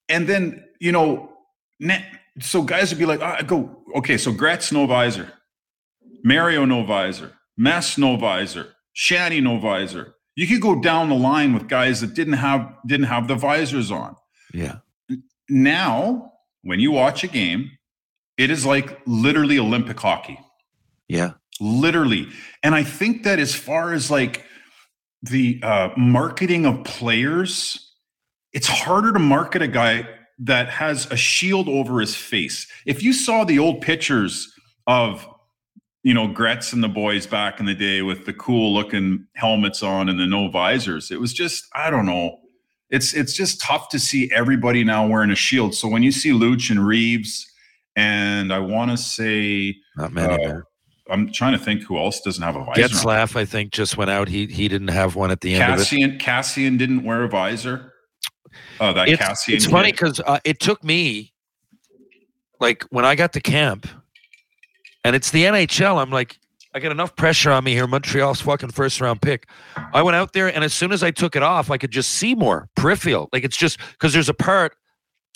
And 0.09 0.27
then, 0.27 0.65
you 0.81 0.91
know, 0.91 1.31
so 2.41 2.63
guys 2.63 2.91
would 2.91 2.99
be 2.99 3.07
like, 3.07 3.21
"Ah, 3.23 3.37
I 3.39 3.43
go, 3.43 3.83
okay, 3.97 4.17
so 4.17 4.33
Gretz, 4.33 4.73
no 4.73 4.87
visor. 4.87 5.33
Mario, 6.25 6.65
no 6.65 6.83
visor. 6.85 7.33
Mess 7.57 7.97
no 7.99 8.17
visor, 8.17 8.75
Shanny 8.95 9.41
no 9.41 9.59
visor. 9.59 10.15
You 10.35 10.49
could 10.49 10.61
go 10.61 10.81
down 10.81 11.09
the 11.09 11.15
line 11.15 11.55
with 11.55 11.69
guys 11.69 12.01
that 12.01 12.15
didn't 12.15 12.33
have 12.35 12.75
didn't 12.87 13.07
have 13.07 13.29
the 13.29 13.37
visors 13.37 13.93
on. 13.93 14.17
Yeah. 14.53 14.79
Now, 15.49 16.33
when 16.63 16.81
you 16.81 16.91
watch 16.91 17.23
a 17.23 17.29
game, 17.29 17.71
it 18.37 18.51
is 18.51 18.67
like 18.67 19.01
literally 19.07 19.59
Olympic 19.59 20.01
hockey. 20.01 20.41
Yeah. 21.09 21.33
literally 21.61 22.29
and 22.63 22.75
i 22.75 22.83
think 22.83 23.25
that 23.25 23.39
as 23.39 23.55
far 23.55 23.93
as 23.93 24.11
like 24.11 24.43
the 25.23 25.61
uh, 25.63 25.91
marketing 25.97 26.65
of 26.67 26.83
players 26.85 27.93
it's 28.55 28.67
harder 28.67 29.13
to 29.13 29.19
market 29.19 29.61
a 29.63 29.69
guy 29.69 30.09
that 30.39 30.69
has 30.71 31.07
a 31.13 31.17
shield 31.17 31.69
over 31.69 32.01
his 32.01 32.17
face 32.17 32.67
if 32.87 33.03
you 33.03 33.13
saw 33.13 33.45
the 33.45 33.59
old 33.59 33.83
pictures 33.83 34.51
of 34.87 35.29
you 36.05 36.15
know 36.15 36.29
gretz 36.29 36.73
and 36.73 36.85
the 36.85 36.89
boys 36.89 37.27
back 37.27 37.59
in 37.59 37.67
the 37.67 37.75
day 37.75 38.03
with 38.03 38.27
the 38.27 38.33
cool 38.33 38.73
looking 38.73 39.27
helmets 39.35 39.83
on 39.83 40.09
and 40.09 40.21
the 40.21 40.27
no 40.27 40.49
visors 40.49 41.11
it 41.11 41.19
was 41.19 41.33
just 41.33 41.67
i 41.75 41.91
don't 41.91 42.07
know 42.07 42.39
it's 42.91 43.13
it's 43.15 43.33
just 43.33 43.61
tough 43.61 43.89
to 43.89 43.99
see 43.99 44.31
everybody 44.33 44.85
now 44.85 45.05
wearing 45.05 45.31
a 45.31 45.35
shield 45.35 45.75
so 45.75 45.89
when 45.89 46.03
you 46.05 46.13
see 46.13 46.31
luch 46.31 46.71
and 46.71 46.87
reaves 46.87 47.51
and 47.97 48.53
i 48.53 48.59
want 48.59 48.91
to 48.93 48.97
say 48.97 49.75
Not 49.97 50.13
many. 50.13 50.45
Uh. 50.45 50.61
I'm 51.11 51.31
trying 51.33 51.53
to 51.53 51.59
think 51.63 51.83
who 51.83 51.99
else 51.99 52.23
doesn't 52.23 52.43
have 52.43 52.57
a 52.57 52.65
visor. 52.65 52.83
Getzlaf, 52.83 53.37
I 53.37 53.45
think, 53.45 53.73
just 53.73 53.99
went 53.99 54.11
out. 54.11 54.27
He 54.27 54.47
he 54.47 54.69
didn't 54.69 54.89
have 54.89 55.17
one 55.17 55.31
at 55.31 55.43
the 55.43 55.55
end 55.55 55.75
of 55.75 55.81
it. 55.81 55.83
Kassian 55.83 56.19
Kassian 56.19 56.79
didn't 56.79 57.05
wear 57.05 57.25
a 57.25 57.29
visor. 57.29 57.93
Oh, 58.81 58.93
that 58.93 59.09
It's, 59.09 59.23
Kassian. 59.23 59.55
it's 59.55 59.67
funny 59.67 59.93
because 59.93 60.21
uh, 60.21 60.39
it 60.45 60.61
took 60.61 60.83
me, 60.83 61.33
like, 62.61 62.85
when 62.85 63.05
I 63.05 63.17
got 63.17 63.33
to 63.35 63.41
camp, 63.41 63.87
and 65.05 65.15
it's 65.15 65.31
the 65.31 65.45
NHL. 65.45 66.01
I'm 66.01 66.11
like, 66.11 66.39
I 66.75 66.81
got 66.81 66.91
enough 66.91 67.15
pressure 67.15 67.53
on 67.53 67.63
me 67.63 67.73
here. 67.73 67.87
Montreal's 67.87 68.41
fucking 68.41 68.71
first 68.71 69.01
round 69.01 69.23
pick. 69.23 69.47
I 69.93 70.03
went 70.03 70.17
out 70.17 70.33
there, 70.33 70.53
and 70.53 70.65
as 70.65 70.75
soon 70.75 70.91
as 70.91 71.05
I 71.05 71.13
took 71.13 71.37
it 71.37 71.43
off, 71.43 71.71
I 71.71 71.79
could 71.79 71.93
just 71.93 72.11
see 72.13 72.35
more 72.35 72.69
peripheral. 72.75 73.29
Like 73.33 73.45
it's 73.45 73.57
just 73.57 73.79
because 73.93 74.13
there's 74.13 74.29
a 74.29 74.35
part, 74.35 74.75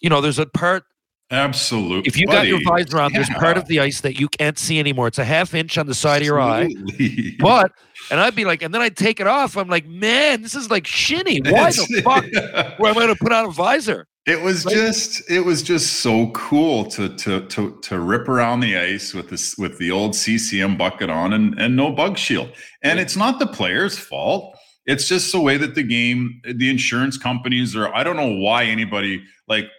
you 0.01 0.11
know, 0.11 0.21
there's 0.21 0.41
a 0.41 0.47
part 0.47 0.85
absolutely. 1.31 2.09
If 2.09 2.19
you 2.19 2.27
got 2.27 2.47
your 2.47 2.59
visor 2.65 2.99
on, 2.99 3.13
there's 3.13 3.29
part 3.31 3.57
of 3.57 3.67
the 3.67 3.79
ice 3.81 4.01
that 4.01 4.19
you 4.19 4.29
can't 4.29 4.59
see 4.59 4.81
anymore. 4.81 5.07
It's 5.07 5.19
a 5.19 5.25
half 5.25 5.55
inch 5.55 5.79
on 5.79 5.87
the 5.87 5.95
side 5.95 6.23
of 6.23 6.27
your 6.27 6.41
eye. 6.41 6.75
But 7.39 7.71
and 8.11 8.19
I'd 8.19 8.35
be 8.35 8.45
like, 8.45 8.63
and 8.63 8.75
then 8.75 8.81
I'd 8.81 8.97
take 8.97 9.21
it 9.21 9.27
off. 9.27 9.57
I'm 9.57 9.69
like, 9.69 9.87
man, 9.87 10.43
this 10.43 10.55
is 10.55 10.71
like 10.71 10.87
shinny. 10.87 11.41
Why 11.41 11.71
the 11.71 12.03
fuck 12.03 12.25
where 12.79 12.91
am 12.91 12.99
I 12.99 13.01
gonna 13.03 13.15
put 13.15 13.33
on 13.33 13.45
a 13.45 13.51
visor? 13.51 14.09
It 14.29 14.43
was 14.43 14.67
Like- 14.67 14.75
just 14.75 15.23
it 15.31 15.41
was 15.41 15.63
just 15.63 16.01
so 16.01 16.29
cool 16.33 16.85
to 16.91 17.09
to 17.17 17.47
to 17.47 17.79
to 17.83 17.99
rip 17.99 18.29
around 18.29 18.61
the 18.61 18.77
ice 18.77 19.15
with 19.15 19.31
this 19.31 19.57
with 19.57 19.79
the 19.79 19.91
old 19.91 20.15
CCM 20.15 20.77
bucket 20.77 21.09
on 21.09 21.33
and 21.33 21.59
and 21.59 21.75
no 21.75 21.91
bug 21.91 22.19
shield. 22.19 22.53
And 22.83 23.01
it's 23.01 23.17
not 23.17 23.39
the 23.39 23.47
player's 23.47 23.99
fault. 23.99 24.55
It's 24.85 25.09
just 25.09 25.33
the 25.33 25.41
way 25.41 25.57
that 25.57 25.75
the 25.75 25.83
game 25.83 26.43
the 26.45 26.69
insurance 26.69 27.17
companies 27.17 27.75
are 27.75 27.93
I 27.95 28.05
don't 28.05 28.17
know 28.17 28.35
why 28.35 28.65
anybody 28.65 29.23
like 29.49 29.71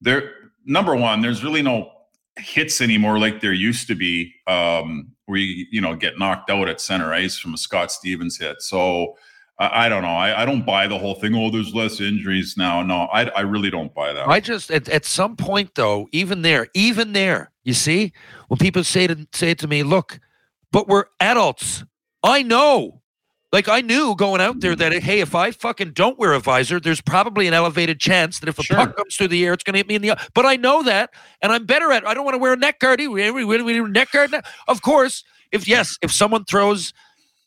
they're 0.00 0.32
number 0.64 0.94
one 0.94 1.20
there's 1.20 1.42
really 1.42 1.62
no 1.62 1.90
hits 2.38 2.80
anymore 2.80 3.18
like 3.18 3.40
there 3.40 3.52
used 3.52 3.88
to 3.88 3.94
be 3.94 4.32
um 4.46 5.08
where 5.24 5.38
you 5.38 5.66
you 5.72 5.80
know 5.80 5.96
get 5.96 6.18
knocked 6.18 6.48
out 6.50 6.68
at 6.68 6.80
center 6.80 7.12
ice 7.12 7.36
from 7.38 7.54
a 7.54 7.58
Scott 7.58 7.90
Stevens 7.90 8.38
hit. 8.38 8.62
So 8.62 9.16
I, 9.58 9.86
I 9.86 9.88
don't 9.88 10.02
know. 10.02 10.08
I, 10.08 10.42
I 10.42 10.44
don't 10.44 10.64
buy 10.66 10.86
the 10.86 10.98
whole 10.98 11.14
thing. 11.14 11.34
Oh, 11.34 11.50
there's 11.50 11.74
less 11.74 12.00
injuries 12.00 12.56
now. 12.56 12.82
No, 12.82 13.02
I, 13.12 13.24
I 13.30 13.40
really 13.40 13.70
don't 13.70 13.94
buy 13.94 14.12
that. 14.12 14.28
I 14.28 14.40
just 14.40 14.70
at, 14.70 14.88
at 14.88 15.04
some 15.04 15.36
point 15.36 15.74
though, 15.74 16.08
even 16.12 16.42
there, 16.42 16.68
even 16.74 17.12
there, 17.12 17.50
you 17.64 17.72
see, 17.74 18.12
when 18.48 18.58
people 18.58 18.84
say 18.84 19.06
to 19.06 19.26
say 19.32 19.54
to 19.54 19.66
me, 19.66 19.82
look, 19.82 20.20
but 20.72 20.88
we're 20.88 21.06
adults. 21.20 21.84
I 22.22 22.42
know. 22.42 23.00
Like 23.52 23.68
I 23.68 23.80
knew 23.80 24.14
going 24.16 24.40
out 24.42 24.60
there 24.60 24.74
that 24.76 24.92
hey, 24.92 25.20
if 25.20 25.34
I 25.34 25.52
fucking 25.52 25.92
don't 25.92 26.18
wear 26.18 26.32
a 26.34 26.40
visor, 26.40 26.78
there's 26.80 27.00
probably 27.00 27.46
an 27.46 27.54
elevated 27.54 27.98
chance 28.00 28.40
that 28.40 28.48
if 28.48 28.58
a 28.58 28.62
Sure. 28.62 28.76
puck 28.76 28.96
comes 28.96 29.16
through 29.16 29.28
the 29.28 29.46
air, 29.46 29.52
it's 29.54 29.62
going 29.64 29.72
to 29.74 29.78
hit 29.78 29.88
me 29.88 29.94
in 29.94 30.02
the 30.02 30.10
eye. 30.10 30.26
But 30.34 30.44
I 30.44 30.56
know 30.56 30.82
that, 30.82 31.10
and 31.40 31.52
I'm 31.52 31.64
better 31.64 31.90
at. 31.92 32.02
it. 32.02 32.06
I 32.06 32.12
don't 32.12 32.24
want 32.24 32.34
to 32.34 32.38
wear 32.38 32.52
a 32.52 32.56
neck 32.56 32.80
guard. 32.80 32.98
We 33.00 33.30
we 33.30 33.44
we 33.44 33.62
we 33.62 33.80
neck 33.88 34.10
guard. 34.10 34.32
now. 34.32 34.40
Of 34.68 34.82
course, 34.82 35.24
if 35.52 35.66
yes, 35.66 35.96
if 36.02 36.12
someone 36.12 36.44
throws 36.44 36.92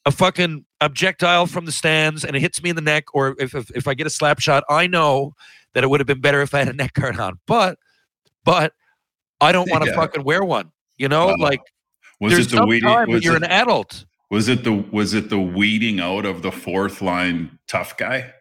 a 0.06 0.12
fucking 0.12 0.66
objectile 0.82 1.46
from 1.46 1.66
the 1.66 1.72
stands 1.72 2.24
and 2.24 2.36
it 2.36 2.40
hits 2.40 2.62
me 2.64 2.70
in 2.70 2.76
the 2.76 2.82
neck, 2.82 3.06
or 3.14 3.36
if 3.40 3.54
if, 3.56 3.70
if 3.72 3.88
I 3.88 3.94
get 3.94 4.08
a 4.08 4.10
slap 4.10 4.40
shot, 4.40 4.64
I 4.70 4.88
know 4.88 5.34
that 5.74 5.84
it 5.84 5.90
would 5.90 6.00
have 6.00 6.08
been 6.08 6.22
better 6.22 6.42
if 6.42 6.54
I 6.54 6.60
had 6.60 6.70
a 6.70 6.74
neck 6.74 6.94
guard 6.94 7.20
on. 7.20 7.40
But 7.46 7.78
but 8.46 8.74
I 9.42 9.52
don't 9.52 9.70
want 9.70 9.84
to 9.84 9.94
fucking 9.94 10.24
wear 10.24 10.44
one. 10.44 10.72
You 10.98 11.08
know, 11.10 11.28
Wow. 11.28 11.36
like 11.40 11.62
was 12.20 12.34
there's 12.34 12.48
it 12.48 12.52
the 12.52 12.58
some 12.58 12.70
weeding? 12.70 12.88
time 12.90 13.10
Was 13.10 13.24
you're 13.24 13.36
it, 13.36 13.44
an 13.44 13.52
adult. 13.52 14.06
was 14.30 14.48
it 14.50 14.64
the 14.64 14.74
was 14.74 15.14
it 15.14 15.30
the 15.30 15.40
weeding 15.40 16.00
out 16.00 16.26
of 16.26 16.42
the 16.42 16.52
fourth 16.52 17.02
line 17.02 17.60
tough 17.68 17.98
guy? 17.98 18.34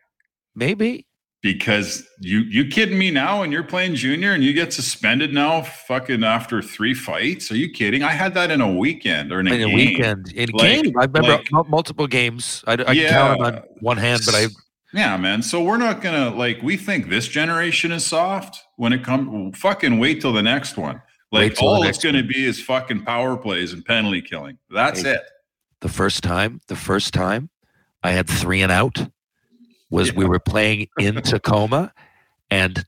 Maybe. 0.54 1.06
Because 1.52 2.06
you 2.20 2.40
you 2.40 2.66
kidding 2.66 2.98
me 2.98 3.10
now? 3.10 3.42
And 3.42 3.50
you're 3.50 3.62
playing 3.62 3.94
junior 3.94 4.32
and 4.34 4.44
you 4.44 4.52
get 4.52 4.70
suspended 4.70 5.32
now, 5.32 5.62
fucking 5.62 6.22
after 6.22 6.60
three 6.60 6.92
fights? 6.92 7.50
Are 7.50 7.56
you 7.56 7.70
kidding? 7.70 8.02
I 8.02 8.10
had 8.12 8.34
that 8.34 8.50
in 8.50 8.60
a 8.60 8.70
weekend 8.70 9.32
or 9.32 9.40
in 9.40 9.48
a, 9.48 9.54
In 9.54 9.62
a 9.70 9.74
weekend, 9.74 10.30
in 10.34 10.50
a 10.50 10.56
Like- 10.56 10.82
game, 10.84 10.92
I 10.98 11.04
remember 11.06 11.42
like- 11.52 11.68
multiple 11.70 12.06
games. 12.06 12.62
I, 12.66 12.72
I 12.74 12.76
can 12.76 12.96
Yeah. 12.96 13.08
count 13.10 13.38
them 13.40 13.54
on 13.54 13.62
one 13.80 13.96
hand, 13.96 14.20
but 14.26 14.34
I 14.34 14.46
Yeah, 14.92 15.16
man. 15.16 15.40
So 15.42 15.62
we're 15.62 15.78
not 15.78 16.02
gonna 16.02 16.28
like 16.34 16.60
we 16.62 16.76
think 16.76 17.08
this 17.08 17.26
generation 17.28 17.92
is 17.92 18.04
soft 18.04 18.60
when 18.76 18.92
it 18.92 19.02
comes. 19.02 19.56
Fucking 19.58 19.98
wait 19.98 20.20
till 20.20 20.34
the 20.34 20.42
next 20.42 20.76
one. 20.76 21.00
Like 21.32 21.56
all 21.62 21.82
it's 21.82 22.02
gonna 22.04 22.22
be 22.22 22.44
is 22.44 22.60
fucking 22.60 23.04
power 23.04 23.38
plays 23.38 23.72
and 23.72 23.82
penalty 23.86 24.20
killing. 24.20 24.58
That's 24.70 25.00
Hey. 25.02 25.12
it. 25.12 25.22
the 25.80 25.88
first 25.88 26.22
time, 26.22 26.60
the 26.68 26.76
first 26.76 27.14
time 27.14 27.48
I 28.02 28.10
had 28.10 28.28
three 28.28 28.60
and 28.60 28.70
out 28.72 29.08
was 29.90 30.12
we 30.12 30.24
were 30.24 30.38
playing 30.38 30.88
in 30.98 31.16
Tacoma, 31.22 31.92
and 32.50 32.84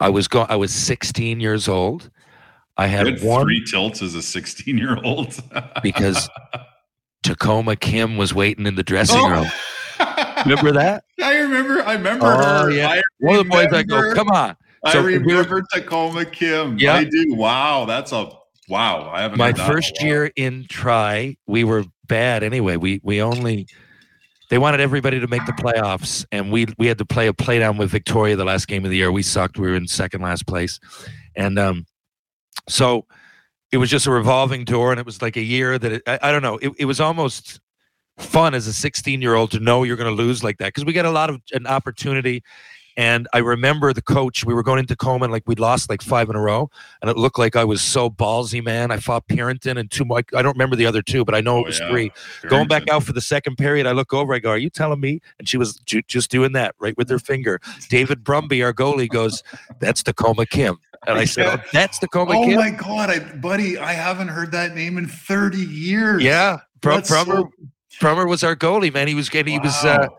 I 0.00 0.10
was 0.10 0.28
going. 0.28 0.46
I 0.48 0.56
was 0.56 0.72
16 0.72 1.40
years 1.40 1.68
old. 1.68 2.10
I 2.76 2.84
I 2.84 2.86
had 2.88 3.06
had 3.06 3.22
one 3.22 3.44
three 3.44 3.64
tilts 3.64 4.02
as 4.02 4.14
a 4.14 4.22
16 4.22 4.76
year 4.76 4.98
old 5.04 5.36
because 5.82 6.28
Tacoma 7.22 7.76
Kim 7.76 8.16
was 8.16 8.34
waiting 8.34 8.66
in 8.66 8.74
the 8.74 8.82
dressing 8.82 9.20
oh. 9.20 9.30
room. 9.30 9.46
Remember 10.44 10.72
that? 10.72 11.04
I 11.22 11.36
remember. 11.38 11.82
I 11.82 11.92
remember 11.94 12.26
Oh 12.26 12.64
her. 12.64 12.70
yeah. 12.70 12.88
I 12.88 13.02
One 13.20 13.36
of 13.38 13.44
the 13.44 13.50
boys 13.50 13.72
I 13.72 13.82
go, 13.84 14.12
come 14.14 14.28
on. 14.28 14.56
I 14.84 14.92
So 14.92 15.02
we 15.04 15.18
were- 15.18 15.24
remember 15.24 15.62
Tacoma 15.72 16.24
Kim. 16.24 16.76
Yeah. 16.78 16.94
I 16.94 17.04
do. 17.04 17.34
Wow, 17.34 17.84
that's 17.86 18.10
a 18.12 18.30
wow. 18.68 19.10
I 19.14 19.22
haven't. 19.22 19.38
my 19.38 19.46
heard 19.46 19.56
that 19.56 19.64
in 19.64 19.70
a 19.70 19.72
first 19.72 20.02
year 20.02 20.30
in 20.36 20.66
try 20.68 21.36
we 21.46 21.62
were 21.64 21.84
bad 22.06 22.42
anyway 22.42 22.76
we 22.76 23.00
we 23.02 23.22
only 23.22 23.66
they 24.50 24.58
wanted 24.58 24.80
everybody 24.80 25.20
to 25.20 25.26
make 25.26 25.44
the 25.46 25.52
playoffs 25.52 26.24
and 26.32 26.52
we 26.52 26.66
we 26.78 26.86
had 26.86 26.98
to 26.98 27.04
play 27.04 27.28
a 27.28 27.32
playdown 27.32 27.78
with 27.78 27.90
victoria 27.90 28.36
the 28.36 28.44
last 28.44 28.68
game 28.68 28.84
of 28.84 28.90
the 28.90 28.96
year. 28.96 29.10
We 29.10 29.22
sucked. 29.22 29.58
We 29.58 29.68
were 29.68 29.76
in 29.76 29.88
second 29.88 30.22
last 30.22 30.46
place. 30.46 30.78
And 31.34 31.58
um 31.58 31.86
so 32.68 33.06
it 33.72 33.78
was 33.78 33.90
just 33.90 34.06
a 34.06 34.10
revolving 34.10 34.64
door 34.64 34.92
and 34.92 35.00
it 35.00 35.06
was 35.06 35.20
like 35.20 35.36
a 35.36 35.42
year 35.42 35.78
that 35.78 35.92
it, 35.92 36.02
I, 36.06 36.18
I 36.22 36.32
don't 36.32 36.42
know. 36.42 36.58
It, 36.58 36.72
it 36.78 36.84
was 36.84 37.00
almost 37.00 37.60
fun 38.18 38.54
as 38.54 38.66
a 38.66 38.72
16 38.72 39.20
year 39.20 39.34
old 39.34 39.50
to 39.50 39.60
know 39.60 39.82
you're 39.82 39.96
going 39.96 40.14
to 40.14 40.22
lose 40.22 40.44
like 40.44 40.58
that 40.58 40.68
because 40.68 40.84
we 40.84 40.92
got 40.92 41.04
a 41.04 41.10
lot 41.10 41.30
of 41.30 41.40
an 41.52 41.66
opportunity 41.66 42.42
and 42.96 43.26
I 43.32 43.38
remember 43.38 43.92
the 43.92 44.02
coach. 44.02 44.44
We 44.44 44.54
were 44.54 44.62
going 44.62 44.78
into 44.78 44.96
and 45.04 45.32
like 45.32 45.42
we'd 45.46 45.58
lost 45.60 45.90
like 45.90 46.02
five 46.02 46.28
in 46.30 46.36
a 46.36 46.40
row, 46.40 46.70
and 47.02 47.10
it 47.10 47.16
looked 47.16 47.38
like 47.38 47.56
I 47.56 47.64
was 47.64 47.82
so 47.82 48.08
ballsy, 48.10 48.62
man. 48.64 48.90
I 48.90 48.98
fought 48.98 49.26
Purinton 49.28 49.78
and 49.78 49.90
two. 49.90 50.04
more- 50.04 50.22
I 50.34 50.42
don't 50.42 50.52
remember 50.54 50.76
the 50.76 50.86
other 50.86 51.02
two, 51.02 51.24
but 51.24 51.34
I 51.34 51.40
know 51.40 51.56
Oh, 51.56 51.60
it 51.60 51.66
was 51.66 51.80
yeah. 51.80 51.88
three. 51.90 52.12
Going 52.48 52.68
back 52.68 52.88
out 52.88 53.02
for 53.02 53.12
the 53.12 53.20
second 53.20 53.56
period, 53.56 53.86
I 53.86 53.92
look 53.92 54.12
over. 54.14 54.34
I 54.34 54.38
go, 54.38 54.50
"Are 54.50 54.58
you 54.58 54.70
telling 54.70 55.00
me?" 55.00 55.20
And 55.38 55.48
she 55.48 55.56
was 55.56 55.76
ju- 55.86 56.02
just 56.06 56.30
doing 56.30 56.52
that 56.52 56.74
right 56.78 56.96
with 56.96 57.08
her 57.10 57.18
finger. 57.18 57.60
David 57.88 58.24
Brumby, 58.24 58.64
our 58.64 58.72
goalie, 58.72 59.08
goes, 59.08 59.42
"That's 59.80 60.02
Tacoma 60.02 60.46
Kim," 60.46 60.78
and 61.06 61.18
I 61.18 61.24
said, 61.24 61.46
oh, 61.46 61.62
"That's 61.72 61.98
Tacoma 61.98 62.32
Oh 62.36 62.44
Kim." 62.46 62.56
my 62.56 62.70
god, 62.70 63.10
I, 63.10 63.18
buddy! 63.18 63.76
I 63.78 63.92
haven't 63.92 64.28
heard 64.28 64.52
that 64.52 64.74
name 64.74 64.98
in 64.98 65.06
30 65.08 65.58
years. 65.58 66.22
Yeah, 66.22 66.58
Brummer. 66.80 67.04
so- 67.06 67.50
Brummer 68.00 68.28
was 68.28 68.42
our 68.42 68.56
goalie, 68.56 68.92
man. 68.92 69.06
He 69.08 69.14
was 69.14 69.28
getting. 69.28 69.52
He 69.54 69.58
was. 69.58 69.84
Uh, 69.84 70.06
Wow. 70.10 70.18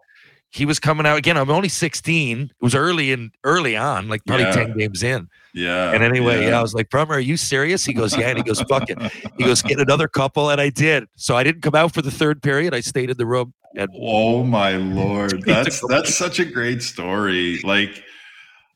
He 0.55 0.65
was 0.65 0.79
coming 0.79 1.05
out 1.05 1.17
again. 1.17 1.37
I'm 1.37 1.49
only 1.51 1.67
16. 1.69 2.41
It 2.43 2.51
was 2.61 2.73
early 2.75 3.11
and 3.11 3.31
early 3.43 3.75
on, 3.75 4.07
like 4.07 4.23
probably 4.25 4.45
Yeah. 4.45 4.51
10 4.53 4.77
games 4.77 5.03
in. 5.03 5.27
yeah. 5.53 5.91
And 5.91 6.01
anyway, 6.03 6.45
yeah. 6.47 6.57
I 6.57 6.61
was 6.61 6.73
like, 6.73 6.89
Brummer, 6.89 7.09
are 7.11 7.19
you 7.19 7.35
serious? 7.37 7.83
He 7.85 7.93
goes, 7.93 8.17
yeah. 8.17 8.29
And 8.29 8.37
he 8.37 8.43
goes, 8.43 8.61
fuck 8.61 8.89
it. 8.89 8.97
He 9.37 9.43
goes, 9.43 9.61
get 9.61 9.79
another 9.79 10.07
couple. 10.07 10.49
And 10.49 10.61
I 10.61 10.69
did. 10.69 11.07
So 11.15 11.35
I 11.35 11.43
didn't 11.43 11.61
come 11.61 11.75
out 11.75 11.93
for 11.93 12.01
the 12.01 12.11
third 12.11 12.41
period. 12.41 12.73
I 12.73 12.79
stayed 12.79 13.09
in 13.09 13.17
the 13.17 13.25
room. 13.25 13.53
And 13.77 13.89
Oh 14.01 14.43
my 14.43 14.77
lord, 15.01 15.43
that's 15.43 15.85
that's 15.89 16.15
such 16.15 16.39
a 16.39 16.45
great 16.45 16.81
story. 16.81 17.59
Like, 17.63 18.01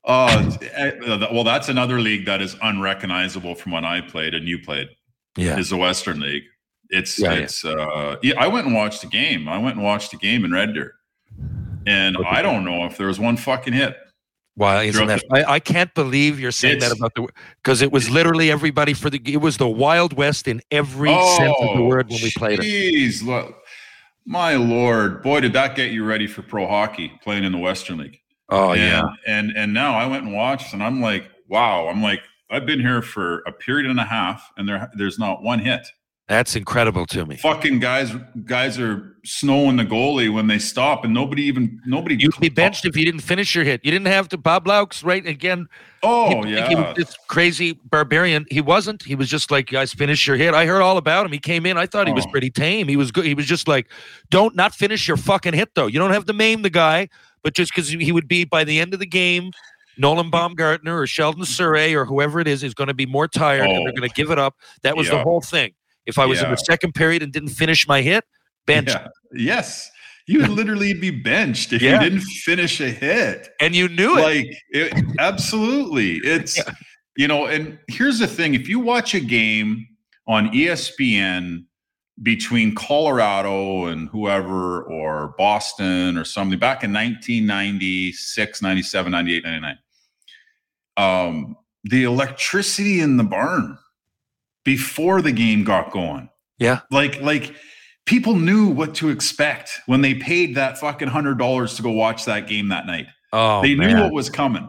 oh, 0.04 0.58
eh, 0.74 0.92
well, 1.32 1.44
that's 1.46 1.70
another 1.70 2.02
league 2.02 2.26
that 2.26 2.42
is 2.42 2.56
unrecognizable 2.62 3.56
from 3.56 3.72
when 3.72 3.86
I 3.86 4.02
played 4.02 4.34
and 4.34 4.48
you 4.48 4.60
played. 4.60 4.90
yeah, 5.38 5.58
Is 5.58 5.70
the 5.70 5.78
Western 5.78 6.20
League. 6.20 6.44
It's 6.90 7.18
Yeah, 7.20 7.34
yeah. 7.34 7.40
it's 7.40 7.64
uh 7.64 8.16
yeah. 8.24 8.34
I 8.38 8.48
went 8.48 8.66
and 8.66 8.76
watched 8.76 9.04
a 9.04 9.08
game. 9.08 9.48
I 9.48 9.58
went 9.58 9.76
and 9.76 9.86
watched 9.86 10.12
a 10.14 10.18
game 10.18 10.44
in 10.44 10.52
Red 10.52 10.74
Deer, 10.74 10.94
and 11.90 12.18
Okay. 12.18 12.28
I 12.30 12.42
don't 12.42 12.64
know 12.64 12.86
if 12.86 12.98
there 12.98 13.08
was 13.08 13.20
one 13.20 13.38
fucking 13.38 13.74
hit. 13.74 13.98
why 14.56 14.84
isn't 14.84 15.08
that? 15.08 15.24
I, 15.32 15.44
I 15.56 15.60
can't 15.60 15.94
believe 15.94 16.40
you're 16.40 16.52
saying 16.52 16.80
that 16.80 16.92
about 16.92 17.16
the 17.16 17.28
because 17.64 17.82
it 17.82 17.92
was 17.92 18.10
literally 18.10 18.52
everybody 18.52 18.94
for 18.94 19.10
the. 19.10 19.22
It 19.26 19.38
was 19.42 19.58
the 19.58 19.68
Wild 19.68 20.14
West 20.14 20.48
in 20.48 20.62
every 20.72 21.10
sense 21.10 21.56
of 21.60 21.78
the 21.78 21.82
oh, 21.82 21.88
word 21.88 22.10
when 22.10 22.22
we 22.22 22.32
played 22.32 22.60
it. 22.60 22.66
Jeez, 22.66 23.24
look. 23.24 23.56
My 24.26 24.56
lord, 24.56 25.24
boy, 25.24 25.40
did 25.40 25.54
that 25.54 25.76
get 25.76 25.92
you 25.92 26.06
ready 26.06 26.28
for 26.28 26.44
pro 26.44 26.68
hockey 26.68 27.12
playing 27.24 27.46
in 27.46 27.52
the 27.52 27.58
Western 27.58 27.98
League. 27.98 28.20
Oh 28.50 28.72
and, 28.72 28.82
yeah. 28.82 29.04
And 29.26 29.52
and 29.56 29.74
now 29.74 29.96
I 29.96 30.06
went 30.06 30.24
and 30.26 30.34
watched, 30.34 30.74
and 30.74 30.84
I'm 30.84 31.02
like, 31.02 31.30
wow. 31.48 31.88
I'm 31.88 32.04
like, 32.04 32.22
I've 32.52 32.66
been 32.66 32.80
here 32.80 33.02
for 33.02 33.40
a 33.48 33.52
period 33.52 33.90
and 33.90 34.00
a 34.00 34.06
half, 34.06 34.52
and 34.58 34.68
there 34.68 34.90
there's 34.94 35.18
not 35.18 35.42
one 35.42 35.60
hit. 35.60 35.88
That's 36.30 36.56
incredible 36.56 37.08
to 37.08 37.26
me. 37.26 37.38
Fucking 37.38 37.80
guys, 37.80 38.14
guys 38.46 38.78
are 38.80 39.16
snowing 39.26 39.78
the 39.78 39.84
goalie 39.84 40.32
when 40.32 40.46
they 40.46 40.60
stop, 40.60 41.04
and 41.04 41.12
nobody 41.12 41.42
even 41.42 41.82
nobody. 41.88 42.16
You'd 42.20 42.40
be 42.40 42.50
benched 42.50 42.86
if 42.86 42.96
you 42.96 43.04
didn't 43.04 43.22
finish 43.22 43.56
your 43.56 43.64
hit. 43.64 43.84
You 43.84 43.90
didn't 43.90 44.08
have 44.08 44.30
to. 44.30 44.38
Bob 44.38 44.66
Laux, 44.68 45.04
right? 45.04 45.26
Again, 45.26 45.68
Oh 46.04 46.30
think 46.30 46.46
He 46.46 46.52
yeah, 46.54 46.90
was 46.90 46.96
this 46.98 47.18
crazy 47.28 47.80
barbarian. 47.90 48.46
He 48.52 48.62
wasn't. 48.62 49.02
He 49.02 49.16
was 49.16 49.28
just 49.28 49.50
like, 49.50 49.72
guys, 49.72 49.92
finish 49.92 50.28
your 50.28 50.36
hit. 50.38 50.54
I 50.54 50.68
heard 50.68 50.84
all 50.84 50.98
about 50.98 51.26
him. 51.26 51.32
He 51.32 51.40
came 51.40 51.66
in. 51.66 51.78
I 51.80 51.88
thought 51.88 52.06
he 52.06 52.14
was 52.14 52.28
Oh. 52.28 52.32
pretty 52.32 52.52
tame. 52.52 52.88
He 52.88 52.96
was 52.96 53.12
good. 53.12 53.26
He 53.26 53.34
was 53.34 53.48
just 53.48 53.68
like, 53.68 53.90
don't 54.30 54.56
not 54.56 54.76
finish 54.76 55.08
your 55.08 55.18
fucking 55.18 55.56
hit 55.56 55.74
though. 55.74 55.88
You 55.88 55.98
don't 55.98 56.12
have 56.12 56.26
to 56.26 56.34
maim 56.34 56.62
the 56.62 56.70
guy, 56.70 57.10
but 57.42 57.56
just 57.56 57.74
because 57.74 57.90
he 57.90 58.12
would 58.12 58.28
be 58.28 58.46
by 58.46 58.64
the 58.64 58.80
end 58.80 58.94
of 58.94 59.00
the 59.00 59.08
game, 59.08 59.50
Nolan 59.98 60.28
mm. 60.28 60.32
Baumgartner 60.32 60.96
or 61.02 61.08
Sheldon 61.08 61.42
Souray 61.44 61.96
or 61.96 62.06
whoever 62.06 62.40
it 62.40 62.48
is 62.48 62.64
is 62.64 62.76
going 62.76 62.88
to 62.90 62.94
be 62.94 63.08
more 63.08 63.28
tired 63.28 63.62
and 63.66 63.72
they're 63.78 63.94
Oh. 63.94 63.98
going 63.98 64.08
to 64.08 64.14
give 64.16 64.30
it 64.30 64.38
up. 64.38 64.58
That 64.84 64.96
was 64.96 65.10
the 65.10 65.24
whole 65.24 65.42
thing. 65.42 65.72
If 66.10 66.18
I 66.20 66.26
was 66.26 66.42
in 66.42 66.50
the 66.50 66.58
second 66.58 66.94
period 66.94 67.24
and 67.24 67.32
didn't 67.32 67.50
finish 67.50 67.88
my 67.88 68.02
hit, 68.02 68.24
bench. 68.66 68.90
yeah. 68.90 69.08
yes. 69.34 69.90
You 70.28 70.40
would 70.42 70.50
literally 70.62 70.94
be 70.94 71.10
benched 71.12 71.72
if 71.74 71.82
Yeah. 71.82 71.94
you 71.96 72.10
didn't 72.10 72.22
finish 72.22 72.80
a 72.82 72.90
hit. 72.90 73.50
And 73.62 73.76
you 73.76 73.88
knew 73.88 74.18
it. 74.18 74.22
like 74.22 74.58
it, 74.70 74.94
absolutely 75.20 76.16
it's 76.24 76.60
you 77.18 77.28
know 77.28 77.46
and 77.48 77.80
here's 77.88 78.20
the 78.20 78.28
thing 78.28 78.54
if 78.54 78.68
you 78.70 78.80
watch 78.80 79.14
a 79.16 79.20
game 79.20 79.88
on 80.28 80.50
espn 80.52 81.64
between 82.22 82.76
colorado 82.76 83.86
and 83.86 84.08
whoever 84.10 84.84
or 84.84 85.34
boston 85.38 86.18
or 86.18 86.24
something 86.24 86.60
back 86.60 86.84
in 86.84 86.94
1996 86.94 88.62
97 88.62 89.12
98 89.12 89.44
99 89.44 89.78
um 90.98 91.56
the 91.86 92.04
electricity 92.04 93.00
in 93.02 93.18
the 93.18 93.24
barn 93.24 93.78
before 94.66 95.22
the 95.22 95.32
game 95.32 95.64
got 95.64 95.92
going 95.92 96.30
yeah. 96.58 96.82
like 96.92 97.22
like 97.22 97.56
people 98.06 98.36
knew 98.36 98.68
what 98.68 98.94
to 98.96 99.10
expect 99.10 99.72
when 99.86 100.02
they 100.02 100.14
paid 100.16 100.56
that 100.56 100.78
fucking 100.78 101.08
hundred 101.08 101.38
dollars 101.38 101.76
to 101.76 101.82
go 101.82 101.92
watch 101.92 102.26
that 102.26 102.48
game 102.48 102.68
that 102.70 102.86
night 102.86 103.08
Oh, 103.32 103.62
they 103.62 103.76
man. 103.76 103.96
knew 103.96 104.02
what 104.04 104.12
was 104.14 104.30
coming 104.30 104.68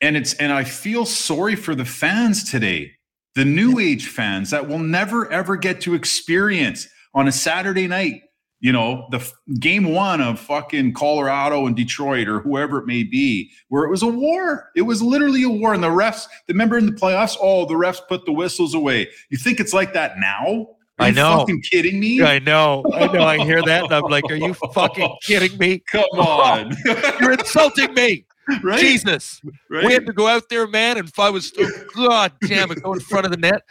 and 0.00 0.16
it's 0.16 0.34
and 0.34 0.52
i 0.52 0.62
feel 0.64 1.04
sorry 1.06 1.56
for 1.56 1.74
the 1.74 1.84
fans 1.84 2.48
today 2.50 2.92
the 3.34 3.44
new 3.44 3.78
age 3.78 4.08
fans 4.08 4.50
that 4.50 4.68
will 4.68 4.78
never 4.78 5.30
ever 5.32 5.56
get 5.56 5.80
to 5.82 5.94
experience 5.94 6.86
on 7.14 7.26
a 7.28 7.32
saturday 7.32 7.86
night 7.86 8.22
you 8.60 8.72
know 8.72 9.06
the 9.10 9.32
game 9.60 9.92
one 9.92 10.20
of 10.20 10.38
fucking 10.40 10.92
colorado 10.92 11.66
and 11.66 11.76
detroit 11.76 12.26
or 12.28 12.40
whoever 12.40 12.78
it 12.78 12.86
may 12.86 13.02
be 13.04 13.50
where 13.68 13.84
it 13.84 13.90
was 13.90 14.02
a 14.02 14.06
war 14.08 14.70
it 14.74 14.82
was 14.82 15.00
literally 15.00 15.42
a 15.44 15.48
war 15.48 15.74
and 15.74 15.82
the 15.82 15.88
refs 15.88 16.26
remember 16.48 16.76
in 16.76 16.86
the 16.86 16.92
playoffs 16.92 17.36
oh 17.40 17.64
the 17.66 17.74
refs 17.74 18.00
put 18.08 18.24
the 18.26 18.32
whistles 18.32 18.74
away 18.74 19.08
you 19.30 19.38
think 19.38 19.60
it's 19.60 19.72
like 19.72 19.92
that 19.92 20.18
now 20.18 20.66
Are 20.98 21.06
I 21.06 21.10
know. 21.12 21.38
fucking 21.38 21.62
kidding 21.62 22.00
me 22.00 22.20
I 22.22 22.40
know. 22.40 22.84
I 22.92 23.06
know. 23.06 23.22
I 23.22 23.38
hear 23.44 23.62
that. 23.62 23.84
And 23.84 23.92
I'm 23.94 24.02
like, 24.10 24.24
are 24.28 24.34
you 24.34 24.52
fucking 24.54 25.16
kidding 25.22 25.56
me? 25.56 25.78
come 25.78 26.02
on 26.14 26.74
You're 27.20 27.32
insulting 27.32 27.94
me. 27.94 28.24
right 28.64 28.80
Jesus. 28.80 29.40
right 29.70 29.84
We 29.86 29.92
had 29.92 30.06
to 30.06 30.12
go 30.12 30.26
out 30.26 30.48
there, 30.48 30.66
man, 30.66 30.96
and 30.98 31.06
if 31.08 31.18
I 31.20 31.30
was, 31.30 31.52
oh, 31.60 31.70
God 31.94 32.32
damn 32.40 32.72
it, 32.72 32.82
go 32.82 32.94
in 32.94 33.00
front 33.00 33.26
of 33.26 33.30
the 33.30 33.36
net, 33.36 33.62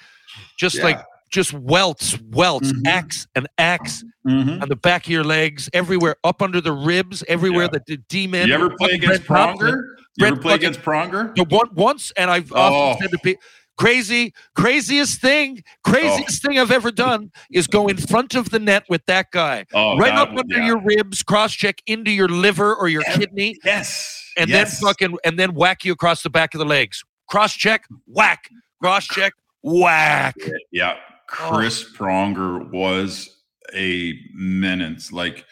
just 0.56 0.78
Yeah. 0.78 0.84
like, 0.84 1.00
just 1.30 1.54
welts, 1.54 2.18
welts, 2.32 2.72
Mhm. 2.72 2.88
axe 2.88 3.28
and 3.36 3.48
axe 3.58 4.04
Mhm. 4.26 4.62
on 4.62 4.70
the 4.70 4.76
back 4.76 5.06
of 5.06 5.12
your 5.12 5.24
legs, 5.24 5.70
everywhere, 5.74 6.16
up 6.24 6.42
under 6.42 6.62
the 6.62 6.72
ribs, 6.72 7.24
everywhere 7.28 7.64
Yeah. 7.66 7.70
that 7.74 7.86
the 7.86 7.98
D-man. 8.10 8.48
you 8.48 8.54
ever 8.54 8.70
play 8.72 8.92
against 8.92 9.26
Brent 9.28 9.60
Thompson- 9.60 9.68
pronger 9.72 9.82
you 10.18 10.26
ever 10.26 10.36
play 10.38 10.54
against 10.56 10.82
pronger 10.82 11.36
The 11.36 11.44
one 11.44 11.70
once, 11.76 12.12
and 12.18 12.32
I've 12.32 12.52
Oh. 12.52 12.56
often 12.58 13.02
said 13.04 13.12
to 13.12 13.18
people, 13.20 13.42
crazy, 13.78 14.34
craziest 14.56 15.22
thing, 15.22 15.62
craziest 15.84 16.42
thing 16.42 16.58
I've 16.58 16.72
ever 16.72 16.90
done 16.92 17.32
is 17.52 17.68
go 17.68 17.88
in 17.88 17.98
front 17.98 18.34
of 18.34 18.50
the 18.50 18.58
net 18.60 18.84
with 18.90 19.06
that 19.06 19.28
guy, 19.32 19.66
Oh, 19.74 19.98
right 19.98 20.16
that 20.16 20.30
up 20.30 20.30
under 20.30 20.58
yeah. 20.58 20.66
your 20.66 20.80
ribs, 20.82 21.22
cross 21.24 21.54
check 21.54 21.82
into 21.86 22.10
your 22.10 22.28
liver 22.28 22.74
or 22.76 22.88
your 22.88 23.04
Yeah. 23.08 23.18
kidney, 23.18 23.58
Yes. 23.64 24.32
and 24.38 24.50
yes. 24.50 24.80
then 24.80 24.88
fucking 24.88 25.18
and 25.24 25.38
then 25.38 25.54
whack 25.54 25.86
you 25.86 25.92
across 25.94 26.24
the 26.24 26.30
back 26.32 26.56
of 26.56 26.60
the 26.60 26.66
legs. 26.66 27.04
Cross 27.30 27.54
check, 27.56 27.84
whack. 28.08 28.50
Cross 28.82 29.08
check, 29.10 29.34
whack. 29.62 30.36
Yeah. 30.72 30.96
Chris 31.28 31.86
oh. 31.86 31.98
Pronger 31.98 32.72
was 32.72 33.30
a 33.74 34.20
menace. 34.34 35.12
Like 35.12 35.46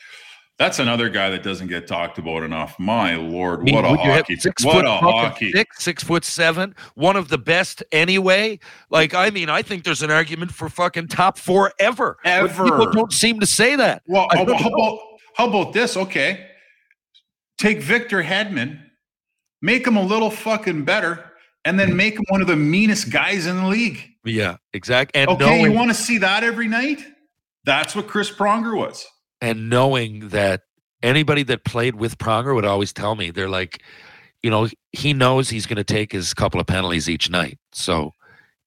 that's 0.58 0.80
another 0.80 1.10
guy 1.10 1.30
that 1.32 1.44
doesn't 1.44 1.68
get 1.68 1.86
talked 1.86 2.18
about 2.18 2.44
enough. 2.44 2.80
My 2.80 3.16
lord, 3.16 3.60
I 3.60 3.64
mean, 3.64 3.76
what 3.76 3.86
a 3.86 3.92
would 3.92 4.00
you 4.00 4.06
have 4.06 4.22
hockey! 4.22 4.38
Six 4.38 4.64
What 4.64 4.76
foot 4.76 4.86
a 4.86 4.92
hockey! 4.92 5.52
Six, 5.52 5.84
six 5.84 6.04
foot 6.04 6.24
seven, 6.24 6.74
one 6.96 7.18
of 7.18 7.28
the 7.28 7.38
best 7.38 7.84
anyway. 7.92 8.60
Like, 8.90 9.14
I 9.14 9.32
mean, 9.32 9.50
I 9.50 9.62
think 9.62 9.84
there's 9.84 10.02
an 10.02 10.12
argument 10.12 10.52
for 10.52 10.70
fucking 10.70 11.10
top 11.10 11.38
four 11.38 11.74
ever. 11.80 12.18
But 12.24 12.52
people 12.52 12.84
Ever. 12.84 12.92
don't 12.92 13.12
seem 13.12 13.42
to 13.42 13.46
say 13.46 13.76
that. 13.76 14.04
Well, 14.08 14.28
I 14.32 14.42
oh, 14.42 14.46
how, 14.46 14.54
how 14.54 14.70
know. 14.70 14.76
about 14.76 15.00
how 15.36 15.48
about 15.50 15.74
this? 15.74 15.98
Okay, 15.98 16.48
take 17.58 17.82
Victor 17.82 18.24
Hedman, 18.24 18.80
make 19.62 19.86
him 19.86 19.98
a 19.98 20.04
little 20.04 20.32
fucking 20.32 20.86
better, 20.86 21.32
and 21.66 21.78
then 21.78 21.90
mm-hmm. 21.90 21.98
make 21.98 22.14
him 22.16 22.26
one 22.30 22.40
of 22.40 22.48
the 22.48 22.56
meanest 22.56 23.12
guys 23.12 23.46
in 23.46 23.58
the 23.58 23.68
league. 23.68 24.10
Yeah, 24.26 24.58
exactly. 24.74 25.20
And 25.22 25.30
Okay, 25.32 25.46
knowing, 25.46 25.72
you 25.72 25.78
want 25.78 25.90
to 25.90 25.96
see 25.96 26.18
that 26.20 26.44
every 26.44 26.68
night? 26.68 27.02
That's 27.64 27.96
what 27.96 28.08
Chris 28.08 28.30
Pronger 28.32 28.76
was. 28.78 29.06
and 29.42 29.70
knowing 29.70 30.30
that 30.30 30.62
anybody 31.04 31.44
that 31.44 31.64
played 31.66 31.96
with 31.96 32.18
Pronger 32.18 32.54
would 32.56 32.66
always 32.66 32.92
tell 32.94 33.16
me 33.16 33.32
they're 33.32 33.50
like, 33.50 33.82
you 34.44 34.50
know, 34.50 34.68
he 34.92 35.14
knows 35.14 35.50
he's 35.50 35.66
going 35.66 35.78
to 35.78 35.84
take 35.84 36.12
his 36.12 36.34
couple 36.34 36.60
of 36.60 36.68
penalties 36.68 37.10
each 37.10 37.30
night. 37.30 37.58
So 37.72 38.12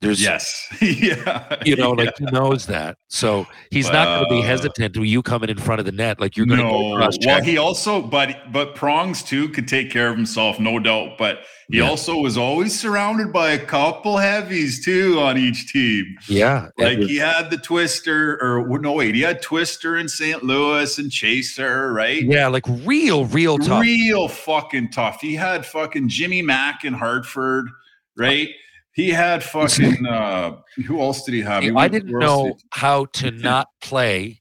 there's, 0.00 0.20
Yes, 0.22 0.66
yeah, 0.80 1.56
you 1.64 1.74
know, 1.76 1.94
yeah. 1.96 2.04
like 2.04 2.18
he 2.18 2.24
knows 2.26 2.66
that. 2.66 2.96
So 3.08 3.46
he's 3.70 3.90
not 3.90 4.04
going 4.06 4.24
to 4.28 4.30
be 4.30 4.40
Uh, 4.46 4.50
hesitant 4.50 4.94
to 4.94 5.02
you 5.04 5.22
coming 5.22 5.48
in 5.50 5.58
front 5.58 5.80
of 5.80 5.86
the 5.86 5.92
net 5.92 6.20
like 6.20 6.36
you're 6.36 6.46
going 6.46 6.58
to 6.60 6.64
go 6.64 6.90
no. 6.90 6.96
cross 6.96 7.16
Well, 7.24 7.42
he 7.42 7.58
also, 7.58 8.02
but 8.02 8.52
but 8.52 8.74
Prongs 8.76 9.22
too 9.22 9.48
could 9.48 9.66
take 9.68 9.90
care 9.90 10.08
of 10.08 10.16
himself, 10.16 10.60
no 10.60 10.78
doubt. 10.78 11.18
But 11.18 11.40
he 11.70 11.78
Yeah. 11.78 11.88
also 11.90 12.16
was 12.16 12.38
always 12.38 12.78
surrounded 12.78 13.32
by 13.32 13.50
a 13.50 13.58
couple 13.58 14.16
heavies 14.16 14.82
too 14.84 15.20
on 15.20 15.36
each 15.36 15.70
team. 15.72 16.16
yeah, 16.26 16.68
Like 16.78 16.98
was- 16.98 17.08
he 17.08 17.16
had 17.16 17.50
the 17.50 17.58
Twister, 17.58 18.38
or 18.42 18.78
no 18.78 18.92
wait, 18.92 19.14
he 19.14 19.20
had 19.20 19.42
Twister 19.42 19.96
in 19.96 20.08
St. 20.08 20.42
Louis 20.42 20.98
and 20.98 21.10
Chaser, 21.12 21.92
right? 21.92 22.22
yeah, 22.22 22.48
like 22.48 22.64
real, 22.84 23.26
real 23.26 23.58
tough. 23.58 23.82
Real 23.82 24.28
fucking 24.28 24.90
tough. 24.90 25.20
He 25.20 25.34
had 25.34 25.66
fucking 25.66 26.08
Jimmy 26.08 26.40
Mack 26.42 26.84
in 26.84 26.94
Hartford, 26.94 27.68
right? 28.16 28.48
He 28.92 29.10
had 29.10 29.44
fucking 29.44 30.06
uh 30.10 30.56
who 30.86 31.00
else 31.00 31.22
did 31.24 31.34
he 31.34 31.40
have? 31.42 31.62
He 31.62 31.70
I 31.70 31.86
didn't 31.88 32.10
know 32.18 32.46
did 32.46 32.62
how 32.70 33.04
to 33.04 33.30
not 33.30 33.68
play. 33.80 34.40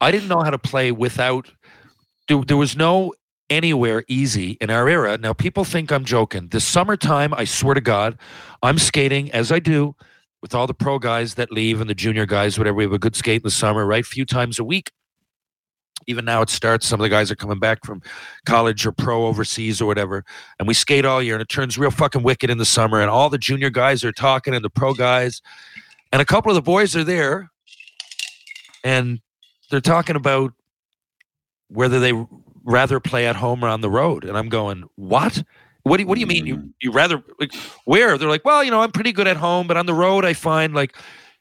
I 0.00 0.10
didn't 0.10 0.28
know 0.28 0.40
how 0.42 0.50
to 0.50 0.58
play 0.58 0.92
without. 0.92 1.50
There, 2.28 2.42
there 2.44 2.56
was 2.58 2.76
no 2.76 3.14
anywhere 3.50 4.04
easy 4.08 4.52
in 4.60 4.70
our 4.70 4.88
era. 4.88 5.18
Now 5.18 5.32
people 5.32 5.64
think 5.64 5.90
I'm 5.90 6.04
joking. 6.04 6.48
The 6.48 6.60
summertime, 6.60 7.32
I 7.34 7.44
swear 7.44 7.74
to 7.74 7.80
God, 7.80 8.18
I'm 8.62 8.78
skating 8.78 9.30
as 9.32 9.50
I 9.52 9.58
do 9.58 9.94
with 10.42 10.54
all 10.54 10.66
the 10.66 10.74
pro 10.74 10.98
guys 10.98 11.34
that 11.34 11.50
leave 11.50 11.80
and 11.80 11.90
the 11.90 11.94
junior 11.94 12.26
guys, 12.26 12.58
whatever. 12.58 12.76
We 12.76 12.84
have 12.84 12.92
a 12.92 12.98
good 12.98 13.16
skate 13.16 13.42
in 13.42 13.44
the 13.44 13.50
summer, 13.50 13.86
right? 13.86 14.04
few 14.04 14.24
times 14.24 14.58
a 14.58 14.64
week. 14.64 14.92
Even 16.06 16.24
now 16.24 16.40
it 16.42 16.48
starts. 16.48 16.86
Some 16.86 17.00
of 17.00 17.02
the 17.02 17.08
guys 17.08 17.30
are 17.30 17.36
coming 17.36 17.58
back 17.58 17.84
from 17.84 18.00
college 18.46 18.86
or 18.86 18.92
pro 18.92 19.26
overseas 19.26 19.80
or 19.80 19.86
whatever, 19.86 20.24
and 20.58 20.66
we 20.66 20.72
skate 20.72 21.04
all 21.04 21.22
year, 21.22 21.34
and 21.34 21.42
it 21.42 21.48
turns 21.48 21.76
real 21.76 21.90
fucking 21.90 22.22
wicked 22.22 22.48
in 22.48 22.56
the 22.56 22.64
summer. 22.64 23.00
And 23.00 23.10
all 23.10 23.28
the 23.28 23.36
junior 23.36 23.68
guys 23.68 24.04
are 24.04 24.12
talking, 24.12 24.54
and 24.54 24.64
the 24.64 24.70
pro 24.70 24.94
guys, 24.94 25.42
and 26.12 26.22
a 26.22 26.24
couple 26.24 26.50
of 26.50 26.54
the 26.54 26.62
boys 26.62 26.96
are 26.96 27.04
there, 27.04 27.50
and 28.84 29.20
they're 29.70 29.80
talking 29.80 30.16
about 30.16 30.54
whether 31.68 32.00
they 32.00 32.12
rather 32.68 33.00
play 33.00 33.26
at 33.26 33.34
home 33.34 33.64
or 33.64 33.68
on 33.68 33.80
the 33.80 33.90
road. 33.90 34.24
And 34.24 34.36
I'm 34.36 34.48
going, 34.48 34.84
what? 34.94 35.42
What 35.82 35.96
do 35.96 36.02
you, 36.02 36.06
what 36.06 36.16
do 36.16 36.20
you 36.20 36.26
mean? 36.26 36.46
You 36.46 36.56
mm. 36.58 36.72
you 36.80 36.92
rather 36.92 37.22
like, 37.40 37.54
where? 37.86 38.18
They're 38.18 38.28
like, 38.28 38.44
well, 38.44 38.62
you 38.62 38.70
know, 38.70 38.82
I'm 38.82 38.92
pretty 38.92 39.12
good 39.12 39.26
at 39.26 39.38
home, 39.38 39.66
but 39.66 39.76
on 39.76 39.86
the 39.86 39.94
road, 39.94 40.24
I 40.24 40.34
find 40.34 40.74
like, 40.74 40.94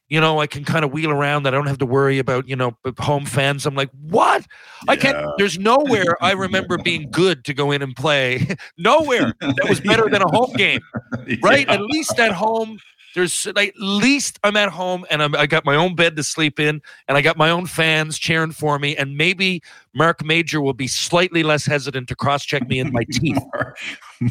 you 0.10 0.22
know, 0.22 0.40
I 0.40 0.48
can 0.48 0.64
kind 0.64 0.86
of 0.86 0.94
wheel 0.94 1.12
around. 1.12 1.44
That 1.44 1.54
I 1.54 1.58
don't 1.58 1.68
have 1.68 1.80
to 1.80 1.86
worry 1.86 2.18
about, 2.18 2.48
you 2.48 2.56
know, 2.56 2.78
home 2.98 3.26
fans. 3.26 3.66
I'm 3.66 3.76
like, 3.76 3.90
what? 3.92 4.46
I 4.88 4.96
can't. 4.96 5.18
Yeah. 5.18 5.32
There's 5.38 5.60
nowhere 5.60 6.16
I 6.22 6.32
remember 6.32 6.78
being 6.84 7.12
good 7.12 7.44
to 7.44 7.54
go 7.54 7.72
in 7.72 7.82
and 7.82 7.94
play. 7.94 8.48
nowhere 8.78 9.34
that 9.42 9.66
was 9.68 9.82
better 9.82 10.10
than 10.10 10.22
a 10.22 10.30
home 10.30 10.54
game 10.54 10.80
right? 11.44 11.68
Yeah. 11.68 11.74
At 11.74 11.82
least 11.82 12.18
at 12.20 12.32
home, 12.32 12.80
there's 13.18 13.48
like, 13.56 13.70
at 13.70 13.74
least 13.82 14.40
I'm 14.44 14.56
at 14.56 14.70
home 14.70 15.06
and 15.10 15.24
I'm, 15.24 15.36
I 15.36 15.48
got 15.48 15.66
my 15.66 15.76
own 15.76 15.96
bed 15.96 16.16
to 16.18 16.24
sleep 16.24 16.60
in, 16.60 16.82
and 17.08 17.18
I 17.18 17.22
got 17.22 17.36
my 17.36 17.50
own 17.50 17.66
fans 17.66 18.20
cheering 18.20 18.52
for 18.52 18.78
me, 18.78 18.96
and 18.96 19.18
maybe 19.18 19.62
Mark 19.96 20.24
Major 20.24 20.62
will 20.62 20.74
be 20.76 20.88
slightly 20.88 21.42
less 21.42 21.66
hesitant 21.66 22.08
to 22.10 22.16
cross 22.16 22.46
check 22.46 22.68
me 22.68 22.80
in 22.80 22.94
my 22.94 23.04
teeth. 23.12 23.40
Mark, 23.54 23.78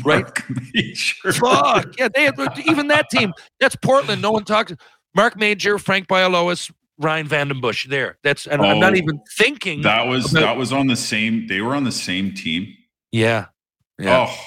Right? 0.05 0.23
Mark 0.23 0.45
Major. 0.73 1.33
Fuck 1.33 1.99
yeah, 1.99 2.09
they 2.15 2.23
have, 2.25 2.39
uh, 2.39 2.49
even 2.67 2.87
that 2.89 3.11
team. 3.11 3.33
That's 3.61 3.75
Portland. 3.77 4.23
No 4.23 4.31
one 4.31 4.45
talks. 4.45 4.73
Mark 5.15 5.37
Major, 5.37 5.79
Frank 5.79 6.07
Bialowas, 6.07 6.71
Ryan 6.99 7.27
VandenBussche 7.29 7.89
there. 7.89 8.19
That's 8.23 8.47
and 8.47 8.63
I'm 8.63 8.79
not 8.79 8.93
Oh, 8.93 8.97
even 8.97 9.21
thinking 9.37 9.83
That 9.83 10.07
was 10.07 10.31
about- 10.33 10.41
that 10.43 10.57
was 10.57 10.73
on 10.73 10.87
the 10.87 10.97
same. 10.97 11.47
They 11.49 11.61
were 11.61 11.75
on 11.75 11.85
the 11.85 11.93
same 11.93 12.33
team. 12.35 12.73
Yeah. 13.13 13.47
Yeah. 13.99 14.27
Oh 14.31 14.39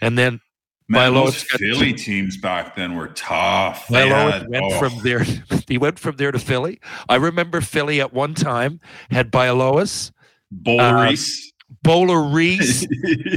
And 0.00 0.16
then 0.16 0.40
man, 0.88 1.14
those 1.14 1.42
Philly 1.42 1.92
teams 1.92 2.36
back 2.36 2.76
then 2.76 2.96
were 2.96 3.08
tough. 3.08 3.88
They 3.88 4.08
had- 4.08 4.48
went 4.48 4.64
oh, 4.64 4.78
from 4.78 4.98
there. 5.02 5.24
He 5.68 5.78
went 5.78 5.98
from 5.98 6.16
there 6.16 6.30
to 6.32 6.38
Philly. 6.38 6.80
I 7.08 7.14
remember 7.16 7.60
Philly 7.62 8.00
at 8.00 8.12
one 8.12 8.34
time 8.34 8.80
had 9.10 9.30
Bialowas, 9.32 10.12
Bowler 10.50 10.82
uh, 10.82 11.08
Reese. 11.08 11.52
Bowler 11.82 12.22
Reese, 12.22 12.80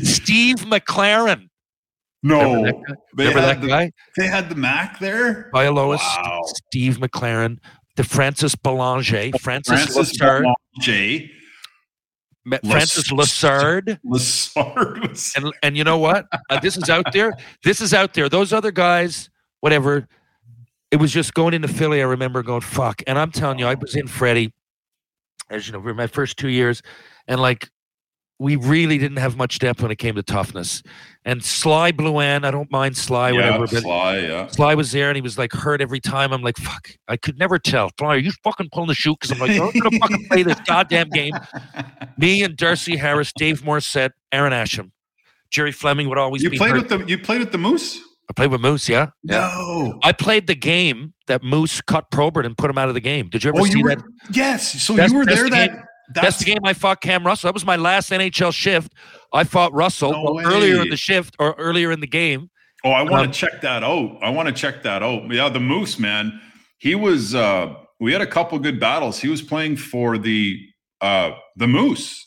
Steve 0.04 0.58
McLaren. 0.58 1.48
no, 2.24 2.40
Remember 2.44 2.72
that 2.72 2.82
guy? 2.82 3.02
they 3.16 3.28
Remember 3.30 3.40
had 3.40 3.62
that 3.62 3.62
the. 3.62 3.92
They 4.22 4.28
had 4.28 4.50
the 4.50 4.56
Mac 4.56 5.00
there. 5.00 5.50
Bialowas, 5.54 6.00
Wow. 6.00 6.42
Steve 6.68 6.98
McLaren, 6.98 7.60
the 7.96 8.04
Francis 8.04 8.56
Belanger, 8.56 9.32
oh, 9.34 9.38
Francis, 9.38 9.86
Francis 9.86 10.20
Lessard, 10.20 10.54
J. 10.82 11.32
Francis 12.64 13.12
Lessard. 13.12 14.00
Lessard 14.06 15.10
was. 15.10 15.34
And 15.36 15.54
and 15.64 15.78
you 15.78 15.84
know 15.84 15.98
what? 15.98 16.28
Uh, 16.50 16.60
this 16.60 16.78
is 16.78 16.90
out 16.90 17.12
there. 17.14 17.34
This 17.64 17.82
is 17.82 17.94
out 17.94 18.14
there. 18.14 18.30
Those 18.30 18.54
other 18.54 18.72
guys, 18.72 19.30
whatever. 19.62 20.08
It 20.92 20.98
was 20.98 21.12
just 21.12 21.34
going 21.34 21.54
into 21.54 21.68
Philly. 21.68 22.02
I 22.02 22.06
remember 22.06 22.44
going 22.44 22.62
fuck. 22.62 23.02
And 23.08 23.18
I'm 23.18 23.32
telling 23.32 23.60
you, 23.60 23.66
I 23.66 23.74
was 23.74 23.96
in 23.96 24.08
Freddie, 24.08 24.54
as 25.50 25.68
you 25.68 25.74
know, 25.74 25.82
for 25.82 25.94
my 25.94 26.08
first 26.08 26.38
two 26.38 26.48
years, 26.48 26.82
and 27.28 27.42
like 27.42 27.70
we 28.38 28.58
really 28.58 28.98
didn't 28.98 29.18
have 29.18 29.38
much 29.38 29.60
depth 29.60 29.82
when 29.82 29.92
it 29.92 29.96
came 29.98 30.16
to 30.16 30.24
toughness. 30.24 30.84
And 31.24 31.44
Sly 31.44 31.92
Blouin, 31.94 32.44
I 32.44 32.52
don't 32.52 32.70
mind 32.70 32.98
Sly, 32.98 33.30
yeah, 33.30 33.36
whatever, 33.36 33.68
but 33.68 33.82
Sly, 33.82 34.18
yeah. 34.20 34.48
Sly 34.48 34.76
was 34.76 34.92
there 34.92 35.10
and 35.10 35.16
he 35.16 35.22
was 35.22 35.38
like 35.38 35.54
hurt 35.54 35.82
every 35.82 36.00
time. 36.02 36.34
I'm 36.34 36.42
like, 36.42 36.58
fuck. 36.58 36.90
I 37.08 37.16
could 37.18 37.40
never 37.40 37.58
tell. 37.58 37.92
Sly, 37.98 38.16
are 38.16 38.18
you 38.18 38.32
fucking 38.44 38.70
pulling 38.74 38.90
the 38.90 38.94
shoe? 38.94 39.16
Because 39.20 39.32
I'm 39.32 39.40
like, 39.40 39.52
I'm 39.52 39.72
gonna 39.80 40.00
fucking 40.00 40.28
play 40.28 40.44
this 40.44 40.60
goddamn 40.62 41.10
game. 41.10 41.34
Me 42.18 42.44
and 42.44 42.56
Darcy 42.58 42.98
Harris, 42.98 43.32
Dave 43.38 43.62
Morissette, 43.62 44.12
Aaron 44.32 44.52
Asham, 44.54 44.92
Gerry 45.52 45.72
Fleming 45.72 46.10
would 46.10 46.18
always 46.18 46.44
You 46.44 46.50
be 46.50 46.58
played 46.58 46.72
hurt. 46.74 46.90
with 46.90 47.02
the 47.02 47.06
you 47.10 47.18
played 47.18 47.40
with 47.40 47.52
the 47.54 47.58
Moose? 47.58 48.00
I 48.30 48.34
played 48.34 48.52
with 48.52 48.60
Moose, 48.60 48.90
yeah. 48.90 49.12
No. 49.24 50.00
I 50.04 50.12
played 50.12 50.48
the 50.48 50.56
game 50.56 51.14
that 51.28 51.44
Moose 51.44 51.80
cut 51.82 52.10
Probert 52.12 52.46
and 52.46 52.58
put 52.58 52.70
him 52.72 52.78
out 52.78 52.88
of 52.88 52.96
the 52.96 53.00
game. 53.00 53.30
Did 53.30 53.44
you 53.44 53.50
ever 53.50 53.60
Oh, 53.62 53.66
see 53.66 53.78
you 53.80 53.88
that? 53.88 54.02
yes. 54.32 54.82
So 54.84 54.94
That's- 54.94 55.12
you 55.12 55.18
were 55.20 55.26
there. 55.26 55.44
the 55.44 55.50
That 55.52 55.70
game- 55.72 55.84
that's 56.14 56.26
That's 56.26 56.38
the 56.40 56.46
game 56.46 56.60
I 56.64 56.74
fought 56.74 57.02
Cam 57.02 57.26
Russell. 57.26 57.48
That 57.48 57.54
was 57.54 57.66
my 57.66 57.76
last 57.76 58.12
NHL 58.12 58.54
shift. 58.54 58.94
I 59.34 59.44
fought 59.44 59.74
Russell 59.74 60.12
No 60.12 60.40
earlier 60.42 60.82
in 60.82 60.90
the 60.90 60.98
shift 60.98 61.36
or 61.40 61.54
earlier 61.58 61.92
in 61.92 62.00
the 62.00 62.08
game. 62.08 62.50
Oh, 62.84 62.92
I 62.92 63.02
want 63.02 63.26
Um, 63.26 63.32
to 63.32 63.38
check 63.38 63.62
that 63.62 63.84
out. 63.84 64.18
I 64.22 64.30
want 64.30 64.48
to 64.48 64.54
check 64.54 64.84
that 64.84 65.02
out. 65.02 65.32
Yeah, 65.32 65.50
the 65.50 65.60
Moose 65.60 65.98
man. 66.00 66.40
He 66.78 66.94
was. 66.96 67.34
uh 67.34 67.74
We 68.00 68.12
had 68.12 68.22
a 68.22 68.28
couple 68.28 68.60
good 68.60 68.80
battles. 68.80 69.20
He 69.20 69.28
was 69.30 69.42
playing 69.42 69.78
for 69.78 70.18
the 70.18 70.60
uh 71.02 71.32
the 71.56 71.68
Moose. 71.68 72.22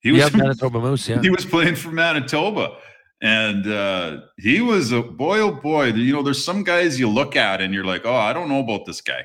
He 0.00 0.10
was. 0.12 0.20
yeah, 0.20 0.30
Manitoba 0.36 0.80
Moose, 0.80 1.08
yeah. 1.08 1.20
he 1.20 1.30
was 1.30 1.44
playing 1.44 1.76
for 1.76 1.90
Manitoba, 1.90 2.76
and 3.20 3.66
uh 3.66 4.16
he 4.38 4.60
was 4.60 4.92
a 4.92 5.02
boy. 5.02 5.38
Oh 5.40 5.52
boy! 5.52 5.86
You 5.92 6.12
know, 6.14 6.22
there's 6.22 6.42
some 6.44 6.64
guys 6.64 6.98
you 6.98 7.08
look 7.08 7.36
at 7.36 7.60
and 7.60 7.74
you're 7.74 7.84
like, 7.84 8.06
oh, 8.06 8.14
I 8.14 8.32
don't 8.32 8.48
know 8.48 8.60
about 8.60 8.86
this 8.86 9.00
guy. 9.00 9.22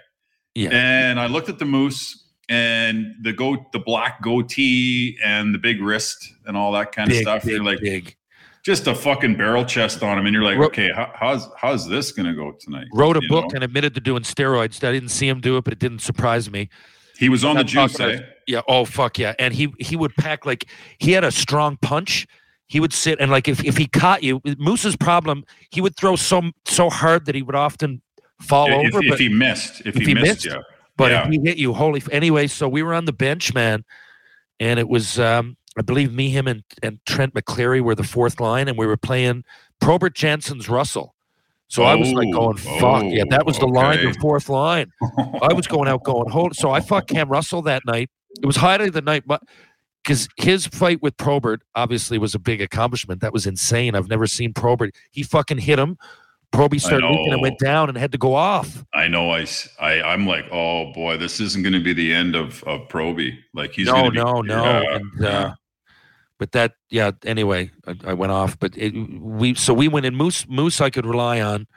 Yeah. 0.54 0.70
And 0.72 1.20
I 1.20 1.28
looked 1.28 1.50
at 1.50 1.60
the 1.60 1.66
Moose 1.66 2.27
and 2.50 3.16
the 3.22 3.34
go 3.34 3.66
the 3.74 3.80
black 3.80 4.22
goatee 4.22 5.18
and 5.24 5.54
the 5.54 5.60
big 5.60 5.82
wrist 5.82 6.34
and 6.46 6.56
all 6.56 6.72
that 6.74 6.92
kind 6.92 7.10
Big, 7.10 7.18
of 7.18 7.22
stuff. 7.24 7.44
big, 7.44 7.54
you're 7.56 7.64
like 7.64 7.80
big. 7.82 8.16
just 8.64 8.88
a 8.88 8.96
fucking 8.96 9.36
barrel 9.36 9.66
chest 9.66 10.02
on 10.04 10.18
him, 10.18 10.26
and 10.26 10.34
you're 10.34 10.44
like, 10.44 10.58
Ro- 10.58 10.68
okay, 10.68 10.92
how, 10.94 11.12
how's 11.14 11.50
how's 11.58 11.88
this 11.88 12.12
gonna 12.12 12.34
go 12.34 12.54
tonight? 12.54 12.88
Wrote 12.94 13.18
a 13.18 13.22
You 13.22 13.30
book 13.30 13.46
know? 13.46 13.56
and 13.56 13.64
admitted 13.64 13.94
to 13.96 14.02
doing 14.02 14.24
steroids. 14.24 14.84
I 14.88 14.92
didn't 14.92 15.10
see 15.10 15.28
him 15.28 15.42
do 15.42 15.58
it, 15.58 15.64
but 15.64 15.74
it 15.74 15.80
didn't 15.80 16.00
surprise 16.00 16.50
me. 16.50 16.70
He 17.18 17.30
was 17.30 17.44
on 17.44 17.56
the 17.58 17.64
juice, 17.64 18.00
eh? 18.00 18.20
Yeah. 18.46 18.62
Oh 18.68 18.86
fuck 18.86 19.18
yeah. 19.18 19.34
And 19.40 19.54
he 19.54 19.74
he 19.80 19.96
would 19.96 20.16
pack 20.16 20.46
like 20.46 20.66
he 21.00 21.12
had 21.14 21.24
a 21.24 21.32
strong 21.32 21.78
punch. 21.82 22.28
He 22.68 22.80
would 22.80 22.94
sit 22.94 23.20
and 23.20 23.32
like 23.32 23.48
if, 23.48 23.64
if 23.64 23.78
he 23.78 23.88
caught 23.88 24.24
you, 24.24 24.42
Moose's 24.58 24.96
problem, 24.96 25.44
he 25.72 25.82
would 25.82 25.96
throw 25.98 26.16
so 26.16 26.44
so 26.66 26.90
hard 26.90 27.26
that 27.26 27.34
he 27.34 27.42
would 27.42 27.56
often 27.56 28.02
fall 28.42 28.68
If, 28.68 28.94
over. 28.94 29.04
if 29.04 29.10
but 29.10 29.20
he 29.20 29.30
missed, 29.30 29.80
if, 29.82 29.88
if 29.88 29.96
he, 29.96 30.06
he 30.08 30.14
missed, 30.14 30.26
missed, 30.26 30.46
yeah. 30.46 30.62
But 30.98 31.12
yeah. 31.12 31.26
if 31.26 31.32
he 31.32 31.40
hit 31.44 31.58
you, 31.58 31.74
holy 31.74 32.02
f- 32.02 32.10
anyway. 32.12 32.48
So 32.48 32.68
we 32.68 32.84
were 32.84 32.94
on 32.94 33.06
the 33.06 33.14
bench, 33.14 33.54
man, 33.54 33.86
and 34.60 34.80
it 34.80 34.90
was 34.90 35.20
um 35.20 35.58
I 35.78 35.84
believe 35.84 36.12
me, 36.14 36.30
him, 36.30 36.48
and 36.48 36.64
and 36.84 37.00
Trent 37.06 37.34
McCleary 37.34 37.82
were 37.82 37.96
the 37.96 38.04
fourth 38.04 38.40
line, 38.40 38.68
and 38.68 38.78
we 38.78 38.88
were 38.88 38.98
playing 38.98 39.44
Probert 39.80 40.16
Jensen's 40.16 40.68
Russell. 40.68 41.14
So 41.70 41.84
I 41.84 41.96
was 41.96 42.14
like 42.14 42.30
Oh, 42.30 42.54
going, 42.54 42.58
fuck 42.58 43.04
yeah, 43.08 43.26
that 43.30 43.46
was 43.46 43.60
the 43.60 43.68
line, 43.68 43.98
the 44.04 44.18
fourth 44.22 44.48
line. 44.48 44.92
I 45.42 45.54
was 45.54 45.68
going 45.68 45.90
out 45.90 46.04
going 46.04 46.30
hold. 46.30 46.56
So 46.56 46.72
I 46.72 46.80
fought 46.80 47.08
Cam 47.08 47.30
Russell 47.30 47.62
that 47.64 47.86
night. 47.86 48.10
It 48.42 48.46
was 48.46 48.56
highlight 48.56 48.88
of 48.88 48.94
the 48.94 49.02
night, 49.02 49.24
but 49.26 49.42
because 50.04 50.30
his 50.38 50.66
fight 50.66 51.02
with 51.02 51.18
Probert 51.18 51.62
obviously 51.76 52.18
was 52.18 52.34
a 52.34 52.40
big 52.40 52.62
accomplishment. 52.62 53.20
That 53.20 53.34
was 53.34 53.46
insane. 53.46 53.96
I've 53.96 54.08
never 54.08 54.28
seen 54.28 54.54
Probert. 54.54 54.96
He 55.12 55.24
fucking 55.24 55.58
hit 55.58 55.78
him. 55.78 55.98
Proby 56.54 56.80
started 56.80 57.08
leaking 57.08 57.34
and 57.34 57.42
went 57.42 57.60
down 57.60 57.90
and 57.90 57.98
had 57.98 58.12
to 58.14 58.18
go 58.18 58.34
off. 58.34 58.84
I 58.94 59.08
know. 59.08 59.32
I, 59.32 59.46
I 59.80 60.02
I'm 60.02 60.26
like, 60.26 60.46
oh 60.52 60.92
boy, 60.94 61.18
this 61.18 61.40
isn't 61.40 61.62
going 61.62 61.74
to 61.74 61.84
be 61.84 61.94
the 61.94 62.14
end 62.14 62.36
of 62.36 62.64
of 62.64 62.88
Proby. 62.88 63.38
Like 63.54 63.72
he's 63.74 63.88
no, 63.88 64.10
be, 64.10 64.18
no, 64.18 64.42
no. 64.42 64.64
yeah, 64.64 64.96
and, 64.96 65.12
yeah. 65.20 65.28
uh, 65.28 65.54
but 66.40 66.52
that, 66.54 66.74
yeah. 66.90 67.12
Anyway, 67.26 67.72
I, 67.86 67.96
I 68.06 68.14
went 68.14 68.32
off. 68.32 68.58
But 68.60 68.78
it, 68.78 68.92
we, 69.20 69.56
so 69.56 69.74
we 69.74 69.88
went 69.88 70.06
in 70.06 70.16
Moose. 70.16 70.48
Moose, 70.48 70.82
I 70.82 70.90
could 70.90 71.06
rely 71.06 71.42
on. 71.42 71.68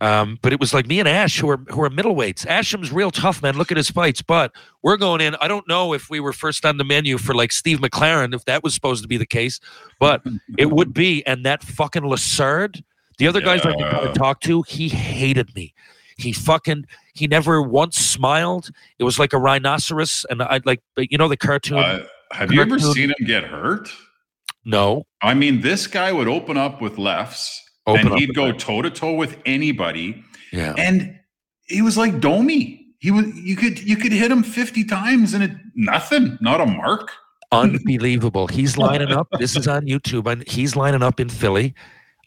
Um, 0.00 0.38
but 0.42 0.52
it 0.52 0.60
was 0.60 0.72
like 0.72 0.86
me 0.86 1.00
and 1.00 1.08
Ash, 1.08 1.40
who 1.40 1.50
are 1.50 1.58
who 1.68 1.82
are 1.82 1.90
middleweights. 1.90 2.46
Asham's 2.46 2.92
real 2.92 3.10
tough, 3.10 3.42
man. 3.42 3.56
Look 3.56 3.72
at 3.72 3.76
his 3.76 3.90
fights. 3.90 4.22
But 4.22 4.52
we're 4.82 4.96
going 4.96 5.20
in. 5.20 5.34
I 5.36 5.48
don't 5.48 5.66
know 5.66 5.92
if 5.92 6.08
we 6.08 6.20
were 6.20 6.32
first 6.32 6.64
on 6.64 6.76
the 6.76 6.84
menu 6.84 7.18
for 7.18 7.34
like 7.34 7.50
Steve 7.50 7.78
McLaren, 7.78 8.32
if 8.34 8.44
that 8.44 8.62
was 8.62 8.74
supposed 8.74 9.02
to 9.02 9.08
be 9.08 9.16
the 9.16 9.26
case, 9.26 9.58
but 9.98 10.22
it 10.58 10.70
would 10.70 10.94
be. 10.94 11.26
And 11.26 11.44
that 11.46 11.64
fucking 11.64 12.02
Lessard, 12.04 12.82
the 13.18 13.26
other 13.28 13.40
guys 13.40 13.62
I 13.64 13.68
want 13.70 13.80
Yeah. 13.80 14.00
to 14.00 14.12
talk 14.12 14.40
to, 14.42 14.62
he 14.62 14.88
hated 14.88 15.54
me. 15.54 15.74
He 16.16 16.32
fucking 16.32 16.84
he 17.14 17.26
never 17.28 17.62
once 17.62 17.96
smiled. 17.98 18.70
It 18.98 19.04
was 19.04 19.18
like 19.18 19.32
a 19.32 19.38
rhinoceros, 19.38 20.26
and 20.30 20.42
I'd 20.42 20.66
like, 20.66 20.80
you 20.96 21.16
know 21.18 21.28
the 21.28 21.36
cartoon. 21.36 21.78
Uh, 21.78 22.04
have 22.32 22.52
you 22.52 22.60
ever 22.60 22.78
seen 22.78 23.10
him 23.10 23.26
get 23.26 23.44
hurt? 23.44 23.88
no, 24.64 25.06
I 25.22 25.34
mean, 25.34 25.60
this 25.60 25.86
guy 25.86 26.12
would 26.12 26.28
open 26.28 26.56
up 26.56 26.80
with 26.82 26.98
lefts, 26.98 27.62
Open 27.86 28.08
and 28.08 28.18
he'd 28.18 28.34
go 28.34 28.52
toe 28.52 28.82
to 28.82 28.90
toe 28.90 29.14
with 29.14 29.38
anybody, 29.46 30.22
yeah, 30.52 30.74
and 30.76 31.18
he 31.68 31.82
was 31.82 31.96
like 31.96 32.20
Domi. 32.20 32.84
He 32.98 33.12
was 33.12 33.26
you 33.36 33.54
could 33.54 33.78
you 33.80 33.96
could 33.96 34.10
hit 34.12 34.30
him 34.30 34.42
fifty 34.42 34.84
times 34.84 35.34
and 35.34 35.44
it 35.44 35.52
nothing, 35.76 36.36
not 36.40 36.60
a 36.60 36.66
mark. 36.66 37.12
unbelievable. 37.52 38.46
He's 38.48 38.76
lining 38.76 39.10
up. 39.12 39.28
This 39.38 39.56
is 39.56 39.68
on 39.68 39.86
YouTube, 39.86 40.30
and 40.30 40.46
he's 40.48 40.74
lining 40.76 41.02
up 41.02 41.20
in 41.20 41.28
Philly. 41.28 41.74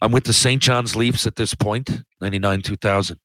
I'm 0.02 0.10
with 0.10 0.24
the 0.24 0.32
St. 0.32 0.60
John's 0.60 0.96
Leafs 0.96 1.28
at 1.28 1.36
this 1.36 1.54
point, 1.54 2.02
99 2.20 2.62
2000. 2.62 3.18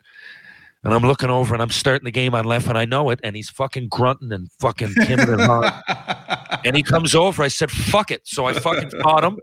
And 0.84 0.94
I'm 0.94 1.02
looking 1.02 1.32
over 1.32 1.56
and 1.56 1.62
I'm 1.62 1.72
starting 1.72 2.06
the 2.06 2.12
game 2.12 2.36
on 2.36 2.46
left, 2.46 2.68
and 2.68 2.78
I 2.78 2.86
know 2.86 3.10
it. 3.10 3.20
And 3.24 3.36
he's 3.36 3.50
fucking 3.50 3.88
grunting 3.90 4.32
and 4.32 4.48
fucking 4.60 4.94
timid 4.94 5.28
and 5.28 5.42
hard. 5.42 5.74
And 6.66 6.76
he 6.76 6.84
comes 6.84 7.14
over. 7.14 7.44
I 7.44 7.50
said, 7.50 7.70
fuck 7.70 8.10
it. 8.10 8.22
So 8.26 8.46
I 8.46 8.54
fucking 8.54 8.92
caught 9.02 9.24
him. 9.24 9.38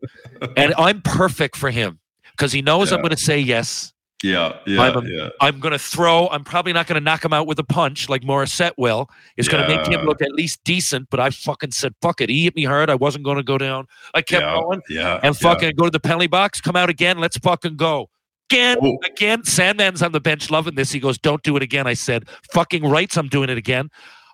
And 0.56 0.74
I'm 0.76 1.00
perfect 1.00 1.56
for 1.56 1.70
him 1.70 2.00
because 2.32 2.52
he 2.52 2.60
knows 2.60 2.92
I'm 2.92 3.00
going 3.00 3.10
to 3.10 3.16
say 3.16 3.38
yes. 3.38 3.93
Yeah, 4.22 4.56
yeah, 4.66 4.80
I'm 4.80 4.96
a- 4.96 5.08
yeah. 5.08 5.28
I'm 5.40 5.60
going 5.60 5.72
to 5.72 5.78
throw. 5.78 6.28
I'm 6.28 6.44
probably 6.44 6.72
not 6.72 6.86
going 6.86 6.94
to 7.00 7.04
knock 7.04 7.24
him 7.24 7.32
out 7.32 7.46
with 7.46 7.58
a 7.58 7.64
punch 7.64 8.08
like 8.08 8.22
Morissette 8.22 8.72
will. 8.78 9.10
It's 9.36 9.48
going 9.48 9.68
to 9.68 9.76
make 9.76 9.86
him 9.86 10.06
look 10.06 10.22
at 10.22 10.32
least 10.32 10.60
decent. 10.64 11.08
But 11.10 11.20
I 11.20 11.30
fucking 11.30 11.72
said, 11.72 11.94
fuck 12.00 12.20
it. 12.20 12.30
He 12.30 12.44
hit 12.44 12.56
me 12.56 12.64
hard. 12.64 12.88
I 12.90 12.94
wasn't 12.94 13.24
going 13.24 13.36
to 13.36 13.42
go 13.42 13.58
down. 13.58 13.86
I 14.14 14.22
kept 14.22 14.42
yeah, 14.44 14.54
going 14.60 14.82
yeah, 14.88 15.20
and 15.22 15.36
fucking 15.36 15.72
go 15.76 15.84
to 15.84 15.90
the 15.90 16.00
penalty 16.00 16.26
box, 16.28 16.60
come 16.60 16.76
out 16.76 16.88
again. 16.88 17.18
Let's 17.18 17.36
fucking 17.38 17.76
go. 17.76 18.08
Again, 18.50 18.78
Oh. 18.82 18.98
again. 19.04 19.42
Sandman's 19.42 20.02
on 20.02 20.12
the 20.12 20.20
bench 20.20 20.50
loving 20.50 20.74
this. 20.74 20.92
He 20.92 21.00
goes, 21.00 21.18
Don't 21.18 21.42
do 21.42 21.56
it 21.56 21.62
again. 21.62 21.86
I 21.86 21.94
said, 21.94 22.24
Fucking 22.52 22.84
rights. 22.88 23.16
I'm 23.16 23.28
doing 23.28 23.50
it 23.50 23.58
again. 23.58 23.88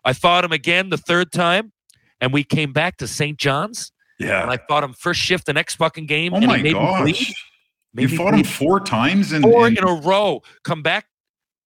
I 0.05 0.13
fought 0.13 0.45
him 0.45 0.53
again 0.53 0.91
the 0.91 0.97
third 0.99 1.31
time, 1.33 1.73
and 2.21 2.33
we 2.33 2.43
came 2.45 2.73
back 2.73 2.97
to 2.99 3.07
St. 3.07 3.39
John's, 3.39 3.93
yeah. 4.19 4.43
and 4.43 4.51
I 4.51 4.59
fought 4.69 4.83
him 4.85 4.93
first 4.95 5.21
shift 5.21 5.47
the 5.47 5.53
next 5.53 5.77
fucking 5.77 6.07
game. 6.07 6.33
oh 6.33 6.39
and 6.39 6.47
my 6.47 6.57
he 6.57 6.63
made 6.63 6.75
Me 6.75 7.03
bleed, 7.03 7.35
made 7.95 8.11
You 8.11 8.17
fought 8.17 8.35
him 8.35 8.45
four 8.45 8.81
times 8.81 9.33
in, 9.33 9.43
four 9.43 9.67
in- 9.67 9.77
in 9.79 9.85
a 9.85 9.95
row. 9.95 10.43
Come 10.65 10.83
back, 10.83 11.07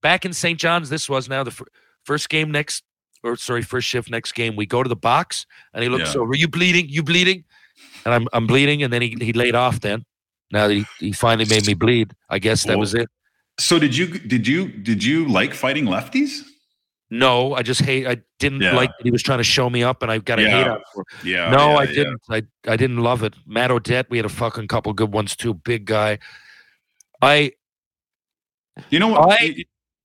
back 0.03 0.25
in 0.25 0.33
St. 0.33 0.59
John's. 0.59 0.89
This 0.89 1.09
was 1.09 1.29
now 1.29 1.45
the 1.45 1.51
fir- 1.51 1.67
first 2.05 2.29
game 2.29 2.51
next, 2.51 2.83
or 3.23 3.37
sorry, 3.37 3.63
first 3.63 3.87
shift 3.89 4.11
next 4.11 4.33
game. 4.33 4.57
We 4.57 4.67
go 4.67 4.83
to 4.83 4.89
the 4.89 4.97
box, 4.97 5.47
and 5.73 5.83
he 5.83 5.89
looks 5.89 6.15
Yeah. 6.15 6.21
over. 6.23 6.35
You 6.35 6.49
bleeding? 6.49 6.89
You 6.89 7.03
bleeding? 7.03 7.45
And 8.05 8.15
I'm 8.15 8.29
I'm 8.33 8.47
bleeding, 8.47 8.83
and 8.83 8.93
then 8.93 9.03
he 9.03 9.17
he 9.21 9.33
laid 9.33 9.55
off. 9.55 9.81
Then 9.81 10.05
now 10.53 10.69
he, 10.69 10.85
he 10.99 11.13
finally 11.13 11.47
made 11.49 11.67
me 11.67 11.75
bleed, 11.75 12.13
I 12.31 12.39
guess 12.39 12.63
that 12.65 12.71
Well, 12.71 12.81
was 12.81 12.95
it. 12.95 13.09
So 13.59 13.79
did 13.79 13.97
you 13.97 14.07
did 14.19 14.47
you 14.47 14.69
did 14.69 15.03
you 15.03 15.27
like 15.29 15.55
fighting 15.55 15.85
lefties? 15.87 16.43
No, 17.11 17.55
I 17.55 17.63
just 17.63 17.81
hate. 17.83 18.07
I 18.07 18.17
didn't 18.39 18.63
Yeah. 18.63 18.75
like 18.75 18.91
that 18.91 19.05
he 19.05 19.11
was 19.11 19.23
trying 19.23 19.39
to 19.39 19.45
show 19.45 19.69
me 19.71 19.83
up, 19.83 20.03
and 20.03 20.11
I 20.11 20.19
got 20.19 20.39
a 20.39 20.43
hate 20.43 20.51
Yeah. 20.51 20.73
out 20.73 20.83
for. 20.93 21.03
it. 21.03 21.25
Yeah. 21.27 21.51
no, 21.51 21.71
yeah, 21.73 21.77
I 21.77 21.87
didn't. 21.87 22.21
I 22.31 22.43
I 22.67 22.77
didn't 22.77 22.99
love 22.99 23.23
it. 23.23 23.35
Matt 23.47 23.71
Odette, 23.71 24.09
we 24.11 24.19
had 24.19 24.25
a 24.27 24.31
fucking 24.31 24.69
couple 24.69 24.93
good 24.95 25.13
ones 25.13 25.37
too. 25.37 25.55
Big 25.55 25.85
guy. 25.85 26.19
I 27.23 27.53
You 28.91 28.99
know 28.99 29.09
what? 29.09 29.33
I- 29.41 29.65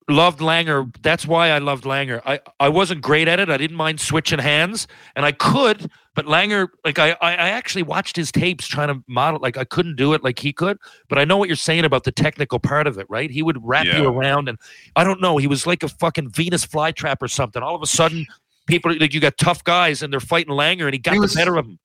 loved 0.09 0.39
Langer. 0.39 0.93
That's 1.01 1.25
why 1.25 1.49
I 1.51 1.59
loved 1.59 1.83
Langer. 1.85 2.21
I, 2.25 2.39
I 2.59 2.69
wasn't 2.69 3.01
great 3.01 3.27
at 3.27 3.39
it. 3.39 3.49
I 3.49 3.57
didn't 3.57 3.77
mind 3.77 3.99
switching 4.01 4.39
hands, 4.39 4.87
and 5.15 5.25
I 5.25 5.31
could, 5.31 5.89
but 6.15 6.25
Langer, 6.25 6.67
like 6.83 6.99
I, 6.99 7.11
I 7.21 7.33
actually 7.49 7.83
watched 7.83 8.15
his 8.15 8.31
tapes 8.31 8.67
trying 8.67 8.89
to 8.89 9.03
model. 9.07 9.39
Like 9.41 9.57
I 9.57 9.63
couldn't 9.63 9.95
do 9.95 10.13
it 10.13 10.23
like 10.23 10.39
he 10.39 10.51
could, 10.53 10.77
but 11.07 11.17
I 11.17 11.25
know 11.25 11.37
what 11.37 11.47
you're 11.49 11.55
saying 11.55 11.85
about 11.85 12.03
the 12.03 12.11
technical 12.11 12.59
part 12.59 12.87
of 12.87 12.97
it, 12.97 13.05
right? 13.09 13.29
He 13.31 13.43
would 13.43 13.57
wrap 13.65 13.85
Yeah. 13.85 14.01
you 14.01 14.07
around, 14.09 14.49
and 14.49 14.57
I 14.95 15.03
don't 15.03 15.21
know. 15.21 15.37
He 15.37 15.47
was 15.47 15.65
like 15.67 15.83
a 15.83 15.87
fucking 15.89 16.29
Venus 16.31 16.65
flytrap 16.65 17.17
or 17.21 17.27
something. 17.27 17.61
All 17.63 17.75
of 17.75 17.81
a 17.81 17.87
sudden, 17.87 18.25
people 18.67 18.93
like 18.99 19.13
you 19.13 19.19
got 19.19 19.37
tough 19.37 19.63
guys, 19.63 20.01
and 20.01 20.11
they're 20.11 20.19
fighting 20.19 20.53
Langer, 20.53 20.85
and 20.85 20.93
he 20.93 20.99
got 20.99 21.13
He 21.13 21.19
the 21.19 21.33
better 21.35 21.55
of 21.57 21.65
him. 21.65 21.79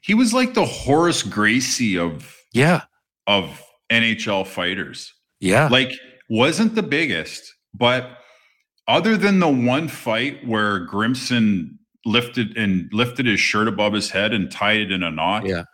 He 0.00 0.14
was 0.14 0.34
like 0.34 0.54
the 0.54 0.66
Horace 0.66 1.22
Gracie 1.22 1.96
of 1.96 2.36
Yeah, 2.52 2.82
of 3.26 3.62
NHL 3.90 4.46
fighters. 4.46 5.14
yeah, 5.40 5.68
Like 5.68 5.92
wasn't 6.32 6.74
the 6.74 6.82
biggest, 6.82 7.54
but 7.74 8.08
other 8.88 9.18
than 9.18 9.38
the 9.38 9.48
one 9.48 9.86
fight 9.86 10.46
where 10.46 10.86
Grimson 10.86 11.78
lifted 12.06 12.56
and 12.56 12.88
lifted 12.90 13.26
his 13.26 13.38
shirt 13.38 13.68
above 13.68 13.92
his 13.92 14.10
head 14.10 14.32
and 14.32 14.50
tied 14.50 14.80
it 14.80 14.92
in 14.92 15.02
a 15.02 15.10
knot. 15.10 15.46
Yeah. 15.46 15.64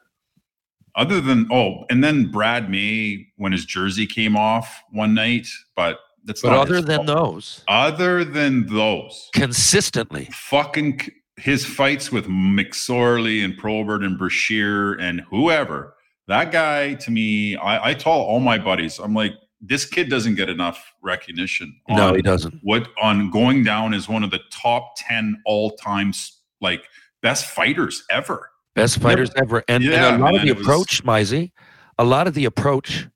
Other 0.96 1.20
than 1.20 1.46
oh, 1.52 1.84
and 1.90 2.02
then 2.02 2.32
Brad 2.32 2.68
May 2.68 3.28
when 3.36 3.52
his 3.52 3.64
jersey 3.64 4.04
came 4.04 4.36
off 4.36 4.82
one 4.90 5.14
night, 5.14 5.46
but 5.76 6.00
that's 6.24 6.42
but 6.42 6.50
not 6.50 6.58
other 6.58 6.80
than 6.80 7.06
fault. 7.06 7.06
those, 7.06 7.64
other 7.68 8.24
than 8.24 8.66
those, 8.66 9.30
consistently, 9.32 10.24
fucking 10.32 11.00
his 11.36 11.64
fights 11.64 12.10
with 12.10 12.26
McSorley 12.26 13.44
and 13.44 13.56
Probert 13.56 14.02
and 14.02 14.18
Brashear 14.18 14.94
and 14.94 15.20
whoever. 15.30 15.94
That 16.26 16.50
guy 16.50 16.94
to 16.94 17.12
me, 17.12 17.54
I, 17.54 17.90
I 17.90 17.94
tell 17.94 18.14
all 18.14 18.40
my 18.40 18.58
buddies, 18.58 18.98
I'm 18.98 19.14
like, 19.14 19.34
this 19.60 19.84
kid 19.84 20.08
doesn't 20.08 20.36
get 20.36 20.48
enough 20.48 20.92
recognition. 21.02 21.74
no, 21.88 22.14
he 22.14 22.22
doesn't. 22.22 22.54
What 22.62 22.88
on 23.00 23.30
going 23.30 23.64
down 23.64 23.92
as 23.94 24.08
one 24.08 24.22
of 24.22 24.30
the 24.30 24.40
top 24.52 24.94
10 25.08 25.42
all 25.46 25.72
time 25.72 26.12
like 26.60 26.84
best 27.22 27.46
fighters 27.46 28.04
ever. 28.10 28.50
Best 28.74 28.98
fighters 29.00 29.30
ever. 29.36 29.64
And, 29.68 29.82
and 29.84 30.16
a 30.16 30.24
lot 30.24 30.36
of 30.36 30.42
the 30.42 30.48
it 30.48 30.56
was- 30.58 30.66
approach, 30.66 31.02
Mizey, 31.04 31.50
a 31.98 32.04
lot 32.04 32.26
of 32.28 32.34
the 32.34 32.44
approach 32.44 33.08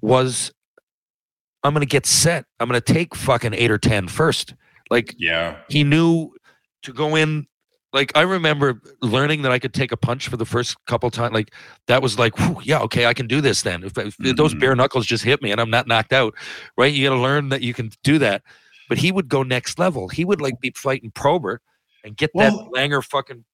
was 0.00 0.52
I'm 1.64 1.72
going 1.72 1.80
to 1.80 1.86
get 1.86 2.06
set. 2.06 2.44
I'm 2.60 2.68
going 2.68 2.80
to 2.80 2.92
take 2.92 3.14
fucking 3.14 3.54
eight 3.54 3.70
or 3.70 3.78
ten 3.78 4.06
first. 4.06 4.54
Like 4.90 5.14
Yeah. 5.18 5.56
he 5.68 5.82
knew 5.82 6.30
to 6.82 6.92
go 6.92 7.16
in. 7.16 7.46
Like 7.94 8.12
I 8.16 8.22
remember 8.22 8.82
learning 9.00 9.42
that 9.42 9.52
I 9.52 9.58
could 9.60 9.72
take 9.72 9.92
a 9.92 9.96
punch 9.96 10.28
for 10.28 10.36
the 10.36 10.44
first 10.44 10.76
couple 10.86 11.10
times. 11.10 11.32
Like 11.32 11.54
that 11.86 12.02
was 12.02 12.18
like, 12.18 12.36
whew, 12.38 12.60
yeah, 12.64 12.80
okay, 12.80 13.06
I 13.06 13.14
can 13.14 13.26
do 13.28 13.40
this 13.40 13.62
then. 13.62 13.84
If, 13.84 13.96
if 13.96 14.16
those 14.18 14.52
Mhm. 14.52 14.60
bare 14.60 14.74
knuckles 14.76 15.06
just 15.06 15.22
hit 15.24 15.40
me 15.40 15.52
and 15.52 15.60
I'm 15.60 15.70
not 15.70 15.86
knocked 15.86 16.12
out, 16.12 16.34
right? 16.76 16.92
You 16.92 17.08
got 17.08 17.14
to 17.14 17.20
learn 17.22 17.48
that 17.50 17.62
you 17.62 17.72
can 17.72 17.90
do 18.02 18.18
that. 18.18 18.42
But 18.88 18.98
he 18.98 19.12
would 19.12 19.28
go 19.28 19.42
next 19.44 19.78
level. 19.78 20.08
He 20.08 20.24
would 20.24 20.40
like 20.40 20.60
be 20.60 20.72
fighting 20.76 21.12
Probert 21.12 21.62
and 22.04 22.16
get 22.16 22.30
Well, 22.34 22.68
that 22.74 22.78
Langer 22.78 23.02
fucking 23.02 23.44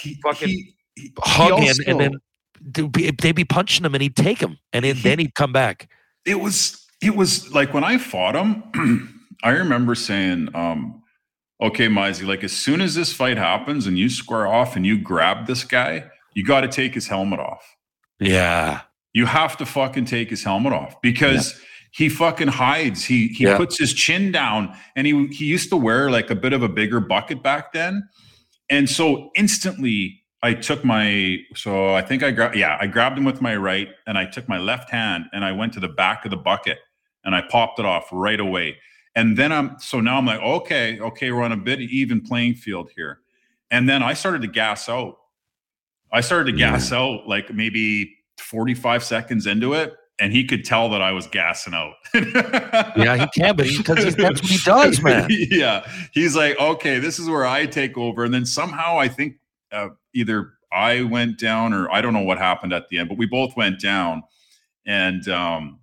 He, 0.00 0.14
Fucking 0.22 0.48
he- 0.48 0.74
he 0.96 1.12
hug 1.18 1.58
in, 1.60 1.68
also- 1.68 1.82
and 1.86 2.00
then 2.00 2.12
they'd 2.60 2.92
be, 2.92 3.10
they'd 3.10 3.34
be 3.34 3.44
punching 3.44 3.84
him, 3.84 3.94
and 3.94 4.02
he'd 4.02 4.16
take 4.16 4.38
him, 4.40 4.58
and 4.72 4.84
then, 4.84 4.96
then 5.02 5.18
he'd 5.18 5.34
come 5.34 5.52
back. 5.52 5.88
it 6.24 6.38
was 6.40 6.86
it 7.02 7.16
was 7.16 7.52
like 7.52 7.72
when 7.74 7.82
I 7.84 7.98
fought 7.98 8.36
him, 8.36 8.62
I 9.42 9.50
remember 9.50 9.94
saying, 9.94 10.48
um, 10.54 10.99
okay, 11.62 11.86
Mizey, 11.88 12.26
like 12.26 12.42
as 12.44 12.52
soon 12.52 12.80
as 12.80 12.94
this 12.94 13.12
fight 13.12 13.36
happens 13.36 13.86
and 13.86 13.98
you 13.98 14.08
square 14.08 14.46
off 14.46 14.76
and 14.76 14.86
you 14.86 14.98
grab 14.98 15.46
this 15.46 15.64
guy, 15.64 16.04
you 16.34 16.44
got 16.44 16.62
to 16.62 16.68
take 16.68 16.94
his 16.94 17.08
helmet 17.08 17.40
off. 17.40 17.76
Yeah, 18.18 18.82
You 19.12 19.26
have 19.26 19.56
to 19.56 19.66
fucking 19.66 20.04
take 20.04 20.30
his 20.30 20.44
helmet 20.44 20.72
off 20.72 21.00
because 21.02 21.60
he 21.92 22.08
fucking 22.08 22.48
hides. 22.48 23.04
He 23.04 23.28
he 23.28 23.44
Yeah. 23.44 23.56
puts 23.56 23.78
his 23.78 23.92
chin 23.94 24.30
down 24.30 24.76
and 24.94 25.06
he 25.06 25.26
he 25.28 25.46
used 25.46 25.70
to 25.70 25.76
wear 25.76 26.10
like 26.10 26.30
a 26.30 26.34
bit 26.36 26.52
of 26.52 26.62
a 26.62 26.68
bigger 26.68 27.00
bucket 27.00 27.42
back 27.42 27.72
then. 27.72 28.08
And 28.68 28.88
so 28.88 29.30
instantly 29.34 30.20
I 30.42 30.54
took 30.54 30.84
my 30.84 31.38
so 31.56 31.94
I 31.94 32.02
think 32.02 32.22
I 32.22 32.30
grabbed 32.30 32.56
yeah, 32.56 32.78
I 32.80 32.86
grabbed 32.86 33.18
him 33.18 33.24
with 33.24 33.40
my 33.42 33.56
right 33.56 33.88
and 34.06 34.16
I 34.16 34.26
took 34.26 34.48
my 34.48 34.58
left 34.58 34.90
hand 34.90 35.24
and 35.32 35.44
I 35.44 35.52
went 35.52 35.72
to 35.74 35.80
the 35.80 35.88
back 35.88 36.24
of 36.24 36.30
the 36.30 36.36
bucket 36.36 36.78
and 37.24 37.34
I 37.34 37.42
popped 37.42 37.78
it 37.80 37.84
off 37.86 38.08
right 38.12 38.38
away. 38.40 38.76
And 39.14 39.36
then 39.36 39.52
I'm 39.52 39.76
so 39.78 40.00
now 40.00 40.18
I'm 40.18 40.26
like, 40.26 40.40
okay, 40.40 41.00
okay, 41.00 41.32
we're 41.32 41.42
on 41.42 41.52
a 41.52 41.56
bit 41.56 41.80
even 41.80 42.20
playing 42.20 42.54
field 42.54 42.90
here. 42.94 43.20
And 43.70 43.88
then 43.88 44.02
I 44.02 44.14
started 44.14 44.42
to 44.42 44.48
gas 44.48 44.88
out. 44.88 45.16
I 46.12 46.20
started 46.20 46.52
to 46.52 46.58
gas 46.58 46.92
out 46.92 47.28
like 47.28 47.52
maybe 47.52 48.16
45 48.38 49.04
seconds 49.04 49.46
into 49.46 49.74
it, 49.74 49.94
and 50.20 50.32
he 50.32 50.44
could 50.44 50.64
tell 50.64 50.88
that 50.90 51.00
I 51.00 51.12
was 51.12 51.26
gassing 51.26 51.74
out. 51.74 51.94
yeah, 52.14 53.16
he 53.16 53.26
can, 53.28 53.56
but 53.56 53.66
because 53.66 54.14
that's 54.14 54.42
what 54.42 54.50
he 54.50 54.58
does, 54.58 55.02
man. 55.02 55.28
yeah. 55.30 55.88
He's 56.12 56.36
like, 56.36 56.58
okay, 56.60 56.98
this 56.98 57.18
is 57.18 57.28
where 57.28 57.46
I 57.46 57.66
take 57.66 57.96
over. 57.96 58.24
And 58.24 58.32
then 58.32 58.44
somehow 58.44 58.98
I 58.98 59.08
think 59.08 59.36
uh, 59.72 59.88
either 60.14 60.52
I 60.72 61.02
went 61.02 61.38
down 61.38 61.72
or 61.72 61.90
I 61.90 62.00
don't 62.00 62.12
know 62.12 62.22
what 62.22 62.38
happened 62.38 62.72
at 62.72 62.88
the 62.88 62.98
end, 62.98 63.08
but 63.08 63.18
we 63.18 63.26
both 63.26 63.56
went 63.56 63.80
down. 63.80 64.22
And 64.86 65.26
um, 65.28 65.79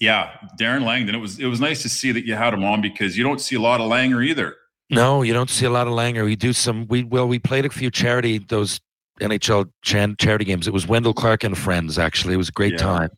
yeah, 0.00 0.30
Darren 0.60 0.84
Langdon, 0.84 1.14
it 1.14 1.18
was 1.18 1.38
it 1.38 1.46
was 1.46 1.60
nice 1.60 1.82
to 1.82 1.88
see 1.88 2.12
that 2.12 2.26
you 2.26 2.34
had 2.34 2.52
him 2.54 2.64
on 2.64 2.80
because 2.80 3.16
you 3.16 3.24
don't 3.24 3.40
see 3.40 3.56
a 3.56 3.60
lot 3.60 3.80
of 3.80 3.90
Langer 3.90 4.24
either. 4.24 4.54
No, 4.90 5.22
you 5.22 5.32
don't 5.32 5.50
see 5.50 5.66
a 5.66 5.70
lot 5.70 5.86
of 5.88 5.94
Langer. 5.94 6.24
We 6.24 6.36
do 6.36 6.52
some. 6.52 6.86
We 6.88 7.02
well, 7.04 7.26
we 7.26 7.38
played 7.38 7.64
a 7.66 7.70
few 7.70 7.90
charity 7.90 8.38
those 8.38 8.80
NHL 9.20 9.70
chan- 9.82 10.16
charity 10.18 10.44
games. 10.44 10.68
It 10.68 10.72
was 10.72 10.86
Wendell 10.86 11.14
Clark 11.14 11.42
and 11.44 11.56
friends. 11.56 11.98
Actually, 11.98 12.34
it 12.34 12.38
was 12.38 12.48
a 12.50 12.52
great 12.52 12.72
Yeah. 12.72 12.78
time. 12.78 13.10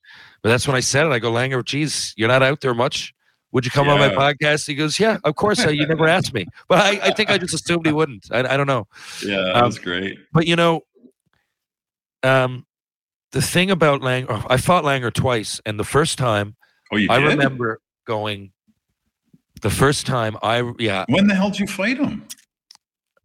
But 0.43 0.51
that's 0.51 0.67
when 0.69 0.77
I 0.77 0.81
said 0.81 1.05
it. 1.05 1.11
I 1.11 1.19
go, 1.19 1.33
Langer, 1.33 1.65
geez, 1.65 2.15
you're 2.17 2.29
not 2.29 2.43
out 2.45 2.61
there 2.61 2.73
much. 2.75 3.13
Would 3.51 3.65
you 3.65 3.71
come 3.73 3.89
on 3.89 3.99
my 3.99 4.11
podcast? 4.11 4.67
He 4.67 4.75
goes, 4.77 5.01
Yeah, 5.01 5.17
of 5.25 5.35
course. 5.35 5.65
Uh, 5.65 5.71
you 5.71 5.87
never 5.87 6.07
asked 6.17 6.33
me, 6.33 6.47
but 6.69 6.79
I, 6.79 7.09
I 7.09 7.11
think 7.13 7.31
I 7.31 7.39
just 7.39 7.55
assumed 7.55 7.87
he 7.87 7.93
wouldn't. 7.93 8.27
I, 8.31 8.41
I 8.41 8.57
don't 8.57 8.67
know. 8.69 8.87
Yeah, 9.25 9.37
that 9.39 9.57
Um, 9.57 9.65
was 9.67 9.79
great. 9.79 10.19
But 10.33 10.47
you 10.47 10.55
know, 10.55 10.83
um, 12.23 12.67
the 13.33 13.43
thing 13.43 13.71
about 13.71 14.01
Langer, 14.01 14.27
oh, 14.31 14.47
I 14.49 14.57
fought 14.57 14.85
Langer 14.85 15.13
twice, 15.13 15.61
and 15.67 15.79
the 15.79 15.85
first 15.85 16.19
time 16.19 16.57
Oh, 16.93 16.97
you 16.97 17.09
I 17.11 17.19
did? 17.21 17.29
remember 17.29 17.81
going. 18.07 18.53
The 19.61 19.71
first 19.71 20.07
time 20.07 20.37
I 20.43 20.73
yeah 20.79 21.05
When 21.09 21.27
the 21.27 21.35
hell 21.35 21.51
did 21.51 21.59
you 21.61 21.67
fight 21.67 21.99
him? 21.99 22.25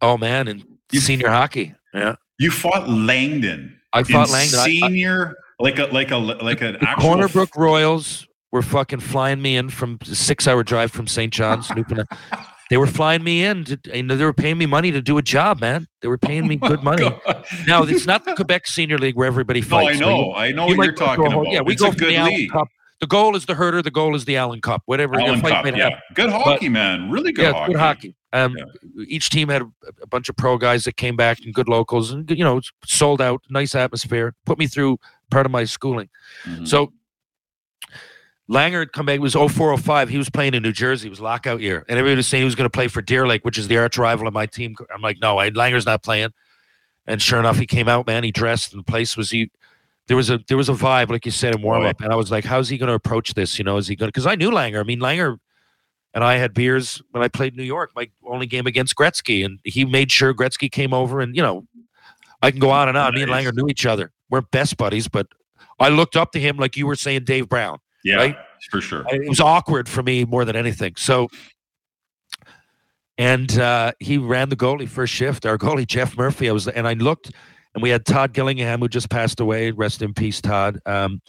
oh 0.02 0.18
man 0.18 0.48
in 0.48 0.64
You- 0.90 0.98
senior 1.00 1.28
hockey 1.28 1.74
yeah 1.94 2.16
You 2.38 2.50
fought 2.50 2.88
Langdon. 2.88 3.78
I 3.92 4.02
fought 4.02 4.26
in 4.26 4.32
Langdon 4.32 4.58
I- 4.58 4.62
I- 4.62 4.66
Senior, 4.66 5.34
like 5.60 5.78
a 5.78 5.84
like 5.86 6.10
a 6.10 6.16
like 6.16 6.60
an 6.60 6.72
the 6.74 6.82
actual 6.88 7.02
Corner 7.08 7.28
Brook 7.28 7.54
Royals 7.56 8.26
were 8.50 8.62
fucking 8.62 8.98
flying 9.00 9.40
me 9.42 9.56
in 9.56 9.68
from 9.70 9.98
a 10.02 10.14
six 10.14 10.48
hour 10.48 10.64
drive 10.64 10.90
from 10.90 11.06
St. 11.06 11.32
John's. 11.32 11.70
Newfoundland. 11.74 12.08
they 12.70 12.76
were 12.76 12.86
flying 12.88 13.22
me 13.22 13.44
in. 13.44 13.64
To, 13.66 13.78
and 13.92 14.10
they 14.10 14.24
were 14.24 14.32
paying 14.32 14.58
me 14.58 14.66
money 14.66 14.90
to 14.90 15.00
do 15.00 15.18
a 15.18 15.22
job, 15.22 15.60
man. 15.60 15.86
They 16.02 16.08
were 16.08 16.18
paying 16.18 16.48
me 16.48 16.58
oh, 16.62 16.68
good 16.68 16.82
money. 16.82 17.08
God. 17.08 17.44
Now 17.68 17.84
it's 17.84 18.06
not 18.06 18.24
the 18.24 18.34
Quebec 18.34 18.66
Senior 18.66 18.98
League 18.98 19.14
where 19.16 19.26
everybody 19.28 19.60
fights. 19.72 20.00
No, 20.00 20.06
fights. 20.06 20.06
I 20.06 20.06
where 20.06 20.16
you- 20.16 20.22
know. 20.24 20.34
I 20.34 20.50
know 20.52 20.62
you 20.68 20.68
what 20.70 20.76
might 20.78 20.84
you're 20.86 20.92
go 20.94 21.04
to 21.06 21.12
a 21.12 21.16
talking 21.16 21.30
whole- 21.32 21.42
about. 21.42 21.52
Yeah, 21.52 21.60
we 21.62 21.72
it's 21.74 21.82
go 21.82 21.88
a 21.88 21.90
from 21.92 21.98
good 22.00 22.10
the 22.10 22.16
Allan 22.16 22.34
league. 22.34 22.50
Cup. 22.50 22.68
The 23.04 23.08
goal 23.08 23.36
is 23.36 23.44
the 23.44 23.54
herder. 23.54 23.82
The 23.82 23.90
goal 23.90 24.14
is 24.14 24.24
the 24.24 24.38
Allan 24.38 24.62
Cup. 24.62 24.80
Whatever. 24.86 25.20
Allan 25.20 25.42
fight 25.42 25.62
Cup, 25.62 25.76
yeah. 25.76 25.90
happen. 25.90 25.98
Good 26.14 26.30
hockey, 26.30 26.70
man. 26.70 27.10
Really 27.10 27.32
good 27.32 27.42
yeah, 27.42 27.52
hockey. 27.52 27.72
good 27.74 27.78
hockey. 27.78 28.16
Um, 28.32 28.56
Yeah. 28.56 29.04
Each 29.06 29.28
team 29.28 29.50
had 29.50 29.60
a, 29.60 29.66
a 30.00 30.06
bunch 30.06 30.30
of 30.30 30.38
pro 30.38 30.56
guys 30.56 30.84
that 30.84 30.96
came 30.96 31.14
back 31.14 31.38
and 31.44 31.52
good 31.52 31.68
locals, 31.68 32.12
and 32.12 32.30
you 32.30 32.42
know, 32.42 32.62
sold 32.86 33.20
out, 33.20 33.42
nice 33.50 33.74
atmosphere. 33.74 34.34
Put 34.46 34.58
me 34.58 34.66
through 34.66 34.96
part 35.30 35.44
of 35.44 35.52
my 35.52 35.64
schooling. 35.64 36.08
Mhm. 36.46 36.66
So 36.66 36.94
Langer 38.50 38.78
had 38.78 38.92
come 38.94 39.04
back. 39.04 39.16
It 39.16 39.20
was 39.20 39.34
0405. 39.34 40.08
He 40.08 40.16
was 40.16 40.30
playing 40.30 40.54
in 40.54 40.62
New 40.62 40.72
Jersey. 40.72 41.08
It 41.08 41.10
was 41.10 41.20
lockout 41.20 41.60
year, 41.60 41.84
and 41.86 41.98
everybody 41.98 42.16
was 42.16 42.26
saying 42.26 42.40
he 42.40 42.46
was 42.46 42.54
going 42.54 42.64
to 42.64 42.70
play 42.74 42.88
for 42.88 43.02
Deer 43.02 43.26
Lake, 43.26 43.44
which 43.44 43.58
is 43.58 43.68
the 43.68 43.76
arch 43.76 43.98
rival 43.98 44.26
of 44.26 44.32
my 44.32 44.46
team. 44.46 44.76
I'm 44.94 45.02
like, 45.02 45.18
no, 45.20 45.36
I, 45.36 45.50
Langer's 45.50 45.84
not 45.84 46.02
playing. 46.02 46.30
And 47.06 47.20
sure 47.20 47.38
enough, 47.38 47.58
he 47.58 47.66
came 47.66 47.86
out, 47.86 48.06
man. 48.06 48.24
He 48.24 48.32
dressed, 48.32 48.72
and 48.72 48.80
the 48.80 48.90
place 48.90 49.14
was 49.14 49.30
he. 49.30 49.50
There 50.06 50.16
was 50.16 50.30
a 50.30 50.38
there 50.48 50.56
was 50.56 50.68
a 50.68 50.74
vibe, 50.74 51.10
like 51.10 51.24
you 51.24 51.30
said, 51.30 51.54
in 51.54 51.62
warm 51.62 51.84
up, 51.84 52.00
and 52.00 52.12
I 52.12 52.16
was 52.16 52.30
like, 52.30 52.44
how's 52.44 52.68
he 52.68 52.76
going 52.76 52.88
to 52.88 52.94
approach 52.94 53.34
this? 53.34 53.58
You 53.58 53.64
know, 53.64 53.78
is 53.78 53.88
he 53.88 53.96
going? 53.96 54.08
Because 54.08 54.26
I 54.26 54.34
knew 54.34 54.50
Langer. 54.50 54.80
I 54.80 54.82
mean, 54.82 55.00
Langer 55.00 55.38
and 56.12 56.22
I 56.22 56.36
had 56.36 56.52
beers 56.52 57.02
when 57.10 57.22
I 57.22 57.28
played 57.28 57.56
New 57.56 57.62
York, 57.62 57.90
my 57.96 58.10
only 58.26 58.46
game 58.46 58.66
against 58.66 58.94
Gretzky, 58.96 59.44
and 59.44 59.58
he 59.64 59.84
made 59.84 60.12
sure 60.12 60.34
Gretzky 60.34 60.70
came 60.70 60.92
over, 60.92 61.20
and 61.20 61.34
you 61.34 61.42
know, 61.42 61.66
I 62.42 62.50
can 62.50 62.60
go 62.60 62.70
on 62.70 62.88
and 62.88 62.98
on. 62.98 63.14
Me 63.14 63.22
and 63.22 63.30
Langer 63.30 63.54
knew 63.54 63.66
each 63.68 63.86
other. 63.86 64.12
We're 64.28 64.42
best 64.42 64.76
buddies, 64.76 65.08
but 65.08 65.26
I 65.80 65.88
looked 65.88 66.16
up 66.16 66.32
to 66.32 66.40
him 66.40 66.56
like 66.56 66.76
you 66.76 66.86
were 66.86 66.96
saying, 66.96 67.24
Dave 67.24 67.48
Brown. 67.48 67.78
yeah, 68.04 68.16
right? 68.16 68.36
for 68.70 68.80
sure. 68.80 69.04
It 69.08 69.28
was 69.28 69.40
awkward 69.40 69.88
for 69.88 70.02
me 70.02 70.24
more 70.24 70.44
than 70.44 70.56
anything. 70.56 70.94
So, 70.96 71.28
and 73.18 73.58
uh, 73.58 73.92
he 74.00 74.18
ran 74.18 74.48
the 74.48 74.56
goalie 74.56 74.88
first 74.88 75.12
shift. 75.12 75.46
Our 75.46 75.58
goalie 75.58 75.86
Jeff 75.86 76.16
Murphy. 76.16 76.48
I 76.48 76.52
was, 76.52 76.68
and 76.68 76.86
I 76.86 76.94
looked, 76.94 77.32
and 77.74 77.82
we 77.82 77.90
had 77.90 78.04
Todd 78.06 78.32
Gillingham 78.32 78.80
who 78.80 78.88
just 78.88 79.10
passed 79.10 79.40
away. 79.40 79.70
Rest 79.70 80.02
in 80.02 80.14
peace, 80.14 80.40
Todd. 80.40 80.80
Um, 80.86 81.20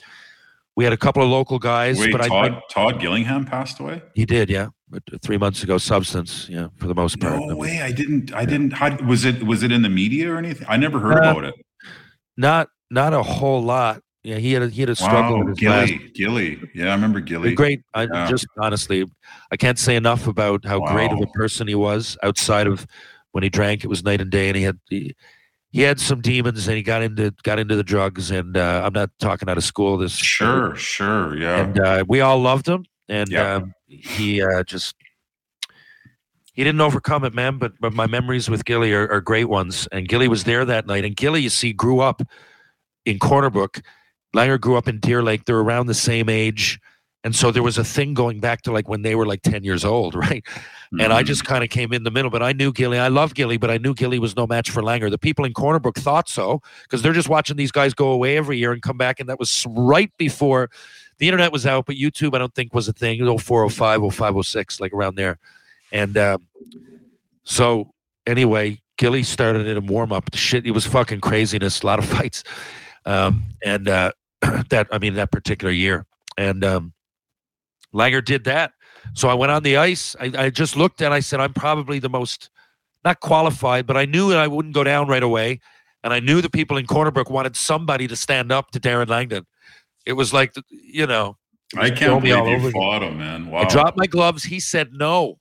we 0.75 0.83
had 0.83 0.93
a 0.93 0.97
couple 0.97 1.23
of 1.23 1.29
local 1.29 1.57
guys, 1.59 1.97
Wait, 1.99 2.11
but 2.11 2.27
Todd 2.27 2.51
I 2.53 2.61
Todd 2.69 2.99
Gillingham 2.99 3.45
passed 3.45 3.79
away. 3.79 4.01
he 4.13 4.25
did, 4.25 4.49
yeah, 4.49 4.67
but 4.89 5.03
three 5.21 5.37
months 5.37 5.63
ago. 5.63 5.77
Substance, 5.77 6.47
yeah, 6.49 6.67
for 6.77 6.87
the 6.87 6.95
most 6.95 7.19
part. 7.19 7.39
No 7.39 7.55
way! 7.55 7.81
I 7.81 7.91
didn't. 7.91 8.33
I 8.33 8.45
didn't. 8.45 8.71
How, 8.71 8.95
was 9.05 9.23
it? 9.25 9.43
Was 9.43 9.63
it 9.63 9.71
in 9.71 9.81
the 9.81 9.89
media 9.89 10.31
or 10.33 10.37
anything? 10.37 10.67
I 10.69 10.77
never 10.77 10.99
heard 10.99 11.13
Uh, 11.23 11.31
about 11.31 11.43
it. 11.45 11.55
Not 12.37 12.67
not 12.91 13.13
a 13.13 13.23
whole 13.23 13.63
lot. 13.63 14.01
Yeah, 14.23 14.37
he 14.37 14.53
had 14.53 14.63
a, 14.63 14.69
he 14.69 14.81
had 14.81 14.89
a 14.89 14.95
struggle 14.95 15.37
Wow, 15.37 15.45
with 15.45 15.59
his 15.59 15.69
last 15.69 15.87
Gilly, 16.13 16.55
Gilly. 16.57 16.69
Yeah, 16.73 16.87
I 16.89 16.95
remember 16.95 17.19
Gilly. 17.21 17.53
great. 17.53 17.81
I 17.93 18.03
Yeah. 18.11 18.27
just 18.27 18.47
honestly, 18.59 19.05
I 19.51 19.55
can't 19.55 19.77
say 19.77 19.95
enough 19.95 20.25
about 20.27 20.65
how 20.65 20.79
great 20.79 21.11
of 21.11 21.21
a 21.21 21.27
person 21.27 21.67
he 21.67 21.75
was. 21.75 22.17
Outside 22.23 22.65
of 22.67 22.87
when 23.33 23.43
he 23.43 23.49
drank, 23.49 23.83
it 23.83 23.87
was 23.87 24.03
night 24.03 24.19
and 24.21 24.31
day, 24.31 24.47
and 24.49 24.57
he 24.57 24.63
had 24.63 24.79
he, 24.89 25.15
he 25.75 25.81
had 25.81 25.99
some 25.99 26.21
demons, 26.21 26.69
and 26.69 26.77
he 26.77 26.83
got 26.83 27.01
into 27.01 27.31
got 27.43 27.59
into 27.59 27.75
the 27.75 27.83
drugs. 27.83 28.31
And 28.31 28.55
uh, 28.55 28.81
I'm 28.85 28.93
not 28.93 29.09
talking 29.19 29.49
out 29.49 29.57
of 29.57 29.63
school. 29.65 29.97
This 29.97 30.13
Sure, 30.13 30.73
sure, 30.77 31.37
yeah. 31.37 31.57
and 31.59 31.77
uh, 31.77 32.05
we 32.07 32.21
all 32.21 32.39
loved 32.39 32.65
him, 32.65 32.85
and 33.09 33.27
Yeah. 33.29 33.55
um, 33.55 33.73
he 33.85 34.41
uh, 34.41 34.63
just 34.63 34.95
he 36.53 36.63
didn't 36.63 36.79
overcome 36.79 37.25
it, 37.25 37.33
man. 37.33 37.57
But 37.57 37.73
but 37.81 37.91
my 37.91 38.07
memories 38.07 38.49
with 38.49 38.63
Gilly 38.63 38.93
are, 38.93 39.11
are 39.11 39.19
great 39.19 39.49
ones, 39.49 39.85
and 39.91 40.07
Gilly 40.07 40.29
was 40.29 40.45
there 40.45 40.63
that 40.63 40.87
night. 40.87 41.03
And 41.03 41.13
Gilly, 41.13 41.41
you 41.41 41.49
see, 41.49 41.73
grew 41.73 41.99
up 41.99 42.21
in 43.05 43.19
Corner 43.19 43.49
Brook. 43.49 43.81
Langer 44.33 44.57
grew 44.59 44.77
up 44.77 44.87
in 44.87 44.99
Deer 45.01 45.21
Lake. 45.21 45.43
They're 45.43 45.59
around 45.59 45.87
the 45.87 45.93
same 45.93 46.29
age. 46.29 46.79
And 47.25 47.35
so 47.35 47.49
there 47.49 47.63
was 47.63 47.79
a 47.79 47.83
thing 47.83 48.13
going 48.13 48.39
back 48.39 48.61
to 48.61 48.71
like 48.71 48.87
when 48.87 49.01
they 49.01 49.15
were 49.15 49.25
like 49.25 49.41
10 49.41 49.63
years 49.63 49.83
old, 49.83 50.13
right? 50.25 50.45
And 50.99 51.11
I 51.11 51.23
just 51.23 51.43
kind 51.43 51.63
of 51.63 51.71
came 51.71 51.91
in 51.91 52.03
the 52.03 52.11
middle, 52.11 52.29
but 52.29 52.43
I 52.43 52.53
knew 52.53 52.71
Gilly. 52.71 52.99
I 52.99 53.07
love 53.07 53.33
Gilly, 53.33 53.57
but 53.57 53.71
I 53.71 53.79
knew 53.79 53.95
Gilly 53.95 54.19
was 54.19 54.35
no 54.35 54.45
match 54.45 54.69
for 54.69 54.83
Langer. 54.83 55.09
The 55.09 55.17
people 55.17 55.43
in 55.43 55.51
Corner 55.51 55.79
Brook 55.79 55.97
thought 55.97 56.29
so 56.29 56.61
because 56.83 57.01
they're 57.01 57.13
just 57.13 57.27
watching 57.27 57.57
these 57.57 57.71
guys 57.71 57.95
go 57.95 58.11
away 58.11 58.37
every 58.37 58.59
year 58.59 58.71
and 58.71 58.81
come 58.81 58.95
back. 58.95 59.19
And 59.19 59.27
that 59.27 59.39
was 59.39 59.65
right 59.67 60.11
before 60.17 60.69
the 61.17 61.27
internet 61.27 61.51
was 61.51 61.65
out, 61.65 61.87
but 61.87 61.95
YouTube, 61.95 62.35
I 62.35 62.37
don't 62.37 62.53
think 62.53 62.73
was 62.73 62.87
a 62.87 62.93
thing. 62.93 63.17
0405, 63.17 64.13
0506, 64.13 64.79
like 64.79 64.93
around 64.93 65.15
there. 65.15 65.39
And 65.91 66.15
um, 66.17 66.45
so 67.43 67.91
anyway, 68.27 68.79
Gilly 68.97 69.23
started 69.23 69.65
in 69.65 69.77
a 69.77 69.81
warm 69.81 70.13
up. 70.13 70.29
Shit, 70.35 70.65
it 70.67 70.71
was 70.71 70.85
fucking 70.85 71.21
craziness, 71.21 71.81
a 71.81 71.87
lot 71.87 71.97
of 71.97 72.05
fights. 72.17 72.43
Um, 73.05 73.45
and 73.65 73.89
uh, 73.89 74.11
that, 74.69 74.87
I 74.91 74.99
mean, 74.99 75.15
that 75.15 75.31
particular 75.31 75.73
year. 75.73 76.05
And 76.37 76.63
um, 76.63 76.93
Langer 77.95 78.23
did 78.23 78.43
that. 78.43 78.73
So 79.13 79.29
I 79.29 79.33
went 79.33 79.51
on 79.51 79.63
the 79.63 79.77
ice. 79.77 80.15
I, 80.19 80.31
I 80.37 80.49
just 80.49 80.75
looked 80.75 81.01
and 81.01 81.13
I 81.13 81.19
said, 81.21 81.39
I'm 81.39 81.53
probably 81.53 81.99
the 81.99 82.09
most, 82.09 82.49
not 83.05 83.19
qualified, 83.21 83.87
but 83.87 83.95
I 83.95 84.05
knew 84.05 84.29
that 84.29 84.39
I 84.39 84.47
wouldn't 84.47 84.73
go 84.75 84.83
down 84.83 85.07
right 85.07 85.23
away. 85.23 85.61
And 86.03 86.13
I 86.13 86.19
knew 86.19 86.41
the 86.41 86.49
people 86.49 86.77
in 86.77 86.85
Corner 86.85 87.09
Brook 87.11 87.29
wanted 87.29 87.55
somebody 87.55 88.07
to 88.07 88.15
stand 88.15 88.51
up 88.51 88.71
to 88.71 88.79
Darren 88.79 89.07
Langdon. 89.07 89.45
It 90.05 90.13
was 90.13 90.33
like, 90.33 90.53
you 90.69 91.07
know, 91.07 91.37
I 91.75 91.89
can't 91.89 92.21
believe 92.21 92.61
you 92.63 92.71
fought 92.71 93.01
him, 93.01 93.17
man. 93.17 93.49
Wow. 93.49 93.61
I 93.61 93.65
dropped 93.65 93.97
my 93.97 94.05
gloves. 94.05 94.43
He 94.43 94.59
said 94.59 94.89
no. 94.93 95.39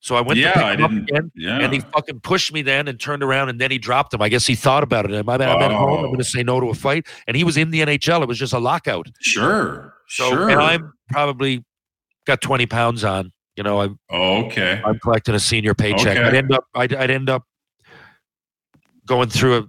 So 0.00 0.14
I 0.14 0.20
went 0.20 0.38
Yeah, 0.38 0.52
to 0.52 0.54
pick 0.54 0.62
I 0.64 0.72
him 0.74 0.84
up 0.84 0.90
didn't- 0.90 1.10
again, 1.10 1.32
Yeah. 1.34 1.58
and 1.60 1.72
he 1.72 1.80
fucking 1.80 2.20
pushed 2.20 2.52
me 2.52 2.62
then 2.62 2.86
and 2.86 3.00
turned 3.00 3.22
around, 3.22 3.48
and 3.48 3.60
then 3.60 3.70
he 3.70 3.78
dropped 3.78 4.14
him. 4.14 4.22
I 4.22 4.28
guess 4.28 4.46
he 4.46 4.54
thought 4.54 4.82
about 4.84 5.10
it. 5.10 5.14
I'm, 5.14 5.28
I'm 5.28 5.40
at 5.42 5.72
home. 5.72 5.98
I'm 6.00 6.06
going 6.06 6.18
to 6.18 6.24
say 6.24 6.42
no 6.42 6.60
to 6.60 6.68
a 6.68 6.74
fight, 6.74 7.06
and 7.26 7.36
he 7.36 7.42
was 7.42 7.56
in 7.56 7.70
the 7.70 7.80
NHL. 7.80 8.22
It 8.22 8.28
was 8.28 8.38
just 8.38 8.52
a 8.52 8.58
lockout. 8.58 9.08
sure. 9.20 9.94
So, 10.08 10.30
sure. 10.30 10.50
and 10.50 10.60
I'm 10.60 10.92
probably 11.10 11.64
got 12.26 12.40
20 12.40 12.66
pounds 12.66 13.04
on. 13.04 13.32
You 13.56 13.62
know, 13.64 13.80
I'm 13.80 13.98
Oh, 14.10 14.44
okay. 14.46 14.80
I'm 14.84 14.98
collecting 15.00 15.34
a 15.34 15.40
senior 15.40 15.74
paycheck. 15.74 16.16
Okay. 16.16 16.22
I'd 16.26 16.34
end 16.34 16.52
up 16.52 16.64
I'd, 16.74 16.94
I'd 16.94 17.10
end 17.10 17.28
up 17.28 17.44
going 19.06 19.28
through 19.28 19.58
a 19.58 19.64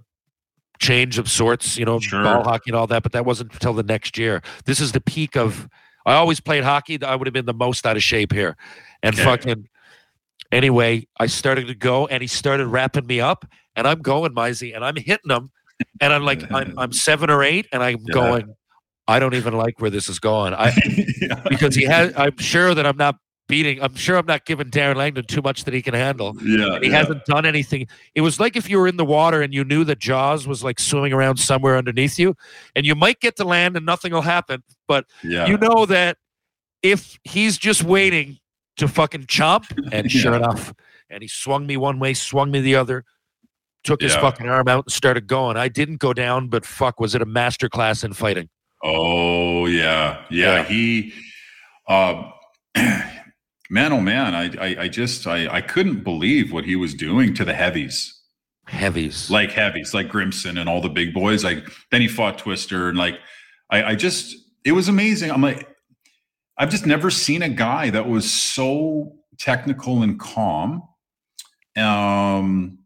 change 0.80 1.18
of 1.18 1.30
sorts, 1.30 1.78
you 1.78 1.86
know, 1.86 2.00
Sure. 2.00 2.24
ball 2.24 2.44
hockey 2.44 2.70
and 2.72 2.76
all 2.78 2.88
that, 2.88 3.04
but 3.04 3.12
that 3.14 3.26
wasn't 3.26 3.52
until 3.54 3.74
the 3.74 3.84
next 3.84 4.18
year. 4.18 4.42
This 4.66 4.80
is 4.80 4.92
the 4.92 5.02
peak 5.02 5.36
of 5.36 5.68
I 6.06 6.14
always 6.16 6.40
played 6.40 6.64
hockey. 6.64 7.02
I 7.04 7.16
would 7.16 7.28
have 7.28 7.34
been 7.34 7.46
the 7.46 7.54
most 7.54 7.86
out 7.86 7.98
of 7.98 8.04
shape 8.04 8.32
here. 8.32 8.56
And 9.04 9.14
Okay. 9.16 9.24
fucking 9.24 9.68
anyway, 10.52 11.08
I 11.20 11.28
started 11.28 11.68
to 11.68 11.76
go 11.76 12.08
and 12.08 12.22
he 12.22 12.28
started 12.28 12.68
wrapping 12.68 13.06
me 13.08 13.20
up 13.20 13.46
and 13.76 13.88
I'm 13.88 14.02
going, 14.02 14.34
Mizey, 14.34 14.76
and 14.76 14.84
I'm 14.86 14.96
hitting 14.96 15.30
him. 15.32 15.52
And 16.02 16.14
I'm 16.14 16.24
like, 16.24 16.44
I'm 16.54 16.74
I'm 16.78 16.92
seven 16.94 17.30
or 17.30 17.44
eight, 17.44 17.68
and 17.72 17.82
I'm 17.84 17.98
Yeah. 18.06 18.14
going, 18.14 18.56
I 19.10 19.20
don't 19.20 19.34
even 19.34 19.54
like 19.54 19.82
where 19.82 19.90
this 19.90 20.08
is 20.08 20.20
going. 20.20 20.54
I 20.54 20.72
yeah. 21.22 21.42
because 21.50 21.76
he 21.76 21.84
has 21.86 22.14
I'm 22.16 22.38
sure 22.38 22.74
that 22.76 22.86
I'm 22.86 22.98
not 22.98 23.16
beating 23.48 23.82
I'm 23.82 23.96
sure 23.96 24.16
I'm 24.16 24.28
not 24.28 24.46
giving 24.46 24.70
Darren 24.70 24.96
Langdon 24.96 25.26
too 25.26 25.42
much 25.42 25.64
that 25.64 25.74
he 25.74 25.82
can 25.82 25.96
handle. 25.96 26.36
Yeah. 26.44 26.76
And 26.76 26.84
he 26.84 26.92
yeah. 26.92 26.98
hasn't 26.98 27.26
done 27.26 27.46
anything. 27.46 27.88
It 28.14 28.22
was 28.22 28.40
like 28.40 28.56
if 28.56 28.70
you 28.70 28.78
were 28.78 28.88
in 28.88 28.98
the 28.98 29.06
water 29.06 29.42
and 29.42 29.54
you 29.54 29.64
knew 29.64 29.84
that 29.86 30.00
Jaws 30.00 30.48
was 30.48 30.64
like 30.64 30.80
swimming 30.80 31.12
around 31.12 31.38
somewhere 31.38 31.76
underneath 31.76 32.20
you, 32.20 32.36
and 32.76 32.86
you 32.86 32.94
might 32.96 33.20
get 33.20 33.36
to 33.38 33.44
land 33.44 33.76
and 33.76 33.86
nothing 33.86 34.14
will 34.14 34.22
happen. 34.22 34.64
But 34.88 35.06
Yeah. 35.24 35.48
you 35.48 35.58
know 35.58 35.86
that 35.88 36.18
if 36.84 37.18
he's 37.24 37.58
just 37.58 37.84
waiting 37.84 38.38
to 38.78 38.88
fucking 38.88 39.24
chomp, 39.26 39.66
and 39.92 40.12
sure 40.20 40.32
Yeah. 40.34 40.38
enough, 40.38 40.74
and 41.10 41.24
he 41.24 41.28
swung 41.28 41.66
me 41.66 41.76
one 41.76 41.98
way, 42.00 42.14
swung 42.14 42.52
me 42.52 42.62
the 42.62 42.76
other, 42.76 43.04
took 43.84 44.02
his 44.02 44.16
fucking 44.16 44.48
arm 44.48 44.68
out 44.68 44.86
and 44.86 44.92
started 44.92 45.26
going. 45.26 45.58
I 45.58 45.70
didn't 45.70 45.98
go 45.98 46.14
down, 46.14 46.48
but 46.50 46.66
fuck, 46.66 47.00
was 47.00 47.16
it 47.16 47.22
a 47.22 47.26
master 47.26 47.68
class 47.68 48.04
in 48.04 48.14
fighting? 48.14 48.48
Oh 48.84 49.66
yeah, 49.66 50.24
yeah. 50.30 50.58
Yeah. 50.58 50.64
He, 50.64 51.14
um, 51.88 52.32
man, 53.70 53.92
oh 53.94 54.02
man, 54.02 54.36
I, 54.36 54.46
I, 54.60 54.84
I 54.84 54.88
just, 54.88 55.28
I, 55.28 55.48
I 55.48 55.62
couldn't 55.62 56.04
believe 56.04 56.52
what 56.52 56.66
he 56.66 56.76
was 56.76 56.94
doing 56.94 57.34
to 57.36 57.46
the 57.46 57.54
heavies, 57.54 58.16
Heavies. 58.68 59.30
like 59.30 59.52
heavies, 59.52 59.94
like 59.94 60.10
Grimson 60.10 60.58
and 60.58 60.70
all 60.70 60.82
the 60.82 60.90
big 60.90 61.14
boys. 61.14 61.44
Like 61.44 61.68
then 61.92 62.02
he 62.02 62.08
fought 62.08 62.38
Twister, 62.38 62.88
and 62.90 62.98
like, 62.98 63.20
I, 63.72 63.84
I 63.84 63.96
just, 63.96 64.36
it 64.64 64.72
was 64.74 64.88
amazing. 64.88 65.32
I'm 65.32 65.42
like, 65.42 65.68
I've 66.58 66.70
just 66.70 66.86
never 66.86 67.10
seen 67.10 67.42
a 67.42 67.50
guy 67.50 67.90
that 67.90 68.08
was 68.08 68.30
so 68.30 69.14
technical 69.40 70.04
and 70.04 70.20
calm, 70.20 70.84
um, 71.78 72.80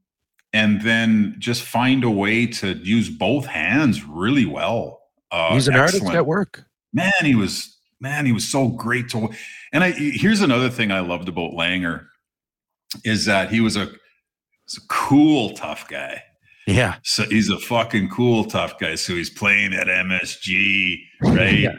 and 0.54 0.82
then 0.82 1.36
just 1.40 1.64
find 1.64 2.04
a 2.04 2.10
way 2.10 2.46
to 2.46 2.74
use 2.78 3.10
both 3.10 3.46
hands 3.48 4.04
really 4.06 4.46
well. 4.46 5.02
Uh, 5.34 5.54
He's 5.56 5.68
an 5.68 5.76
artist 5.76 6.06
at 6.06 6.26
work. 6.28 6.64
man, 6.94 7.12
he 7.24 7.34
was 7.34 7.76
man, 8.00 8.26
he 8.26 8.32
was 8.32 8.48
so 8.48 8.68
great 8.68 9.10
to. 9.10 9.30
And 9.74 9.84
I 9.84 9.92
here's 9.92 10.42
another 10.42 10.70
thing 10.70 10.92
I 10.92 11.00
loved 11.00 11.28
about 11.28 11.52
Langer 11.54 12.06
is 13.04 13.26
that 13.26 13.50
he 13.50 13.60
was 13.60 13.76
a, 13.76 13.86
he's 13.86 14.78
a 14.78 14.88
cool, 14.90 15.50
tough 15.56 15.88
guy. 15.88 16.22
Yeah. 16.68 16.98
So 17.04 17.24
he's 17.24 17.50
a 17.50 17.58
fucking 17.60 18.10
cool, 18.10 18.46
tough 18.46 18.78
guy. 18.80 18.94
So 18.96 19.14
he's 19.14 19.32
playing 19.32 19.74
at 19.74 19.88
MSG, 19.88 20.98
right? 21.22 21.60
Yeah. 21.60 21.76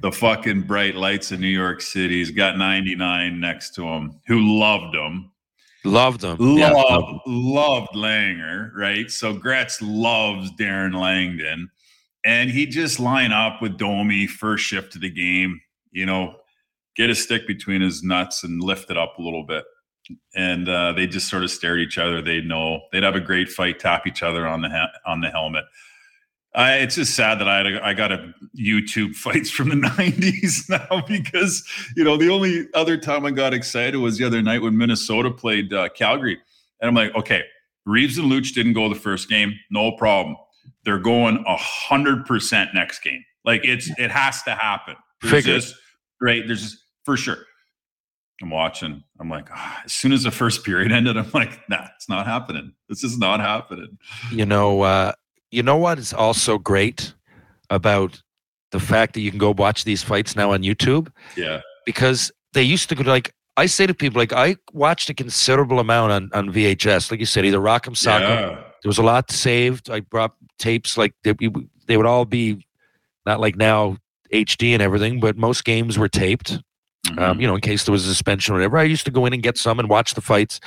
The 0.00 0.10
fucking 0.10 0.62
bright 0.62 0.94
lights 0.94 1.30
in 1.32 1.40
New 1.40 1.48
York 1.48 1.82
City. 1.82 2.18
He's 2.18 2.30
got 2.30 2.56
99 2.56 3.38
next 3.38 3.74
to 3.74 3.82
him, 3.82 4.20
who 4.26 4.58
loved 4.58 4.94
him. 4.94 5.30
Loved 5.84 6.24
him. 6.24 6.36
Yeah. 6.40 6.70
Loved, 6.70 7.20
loved 7.26 7.94
Langer, 7.94 8.70
right? 8.74 9.10
So 9.10 9.34
Gretz 9.34 9.82
loves 9.82 10.50
Darren 10.52 10.94
Langdon. 10.98 11.68
And 12.24 12.50
he 12.50 12.66
just 12.66 12.98
line 12.98 13.32
up 13.32 13.62
with 13.62 13.78
Domi 13.78 14.26
first 14.26 14.64
shift 14.64 14.94
of 14.96 15.00
the 15.00 15.10
game, 15.10 15.60
you 15.92 16.04
know, 16.04 16.36
get 16.96 17.10
a 17.10 17.14
stick 17.14 17.46
between 17.46 17.80
his 17.80 18.02
nuts 18.02 18.42
and 18.42 18.62
lift 18.62 18.90
it 18.90 18.98
up 18.98 19.18
a 19.18 19.22
little 19.22 19.44
bit. 19.44 19.64
And 20.34 20.68
uh, 20.68 20.92
they 20.92 21.06
just 21.06 21.28
sort 21.28 21.44
of 21.44 21.50
stare 21.50 21.74
at 21.74 21.80
each 21.80 21.98
other. 21.98 22.20
They'd 22.20 22.46
know 22.46 22.80
they'd 22.92 23.02
have 23.02 23.14
a 23.14 23.20
great 23.20 23.48
fight, 23.48 23.78
tap 23.78 24.06
each 24.06 24.22
other 24.22 24.46
on 24.46 24.62
the 24.62 24.88
on 25.06 25.20
the 25.20 25.30
helmet. 25.30 25.64
I, 26.54 26.76
it's 26.76 26.94
just 26.94 27.14
sad 27.14 27.38
that 27.40 27.48
I 27.48 27.92
got 27.92 28.10
a 28.10 28.32
YouTube 28.58 29.14
fights 29.14 29.50
from 29.50 29.68
the 29.68 29.76
'90s 29.76 30.68
now 30.90 31.02
because 31.06 31.62
you 31.94 32.04
know 32.04 32.16
the 32.16 32.30
only 32.30 32.66
other 32.74 32.96
time 32.96 33.26
I 33.26 33.30
got 33.30 33.52
excited 33.52 33.98
was 33.98 34.18
the 34.18 34.24
other 34.24 34.42
night 34.42 34.62
when 34.62 34.76
Minnesota 34.76 35.30
played 35.30 35.72
uh, 35.72 35.90
Calgary, 35.90 36.38
and 36.80 36.88
I'm 36.88 36.94
like, 36.94 37.14
okay, 37.14 37.42
Reaves 37.84 38.18
and 38.18 38.30
Luch 38.30 38.54
didn't 38.54 38.72
go 38.72 38.88
the 38.88 38.94
first 38.94 39.28
game, 39.28 39.54
no 39.70 39.92
problem. 39.92 40.36
They're 40.88 40.98
going 40.98 41.44
a 41.46 41.56
hundred 41.58 42.24
percent 42.24 42.70
next 42.72 43.00
game. 43.02 43.22
Like 43.44 43.60
it's 43.64 43.90
it 43.98 44.10
has 44.10 44.42
to 44.44 44.54
happen. 44.54 44.96
There's 45.22 45.44
just 45.44 45.74
right. 46.18 46.42
There's 46.46 46.62
just 46.62 46.78
for 47.04 47.14
sure. 47.18 47.36
I'm 48.40 48.48
watching. 48.50 49.02
I'm 49.20 49.28
like, 49.28 49.48
ah, 49.52 49.82
as 49.84 49.92
soon 49.92 50.12
as 50.12 50.22
the 50.22 50.30
first 50.30 50.64
period 50.64 50.90
ended, 50.98 51.18
I'm 51.18 51.30
like, 51.34 51.58
nah, 51.68 51.86
it's 51.96 52.08
not 52.08 52.24
happening. 52.26 52.72
This 52.88 53.04
is 53.04 53.18
not 53.18 53.40
happening. 53.40 53.98
you 54.32 54.46
know 54.46 54.80
uh 54.82 55.12
you 55.50 55.62
know 55.62 55.76
what 55.76 55.98
is 55.98 56.14
also 56.14 56.56
great 56.56 57.12
about 57.68 58.22
the 58.72 58.80
fact 58.80 59.12
that 59.14 59.20
you 59.20 59.30
can 59.30 59.38
go 59.38 59.50
watch 59.52 59.84
these 59.84 60.02
fights 60.02 60.34
now 60.36 60.52
on 60.52 60.62
YouTube 60.62 61.10
Yeah. 61.36 61.60
because 61.84 62.30
they 62.54 62.62
used 62.62 62.88
to 62.88 62.94
go 62.94 63.02
like 63.02 63.34
I 63.56 63.66
say 63.66 63.86
to 63.86 63.94
people 63.94 64.20
like 64.20 64.32
I 64.32 64.56
watched 64.72 65.10
a 65.10 65.14
considerable 65.14 65.80
amount 65.80 66.12
on 66.12 66.30
on 66.32 66.52
VHS 66.52 67.10
like 67.10 67.20
you 67.20 67.26
said 67.26 67.44
either 67.44 67.58
Rock'em 67.60 67.94
Sock'em 67.96 68.20
Yeah. 68.20 68.62
There 68.82 68.88
was 68.88 68.98
a 68.98 69.02
lot 69.02 69.30
saved 69.30 69.90
I 69.90 70.00
brought 70.00 70.34
tapes 70.58 70.96
like 70.98 71.14
they, 71.24 71.34
they 71.86 71.96
would 71.96 72.06
all 72.06 72.24
be 72.24 72.64
not 73.26 73.40
like 73.40 73.56
now 73.56 73.96
HD 74.32 74.72
and 74.72 74.82
everything 74.82 75.20
but 75.20 75.36
most 75.36 75.64
games 75.64 75.98
were 75.98 76.08
taped 76.08 76.58
Mm-hmm. 77.06 77.18
um, 77.20 77.40
you 77.40 77.46
know, 77.46 77.54
in 77.54 77.60
case 77.62 77.84
there 77.84 77.92
was 77.92 78.04
a 78.04 78.08
suspension 78.08 78.52
or 78.54 78.58
whatever. 78.58 78.76
I 78.76 78.82
used 78.82 79.04
to 79.06 79.10
go 79.10 79.24
in 79.24 79.32
and 79.32 79.42
get 79.42 79.56
some 79.56 79.78
and 79.78 79.88
watch 79.88 80.12
the 80.12 80.20
fights, 80.20 80.60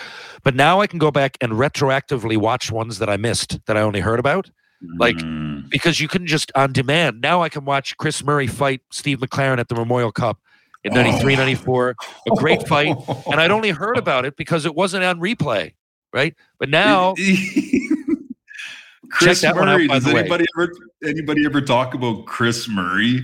but 0.43 0.55
now 0.55 0.79
I 0.81 0.87
can 0.87 0.97
go 0.97 1.11
back 1.11 1.37
and 1.41 1.51
retroactively 1.53 2.35
watch 2.37 2.71
ones 2.71 2.97
that 2.99 3.09
I 3.09 3.17
missed 3.17 3.59
that 3.67 3.77
I 3.77 3.81
only 3.81 3.99
heard 3.99 4.17
about 4.17 4.49
like- 4.97 5.17
Mm. 5.17 5.69
because 5.69 5.99
you 5.99 6.07
couldn't 6.07 6.27
just 6.27 6.51
on 6.55 6.71
demand. 6.71 7.21
Now 7.21 7.43
I 7.43 7.49
can 7.49 7.63
watch 7.65 7.95
Chris 7.97 8.23
Murray 8.23 8.47
fight 8.47 8.81
Steve 8.91 9.19
McLaren 9.19 9.59
at 9.59 9.67
the 9.67 9.75
Memorial 9.75 10.11
Cup 10.11 10.39
in 10.83 10.93
93, 10.93 11.33
Oh. 11.33 11.37
94, 11.37 11.95
a 12.31 12.35
great 12.37 12.67
fight, 12.67 12.95
and 13.29 13.39
I'd 13.39 13.51
only 13.51 13.69
heard 13.69 13.97
about 13.97 14.25
it 14.25 14.35
because 14.35 14.65
it 14.65 14.73
wasn't 14.73 15.03
on 15.03 15.19
replay, 15.19 15.73
right? 16.13 16.35
But 16.59 16.69
now, 16.69 17.13
Chris 19.11 19.43
out, 19.43 19.55
Murray. 19.55 19.87
by 19.87 19.95
Does 19.95 20.05
the 20.05 20.13
way. 20.13 20.19
anybody 20.21 20.45
ever 20.57 20.71
anybody 21.05 21.45
ever 21.45 21.61
talk 21.61 21.93
about 21.93 22.25
Chris 22.25 22.67
Murray? 22.69 23.23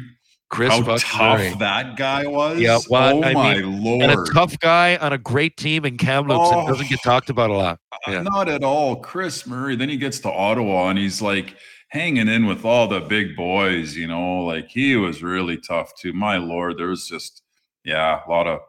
Chris 0.49 0.69
How 0.71 0.81
tough 0.81 1.17
Murray. 1.39 1.53
that 1.59 1.97
guy 1.97 2.25
was. 2.25 2.59
Yeah, 2.59 2.79
well, 2.89 3.17
oh 3.17 3.23
I 3.23 3.33
my 3.33 3.55
mean, 3.59 3.83
lord. 3.83 4.03
and 4.03 4.11
a 4.21 4.31
tough 4.31 4.57
guy 4.59 4.95
on 4.97 5.11
a 5.11 5.17
great 5.17 5.57
team 5.57 5.83
in 5.83 5.97
Kamloops 5.97 6.49
that 6.51 6.57
Oh. 6.59 6.67
doesn't 6.67 6.87
get 6.87 6.99
oh, 7.05 7.09
talked 7.09 7.29
about 7.29 7.49
a 7.49 7.53
lot. 7.53 7.79
Uh, 8.07 8.11
yeah. 8.11 8.21
Not 8.21 8.47
at 8.47 8.63
all. 8.63 8.95
Chris 8.97 9.45
Murray. 9.45 9.75
Then 9.75 9.89
he 9.89 9.97
gets 9.97 10.19
to 10.21 10.31
Ottawa 10.31 10.87
and 10.89 10.97
he's 10.97 11.21
like 11.21 11.55
hanging 11.89 12.29
in 12.29 12.45
with 12.45 12.63
all 12.63 12.87
the 12.87 13.01
big 13.01 13.35
boys, 13.35 13.95
you 13.95 14.07
know, 14.07 14.39
like 14.45 14.69
he 14.69 14.95
was 14.95 15.21
really 15.21 15.57
tough 15.57 15.91
too. 15.99 16.13
My 16.13 16.37
lord, 16.37 16.77
there 16.77 16.87
was 16.87 17.07
just 17.07 17.43
yeah, 17.83 18.21
a 18.25 18.29
lot 18.29 18.47
of 18.47 18.59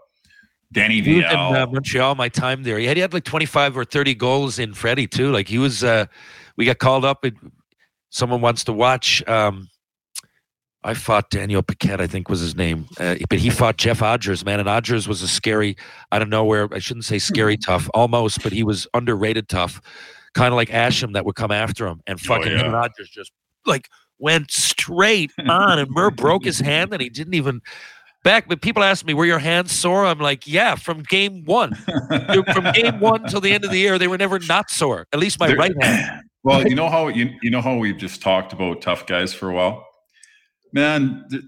Danny 0.73 1.01
was 1.01 1.09
in 1.09 1.25
uh, 1.25 1.67
Montreal, 1.71 2.15
my 2.15 2.29
time 2.29 2.63
there. 2.63 2.79
He 2.79 2.87
had, 2.87 2.97
he 2.97 3.01
had 3.01 3.15
like 3.15 3.25
25 3.25 3.77
or 3.77 3.85
30 3.85 4.15
goals 4.15 4.59
in 4.59 4.75
Freddie, 4.75 5.07
too. 5.07 5.31
Like 5.31 5.49
he 5.49 5.59
was, 5.59 5.83
uh, 5.83 6.07
we 6.57 6.67
got 6.67 6.79
called 6.79 7.05
up. 7.05 7.25
And 7.25 7.37
someone 8.11 8.41
wants 8.41 8.65
to 8.65 8.73
watch. 8.73 9.27
Um, 9.29 9.69
I 10.85 10.95
fought 10.95 11.31
Daniel 11.31 11.63
Paquette, 11.63 12.01
I 12.01 12.07
think 12.07 12.29
was 12.29 12.41
his 12.41 12.55
name. 12.55 12.87
Uh, 13.01 13.17
but 13.29 13.39
he 13.39 13.51
fought 13.51 13.79
Jeff 13.79 14.01
Odgers, 14.01 14.45
man. 14.45 14.61
And 14.61 14.69
Odgers 14.69 15.09
was 15.09 15.23
a 15.23 15.29
scary, 15.29 15.77
out 16.13 16.23
of 16.23 16.29
nowhere, 16.29 16.69
I 16.73 16.79
shouldn't 16.79 17.05
say 17.05 17.19
scary 17.19 17.57
tough, 17.57 17.91
almost, 17.95 18.43
but 18.43 18.53
he 18.53 18.63
was 18.63 18.87
underrated 18.95 19.49
tough. 19.49 19.81
Kind 20.35 20.53
of 20.53 20.57
like 20.57 20.69
Asham 20.69 21.15
that 21.15 21.25
would 21.25 21.35
come 21.35 21.51
after 21.51 21.87
him. 21.87 22.01
And 22.07 22.21
fucking 22.21 22.53
him 22.53 22.59
yeah. 22.59 22.67
and 22.67 22.75
Odgers 22.75 23.11
just 23.11 23.33
like 23.67 23.89
went 24.19 24.51
straight 24.51 25.33
on. 25.49 25.79
And 25.79 25.91
Murr 25.91 26.11
broke 26.11 26.45
his 26.45 26.61
hand 26.61 26.93
and 26.93 27.03
he 27.03 27.09
didn't 27.09 27.35
even. 27.35 27.61
Back, 28.25 28.49
but 28.49 28.61
people 28.61 28.83
ask 28.83 29.07
me, 29.07 29.15
"Were 29.15 29.25
your 29.27 29.39
hands 29.39 29.73
sore?" 29.73 30.05
I'm 30.05 30.19
like, 30.19 30.47
"Yeah, 30.47 30.75
from 30.75 31.03
game 31.03 31.45
one. 31.45 31.75
From 32.53 32.73
game 32.75 32.99
one 33.01 33.25
till 33.29 33.41
the 33.41 33.53
end 33.53 33.65
of 33.65 33.71
the 33.71 33.79
year, 33.79 33.99
they 33.99 34.09
were 34.09 34.19
never 34.19 34.39
not 34.41 34.71
sore. 34.71 35.07
At 35.13 35.21
least 35.21 35.39
my 35.41 35.47
There- 35.49 35.57
right 35.57 35.73
hand." 35.83 36.23
well, 36.43 36.67
you 36.67 36.75
know 36.75 36.89
how 36.89 37.09
you 37.09 37.31
you 37.43 37.51
know 37.51 37.61
how 37.61 37.77
we've 37.77 37.97
just 37.97 38.21
talked 38.21 38.53
about 38.53 38.83
tough 38.83 39.07
guys 39.07 39.33
for 39.33 39.49
a 39.51 39.55
while, 39.55 39.87
man. 40.73 41.25
th- 41.31 41.45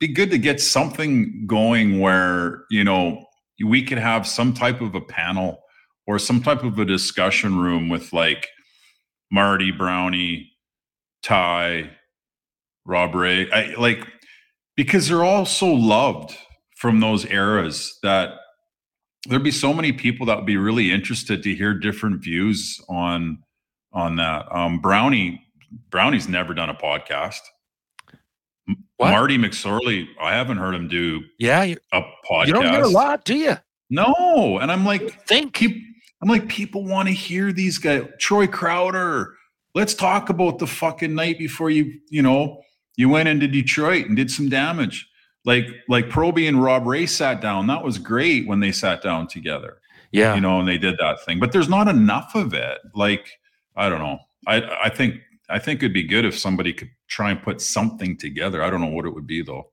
Be 0.00 0.08
good 0.08 0.30
to 0.30 0.38
get 0.38 0.60
something 0.60 1.44
going 1.46 2.00
where 2.00 2.64
you 2.70 2.84
know 2.84 3.24
we 3.64 3.82
could 3.82 3.98
have 3.98 4.26
some 4.26 4.52
type 4.54 4.80
of 4.80 4.94
a 4.94 5.00
panel 5.00 5.58
or 6.06 6.18
some 6.18 6.42
type 6.42 6.62
of 6.64 6.78
a 6.78 6.84
discussion 6.84 7.58
room 7.58 7.88
with 7.88 8.12
like 8.12 8.46
Marty 9.30 9.70
Brownie, 9.72 10.52
Ty, 11.22 11.90
Rob 12.86 13.14
Ray, 13.14 13.50
I, 13.50 13.74
like 13.76 14.06
because 14.78 15.08
they're 15.08 15.24
all 15.24 15.44
so 15.44 15.66
loved 15.66 16.36
from 16.76 17.00
those 17.00 17.26
eras 17.26 17.98
that 18.04 18.30
there'd 19.26 19.42
be 19.42 19.50
so 19.50 19.74
many 19.74 19.90
people 19.90 20.24
that 20.26 20.36
would 20.36 20.46
be 20.46 20.56
really 20.56 20.92
interested 20.92 21.42
to 21.42 21.52
hear 21.52 21.74
different 21.74 22.22
views 22.22 22.80
on 22.88 23.42
on 23.92 24.14
that. 24.16 24.46
Um, 24.54 24.78
Brownie 24.80 25.42
Brownie's 25.90 26.28
never 26.28 26.54
done 26.54 26.70
a 26.70 26.74
podcast. 26.74 27.40
What? 28.98 29.10
Marty 29.10 29.36
McSorley, 29.36 30.06
I 30.20 30.34
haven't 30.34 30.58
heard 30.58 30.74
him 30.74 30.86
do 30.88 31.22
Yeah, 31.38 31.62
a 31.92 32.02
podcast. 32.30 32.46
you 32.46 32.52
don't 32.52 32.70
hear 32.70 32.82
a 32.82 32.88
lot, 32.88 33.24
do 33.24 33.34
you? 33.34 33.56
No, 33.90 34.58
and 34.60 34.70
I'm 34.70 34.84
like, 34.84 35.26
Think. 35.26 35.54
keep. 35.54 35.76
I'm 36.22 36.28
like, 36.28 36.48
people 36.48 36.84
want 36.84 37.08
to 37.08 37.14
hear 37.14 37.52
these 37.52 37.78
guys. 37.78 38.06
Troy 38.20 38.46
Crowder. 38.46 39.34
Let's 39.74 39.94
talk 39.94 40.28
about 40.28 40.58
the 40.58 40.66
fucking 40.66 41.14
night 41.14 41.38
before 41.38 41.70
you, 41.70 41.94
you 42.10 42.22
know, 42.22 42.60
you 42.98 43.08
went 43.08 43.28
into 43.28 43.48
Detroit 43.48 44.04
and 44.06 44.14
did 44.16 44.30
some 44.30 44.48
damage. 44.50 45.08
Like, 45.44 45.66
like 45.88 46.08
Proby 46.10 46.46
and 46.48 46.62
Rob 46.62 46.86
Ray 46.86 47.06
sat 47.06 47.40
down. 47.40 47.66
That 47.68 47.82
was 47.82 47.96
great 47.96 48.46
when 48.46 48.60
they 48.60 48.72
sat 48.72 49.00
down 49.02 49.28
together, 49.28 49.78
Yeah, 50.12 50.34
you 50.34 50.40
know, 50.42 50.58
and 50.60 50.68
they 50.68 50.76
did 50.78 50.96
that 50.98 51.24
thing. 51.24 51.38
But 51.40 51.52
there's 51.52 51.68
not 51.70 51.88
enough 51.88 52.34
of 52.34 52.52
it. 52.52 52.78
Like, 52.94 53.26
I 53.76 53.88
don't 53.88 54.00
know. 54.00 54.18
I, 54.46 54.62
I 54.84 54.88
think, 54.90 55.14
I 55.48 55.58
think 55.58 55.80
it'd 55.80 55.94
be 55.94 56.02
good 56.02 56.24
if 56.26 56.36
somebody 56.38 56.72
could 56.74 56.90
try 57.06 57.30
and 57.30 57.40
put 57.42 57.60
something 57.62 58.16
together. 58.18 58.62
I 58.62 58.68
don't 58.68 58.80
know 58.82 58.88
what 58.88 59.06
it 59.06 59.14
would 59.14 59.26
be 59.26 59.42
though. 59.42 59.70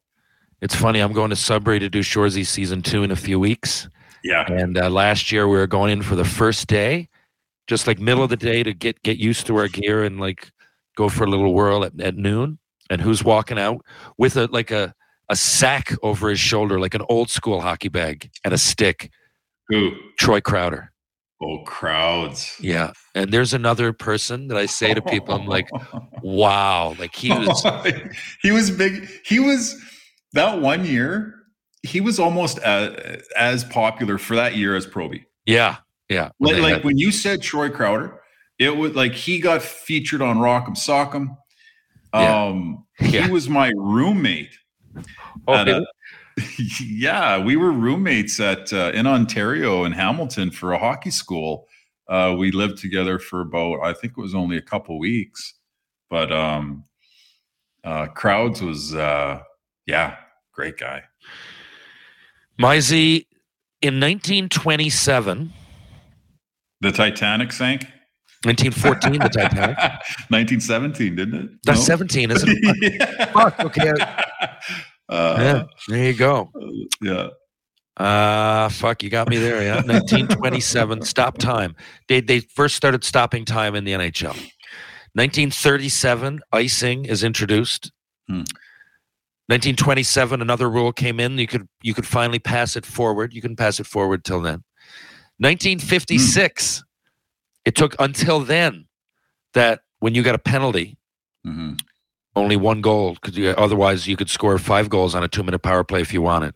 it's 0.61 0.75
funny. 0.75 0.99
I'm 1.01 1.11
going 1.13 1.31
to 1.31 1.35
Sudbury 1.35 1.79
to 1.79 1.89
do 1.89 1.99
Shoresy 2.01 2.45
season 2.45 2.81
two 2.81 3.03
in 3.03 3.11
a 3.11 3.15
few 3.15 3.39
weeks, 3.39 3.89
Yeah. 4.23 4.45
and 4.49 4.77
uh, 4.77 4.89
last 4.89 5.31
year 5.31 5.47
we 5.47 5.57
were 5.57 5.67
going 5.67 5.91
in 5.91 6.01
for 6.03 6.15
the 6.15 6.23
first 6.23 6.67
day, 6.67 7.09
just 7.67 7.87
like 7.87 7.99
middle 7.99 8.23
of 8.23 8.29
the 8.29 8.37
day 8.37 8.61
to 8.63 8.73
get 8.73 9.01
get 9.01 9.17
used 9.17 9.47
to 9.47 9.55
our 9.57 9.67
gear 9.67 10.03
and 10.03 10.19
like 10.19 10.51
go 10.95 11.09
for 11.09 11.23
a 11.25 11.29
little 11.29 11.53
whirl 11.53 11.83
at, 11.83 11.99
at 11.99 12.15
noon. 12.15 12.59
And 12.89 13.01
who's 13.01 13.23
walking 13.23 13.57
out 13.57 13.83
with 14.17 14.37
a 14.37 14.45
like 14.47 14.71
a 14.71 14.93
a 15.29 15.35
sack 15.35 15.93
over 16.03 16.29
his 16.29 16.39
shoulder, 16.39 16.79
like 16.79 16.93
an 16.93 17.01
old 17.09 17.29
school 17.29 17.61
hockey 17.61 17.89
bag 17.89 18.29
and 18.43 18.53
a 18.53 18.57
stick? 18.57 19.11
Who? 19.69 19.91
Troy 20.19 20.41
Crowder. 20.41 20.91
Oh, 21.41 21.59
crowds. 21.65 22.55
Yeah. 22.61 22.93
And 23.13 23.31
there's 23.31 23.53
another 23.53 23.91
person 23.91 24.47
that 24.47 24.57
I 24.57 24.67
say 24.67 24.93
to 24.93 25.01
people, 25.01 25.35
I'm 25.35 25.45
like, 25.45 25.67
wow, 26.23 26.95
like 26.97 27.13
he 27.13 27.29
was 27.29 27.65
he 28.41 28.51
was 28.51 28.71
big. 28.71 29.09
He 29.25 29.39
was 29.39 29.75
that 30.33 30.61
one 30.61 30.85
year. 30.85 31.33
He 31.83 32.01
was 32.01 32.19
almost 32.19 32.57
as, 32.59 33.21
as 33.37 33.63
popular 33.65 34.17
for 34.17 34.35
that 34.35 34.55
year 34.55 34.75
as 34.75 34.87
Proby. 34.87 35.25
Yeah, 35.45 35.77
yeah. 36.09 36.29
when 36.39 36.61
Like, 36.61 36.75
like 36.75 36.83
when 36.83 36.97
you 36.97 37.11
said 37.11 37.43
Troy 37.43 37.69
Crowder, 37.69 38.19
it 38.57 38.75
was 38.75 38.95
like 38.95 39.11
he 39.11 39.39
got 39.39 39.61
featured 39.61 40.21
on 40.21 40.37
Rock'em 40.37 40.75
Sock'em. 40.75 41.35
Yeah. 42.21 42.45
Um, 42.45 42.81
Yeah. 43.01 43.25
he 43.25 43.31
was 43.31 43.49
my 43.49 43.73
roommate. 43.75 44.57
oh, 45.47 45.53
at 45.53 45.67
really? 45.67 45.85
yeah, 46.81 47.37
we 47.37 47.55
were 47.57 47.71
roommates 47.71 48.39
at 48.39 48.71
uh, 48.71 48.91
in 48.93 49.05
Ontario 49.05 49.83
in 49.83 49.91
Hamilton 49.91 50.49
for 50.51 50.71
a 50.73 50.77
hockey 50.79 51.11
school. 51.11 51.67
Uh, 52.07 52.35
we 52.37 52.51
lived 52.51 52.77
together 52.77 53.19
for 53.19 53.41
about 53.41 53.81
I 53.81 53.91
think 53.93 54.13
it 54.17 54.21
was 54.21 54.33
only 54.35 54.57
a 54.57 54.61
couple 54.61 54.97
weeks, 54.99 55.55
but 56.09 56.31
um, 56.31 56.83
uh, 57.83 58.07
Crowds 58.07 58.61
was 58.61 58.93
uh, 58.95 59.41
yeah, 59.85 60.15
great 60.53 60.77
guy. 60.77 61.03
Mizey, 62.59 63.25
in 63.81 63.99
1927, 63.99 65.51
The 66.81 66.91
Titanic 66.91 67.51
sank. 67.51 67.85
1914, 68.45 69.19
the 69.19 69.29
Titanic. 69.29 69.77
1917, 70.29 71.15
didn't 71.15 71.35
it? 71.35 71.49
That's 71.63 71.79
No? 71.79 71.85
17, 71.85 72.31
isn't 72.31 72.49
it? 72.49 72.93
yeah. 72.99 73.25
Fuck, 73.31 73.59
okay. 73.61 73.91
Uh, 75.09 75.35
yeah, 75.39 75.63
there 75.87 76.05
you 76.05 76.13
go. 76.13 76.51
yeah. 77.01 77.27
Uh 77.97 78.67
fuck, 78.69 79.01
you 79.03 79.09
got 79.09 79.29
me 79.29 79.37
there. 79.37 79.61
Yeah, 79.63 79.75
1927, 79.75 81.01
stop 81.03 81.37
time. 81.37 81.75
They 82.09 82.19
they 82.19 82.41
first 82.41 82.75
started 82.75 83.03
stopping 83.05 83.45
time 83.45 83.73
in 83.73 83.85
the 83.85 83.93
NHL. 83.93 84.35
1937, 85.13 86.41
icing 86.51 87.05
is 87.05 87.23
introduced. 87.23 87.91
Hmm. 88.27 88.43
1927, 89.47 90.41
another 90.41 90.69
rule 90.69 90.91
came 90.91 91.21
in. 91.21 91.37
You 91.37 91.47
could 91.47 91.69
you 91.83 91.93
could 91.93 92.05
finally 92.05 92.39
pass 92.39 92.75
it 92.75 92.85
forward. 92.85 93.33
You 93.33 93.41
couldn't 93.41 93.55
pass 93.57 93.79
it 93.79 93.87
forward 93.87 94.25
till 94.25 94.41
then. 94.41 94.63
1956, 95.37 96.83
it 97.65 97.75
took 97.75 97.95
until 97.99 98.39
then 98.39 98.85
that 99.53 99.81
when 99.99 100.13
you 100.15 100.23
got 100.23 100.35
a 100.35 100.39
penalty, 100.39 100.97
Mhm. 101.45 101.79
only 102.35 102.55
one 102.55 102.81
goal 102.81 103.13
because 103.15 103.37
you, 103.37 103.49
otherwise 103.49 104.07
you 104.07 104.15
could 104.17 104.29
score 104.29 104.57
five 104.57 104.89
goals 104.89 105.15
on 105.15 105.23
a 105.23 105.27
two 105.27 105.43
minute 105.43 105.59
power 105.59 105.83
play 105.83 106.01
if 106.01 106.13
you 106.13 106.21
wanted. 106.21 106.53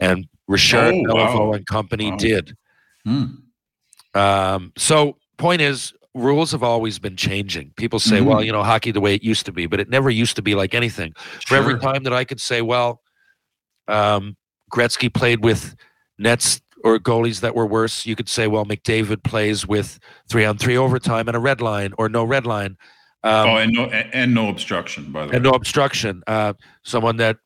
And 0.00 0.26
Richard 0.48 0.94
Oh, 1.08 1.14
wow. 1.14 1.52
and 1.52 1.66
company 1.66 2.10
Wow. 2.10 2.16
did. 2.16 2.56
Hmm. 3.04 3.24
Um, 4.14 4.72
so 4.76 5.16
point 5.38 5.60
is, 5.62 5.92
rules 6.14 6.52
have 6.52 6.62
always 6.62 6.98
been 6.98 7.16
changing. 7.16 7.72
People 7.76 7.98
say, 7.98 8.20
Mhm. 8.20 8.26
well, 8.26 8.44
you 8.44 8.52
know, 8.52 8.62
hockey 8.62 8.90
the 8.90 9.00
way 9.00 9.14
it 9.14 9.22
used 9.22 9.46
to 9.46 9.52
be, 9.52 9.66
but 9.66 9.80
it 9.80 9.88
never 9.88 10.10
used 10.10 10.36
to 10.36 10.42
be 10.42 10.54
like 10.54 10.74
anything. 10.74 11.14
For 11.46 11.56
every 11.56 11.78
time 11.78 12.02
that 12.02 12.12
I 12.12 12.24
could 12.24 12.40
say, 12.40 12.60
well, 12.60 13.00
um, 13.88 14.36
Gretzky 14.70 15.12
played 15.12 15.42
with 15.42 15.74
nets 16.18 16.60
or 16.84 16.98
goalies 16.98 17.40
that 17.40 17.54
were 17.54 17.66
worse, 17.66 18.06
you 18.06 18.16
could 18.16 18.28
say, 18.28 18.46
well, 18.46 18.64
McDavid 18.64 19.22
plays 19.22 19.66
with 19.66 19.98
three 20.28 20.44
on 20.44 20.58
three 20.58 20.76
overtime 20.76 21.28
and 21.28 21.36
a 21.36 21.40
red 21.40 21.60
line 21.60 21.92
or 21.98 22.08
no 22.08 22.24
red 22.24 22.46
line. 22.46 22.76
Um, 23.24 23.48
oh, 23.50 23.56
and 23.56 23.72
no 23.72 23.84
and, 23.84 24.14
and 24.14 24.34
no 24.34 24.48
obstruction, 24.48 25.12
by 25.12 25.26
the 25.26 25.32
and 25.34 25.44
way. 25.44 25.50
no 25.50 25.56
obstruction. 25.56 26.22
Uh, 26.26 26.54
someone 26.82 27.16
that 27.18 27.36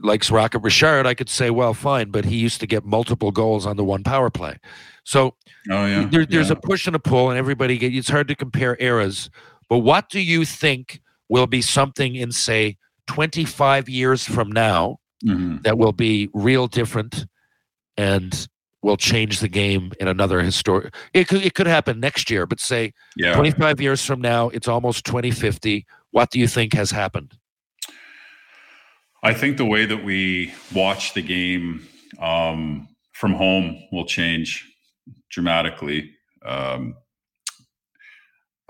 likes 0.00 0.30
Rocket 0.30 0.60
Richard, 0.60 1.06
I 1.06 1.14
could 1.14 1.28
say, 1.28 1.50
well, 1.50 1.74
fine, 1.74 2.10
but 2.10 2.24
he 2.24 2.36
used 2.36 2.60
to 2.60 2.66
get 2.66 2.84
multiple 2.84 3.30
goals 3.30 3.66
on 3.66 3.76
the 3.76 3.84
one 3.84 4.02
power 4.02 4.30
play. 4.30 4.56
So 5.04 5.36
oh 5.70 5.86
yeah. 5.86 6.06
there, 6.10 6.26
there's 6.26 6.48
yeah. 6.48 6.54
a 6.54 6.60
push 6.60 6.86
and 6.86 6.96
a 6.96 6.98
pull, 6.98 7.30
and 7.30 7.38
everybody 7.38 7.78
get. 7.78 7.94
It's 7.94 8.08
hard 8.08 8.28
to 8.28 8.34
compare 8.34 8.76
eras. 8.80 9.30
But 9.68 9.78
what 9.78 10.08
do 10.08 10.20
you 10.20 10.44
think 10.44 11.00
will 11.28 11.46
be 11.46 11.62
something 11.62 12.16
in 12.16 12.32
say 12.32 12.76
25 13.06 13.88
years 13.88 14.24
from 14.24 14.50
now 14.50 14.98
Mhm. 15.24 15.62
that 15.64 15.76
will 15.76 15.92
be 15.92 16.30
real 16.32 16.66
different 16.66 17.26
and 18.00 18.48
will 18.82 18.96
change 18.96 19.40
the 19.40 19.48
game 19.48 19.92
in 20.00 20.08
another 20.08 20.40
historic? 20.40 20.94
It 21.12 21.28
could 21.28 21.42
it 21.44 21.54
could 21.54 21.66
happen 21.66 22.00
next 22.00 22.30
year, 22.30 22.46
but 22.46 22.60
say 22.60 22.92
Yeah. 23.16 23.34
25 23.34 23.80
years 23.80 24.04
from 24.04 24.20
now, 24.20 24.48
it's 24.48 24.68
almost 24.68 25.04
2050. 25.04 25.86
What 26.10 26.30
do 26.30 26.38
you 26.38 26.48
think 26.48 26.72
has 26.74 26.90
happened? 26.90 27.34
I 29.22 29.34
think 29.34 29.58
the 29.58 29.66
way 29.66 29.84
that 29.84 30.02
we 30.02 30.54
watch 30.74 31.12
the 31.12 31.22
game 31.22 31.86
um, 32.18 32.88
from 33.12 33.34
home 33.34 33.76
will 33.92 34.06
change 34.06 34.66
dramatically. 35.30 36.12
Um, 36.44 36.94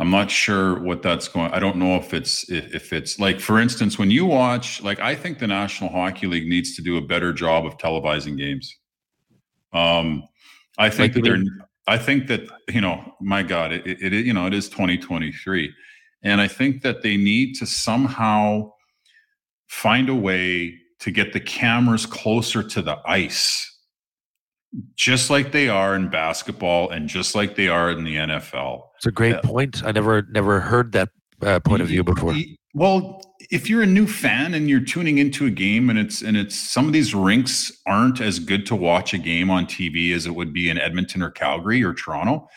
I'm 0.01 0.11
not 0.11 0.31
sure 0.31 0.83
what 0.83 1.03
that's 1.03 1.29
going. 1.29 1.53
I 1.53 1.61
don't 1.61 1.77
know 1.77 1.97
if 1.97 2.13
it's 2.15 2.51
if, 2.51 2.75
if 2.75 2.93
it's 2.93 3.21
like, 3.21 3.39
for 3.39 3.61
instance, 3.61 3.99
when 3.99 4.11
you 4.11 4.25
watch, 4.25 4.83
like, 4.83 4.99
I 4.99 5.15
think 5.15 5.39
the 5.39 5.47
National 5.47 5.91
Hockey 5.91 6.27
League 6.27 6.49
needs 6.49 6.75
to 6.77 6.83
do 6.83 6.97
a 6.97 7.03
better 7.03 7.33
job 7.33 7.65
of 7.67 7.77
televising 7.77 8.37
games. 8.39 8.80
Um, 9.73 10.25
I 10.79 10.91
think 10.91 11.15
Like 11.15 11.25
that 11.25 11.25
they're. 11.25 11.43
I 11.87 11.99
think 11.99 12.29
that 12.29 12.43
you 12.69 12.81
know, 12.81 13.15
my 13.21 13.43
God, 13.43 13.73
it, 13.73 13.87
it, 13.87 14.13
it 14.13 14.27
you 14.27 14.33
know, 14.33 14.47
it 14.47 14.55
is 14.55 14.69
2023, 14.69 15.73
and 16.23 16.41
I 16.41 16.47
think 16.49 16.83
that 16.83 17.03
they 17.03 17.17
need 17.17 17.55
to 17.57 17.67
somehow 17.67 18.73
find 19.69 20.09
a 20.09 20.15
way 20.15 20.75
to 21.01 21.11
get 21.11 21.33
the 21.33 21.41
cameras 21.41 22.07
closer 22.07 22.63
to 22.63 22.83
the 22.83 22.99
ice 23.07 23.67
just 24.95 25.31
like 25.31 25.53
they 25.53 25.69
are 25.69 25.95
in 25.97 26.09
basketball 26.09 26.91
and 26.91 27.09
just 27.09 27.35
like 27.35 27.57
they 27.57 27.69
are 27.69 27.91
in 27.91 28.05
the 28.05 28.17
NFL. 28.17 28.83
It's 28.97 29.07
a 29.07 29.11
great 29.13 29.35
Yeah. 29.37 29.41
point. 29.43 29.83
I 29.85 29.93
never 29.93 30.23
never 30.31 30.61
heard 30.61 30.93
that 30.93 31.11
uh, 31.43 31.61
point 31.61 31.83
of 31.83 31.89
view 31.89 32.05
before. 32.05 32.35
Well, 32.73 33.21
if 33.51 33.69
you're 33.69 33.83
a 33.83 33.87
new 33.87 34.07
fan 34.07 34.55
and 34.55 34.69
you're 34.69 34.81
tuning 34.81 35.19
into 35.19 35.47
a 35.47 35.51
game 35.51 35.91
and 35.91 35.99
it's 35.99 36.23
and 36.23 36.37
it's 36.37 36.55
some 36.55 36.87
of 36.87 36.93
these 36.93 37.15
rinks 37.15 37.73
aren't 37.87 38.21
as 38.21 38.39
good 38.39 38.65
to 38.67 38.77
watch 38.77 39.13
a 39.13 39.19
game 39.19 39.51
on 39.51 39.67
TV 39.67 40.15
as 40.15 40.27
it 40.27 40.35
would 40.35 40.53
be 40.53 40.71
in 40.71 40.79
Edmonton 40.79 41.23
or 41.23 41.31
Calgary 41.31 41.83
or 41.83 41.95
Toronto. 41.95 42.49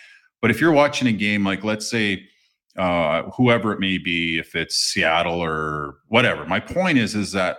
But 0.42 0.52
if 0.52 0.62
you're 0.62 0.72
watching 0.72 1.08
a 1.08 1.14
game 1.14 1.44
like 1.44 1.64
let's 1.64 1.90
say 1.90 2.28
uh, 2.78 3.24
whoever 3.38 3.72
it 3.72 3.80
may 3.80 3.98
be, 3.98 4.38
if 4.38 4.56
it's 4.56 4.76
Seattle 4.76 5.40
or 5.40 5.96
whatever, 6.08 6.46
my 6.46 6.60
point 6.60 6.98
is 6.98 7.16
is 7.16 7.32
that 7.32 7.58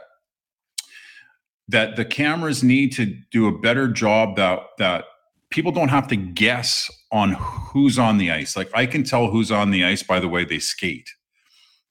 that 1.68 1.96
the 1.96 2.04
cameras 2.04 2.62
need 2.62 2.92
to 2.92 3.06
do 3.30 3.48
a 3.48 3.58
better 3.58 3.88
job 3.88 4.36
that 4.36 4.60
that 4.78 5.06
people 5.50 5.72
don't 5.72 5.88
have 5.88 6.08
to 6.08 6.16
guess 6.16 6.90
on 7.10 7.32
who's 7.32 7.98
on 7.98 8.18
the 8.18 8.30
ice. 8.30 8.56
Like 8.56 8.70
I 8.74 8.86
can 8.86 9.02
tell 9.02 9.28
who's 9.28 9.50
on 9.50 9.70
the 9.70 9.84
ice 9.84 10.02
by 10.02 10.20
the 10.20 10.28
way 10.28 10.44
they 10.44 10.58
skate, 10.58 11.08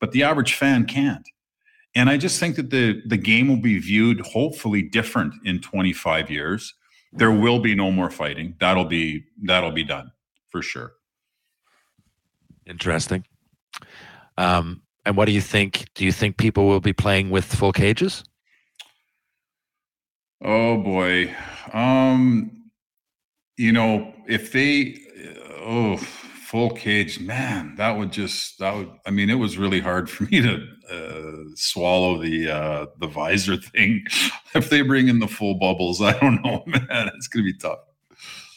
but 0.04 0.12
the 0.12 0.22
average 0.22 0.56
fan 0.56 0.86
can't. 0.86 1.30
And 1.96 2.10
I 2.10 2.18
just 2.18 2.38
think 2.38 2.58
that 2.58 2.72
the 2.72 3.02
the 3.06 3.16
game 3.16 3.48
will 3.48 3.62
be 3.62 3.80
viewed 3.80 4.20
hopefully 4.20 4.82
different 4.82 5.34
in 5.46 5.62
25 5.62 6.30
years. 6.30 6.74
There 7.14 7.32
will 7.32 7.60
be 7.60 7.74
no 7.74 7.90
more 7.90 8.10
fighting. 8.10 8.56
That'll 8.60 8.84
be 8.84 9.24
that'll 9.44 9.72
be 9.72 9.86
done 9.86 10.12
for 10.50 10.62
sure. 10.62 10.92
Interesting. 12.66 13.24
Um, 14.38 14.82
and 15.06 15.16
what 15.16 15.24
do 15.24 15.32
you 15.32 15.40
think? 15.40 15.86
Do 15.96 16.04
you 16.04 16.12
think 16.12 16.36
people 16.36 16.68
will 16.68 16.82
be 16.82 16.92
playing 16.92 17.30
with 17.30 17.46
full 17.46 17.72
cages? 17.72 18.26
Oh 20.44 20.84
boy. 20.84 21.34
Um 21.72 22.52
you 23.56 23.72
know, 23.72 24.14
if 24.28 24.52
they 24.52 24.98
oh 25.62 25.98
full 26.54 26.70
cage, 26.70 27.20
man, 27.20 27.74
that 27.78 27.98
would 27.98 28.12
just 28.12 28.60
that 28.60 28.76
would 28.76 28.92
I 29.08 29.10
mean 29.10 29.32
it 29.32 29.40
was 29.46 29.58
really 29.58 29.80
hard 29.80 30.08
for 30.08 30.24
me 30.32 30.40
to 30.42 30.68
uh, 30.92 31.50
swallow 31.56 32.22
the 32.22 32.50
uh 32.52 32.86
the 33.00 33.08
visor 33.08 33.58
thing. 33.58 34.06
if 34.56 34.70
they 34.70 34.82
bring 34.84 35.08
in 35.08 35.18
the 35.18 35.28
full 35.28 35.56
bubbles, 35.56 36.00
I 36.00 36.14
don't 36.20 36.44
know, 36.46 36.64
man. 36.68 37.10
It's 37.16 37.28
going 37.28 37.44
to 37.46 37.52
be 37.52 37.58
tough. 37.58 37.80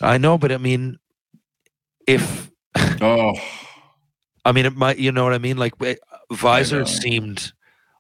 I 0.03 0.19
know, 0.19 0.37
but 0.37 0.53
I 0.53 0.59
mean, 0.59 0.99
if 2.07 2.51
Oh, 3.01 3.33
I 4.45 4.53
mean, 4.53 4.67
it 4.67 4.77
might. 4.77 4.99
You 4.99 5.11
know 5.11 5.25
what 5.25 5.33
I 5.33 5.39
mean? 5.39 5.57
Like 5.57 5.73
visor 6.31 6.85
seemed 6.85 7.53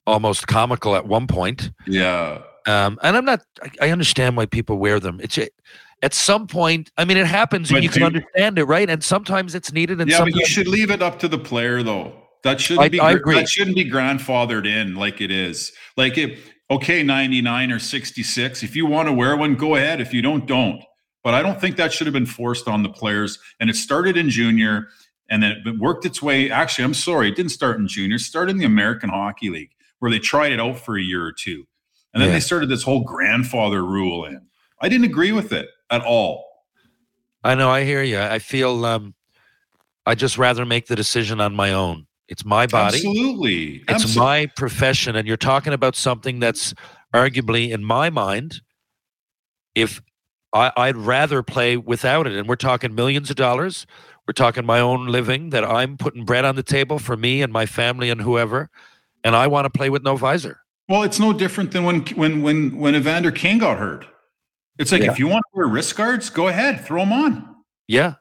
almost 0.07 0.47
comical 0.47 0.95
at 0.95 1.07
one 1.07 1.27
point. 1.27 1.71
yeah. 1.87 2.43
Um, 2.67 2.99
and 3.03 3.17
I'm 3.17 3.25
not. 3.25 3.41
I, 3.63 3.87
I 3.87 3.91
understand 3.93 4.37
why 4.37 4.45
people 4.47 4.77
wear 4.77 5.01
them. 5.01 5.21
It's 5.23 5.39
a- 5.39 5.49
at 6.07 6.15
some 6.15 6.47
point. 6.47 6.91
I 6.97 7.05
mean, 7.05 7.17
it 7.17 7.27
happens, 7.27 7.69
and 7.69 7.77
But 7.79 7.83
you 7.83 7.89
can 7.89 8.01
do- 8.01 8.07
understand 8.07 8.59
it, 8.61 8.65
right? 8.65 8.89
And 8.89 9.03
sometimes 9.03 9.57
it's 9.57 9.73
needed, 9.73 10.01
and 10.01 10.09
Yeah, 10.09 10.21
but 10.21 10.37
you 10.37 10.47
should 10.47 10.69
leave 10.69 10.91
it 10.93 11.03
up 11.03 11.19
to 11.19 11.29
the 11.29 11.37
player, 11.39 11.83
though. 11.83 12.13
That 12.45 12.61
shouldn't 12.61 12.85
I- 12.85 12.89
be. 12.89 13.01
I 13.01 13.11
agree. 13.11 13.35
That 13.35 13.49
shouldn't 13.49 13.75
be 13.75 13.91
grandfathered 13.91 14.67
in 14.67 14.95
like 14.95 15.21
it 15.21 15.31
is. 15.33 15.73
Like 15.97 16.17
it. 16.17 16.39
Okay, 16.71 17.03
ninety 17.03 17.43
nine 17.43 17.71
or 17.73 17.81
sixty 17.81 18.23
six. 18.23 18.63
If 18.63 18.75
you 18.77 18.87
want 18.87 19.09
to 19.09 19.13
wear 19.13 19.37
one, 19.37 19.55
go 19.57 19.75
ahead. 19.75 20.01
If 20.01 20.15
you 20.15 20.23
don't, 20.23 20.47
don't. 20.47 20.81
But 21.25 21.35
I 21.35 21.43
don't 21.43 21.61
think 21.61 21.77
that 21.77 21.93
should 21.93 22.07
have 22.07 22.15
been 22.15 22.25
forced 22.27 22.69
on 22.69 22.85
the 22.85 22.89
players. 22.89 23.39
And 23.59 23.69
it 23.69 23.75
started 23.75 24.17
in 24.17 24.31
junior, 24.31 24.87
and 25.29 25.43
then 25.43 25.61
it 25.67 25.79
worked 25.79 26.07
its 26.07 26.23
way. 26.23 26.51
Actually, 26.51 26.85
I'm 26.85 26.95
sorry, 26.95 27.29
it 27.29 27.35
didn't 27.37 27.51
start 27.53 27.79
in 27.81 27.89
junior. 27.89 28.15
It 28.17 28.21
started 28.21 28.53
in 28.53 28.59
the 28.59 28.65
American 28.65 29.11
Hockey 29.11 29.51
League, 29.51 29.71
where 29.99 30.11
they 30.11 30.21
tried 30.21 30.53
it 30.53 30.61
out 30.61 30.79
for 30.79 30.97
a 30.97 31.03
year 31.03 31.25
or 31.25 31.33
two, 31.33 31.67
and 32.15 32.21
then 32.23 32.29
Yeah. 32.31 32.35
they 32.37 32.41
started 32.41 32.69
this 32.69 32.85
whole 32.85 33.03
grandfather 33.03 33.85
rule 33.85 34.25
in. 34.25 34.41
I 34.81 34.89
didn't 34.89 35.07
agree 35.07 35.33
with 35.33 35.53
it 35.53 35.69
at 35.91 36.03
all. 36.03 36.45
I 37.45 37.55
know. 37.55 37.71
I 37.71 37.85
hear 37.85 38.03
you. 38.03 38.19
I 38.19 38.39
feel. 38.39 38.85
Um, 38.85 39.15
I 40.05 40.15
just 40.15 40.39
rather 40.39 40.65
make 40.65 40.87
the 40.87 40.97
decision 40.97 41.41
on 41.41 41.55
my 41.55 41.73
own. 41.73 42.07
It's 42.29 42.45
my 42.45 42.67
body. 42.67 42.97
Absolutely, 42.97 43.85
It's 43.89 44.17
my 44.17 44.47
profession, 44.47 45.15
and 45.15 45.29
you're 45.29 45.37
talking 45.37 45.73
about 45.73 45.95
something 45.95 46.41
that's 46.41 46.75
arguably, 47.15 47.71
in 47.71 47.85
my 47.85 48.11
mind, 48.11 48.63
if 49.75 50.03
I, 50.53 50.73
I'd 50.77 50.97
rather 50.97 51.43
play 51.43 51.77
without 51.77 52.27
it, 52.27 52.33
and 52.33 52.49
we're 52.49 52.57
talking 52.57 52.95
millions 52.95 53.31
of 53.31 53.37
dollars. 53.37 53.87
We're 54.27 54.33
talking 54.33 54.67
my 54.67 54.81
own 54.81 55.07
living 55.07 55.51
that 55.51 55.65
I'm 55.65 55.97
putting 55.97 56.25
bread 56.25 56.45
on 56.45 56.57
the 56.57 56.65
table 56.65 56.99
for 56.99 57.17
me 57.17 57.43
and 57.43 57.53
my 57.53 57.65
family 57.65 58.11
and 58.11 58.21
whoever, 58.21 58.71
and 59.23 59.37
I 59.37 59.47
want 59.47 59.67
to 59.67 59.71
play 59.71 59.89
with 59.89 60.03
no 60.03 60.17
visor. 60.17 60.61
Well, 60.89 61.05
it's 61.05 61.21
no 61.21 61.33
different 61.33 61.71
than 61.71 61.85
when 61.85 62.01
when 62.17 62.43
when 62.43 62.77
when 62.77 62.97
Evander 62.97 63.31
Kane 63.31 63.59
got 63.59 63.79
hurt. 63.79 64.07
It's 64.79 64.93
like 64.93 65.03
Yeah. 65.03 65.11
if 65.13 65.19
you 65.19 65.27
want 65.29 65.43
to 65.53 65.57
wear 65.59 65.67
wrist 65.67 65.97
guards, 65.97 66.31
go 66.31 66.49
ahead, 66.49 66.85
throw 66.85 67.01
them 67.01 67.13
on. 67.13 67.55
Yeah, 67.89 68.15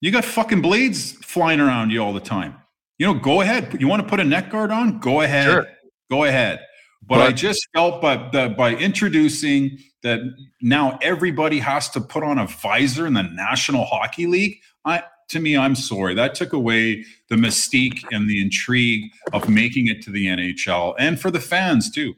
You 0.00 0.10
got 0.10 0.24
fucking 0.24 0.60
blades 0.62 1.12
flying 1.24 1.60
around 1.60 1.90
you 1.90 2.02
all 2.02 2.12
the 2.12 2.20
time. 2.20 2.56
You 2.98 3.06
know, 3.06 3.14
go 3.14 3.40
ahead. 3.40 3.76
You 3.80 3.86
want 3.88 4.02
to 4.02 4.08
put 4.08 4.18
a 4.20 4.24
neck 4.24 4.50
guard 4.50 4.70
on? 4.72 4.98
Go 4.98 5.20
ahead. 5.20 5.44
Sure. 5.46 5.66
Go 6.10 6.24
ahead. 6.24 6.60
But, 7.06 7.20
I 7.20 7.32
just 7.32 7.66
felt 7.74 8.00
by 8.02 8.16
by 8.48 8.74
introducing 8.74 9.78
that 10.02 10.20
now 10.60 10.98
everybody 11.02 11.58
has 11.58 11.88
to 11.90 12.00
put 12.00 12.22
on 12.22 12.38
a 12.38 12.46
visor 12.46 13.06
in 13.06 13.14
the 13.14 13.22
National 13.22 13.84
Hockey 13.84 14.26
League. 14.26 14.58
I 14.84 15.02
to 15.30 15.40
me, 15.40 15.56
I'm 15.56 15.74
sorry. 15.74 16.14
That 16.14 16.34
took 16.34 16.52
away 16.52 17.04
the 17.28 17.36
mystique 17.36 18.04
and 18.12 18.28
the 18.28 18.40
intrigue 18.40 19.10
of 19.32 19.48
making 19.48 19.86
it 19.88 20.02
to 20.02 20.10
the 20.10 20.26
NHL 20.26 20.94
and 20.98 21.18
for 21.20 21.30
the 21.30 21.40
fans 21.40 21.90
too. 21.90 22.14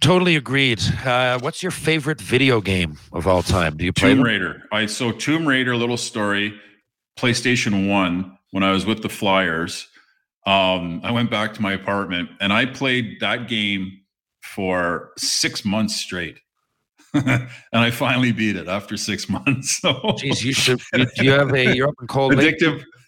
Totally 0.00 0.36
agreed. 0.36 0.80
Uh, 1.04 1.38
what's 1.40 1.62
your 1.62 1.72
favorite 1.72 2.20
video 2.20 2.60
game 2.60 2.98
of 3.12 3.26
all 3.26 3.42
time? 3.42 3.76
Do 3.76 3.84
you 3.84 3.92
play 3.92 4.10
Tomb 4.10 4.18
them? 4.18 4.26
Raider. 4.26 4.62
I 4.72 4.86
so 4.86 5.12
Tomb 5.12 5.46
Raider. 5.46 5.76
Little 5.76 5.96
story. 5.96 6.58
PlayStation 7.18 7.88
One. 7.88 8.36
When 8.52 8.64
I 8.64 8.72
was 8.72 8.84
with 8.84 9.02
the 9.02 9.08
Flyers, 9.08 9.86
um, 10.44 11.00
I 11.04 11.12
went 11.12 11.30
back 11.30 11.54
to 11.54 11.62
my 11.62 11.72
apartment 11.72 12.30
and 12.40 12.52
I 12.52 12.66
played 12.66 13.20
that 13.20 13.46
game 13.48 14.00
for 14.40 15.12
six 15.16 15.64
months 15.64 15.94
straight, 15.94 16.40
and 17.14 17.48
I 17.72 17.90
finally 17.92 18.32
beat 18.32 18.56
it 18.56 18.66
after 18.66 18.96
six 18.96 19.28
months. 19.28 19.80
So 19.80 19.92
Jeez, 19.92 20.42
you 20.42 20.52
should. 20.52 20.80
You, 20.92 21.06
you 21.16 21.30
have 21.30 21.54
a. 21.54 21.74
You're 21.76 21.88
up 21.88 21.94
in 22.00 22.06
Cold 22.08 22.34
Lake. 22.34 22.60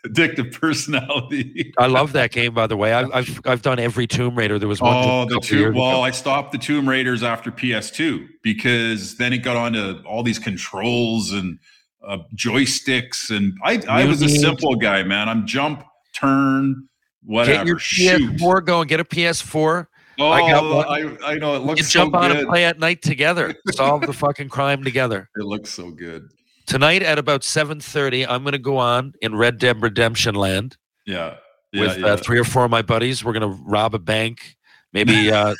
Addictive, 0.06 0.58
personality. 0.58 1.72
I 1.78 1.86
love 1.86 2.12
that 2.12 2.32
game, 2.32 2.54
by 2.54 2.66
the 2.66 2.76
way. 2.76 2.92
I, 2.92 3.02
I've 3.12 3.40
I've 3.44 3.62
done 3.62 3.78
every 3.78 4.06
Tomb 4.06 4.36
Raider. 4.36 4.58
There 4.58 4.68
was 4.68 4.80
one. 4.80 4.92
Oh, 4.94 5.24
the 5.26 5.40
two. 5.40 5.72
Well, 5.72 5.90
ago. 5.90 6.00
I 6.02 6.10
stopped 6.10 6.52
the 6.52 6.58
Tomb 6.58 6.88
Raiders 6.88 7.22
after 7.22 7.50
PS2 7.50 8.26
because 8.42 9.16
then 9.16 9.32
it 9.32 9.38
got 9.38 9.56
onto 9.56 10.02
all 10.06 10.22
these 10.22 10.38
controls 10.38 11.32
and 11.32 11.58
uh, 12.06 12.18
joysticks, 12.34 13.30
and 13.34 13.52
I, 13.64 13.80
I 13.88 14.02
You 14.02 14.08
was 14.08 14.22
a 14.22 14.28
simple 14.28 14.74
guy, 14.74 15.02
man. 15.02 15.28
I'm 15.28 15.46
jump, 15.46 15.84
turn, 16.14 16.88
whatever, 17.24 17.58
Get 17.58 17.66
your 17.66 17.78
shoot. 17.78 18.32
PS4 18.40 18.64
going. 18.64 18.88
Get 18.88 19.00
a 19.00 19.04
PS4. 19.04 19.86
Oh, 20.18 20.28
I 20.28 20.40
I, 20.40 20.50
got 20.50 20.74
one. 20.74 21.18
I, 21.24 21.34
know 21.36 21.56
it 21.56 21.60
You 21.60 21.64
looks 21.66 21.82
so 21.82 22.00
jump 22.00 22.14
on 22.14 22.30
good. 22.30 22.40
and 22.40 22.48
play 22.48 22.64
at 22.64 22.78
night 22.78 23.02
together. 23.02 23.54
Solve 23.70 24.02
the 24.02 24.12
fucking 24.12 24.48
crime 24.48 24.84
together. 24.84 25.28
It 25.36 25.44
looks 25.44 25.70
so 25.70 25.90
good. 25.90 26.28
Tonight 26.66 27.02
at 27.02 27.18
about 27.18 27.42
7:30, 27.42 28.26
I'm 28.28 28.42
going 28.42 28.52
to 28.52 28.58
go 28.58 28.76
on 28.78 29.14
in 29.20 29.34
Red 29.34 29.58
Dead 29.58 29.82
Redemption 29.82 30.34
Land 30.34 30.76
Yeah, 31.06 31.36
yeah, 31.72 31.80
with 31.80 31.98
yeah. 31.98 32.06
Uh, 32.06 32.16
three 32.16 32.38
or 32.38 32.44
four 32.44 32.64
of 32.64 32.70
my 32.70 32.82
buddies. 32.82 33.24
We're 33.24 33.32
going 33.32 33.56
to 33.56 33.62
rob 33.64 33.94
a 33.94 33.98
bank. 33.98 34.56
Maybe 34.92 35.30
uh, 35.32 35.54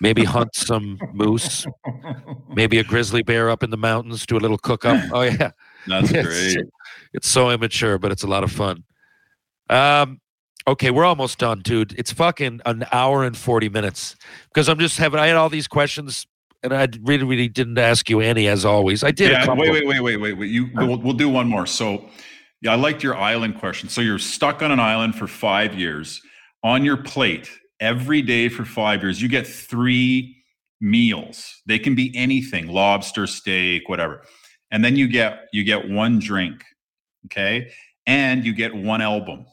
maybe 0.00 0.24
hunt 0.24 0.54
some 0.54 0.98
moose. 1.12 1.66
Maybe 2.48 2.78
a 2.78 2.84
grizzly 2.84 3.22
bear 3.22 3.50
up 3.50 3.62
in 3.62 3.70
the 3.70 3.76
mountains. 3.76 4.24
Do 4.26 4.36
a 4.36 4.40
little 4.40 4.58
cook 4.58 4.84
up. 4.84 5.02
Oh 5.12 5.22
yeah. 5.22 5.50
That's 5.86 6.10
It's- 6.12 6.26
great. 6.54 6.66
It's 7.12 7.28
so 7.28 7.50
immature, 7.50 7.98
but 7.98 8.12
it's 8.12 8.22
a 8.24 8.26
lot 8.26 8.44
of 8.44 8.52
fun. 8.52 8.84
Um, 9.70 10.20
okay, 10.68 10.90
we're 10.90 11.04
almost 11.04 11.38
done, 11.38 11.60
dude. 11.60 11.94
It's 11.98 12.12
fucking 12.12 12.60
an 12.66 12.84
hour 12.92 13.24
and 13.24 13.34
40 13.36 13.70
minutes 13.70 14.16
because 14.48 14.68
I'm 14.68 14.78
just 14.78 14.98
having, 14.98 15.18
I 15.18 15.28
had 15.28 15.36
all 15.36 15.48
these 15.48 15.66
questions 15.66 16.26
and 16.62 16.74
I 16.74 16.88
really, 17.02 17.24
really 17.24 17.48
didn't 17.48 17.78
ask 17.78 18.08
you 18.08 18.20
any 18.20 18.48
as 18.48 18.64
always. 18.64 19.04
I 19.04 19.10
did. 19.10 19.30
Yeah, 19.30 19.46
wait, 19.54 19.70
wait, 19.70 19.86
wait, 19.86 20.00
wait, 20.00 20.16
wait, 20.16 20.32
wait. 20.32 20.50
You, 20.50 20.68
we'll, 20.74 20.98
we'll 20.98 21.14
do 21.14 21.28
one 21.28 21.48
more. 21.48 21.66
So, 21.66 22.08
yeah, 22.62 22.72
I 22.72 22.76
liked 22.76 23.02
your 23.02 23.16
island 23.16 23.58
question. 23.58 23.88
So 23.88 24.00
you're 24.00 24.18
stuck 24.18 24.62
on 24.62 24.70
an 24.70 24.80
island 24.80 25.14
for 25.14 25.26
five 25.26 25.74
years. 25.74 26.20
On 26.64 26.84
your 26.84 26.96
plate 26.96 27.48
every 27.80 28.22
day 28.22 28.48
for 28.48 28.64
five 28.64 29.02
years, 29.02 29.22
you 29.22 29.28
get 29.28 29.46
three 29.46 30.36
meals. 30.80 31.62
They 31.66 31.78
can 31.78 31.94
be 31.94 32.10
anything: 32.16 32.66
lobster, 32.66 33.26
steak, 33.26 33.88
whatever. 33.88 34.22
And 34.70 34.84
then 34.84 34.96
you 34.96 35.06
get 35.06 35.46
you 35.52 35.62
get 35.62 35.88
one 35.88 36.18
drink. 36.18 36.62
Okay, 37.26 37.70
and 38.06 38.44
you 38.44 38.54
get 38.54 38.74
one 38.74 39.00
album. 39.00 39.46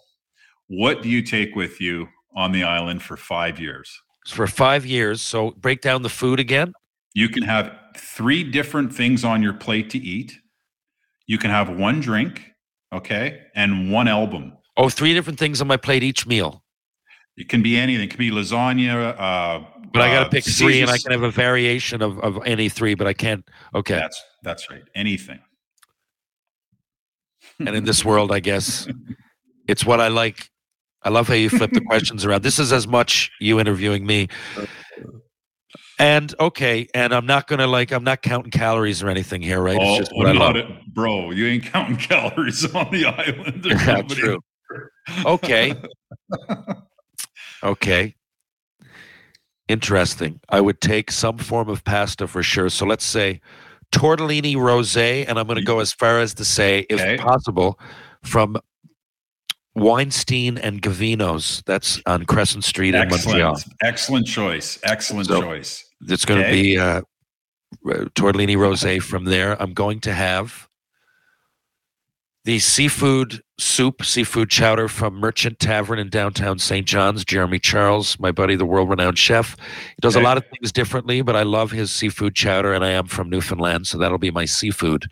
What 0.67 1.03
do 1.03 1.09
you 1.09 1.21
take 1.21 1.55
with 1.55 1.79
you 1.81 2.07
on 2.35 2.51
the 2.51 2.63
island 2.63 3.03
for 3.03 3.17
five 3.17 3.59
years? 3.59 4.01
For 4.27 4.47
five 4.47 4.85
years. 4.85 5.21
So 5.21 5.51
break 5.51 5.81
down 5.81 6.01
the 6.01 6.09
food 6.09 6.39
again. 6.39 6.73
You 7.13 7.29
can 7.29 7.43
have 7.43 7.71
three 7.95 8.43
different 8.43 8.93
things 8.93 9.23
on 9.23 9.43
your 9.43 9.53
plate 9.53 9.89
to 9.91 9.97
eat. 9.97 10.33
You 11.27 11.37
can 11.37 11.51
have 11.51 11.69
one 11.69 11.99
drink, 12.01 12.51
okay, 12.91 13.41
and 13.55 13.91
one 13.91 14.07
album. 14.07 14.53
Oh, 14.75 14.89
three 14.89 15.13
different 15.13 15.39
things 15.39 15.61
on 15.61 15.67
my 15.67 15.77
plate 15.77 16.03
each 16.03 16.25
meal. 16.25 16.63
It 17.37 17.49
can 17.49 17.61
be 17.61 17.77
anything. 17.77 18.05
It 18.05 18.09
can 18.09 18.19
be 18.19 18.31
lasagna. 18.31 19.15
Uh, 19.17 19.65
But 19.91 20.01
I 20.01 20.07
got 20.09 20.19
to 20.21 20.25
uh, 20.25 20.29
pick 20.29 20.43
three, 20.43 20.81
and 20.81 20.89
I 20.89 20.97
can 20.97 21.11
have 21.11 21.23
a 21.23 21.31
variation 21.31 22.01
of, 22.01 22.19
of 22.19 22.39
any 22.45 22.69
three, 22.69 22.95
but 22.95 23.07
I 23.07 23.13
can't. 23.13 23.47
Okay. 23.73 23.95
That's 23.95 24.21
that's 24.43 24.69
right. 24.69 24.83
Anything. 24.95 25.39
and 27.59 27.75
in 27.75 27.83
this 27.85 28.03
world, 28.03 28.31
I 28.31 28.39
guess 28.39 28.87
it's 29.67 29.85
what 29.85 29.99
I 29.99 30.07
like. 30.07 30.49
I 31.03 31.09
love 31.09 31.27
how 31.27 31.33
you 31.33 31.49
flip 31.49 31.71
the 31.71 31.81
questions 31.89 32.25
around. 32.25 32.43
This 32.43 32.59
is 32.59 32.71
as 32.71 32.87
much 32.87 33.31
you 33.39 33.59
interviewing 33.59 34.05
me. 34.05 34.29
And 36.03 36.35
okay, 36.37 36.85
and 36.93 37.13
I'm 37.13 37.25
not 37.25 37.47
gonna 37.47 37.65
like 37.65 37.93
I'm 37.93 38.03
not 38.03 38.21
counting 38.21 38.51
calories 38.51 39.01
or 39.01 39.07
anything 39.07 39.41
here, 39.41 39.61
right? 39.61 39.77
Oh, 39.79 39.91
it's 39.91 39.99
just 39.99 40.11
what 40.13 40.27
I 40.27 40.33
love. 40.33 40.57
it, 40.57 40.67
bro. 40.93 41.31
You 41.31 41.47
ain't 41.47 41.63
counting 41.63 41.95
calories 42.09 42.65
on 42.75 42.91
the 42.91 43.05
island. 43.05 43.65
Yeah, 43.65 44.01
true. 44.01 44.39
Okay. 45.25 45.73
Okay. 47.63 48.15
Interesting. 49.69 50.41
I 50.49 50.59
would 50.59 50.81
take 50.81 51.09
some 51.09 51.37
form 51.37 51.69
of 51.69 51.85
pasta 51.85 52.27
for 52.27 52.43
sure. 52.43 52.67
So 52.67 52.85
let's 52.85 53.05
say 53.05 53.39
tortellini 53.93 54.57
rosé, 54.57 55.25
and 55.25 55.39
I'm 55.39 55.47
going 55.47 55.55
to 55.55 55.61
mm-hmm. 55.61 55.67
go 55.67 55.79
as 55.79 55.93
far 55.93 56.19
as 56.19 56.33
to 56.33 56.43
say, 56.43 56.85
if 56.89 56.99
Okay. 56.99 57.17
possible, 57.17 57.79
from 58.23 58.57
Weinstein 59.75 60.57
and 60.57 60.81
Gavino's. 60.81 61.63
That's 61.65 62.01
on 62.05 62.25
Crescent 62.25 62.65
Street 62.65 62.93
in 62.93 63.07
Montreal. 63.07 63.53
Excellent. 63.53 63.77
Excellent 63.81 64.27
choice. 64.27 64.79
Excellent 64.83 65.27
So- 65.27 65.41
choice. 65.41 65.85
It's 66.07 66.25
going 66.25 66.41
to 66.41 66.47
Okay. 66.47 66.61
be 66.61 66.77
uh, 66.77 67.01
tortellini 68.15 68.55
rosé 68.55 69.01
from 69.01 69.25
there. 69.25 69.61
I'm 69.61 69.73
going 69.73 69.99
to 70.01 70.13
have 70.13 70.67
the 72.45 72.59
seafood 72.59 73.41
soup, 73.57 74.03
seafood 74.03 74.49
chowder 74.49 74.89
from 74.89 75.15
Merchant 75.15 75.59
Tavern 75.59 75.97
in 75.97 76.09
downtown 76.09 76.59
St. 76.59 76.85
John's. 76.85 77.23
Jeremy 77.23 77.57
Charles, 77.57 78.19
my 78.19 78.31
buddy, 78.31 78.55
the 78.57 78.65
world-renowned 78.65 79.17
chef, 79.17 79.55
he 79.59 79.95
does 80.01 80.15
a 80.15 80.19
lot 80.19 80.37
of 80.37 80.43
things 80.47 80.71
differently, 80.73 81.21
but 81.21 81.37
I 81.37 81.43
love 81.43 81.71
his 81.71 81.89
seafood 81.89 82.35
chowder, 82.35 82.73
and 82.73 82.83
I 82.83 82.89
am 82.89 83.07
from 83.07 83.29
Newfoundland, 83.29 83.87
so 83.87 83.97
that'll 83.97 84.17
be 84.17 84.31
my 84.31 84.43
seafood. 84.43 85.05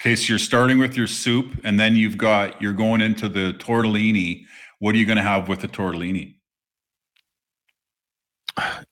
Okay, 0.00 0.14
so 0.14 0.28
you're 0.30 0.38
starting 0.38 0.78
with 0.78 0.96
your 0.96 1.08
soup, 1.08 1.60
and 1.64 1.78
then 1.78 1.96
you've 1.96 2.16
got 2.16 2.60
you're 2.62 2.72
going 2.72 3.00
into 3.00 3.28
the 3.28 3.52
tortellini. 3.58 4.44
What 4.78 4.94
are 4.94 4.98
you 4.98 5.04
going 5.06 5.16
to 5.18 5.22
have 5.22 5.48
with 5.48 5.60
the 5.60 5.68
tortellini? 5.68 6.36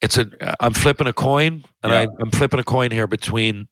It's 0.01 0.17
a. 0.19 0.27
I'm 0.61 0.73
flipping 0.75 1.07
a 1.07 1.13
coin, 1.13 1.65
and 1.83 1.93
I, 1.93 2.03
Yeah. 2.03 2.09
I'm 2.21 2.31
flipping 2.31 2.61
a 2.61 2.65
coin 2.65 2.91
here 2.91 3.07
between 3.07 3.69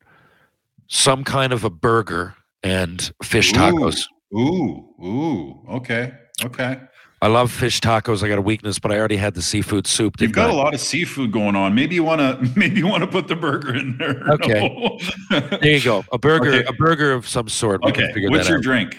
some 0.89 1.25
kind 1.25 1.53
of 1.53 1.65
a 1.65 1.71
burger 1.71 2.35
and 2.63 3.11
fish 3.23 3.53
tacos. 3.53 4.07
Ooh, 4.35 4.89
ooh. 5.05 5.63
Okay, 5.77 6.13
okay. 6.45 6.81
I 7.23 7.29
love 7.29 7.51
fish 7.51 7.81
tacos. 7.81 8.23
I 8.23 8.29
got 8.29 8.39
a 8.39 8.43
weakness, 8.43 8.79
but 8.79 8.93
I 8.93 8.99
already 8.99 9.17
had 9.17 9.35
the 9.35 9.41
seafood 9.43 9.87
soup. 9.87 10.21
You've 10.21 10.33
got 10.33 10.51
I? 10.51 10.53
a 10.53 10.57
lot 10.57 10.75
of 10.75 10.81
seafood 10.81 11.33
going 11.33 11.57
on. 11.57 11.75
Maybe 11.75 11.95
you 11.95 12.05
want 12.05 12.21
to 12.21 12.53
maybe 12.59 12.79
you 12.79 12.87
want 12.87 13.03
to 13.05 13.07
put 13.07 13.27
the 13.29 13.37
burger 13.37 13.75
in 13.75 13.97
there. 13.99 14.23
Okay. 14.33 14.99
No. 15.31 15.41
There 15.59 15.67
you 15.71 15.81
go. 15.83 16.05
A 16.13 16.19
burger, 16.19 16.51
Okay. 16.53 16.65
a 16.69 16.73
burger 16.75 17.13
of 17.13 17.27
some 17.27 17.49
sort. 17.49 17.83
We 17.85 17.93
okay. 17.93 18.13
What's 18.29 18.49
your 18.49 18.59
out. 18.59 18.63
drink? 18.65 18.97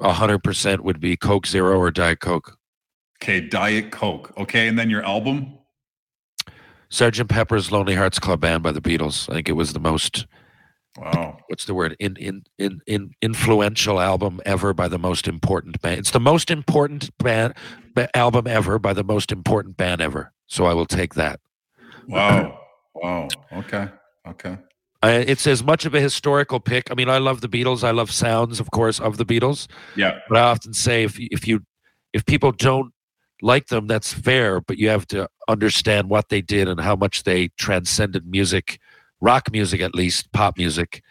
A 0.00 0.12
hundred 0.12 0.42
percent 0.44 0.84
would 0.84 1.00
be 1.00 1.16
Coke 1.16 1.46
Zero 1.46 1.76
or 1.78 1.90
Diet 1.90 2.20
Coke. 2.20 2.56
Okay, 3.22 3.40
Diet 3.40 3.90
Coke. 3.90 4.32
Okay, 4.38 4.68
and 4.68 4.78
then 4.78 4.90
your 4.90 5.02
album. 5.04 5.58
Sergeant 6.90 7.28
Pepper's 7.28 7.70
Lonely 7.70 7.94
Hearts 7.94 8.18
Club 8.18 8.40
Band 8.40 8.62
by 8.62 8.72
the 8.72 8.80
Beatles. 8.80 9.28
I 9.28 9.34
think 9.34 9.48
it 9.48 9.52
was 9.52 9.72
the 9.72 9.80
most 9.80 10.26
Wow. 10.96 11.36
what's 11.46 11.64
the 11.66 11.74
word 11.74 11.94
in 12.00 12.16
in 12.16 12.42
in, 12.58 12.80
in 12.86 13.10
influential 13.22 14.00
album 14.00 14.40
ever 14.44 14.72
by 14.72 14.88
the 14.88 14.98
most 14.98 15.28
important 15.28 15.80
band. 15.80 15.98
It's 16.00 16.10
the 16.10 16.18
most 16.18 16.50
important 16.50 17.16
band 17.18 17.54
ba- 17.94 18.14
album 18.16 18.46
ever 18.48 18.78
by 18.80 18.94
the 18.94 19.04
most 19.04 19.30
important 19.30 19.76
band 19.76 20.00
ever. 20.00 20.32
So 20.46 20.64
I 20.64 20.74
will 20.74 20.86
take 20.86 21.14
that. 21.14 21.40
Wow. 22.08 22.58
Wow. 22.94 23.28
Okay. 23.52 23.88
Okay. 24.26 24.56
I, 25.02 25.10
it's 25.12 25.46
as 25.46 25.62
much 25.62 25.84
of 25.86 25.94
a 25.94 26.00
historical 26.00 26.58
pick. 26.58 26.90
I 26.90 26.94
mean, 26.94 27.08
I 27.08 27.18
love 27.18 27.42
the 27.42 27.48
Beatles. 27.48 27.84
I 27.84 27.92
love 27.92 28.10
sounds, 28.10 28.58
of 28.58 28.72
course, 28.72 28.98
of 28.98 29.18
the 29.18 29.24
Beatles. 29.24 29.68
Yeah. 29.94 30.18
But 30.28 30.38
I 30.38 30.40
often 30.40 30.72
say 30.72 31.04
if 31.04 31.16
if 31.20 31.46
you 31.46 31.60
if 32.12 32.24
people 32.26 32.50
don't 32.50 32.92
like 33.42 33.66
them, 33.68 33.86
that's 33.86 34.12
fair. 34.12 34.60
But 34.60 34.78
you 34.78 34.88
have 34.88 35.06
to 35.08 35.28
understand 35.48 36.08
what 36.10 36.28
they 36.28 36.40
did 36.42 36.68
and 36.68 36.80
how 36.80 36.96
much 36.96 37.22
they 37.24 37.48
transcended 37.58 38.26
music, 38.26 38.78
rock 39.20 39.50
music 39.52 39.80
at 39.80 39.94
least, 39.94 40.32
pop 40.32 40.56
music, 40.58 41.02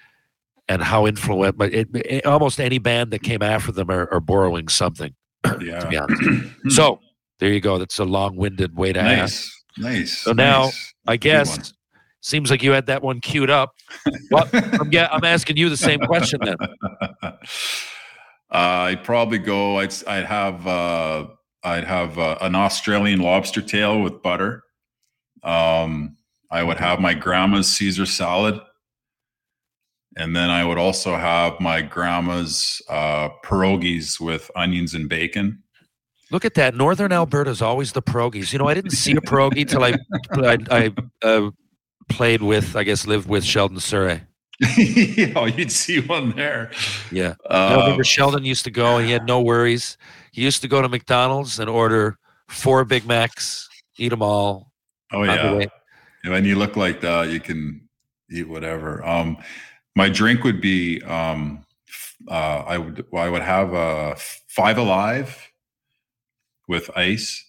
and 0.68 0.82
how 0.84 1.06
influential. 1.06 1.62
It, 1.64 1.88
it- 1.94 2.26
almost 2.26 2.60
any 2.60 2.78
band 2.80 3.12
that 3.12 3.24
came 3.24 3.41
after 3.41 3.72
them 3.72 3.90
are, 3.90 4.12
are 4.14 4.20
borrowing 4.20 4.68
something. 4.68 5.14
Yeah. 5.62 5.80
To 5.82 5.88
be 5.88 5.98
honest. 5.98 6.54
so 6.76 6.99
there 7.40 7.49
you 7.54 7.62
go. 7.62 7.78
That's 7.78 7.99
a 7.99 8.06
long-winded 8.06 8.76
way 8.76 8.94
to 8.94 8.99
ask. 8.99 9.48
nice. 9.78 9.94
Nice. 9.99 10.18
So 10.20 10.34
now, 10.34 10.64
nice. 10.64 10.94
I 11.08 11.18
guess 11.18 11.74
seems 12.22 12.49
like 12.49 12.64
you 12.64 12.72
had 12.72 12.88
that 12.88 13.04
one 13.04 13.22
queued 13.22 13.49
up. 13.52 13.74
Well, 14.32 14.49
I'm, 14.52 14.90
get, 14.90 15.14
I'm 15.14 15.24
asking 15.24 15.56
you 15.56 15.70
the 15.70 15.78
same 15.78 15.99
question 15.99 16.40
then. 16.44 16.56
uh, 17.22 17.32
I'd 18.52 19.04
probably 19.04 19.38
go. 19.38 19.78
I'd 19.78 19.94
I'd 20.08 20.26
have 20.26 20.66
uh, 20.68 21.28
I'd 21.68 21.84
have 21.84 22.18
uh, 22.18 22.38
an 22.39 22.56
Australian 22.56 23.19
lobster 23.19 23.61
tail 23.61 24.02
with 24.02 24.22
butter. 24.22 24.64
Um, 25.44 26.15
I 26.49 26.64
would 26.64 26.77
have 26.77 26.99
my 27.02 27.14
grandma's 27.14 27.68
Caesar 27.76 28.06
salad, 28.06 28.60
and 30.15 30.34
then 30.34 30.49
I 30.49 30.64
would 30.64 30.77
also 30.77 31.15
have 31.15 31.60
my 31.60 31.81
grandma's 31.81 32.81
uh, 32.89 33.30
pierogies 33.44 34.18
with 34.19 34.49
onions 34.56 34.94
and 34.94 35.10
bacon. 35.10 35.61
Look 36.31 36.45
at 36.45 36.53
that. 36.53 36.73
Northern 36.73 37.11
Alberta 37.11 37.52
is 37.52 37.61
always 37.61 37.91
the 37.91 38.02
pierogies. 38.02 38.53
You 38.53 38.60
know, 38.60 38.68
I 38.68 38.73
didn't 38.73 38.91
see 38.91 39.11
a 39.11 39.22
pierogi 39.22 39.68
till 39.68 39.84
I 39.84 39.95
I, 40.31 40.57
I 40.72 40.94
uh, 41.22 41.52
played 42.07 42.41
with, 42.41 42.77
I 42.77 42.84
guess, 42.84 43.06
lived 43.06 43.27
with 43.27 43.44
Sheldon 43.44 43.77
Souray. 43.77 44.22
oh, 45.35 45.45
you'd 45.45 45.72
see 45.72 46.02
one 46.02 46.31
there. 46.31 46.72
Yeah. 47.11 47.35
Uh, 47.49 47.53
I 47.53 47.81
remember 47.84 48.03
Sheldon 48.03 48.44
used 48.44 48.64
to 48.64 48.72
go, 48.72 48.98
he 48.98 49.11
had 49.11 49.27
no 49.27 49.41
worries. 49.41 49.98
He 50.38 50.43
used 50.43 50.61
to 50.61 50.68
go 50.68 50.84
to 50.84 50.88
McDonald's 50.88 51.59
and 51.59 51.68
order 51.68 52.19
four 52.47 52.85
Big 52.85 53.07
Macs, 53.07 53.68
eat 53.97 54.09
them 54.09 54.22
all. 54.22 54.72
oh 55.11 55.23
yeah. 55.23 55.65
when 56.27 56.45
you 56.45 56.55
look 56.55 56.76
like 56.76 57.01
that, 57.01 57.30
you 57.30 57.39
can 57.39 57.89
eat 58.30 58.47
whatever. 58.47 59.03
Um, 59.03 59.38
my 59.95 60.09
drink 60.09 60.43
would 60.43 60.61
be 60.61 61.01
um, 61.01 61.65
uh, 62.30 62.64
I 62.68 62.77
would 62.77 63.03
I 63.15 63.30
would 63.30 63.41
have 63.41 63.73
a 63.73 64.15
five 64.47 64.77
alive 64.77 65.41
with 66.68 66.91
ice. 66.95 67.43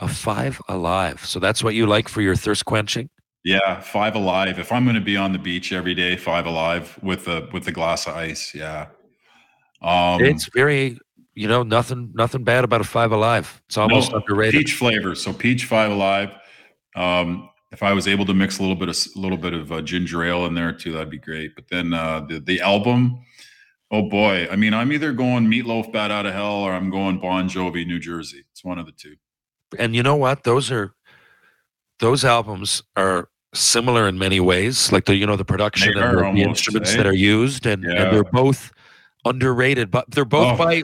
A 0.00 0.08
five 0.08 0.60
alive. 0.68 1.24
So 1.24 1.40
that's 1.40 1.64
what 1.64 1.74
you 1.74 1.86
like 1.86 2.10
for 2.10 2.20
your 2.20 2.36
thirst 2.36 2.66
quenching? 2.66 3.08
Yeah, 3.42 3.80
five 3.80 4.16
alive. 4.16 4.58
If 4.58 4.70
I'm 4.70 4.84
going 4.84 4.96
to 4.96 5.00
be 5.00 5.16
on 5.16 5.32
the 5.32 5.38
beach 5.38 5.72
every 5.72 5.94
day, 5.94 6.18
five 6.18 6.44
alive 6.44 6.98
with 7.02 7.26
a 7.26 7.48
with 7.54 7.66
a 7.68 7.72
glass 7.72 8.06
of 8.06 8.16
ice. 8.16 8.54
Yeah. 8.54 8.88
Um, 9.80 10.22
it's 10.22 10.50
very, 10.54 10.98
you 11.34 11.48
know, 11.48 11.62
nothing 11.62 12.10
nothing 12.14 12.44
bad 12.44 12.64
about 12.64 12.80
a 12.80 12.84
five 12.84 13.12
alive. 13.12 13.60
It's 13.66 13.76
almost 13.76 14.12
no, 14.12 14.18
underrated. 14.18 14.60
Peach 14.60 14.74
flavor. 14.74 15.14
So 15.14 15.32
peach 15.32 15.64
five 15.66 15.90
alive. 15.90 16.30
Um, 16.96 17.48
if 17.72 17.82
I 17.82 17.92
was 17.92 18.06
able 18.06 18.24
to 18.26 18.34
mix 18.34 18.58
a 18.58 18.62
little 18.62 18.76
bit 18.76 18.88
of 18.88 18.96
a 19.16 19.18
little 19.18 19.38
bit 19.38 19.52
of 19.52 19.72
uh, 19.72 19.80
ginger 19.82 20.22
ale 20.24 20.46
in 20.46 20.54
there 20.54 20.72
too, 20.72 20.92
that'd 20.92 21.10
be 21.10 21.18
great. 21.18 21.54
But 21.56 21.68
then 21.68 21.92
uh, 21.92 22.20
the 22.20 22.38
the 22.38 22.60
album, 22.60 23.18
oh 23.90 24.08
boy! 24.08 24.46
I 24.50 24.54
mean, 24.56 24.72
I'm 24.74 24.92
either 24.92 25.12
going 25.12 25.46
Meatloaf 25.46 25.92
Bat 25.92 26.10
Out 26.12 26.26
of 26.26 26.34
Hell 26.34 26.52
or 26.62 26.72
I'm 26.72 26.88
going 26.90 27.18
Bon 27.18 27.48
Jovi 27.48 27.84
New 27.86 27.98
Jersey. 27.98 28.44
It's 28.52 28.62
one 28.64 28.78
of 28.78 28.86
the 28.86 28.92
two. 28.92 29.16
and 29.78 29.96
you 29.96 30.02
know 30.04 30.14
what 30.14 30.44
those 30.44 30.70
are 30.70 30.94
those 31.98 32.24
albums 32.24 32.82
are 32.96 33.28
similar 33.54 34.06
in 34.08 34.18
many 34.18 34.38
ways 34.40 34.90
like 34.92 35.04
the 35.04 35.14
you 35.16 35.26
know 35.26 35.36
the 35.36 35.44
production 35.44 35.92
They 35.94 36.00
and 36.00 36.18
the, 36.18 36.32
the 36.32 36.42
instruments 36.48 36.92
eh? 36.92 36.96
that 36.96 37.06
are 37.06 37.14
used 37.14 37.66
and, 37.66 37.82
Yeah. 37.84 38.02
and 38.02 38.12
they're 38.12 38.24
both 38.24 38.72
underrated 39.24 39.90
but 39.90 40.04
they're 40.10 40.24
both 40.24 40.54
Oh. 40.60 40.64
by 40.64 40.82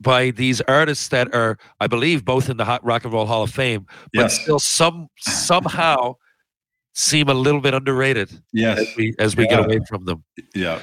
by 0.00 0.30
these 0.32 0.60
artists 0.62 1.08
that 1.08 1.32
are 1.34 1.56
i 1.80 1.86
believe 1.86 2.24
both 2.24 2.50
in 2.50 2.56
the 2.56 2.64
hot 2.64 2.84
rock 2.84 3.04
and 3.04 3.12
roll 3.12 3.26
hall 3.26 3.42
of 3.44 3.50
fame 3.50 3.86
but 4.12 4.22
Yes. 4.22 4.40
still 4.42 4.58
some 4.58 5.08
somehow 5.18 6.14
seem 6.94 7.28
a 7.28 7.34
little 7.34 7.60
bit 7.60 7.74
underrated 7.74 8.30
Yes. 8.52 8.78
as 8.80 8.96
we 8.96 9.14
as 9.18 9.36
we 9.36 9.46
get 9.46 9.60
away 9.60 9.78
from 9.88 10.04
them 10.04 10.24
Yeah. 10.54 10.80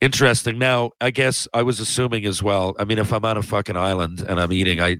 Interesting. 0.00 0.58
Now, 0.58 0.90
I 1.00 1.12
guess 1.12 1.46
I 1.54 1.62
was 1.62 1.78
assuming 1.78 2.26
as 2.26 2.42
well. 2.42 2.74
I 2.76 2.84
mean, 2.84 2.98
if 2.98 3.12
I'm 3.12 3.24
on 3.24 3.36
a 3.36 3.42
fucking 3.42 3.76
island 3.76 4.24
and 4.28 4.40
I'm 4.40 4.52
eating, 4.52 4.80
I, 4.80 4.96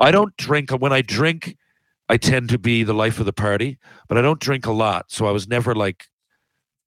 I 0.00 0.10
don't 0.10 0.34
drink. 0.38 0.70
When 0.70 0.90
I 0.90 1.02
drink, 1.02 1.54
I 2.08 2.16
tend 2.16 2.48
to 2.48 2.58
be 2.58 2.82
the 2.82 2.94
life 2.94 3.20
of 3.20 3.26
the 3.26 3.32
party, 3.34 3.76
but 4.08 4.16
I 4.16 4.22
don't 4.22 4.40
drink 4.40 4.64
a 4.64 4.72
lot. 4.72 5.04
So 5.12 5.26
I 5.26 5.32
was 5.32 5.48
never 5.48 5.74
like 5.74 6.06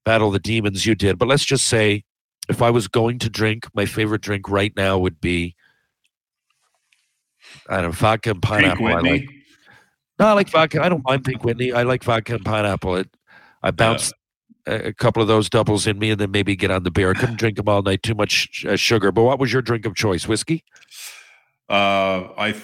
battle 0.06 0.32
the 0.32 0.40
demons 0.40 0.88
you 0.88 0.96
did. 0.96 1.20
But 1.20 1.28
let's 1.28 1.46
just 1.46 1.68
say, 1.68 2.04
if 2.50 2.64
I 2.64 2.72
was 2.72 2.88
going 2.88 3.20
to 3.20 3.30
drink, 3.30 3.68
my 3.76 3.86
favorite 3.86 4.22
drink 4.22 4.50
right 4.50 4.74
now 4.76 4.98
would 4.98 5.22
be 5.22 5.56
I 7.70 7.76
don't 7.76 7.86
know, 7.86 7.92
vodka 7.92 8.32
and 8.32 8.42
pineapple. 8.42 8.88
I 8.88 9.00
like. 9.00 9.30
No, 10.20 10.28
I 10.28 10.34
like 10.34 10.50
vodka. 10.50 10.84
I 10.84 10.90
don't 10.90 11.04
mind 11.04 11.24
Pink 11.24 11.44
Whitney. 11.44 11.74
I 11.74 11.84
like 11.84 12.04
vodka 12.04 12.36
and 12.36 12.46
pineapple. 12.46 12.96
It, 12.98 13.10
I 13.64 13.72
bounce 13.72 14.12
a, 14.68 14.88
a 14.90 14.94
couple 14.94 15.22
of 15.22 15.28
those 15.28 15.50
doubles 15.50 15.88
in 15.88 15.98
me, 15.98 16.12
and 16.12 16.20
then 16.20 16.32
maybe 16.32 16.56
get 16.56 16.72
on 16.72 16.84
the 16.84 16.92
beer. 16.92 17.12
I 17.12 17.14
couldn't 17.14 17.40
drink 17.40 17.58
them 17.58 17.68
all 17.68 17.82
night. 17.82 18.04
Too 18.04 18.16
much 18.16 18.66
uh, 18.68 18.76
sugar. 18.76 19.12
But 19.12 19.24
what 19.24 19.40
was 19.40 19.52
your 19.52 19.62
drink 19.62 19.86
of 19.86 19.96
choice? 19.96 20.28
Whiskey? 20.28 20.64
Uh, 21.70 22.30
I, 22.38 22.56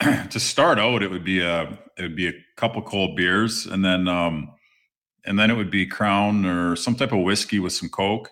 I, 0.00 0.26
to 0.30 0.40
start 0.40 0.78
out, 0.78 1.02
it 1.02 1.10
would 1.10 1.24
be 1.24 1.40
a, 1.40 1.78
it 1.96 2.02
would 2.02 2.16
be 2.16 2.28
a 2.28 2.32
couple 2.56 2.80
cold 2.82 3.14
beers, 3.14 3.66
and 3.66 3.84
then, 3.84 4.08
um, 4.08 4.52
and 5.26 5.38
then 5.38 5.50
it 5.50 5.54
would 5.54 5.70
be 5.70 5.86
Crown 5.86 6.46
or 6.46 6.74
some 6.74 6.94
type 6.94 7.12
of 7.12 7.20
whiskey 7.20 7.58
with 7.58 7.74
some 7.74 7.90
Coke. 7.90 8.30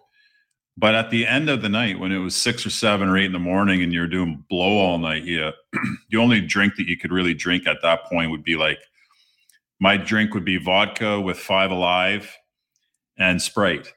But 0.78 0.94
at 0.94 1.10
the 1.10 1.26
end 1.26 1.48
of 1.48 1.62
the 1.62 1.70
night, 1.70 1.98
when 1.98 2.12
it 2.12 2.18
was 2.18 2.36
six 2.36 2.66
or 2.66 2.70
seven 2.70 3.08
or 3.08 3.16
eight 3.16 3.24
in 3.24 3.32
the 3.32 3.38
morning, 3.38 3.82
and 3.82 3.92
you're 3.92 4.06
doing 4.06 4.44
blow 4.50 4.78
all 4.78 4.98
night, 4.98 5.24
yeah, 5.24 5.52
the 6.10 6.18
only 6.18 6.40
drink 6.40 6.74
that 6.76 6.86
you 6.86 6.98
could 6.98 7.12
really 7.12 7.32
drink 7.32 7.66
at 7.66 7.78
that 7.82 8.04
point 8.04 8.30
would 8.30 8.44
be 8.44 8.56
like, 8.56 8.78
my 9.80 9.96
drink 9.96 10.34
would 10.34 10.44
be 10.44 10.58
vodka 10.58 11.20
with 11.20 11.38
Five 11.38 11.70
Alive 11.70 12.34
and 13.18 13.40
Sprite 13.40 13.92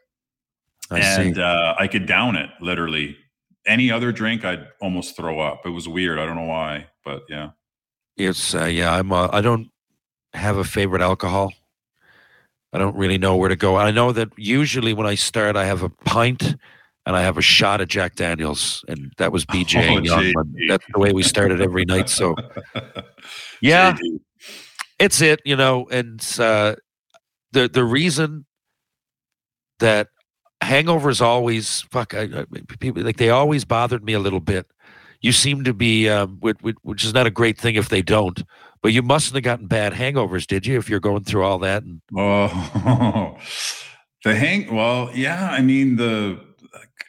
I 0.92 1.00
and 1.00 1.36
see. 1.36 1.42
uh, 1.42 1.76
I 1.78 1.88
could 1.88 2.06
down 2.06 2.36
it 2.36 2.50
literally. 2.62 3.18
Any 3.66 3.92
other 3.92 4.12
drink, 4.12 4.46
I'd 4.46 4.68
almost 4.82 5.16
throw 5.16 5.40
up. 5.40 5.66
It 5.66 5.70
was 5.70 5.88
weird. 5.88 6.18
I 6.18 6.26
don't 6.26 6.36
know 6.36 6.44
why, 6.44 6.88
but 7.04 7.24
yeah. 7.30 7.52
It's 8.18 8.56
uh, 8.56 8.66
yeah. 8.66 8.94
I'm. 8.94 9.12
Uh, 9.12 9.30
I 9.32 9.42
don't 9.42 9.70
have 10.34 10.58
a 10.58 10.64
favorite 10.64 11.02
alcohol. 11.02 11.54
I 12.74 12.78
don't 12.78 12.96
really 12.96 13.18
know 13.18 13.36
where 13.36 13.50
to 13.50 13.56
go. 13.56 13.78
I 13.78 13.92
know 13.92 14.12
that 14.12 14.30
usually 14.38 14.94
when 14.94 15.08
I 15.08 15.16
start, 15.16 15.56
I 15.56 15.66
have 15.66 15.82
a 15.82 15.90
pint 15.90 16.56
and 17.06 17.16
I 17.16 17.22
have 17.22 17.38
a 17.38 17.42
shot 17.42 17.82
of 17.82 17.88
Jack 17.88 18.16
Daniels, 18.16 18.86
and 18.88 19.12
that 19.18 19.32
was 19.32 19.46
BJ 19.46 19.98
Oh, 19.98 20.00
Young. 20.00 20.34
That's 20.68 20.86
the 20.94 21.00
way 21.00 21.12
we 21.12 21.24
started 21.24 21.62
every 21.62 21.86
night. 21.86 22.10
So 22.10 22.36
yeah, 23.62 23.94
JD. 23.94 24.20
it's 25.00 25.22
it. 25.22 25.42
You 25.46 25.56
know, 25.56 25.88
and 25.90 26.20
uh, 26.40 26.76
the 27.52 27.68
the 27.68 27.84
reason 27.84 28.46
that 29.80 30.10
hangovers 30.62 31.22
always 31.22 31.82
fuck 31.90 32.14
I, 32.14 32.24
I, 32.24 32.46
people 32.80 33.02
like 33.02 33.18
they 33.18 33.30
always 33.30 33.66
bothered 33.66 34.04
me 34.04 34.14
a 34.14 34.20
little 34.20 34.42
bit. 34.42 34.68
You 35.22 35.32
seem 35.34 35.66
to 35.66 35.74
be, 35.74 36.08
um, 36.08 36.38
which, 36.40 36.58
which 36.82 37.04
is 37.04 37.14
not 37.14 37.28
a 37.28 37.32
great 37.32 37.58
thing 37.58 37.76
if 37.76 37.90
they 37.90 38.02
don't. 38.02 38.42
But 38.82 38.94
you 38.94 39.02
mustn't 39.02 39.36
have 39.36 39.44
gotten 39.44 39.68
bad 39.68 39.94
hangovers, 39.94 40.48
did 40.48 40.66
you? 40.66 40.78
If 40.78 40.90
you're 40.90 41.00
going 41.02 41.24
through 41.24 41.44
all 41.44 41.60
that, 41.60 41.84
and 41.84 42.02
Oh, 42.18 43.38
the 44.24 44.36
hang. 44.36 44.74
Well, 44.74 45.12
yeah. 45.14 45.50
I 45.52 45.62
mean, 45.62 45.98
the 45.98 46.40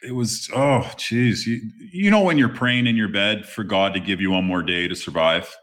it 0.03 0.11
was. 0.13 0.49
Oh, 0.53 0.89
geez. 0.97 1.47
You, 1.47 1.61
you 1.91 2.11
know 2.11 2.21
when 2.21 2.37
you're 2.37 2.49
praying 2.49 2.87
in 2.87 2.95
your 2.95 3.07
bed 3.07 3.47
for 3.47 3.63
God 3.63 3.93
to 3.93 3.99
give 3.99 4.19
you 4.19 4.31
one 4.31 4.43
more 4.45 4.63
day 4.63 4.87
to 4.87 4.95
survive, 4.95 5.53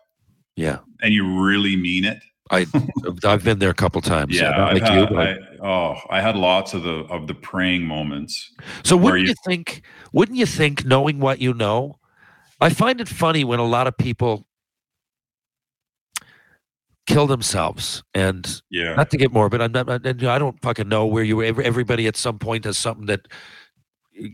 yeah, 0.56 0.78
and 1.02 1.12
you 1.12 1.42
really 1.44 1.76
mean 1.76 2.04
it. 2.04 2.18
I 2.50 2.64
I've 3.24 3.44
been 3.44 3.58
there 3.58 3.68
a 3.68 3.74
couple 3.74 4.00
times. 4.00 4.34
Yeah, 4.34 4.72
like 4.72 4.78
you. 4.80 5.00
had- 5.00 5.08
But, 5.10 5.18
I, 5.18 5.36
oh, 5.62 5.96
I 6.08 6.22
had 6.22 6.34
lots 6.36 6.72
of 6.72 6.82
the 6.84 7.00
of 7.10 7.26
the 7.26 7.34
praying 7.34 7.84
moments. 7.84 8.50
so 8.82 8.96
wouldn't 8.96 9.24
you- 9.24 9.28
you 9.28 9.34
think? 9.44 9.82
Wouldn't 10.14 10.38
you 10.38 10.46
think, 10.46 10.86
knowing 10.86 11.18
what 11.20 11.40
you 11.42 11.52
know? 11.52 11.98
I 12.62 12.70
find 12.70 13.00
it 13.02 13.08
funny 13.08 13.44
when 13.44 13.58
a 13.60 13.66
lot 13.66 13.86
of 13.86 13.96
people 13.98 14.46
kill 17.08 17.26
themselves 17.26 18.02
and 18.14 18.60
Yeah, 18.70 18.94
not 18.94 19.10
to 19.10 19.16
get 19.16 19.32
morbid, 19.32 19.60
I'm 19.60 19.72
not. 19.72 19.88
and, 19.88 20.22
I 20.24 20.38
don't 20.38 20.60
fucking 20.62 20.88
know 20.88 21.06
where 21.06 21.24
you. 21.24 21.42
every- 21.42 21.64
Everybody 21.64 22.06
at 22.06 22.16
some 22.16 22.38
point 22.38 22.64
has 22.64 22.76
something 22.78 23.06
that 23.06 23.26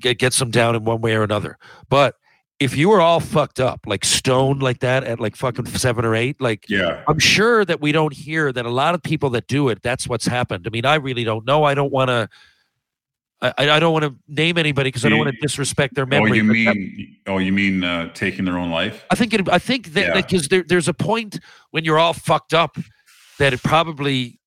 get, 0.00 0.18
gets 0.18 0.38
them 0.38 0.50
down 0.50 0.74
in 0.74 0.84
one 0.84 1.00
way 1.00 1.14
or 1.14 1.22
another. 1.22 1.56
But 1.88 2.16
if 2.60 2.76
you 2.76 2.88
were 2.88 3.00
all 3.00 3.20
fucked 3.20 3.60
up, 3.60 3.80
like 3.86 4.04
stoned 4.04 4.62
like 4.62 4.80
that 4.80 5.04
at 5.04 5.20
like 5.20 5.36
fucking 5.36 5.66
seven 5.66 6.04
or 6.04 6.14
eight, 6.14 6.40
like 6.40 6.64
yeah. 6.68 7.02
I'm 7.08 7.18
sure 7.18 7.64
that 7.64 7.80
we 7.80 7.92
don't 7.92 8.12
hear 8.12 8.52
that 8.52 8.64
a 8.66 8.70
lot 8.70 8.94
of 8.94 9.02
people 9.02 9.30
that 9.30 9.46
do 9.48 9.68
it. 9.68 9.82
That's 9.82 10.08
what's 10.08 10.26
happened. 10.26 10.66
I 10.66 10.70
mean, 10.70 10.84
I 10.86 10.94
really 10.96 11.24
don't 11.24 11.44
know. 11.46 11.64
I 11.64 11.74
don't 11.74 11.92
want 11.92 12.08
to. 12.10 12.28
I, 13.58 13.70
I 13.70 13.78
don't 13.80 13.92
want 13.92 14.04
to 14.04 14.14
name 14.28 14.56
anybody 14.58 14.88
because 14.88 15.04
I 15.04 15.08
don't 15.10 15.18
want 15.18 15.34
to 15.34 15.40
disrespect 15.40 15.94
their 15.94 16.06
memory. 16.06 16.40
Oh, 16.40 16.42
memory. 16.42 16.58
you 16.60 16.64
but 16.66 16.72
that- 16.72 16.78
mean? 16.78 17.16
Oh, 17.26 17.38
you 17.38 17.52
mean 17.52 17.84
uh, 17.84 18.12
taking 18.14 18.44
their 18.44 18.56
own 18.58 18.70
life? 18.70 19.04
I 19.10 19.14
think 19.14 19.34
it. 19.34 19.48
I 19.48 19.58
think 19.58 19.92
that 19.94 20.06
Yeah. 20.08 20.14
because 20.14 20.48
there, 20.48 20.64
there's 20.66 20.88
a 20.88 20.94
point 20.94 21.40
when 21.70 21.84
you're 21.84 21.98
all 21.98 22.12
fucked 22.14 22.54
up 22.54 22.76
that 23.38 23.52
it 23.52 23.62
probably. 23.62 24.38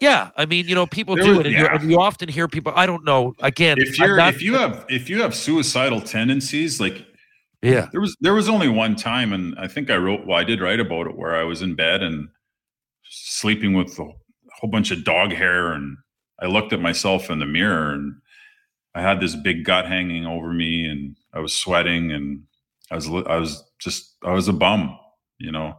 Yeah, 0.00 0.30
I 0.36 0.46
mean, 0.46 0.66
you 0.66 0.74
know, 0.74 0.84
people 0.86 1.14
There 1.14 1.24
do 1.24 1.30
was- 1.30 1.38
it, 1.40 1.46
and, 1.46 1.54
you 1.54 1.62
yeah. 1.62 1.74
and 1.76 1.90
you 1.90 2.00
often 2.00 2.28
hear 2.28 2.48
people. 2.48 2.72
I 2.74 2.86
don't 2.86 3.04
know. 3.04 3.34
Again, 3.40 3.78
If 3.78 3.98
you're 3.98 4.16
not- 4.16 4.34
if 4.34 4.42
you 4.42 4.54
have 4.54 4.84
if 4.88 5.08
you 5.08 5.22
have 5.22 5.34
suicidal 5.34 6.00
tendencies, 6.00 6.80
like 6.80 7.06
yeah, 7.62 7.86
there 7.92 8.00
was 8.00 8.16
there 8.20 8.34
was 8.34 8.48
only 8.48 8.68
one 8.68 8.96
time, 8.96 9.32
and 9.32 9.54
I 9.58 9.68
think 9.68 9.90
I 9.90 9.96
wrote 9.96 10.26
well, 10.26 10.36
I 10.38 10.44
did 10.44 10.60
write 10.60 10.80
about 10.80 11.06
it 11.06 11.16
where 11.16 11.36
I 11.36 11.44
was 11.44 11.62
in 11.62 11.74
bed 11.76 12.02
and 12.02 12.28
sleeping 13.08 13.74
with 13.74 13.98
a 13.98 14.04
whole 14.60 14.70
bunch 14.70 14.90
of 14.90 15.04
dog 15.04 15.32
hair, 15.32 15.72
and 15.72 15.96
I 16.40 16.46
looked 16.46 16.72
at 16.72 16.80
myself 16.80 17.30
in 17.30 17.38
the 17.38 17.46
mirror, 17.46 17.92
and 17.92 18.14
I 18.94 19.00
had 19.00 19.20
this 19.20 19.34
big 19.34 19.64
gut 19.64 19.86
hanging 19.86 20.26
over 20.26 20.52
me, 20.52 20.86
and 20.86 21.16
I 21.32 21.40
was 21.40 21.54
sweating, 21.54 22.12
and 22.12 22.44
I 22.90 22.96
was 22.96 23.08
I 23.08 23.36
was 23.36 23.64
just 23.78 24.16
I 24.22 24.32
was 24.32 24.48
a 24.48 24.52
bum, 24.52 24.98
you 25.38 25.52
know. 25.52 25.76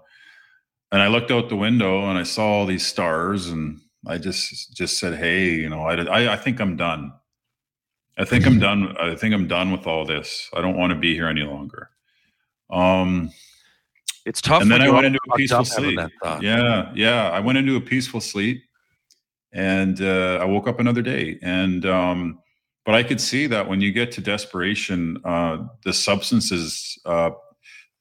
And 0.92 1.02
I 1.02 1.08
looked 1.08 1.32
out 1.32 1.50
the 1.50 1.56
window 1.56 2.08
and 2.10 2.20
I 2.20 2.24
saw 2.24 2.46
all 2.46 2.66
these 2.66 2.86
stars, 2.86 3.50
and 3.50 3.80
I 4.08 4.18
just 4.18 4.76
just 4.76 5.00
said, 5.00 5.16
"Hey, 5.16 5.52
you 5.52 5.70
know, 5.70 5.82
I 5.82 5.96
I, 5.96 6.34
I 6.34 6.38
think 6.38 6.60
I'm 6.60 6.76
done. 6.76 7.14
I 8.18 8.26
think 8.26 8.46
I'm 8.46 8.60
done. 8.68 8.96
I 8.98 9.16
think 9.16 9.34
I'm 9.34 9.48
done 9.48 9.72
with 9.72 9.88
all 9.88 10.06
this. 10.06 10.50
I 10.54 10.62
don't 10.62 10.78
want 10.78 10.92
to 10.92 11.00
be 11.00 11.14
here 11.14 11.28
any 11.28 11.44
longer." 11.44 11.90
Um, 12.70 13.32
it's 14.26 14.42
tough. 14.42 14.62
and 14.62 14.72
then 14.72 14.82
I 14.82 14.90
went 14.90 15.06
into 15.06 15.20
a 15.32 15.36
peaceful 15.36 15.66
sleep. 15.66 16.00
Yeah, 16.42 16.92
yeah. 16.96 17.30
I 17.30 17.40
went 17.40 17.58
into 17.58 17.76
a 17.76 17.82
peaceful 17.82 18.22
sleep, 18.22 18.64
and 19.52 20.02
uh, 20.02 20.40
I 20.42 20.46
woke 20.46 20.68
up 20.68 20.80
another 20.80 21.02
day. 21.02 21.38
And 21.42 21.86
um, 21.86 22.40
but 22.86 22.96
I 22.96 23.04
could 23.04 23.22
see 23.22 23.48
that 23.48 23.68
when 23.68 23.82
you 23.82 23.92
get 23.92 24.12
to 24.14 24.22
desperation, 24.22 25.18
uh, 25.24 25.58
the 25.84 25.94
substances 25.94 26.98
uh, 27.06 27.32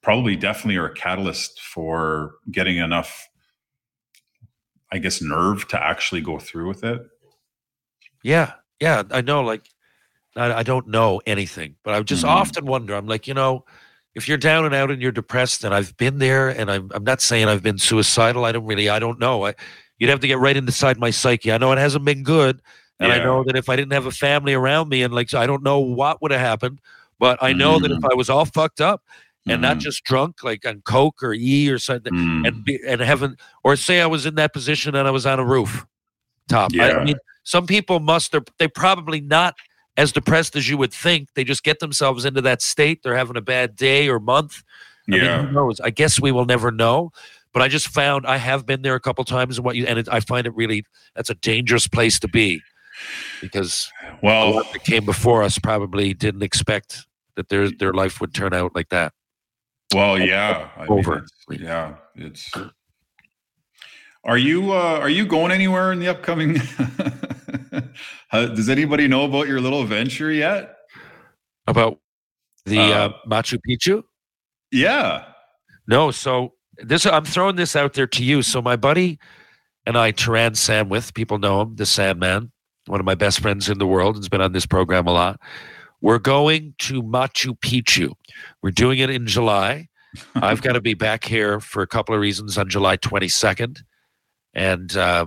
probably 0.02 0.36
definitely 0.36 0.76
are 0.76 0.86
a 0.86 0.94
catalyst 0.94 1.60
for 1.60 2.34
getting 2.50 2.78
enough, 2.78 3.28
I 4.90 4.98
guess, 4.98 5.22
nerve 5.22 5.68
to 5.68 5.82
actually 5.82 6.20
go 6.20 6.38
through 6.38 6.68
with 6.68 6.84
it. 6.84 7.02
Yeah, 8.22 8.52
yeah, 8.80 9.02
I 9.10 9.20
know. 9.20 9.42
Like, 9.42 9.62
I, 10.36 10.52
I 10.52 10.62
don't 10.62 10.88
know 10.88 11.20
anything, 11.26 11.76
but 11.84 11.94
I 11.94 12.02
just 12.02 12.24
Mhm. 12.24 12.28
often 12.28 12.66
wonder. 12.66 12.94
I'm 12.94 13.06
like, 13.06 13.26
you 13.26 13.34
know, 13.34 13.64
if 14.14 14.28
you're 14.28 14.38
down 14.38 14.64
and 14.64 14.74
out 14.74 14.90
and 14.90 15.00
you're 15.00 15.12
depressed, 15.12 15.64
and 15.64 15.74
I've 15.74 15.96
been 15.96 16.18
there, 16.18 16.48
and 16.48 16.70
I'm, 16.70 16.90
I'm 16.94 17.04
not 17.04 17.20
saying 17.20 17.48
I've 17.48 17.62
been 17.62 17.78
suicidal. 17.78 18.44
I 18.44 18.52
don't 18.52 18.66
really, 18.66 18.88
I 18.88 18.98
don't 18.98 19.18
know. 19.18 19.46
I, 19.46 19.54
you'd 19.98 20.10
have 20.10 20.20
to 20.20 20.26
get 20.26 20.38
right 20.38 20.56
inside 20.56 20.98
my 20.98 21.10
psyche. 21.10 21.52
I 21.52 21.58
know 21.58 21.72
it 21.72 21.78
hasn't 21.78 22.04
been 22.04 22.22
good, 22.22 22.60
and 23.02 23.12
I 23.12 23.18
know 23.18 23.42
that 23.44 23.56
if 23.56 23.68
I 23.68 23.76
didn't 23.76 23.92
have 23.92 24.06
a 24.06 24.10
family 24.10 24.54
around 24.54 24.88
me, 24.88 25.02
and 25.02 25.12
like, 25.12 25.30
so 25.30 25.38
I 25.40 25.46
don't 25.46 25.62
know 25.62 25.78
what 25.78 26.20
would 26.22 26.30
have 26.30 26.40
happened, 26.40 26.80
but 27.18 27.38
I 27.42 27.52
know 27.52 27.78
that 27.78 27.90
if 27.90 28.04
I 28.04 28.14
was 28.14 28.28
all 28.30 28.44
fucked 28.44 28.80
up 28.80 29.02
and 29.46 29.60
not 29.62 29.78
Mhm. 29.78 29.80
just 29.80 30.04
drunk, 30.04 30.42
like 30.44 30.66
on 30.66 30.82
coke 30.82 31.22
or 31.22 31.34
e 31.34 31.68
or 31.70 31.78
something, 31.78 32.12
Mm. 32.12 32.46
and 32.46 32.64
be, 32.64 32.78
and 32.86 33.00
haven't 33.00 33.40
or 33.64 33.76
say 33.76 34.00
I 34.00 34.06
was 34.06 34.26
in 34.26 34.34
that 34.36 34.52
position 34.52 34.94
and 34.94 35.06
I 35.06 35.10
was 35.10 35.26
on 35.26 35.38
a 35.38 35.44
roof 35.44 35.84
top. 36.48 36.72
I- 36.78 36.92
I, 36.92 37.04
mean, 37.04 37.16
some 37.44 37.66
people 37.66 38.00
must 38.00 38.32
they're 38.32 38.44
they 38.58 38.68
probably 38.68 39.20
not 39.20 39.54
as 39.96 40.10
depressed 40.12 40.56
as 40.56 40.68
you 40.70 40.76
would 40.78 40.92
think. 40.92 41.28
They 41.34 41.44
just 41.44 41.64
get 41.64 41.80
themselves 41.80 42.24
into 42.24 42.40
that 42.42 42.62
state. 42.62 43.02
They're 43.02 43.16
having 43.16 43.36
a 43.36 43.40
bad 43.42 43.76
day 43.76 44.08
or 44.08 44.18
month. 44.20 44.62
I 45.08 45.10
mean, 45.10 45.24
yeah. 45.24 45.42
who 45.42 45.52
knows? 45.52 45.80
I 45.80 45.90
guess 45.90 46.20
we 46.20 46.30
will 46.32 46.44
never 46.46 46.70
know. 46.70 47.10
But 47.52 47.60
I 47.62 47.68
just 47.68 47.88
found 47.88 48.26
I 48.26 48.38
have 48.38 48.64
been 48.64 48.80
there 48.82 48.94
a 48.94 49.00
couple 49.00 49.24
times, 49.24 49.58
and 49.58 49.64
what 49.64 49.76
you 49.76 49.84
and 49.86 49.98
it, 49.98 50.08
I 50.10 50.20
find 50.20 50.46
it 50.46 50.54
really 50.54 50.84
that's 51.14 51.28
a 51.28 51.34
dangerous 51.34 51.86
place 51.86 52.18
to 52.20 52.28
be 52.28 52.62
because 53.40 53.90
a 54.02 54.18
well, 54.22 54.54
lot 54.56 54.72
that 54.72 54.84
came 54.84 55.04
before 55.04 55.42
us 55.42 55.58
probably 55.58 56.14
didn't 56.14 56.42
expect 56.42 57.06
that 57.36 57.48
their 57.48 57.70
their 57.70 57.92
life 57.92 58.20
would 58.20 58.34
turn 58.34 58.52
out 58.54 58.74
like 58.74 58.88
that. 58.90 59.12
Well, 59.94 60.18
yeah. 60.18 60.68
I 60.76 60.82
mean, 60.86 60.98
over. 60.98 61.16
it's- 61.18 61.60
yeah, 61.60 61.94
it's. 62.14 62.50
Are 64.24 64.38
you 64.38 64.72
uh, 64.72 64.98
are 65.00 65.08
you 65.08 65.26
going 65.26 65.50
anywhere 65.52 65.90
in 65.92 65.98
the 65.98 66.08
upcoming? 66.08 66.56
How- 68.28 68.46
Does 68.46 68.68
anybody 68.68 69.08
know 69.08 69.24
about 69.24 69.48
your 69.48 69.60
little 69.60 69.84
venture 69.84 70.30
yet? 70.30 70.76
About 71.66 71.98
the 72.64 72.78
uh, 72.78 73.08
Uh, 73.08 73.12
Machu 73.28 73.58
Picchu. 73.68 74.02
Yeah. 74.70 75.24
No, 75.88 76.10
so 76.12 76.54
this 76.78 77.04
I'm 77.04 77.24
throwing 77.24 77.56
this 77.56 77.74
out 77.74 77.94
there 77.94 78.06
to 78.06 78.24
you. 78.24 78.42
So 78.42 78.62
my 78.62 78.76
buddy 78.76 79.18
and 79.84 79.98
I, 79.98 80.12
Taran 80.12 80.52
Samwith, 80.52 81.12
people 81.14 81.38
know 81.38 81.62
him, 81.62 81.74
the 81.74 81.84
Sandman, 81.86 82.51
one 82.86 83.00
of 83.00 83.06
my 83.06 83.14
best 83.14 83.40
friends 83.40 83.68
in 83.68 83.78
the 83.78 83.86
world, 83.86 84.16
has 84.16 84.28
been 84.28 84.40
on 84.40 84.52
this 84.52 84.66
program 84.66 85.06
a 85.06 85.12
lot. 85.12 85.40
We're 86.00 86.18
going 86.18 86.74
to 86.80 87.02
Machu 87.02 87.56
Picchu. 87.58 88.12
We're 88.62 88.70
doing 88.72 88.98
it 88.98 89.08
in 89.10 89.26
July. 89.26 89.88
I've 90.34 90.60
got 90.62 90.72
to 90.72 90.80
be 90.80 90.94
back 90.94 91.24
here 91.24 91.60
for 91.60 91.82
a 91.82 91.86
couple 91.86 92.14
of 92.14 92.20
reasons 92.20 92.58
on 92.58 92.68
July 92.68 92.96
22nd, 92.96 93.82
and 94.52 94.96
uh, 94.96 95.26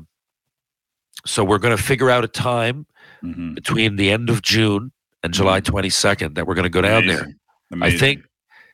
so 1.26 1.44
we're 1.44 1.58
going 1.60 1.76
to 1.76 1.82
figure 1.82 2.10
out 2.10 2.24
a 2.24 2.28
time 2.28 2.86
Mhm. 3.24 3.56
between 3.56 3.96
the 3.96 4.12
end 4.12 4.30
of 4.30 4.42
June 4.44 4.92
and 5.24 5.34
July 5.34 5.60
22nd 5.62 6.36
that 6.36 6.46
we're 6.46 6.54
going 6.54 6.64
to 6.64 6.70
go 6.70 6.82
down 6.82 7.08
there. 7.08 7.28
Amazing. 7.72 7.96
I 7.96 8.00
think 8.00 8.24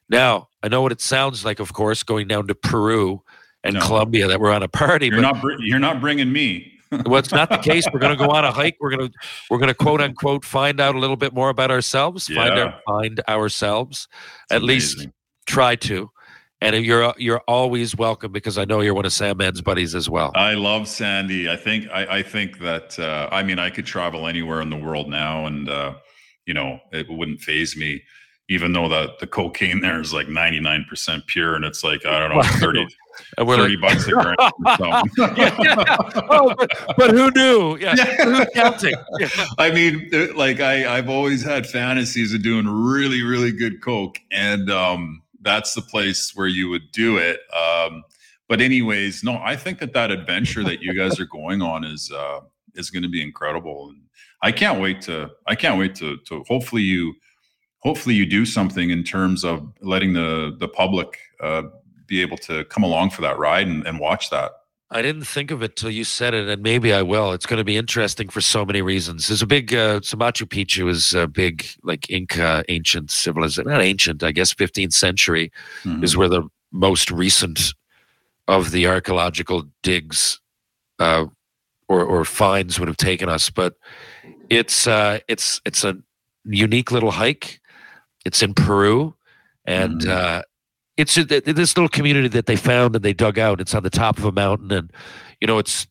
now 0.10 0.50
I 0.62 0.68
know 0.68 0.82
what 0.82 0.92
it 0.92 1.00
sounds 1.00 1.46
like. 1.46 1.60
Of 1.62 1.72
course, 1.72 2.04
going 2.04 2.28
down 2.28 2.48
to 2.48 2.56
Peru 2.56 3.22
and 3.64 3.76
No. 3.76 3.80
Colombia 3.82 4.28
that 4.28 4.42
we're 4.42 4.52
on 4.52 4.64
a 4.64 4.68
party, 4.68 5.06
you're 5.08 5.18
but 5.18 5.22
not 5.22 5.42
br- 5.42 5.54
you're 5.62 5.80
not 5.80 6.02
bringing 6.02 6.34
me. 6.34 6.74
Well, 6.92 7.18
it's 7.18 7.32
not 7.32 7.50
the 7.50 7.58
case. 7.58 7.86
We're 7.92 8.00
going 8.00 8.18
to 8.18 8.24
go 8.24 8.32
on 8.32 8.44
a 8.46 8.52
hike. 8.52 8.78
We're 8.80 8.96
going 8.96 9.10
to 9.10 9.18
we're 9.50 9.58
going 9.58 9.70
to 9.70 9.74
quote 9.74 10.02
unquote 10.02 10.44
find 10.46 10.80
out 10.80 10.96
a 10.96 11.00
little 11.00 11.16
bit 11.16 11.34
more 11.34 11.50
about 11.50 11.72
ourselves. 11.72 12.28
Find 12.28 12.56
Yeah. 12.56 12.64
our, 12.64 12.82
find 12.86 13.22
ourselves. 13.28 14.08
It's 14.46 14.56
At 14.56 14.64
least 14.64 15.08
try 15.46 15.76
to. 15.78 16.10
And 16.64 16.76
you're 16.86 17.12
you're 17.18 17.42
always 17.48 17.96
welcome 17.96 18.32
because 18.32 18.60
I 18.60 18.66
know 18.66 18.82
you're 18.82 18.94
one 18.94 19.06
of 19.06 19.12
Sandman's 19.12 19.62
buddies 19.62 19.96
as 19.96 20.10
well. 20.10 20.32
I 20.36 20.54
love 20.54 20.88
Sandy. 20.88 21.50
I 21.50 21.56
think 21.56 21.88
I, 21.92 22.18
I 22.18 22.22
think 22.24 22.60
that 22.60 23.00
uh, 23.00 23.30
I 23.32 23.42
mean 23.42 23.58
I 23.58 23.72
could 23.72 23.88
travel 23.88 24.28
anywhere 24.28 24.62
in 24.62 24.70
the 24.70 24.78
world 24.78 25.10
now, 25.10 25.48
and 25.48 25.68
uh, 25.68 25.96
you 26.46 26.54
know 26.54 26.80
it 26.92 27.08
wouldn't 27.10 27.40
phase 27.42 27.76
me, 27.76 28.04
even 28.52 28.74
though 28.74 28.90
the 28.90 29.14
the 29.22 29.28
cocaine 29.28 29.80
there 29.80 30.02
is 30.02 30.14
like 30.14 30.28
ninety 30.28 30.60
nine 30.60 30.86
percent 30.88 31.26
pure, 31.28 31.56
and 31.56 31.64
it's 31.64 31.84
like 31.84 32.06
I 32.06 32.20
don't 32.20 32.30
know 32.30 32.36
Well, 32.38 32.60
30, 32.60 32.88
And 33.38 33.48
we're 33.48 33.56
30 33.58 33.78
like, 33.78 33.82
bucks 33.96 34.08
a 34.08 34.12
gram. 34.12 34.36
yeah, 35.38 35.56
yeah. 35.64 35.96
Oh, 36.30 36.54
but, 36.58 36.70
but 36.98 37.12
who 37.12 37.32
knew? 37.32 37.78
Yeah, 37.78 37.96
Yeah. 37.96 38.26
who's 38.26 38.48
counting? 38.54 38.96
Yeah. 39.20 39.30
I 39.58 39.72
mean, 39.72 40.10
uh, 40.14 40.28
like 40.36 40.60
I, 40.60 40.98
I've 40.98 41.10
always 41.10 41.44
had 41.44 41.66
fantasies 41.66 42.34
of 42.34 42.42
doing 42.44 42.68
really, 42.68 43.22
really 43.24 43.52
good 43.54 43.82
coke, 43.82 44.20
and 44.32 44.70
um, 44.70 45.22
that's 45.42 45.74
the 45.74 45.82
place 45.82 46.32
where 46.36 46.48
you 46.48 46.68
would 46.70 46.92
do 46.92 47.18
it. 47.18 47.40
Um, 47.56 48.04
but 48.50 48.60
anyways, 48.60 49.24
no, 49.24 49.40
I 49.42 49.56
think 49.56 49.80
that 49.80 49.94
that 49.94 50.12
adventure 50.12 50.64
that 50.66 50.82
you 50.82 50.94
guys 50.94 51.20
are 51.22 51.26
going 51.26 51.62
on 51.62 51.86
is 51.86 52.12
uh, 52.12 52.42
is 52.76 52.90
going 52.90 53.04
to 53.04 53.10
be 53.10 53.22
incredible, 53.24 53.90
and 53.90 54.02
I 54.42 54.52
can't 54.52 54.82
wait 54.82 55.00
to. 55.04 55.30
I 55.48 55.56
can't 55.56 55.80
wait 55.80 55.96
to. 55.96 56.18
To 56.18 56.44
hopefully 56.50 56.82
you, 56.82 57.14
hopefully 57.82 58.16
you 58.16 58.26
do 58.26 58.46
something 58.46 58.90
in 58.90 59.04
terms 59.04 59.44
of 59.44 59.72
letting 59.82 60.14
the 60.14 60.56
the 60.60 60.68
public 60.68 61.20
uh, 61.42 61.64
be 62.08 62.22
able 62.22 62.38
to 62.38 62.64
come 62.66 62.84
along 62.84 63.10
for 63.10 63.22
that 63.22 63.38
ride 63.38 63.68
and, 63.68 63.86
and 63.88 64.00
watch 64.00 64.30
that. 64.30 64.52
I 64.94 65.02
didn't 65.02 65.24
think 65.24 65.52
of 65.52 65.64
it 65.64 65.78
till 65.78 65.90
you 65.90 66.04
said 66.04 66.34
it, 66.34 66.50
and 66.50 66.62
maybe 66.62 66.92
I 66.92 67.02
will. 67.02 67.32
It's 67.32 67.46
going 67.46 67.60
to 67.60 67.64
be 67.64 67.78
interesting 67.78 68.28
for 68.28 68.42
so 68.42 68.66
many 68.66 68.82
reasons. 68.82 69.30
There's 69.30 69.42
a 69.42 69.48
big, 69.48 69.74
uh, 69.74 70.02
so 70.04 70.18
Machu 70.18 70.46
Picchu 70.46 70.90
is 70.90 71.14
a 71.14 71.28
big, 71.30 71.66
like 71.82 72.10
Inca 72.10 72.66
ancient 72.68 73.10
civilization, 73.10 73.72
not 73.72 73.82
ancient, 73.82 74.22
I 74.22 74.34
guess, 74.34 74.54
15th 74.54 74.92
century 74.92 75.50
Mhm. 75.86 76.04
is 76.04 76.18
where 76.18 76.28
the 76.28 76.44
most 76.74 77.10
recent 77.10 77.74
of 78.50 78.72
the 78.72 78.86
archaeological 78.86 79.64
digs 79.82 80.42
uh, 81.00 81.28
or, 81.88 82.04
or 82.04 82.26
finds 82.26 82.78
would 82.78 82.90
have 82.90 82.98
taken 82.98 83.30
us. 83.30 83.50
But 83.50 83.76
it's 84.50 84.88
uh, 84.88 85.20
it's 85.30 85.62
it's 85.66 85.86
a 85.86 85.96
unique 86.44 86.92
little 86.92 87.12
hike. 87.12 87.61
It's 88.26 88.42
in 88.44 88.54
Peru, 88.54 89.16
and 89.66 90.02
Mhm. 90.02 90.10
uh, 90.10 90.42
it's 90.98 91.18
a- 91.18 91.24
this 91.26 91.76
little 91.76 91.90
community 91.90 92.28
that 92.30 92.46
they 92.46 92.56
found 92.56 92.96
and 92.96 93.04
they 93.04 93.14
dug 93.14 93.40
out. 93.40 93.60
It's 93.62 93.74
on 93.74 93.84
the 93.84 93.90
top 93.90 94.18
of 94.18 94.26
a 94.26 94.32
mountain, 94.32 94.72
and 94.72 94.92
you 95.40 95.48
know 95.48 95.58
it's 95.58 95.88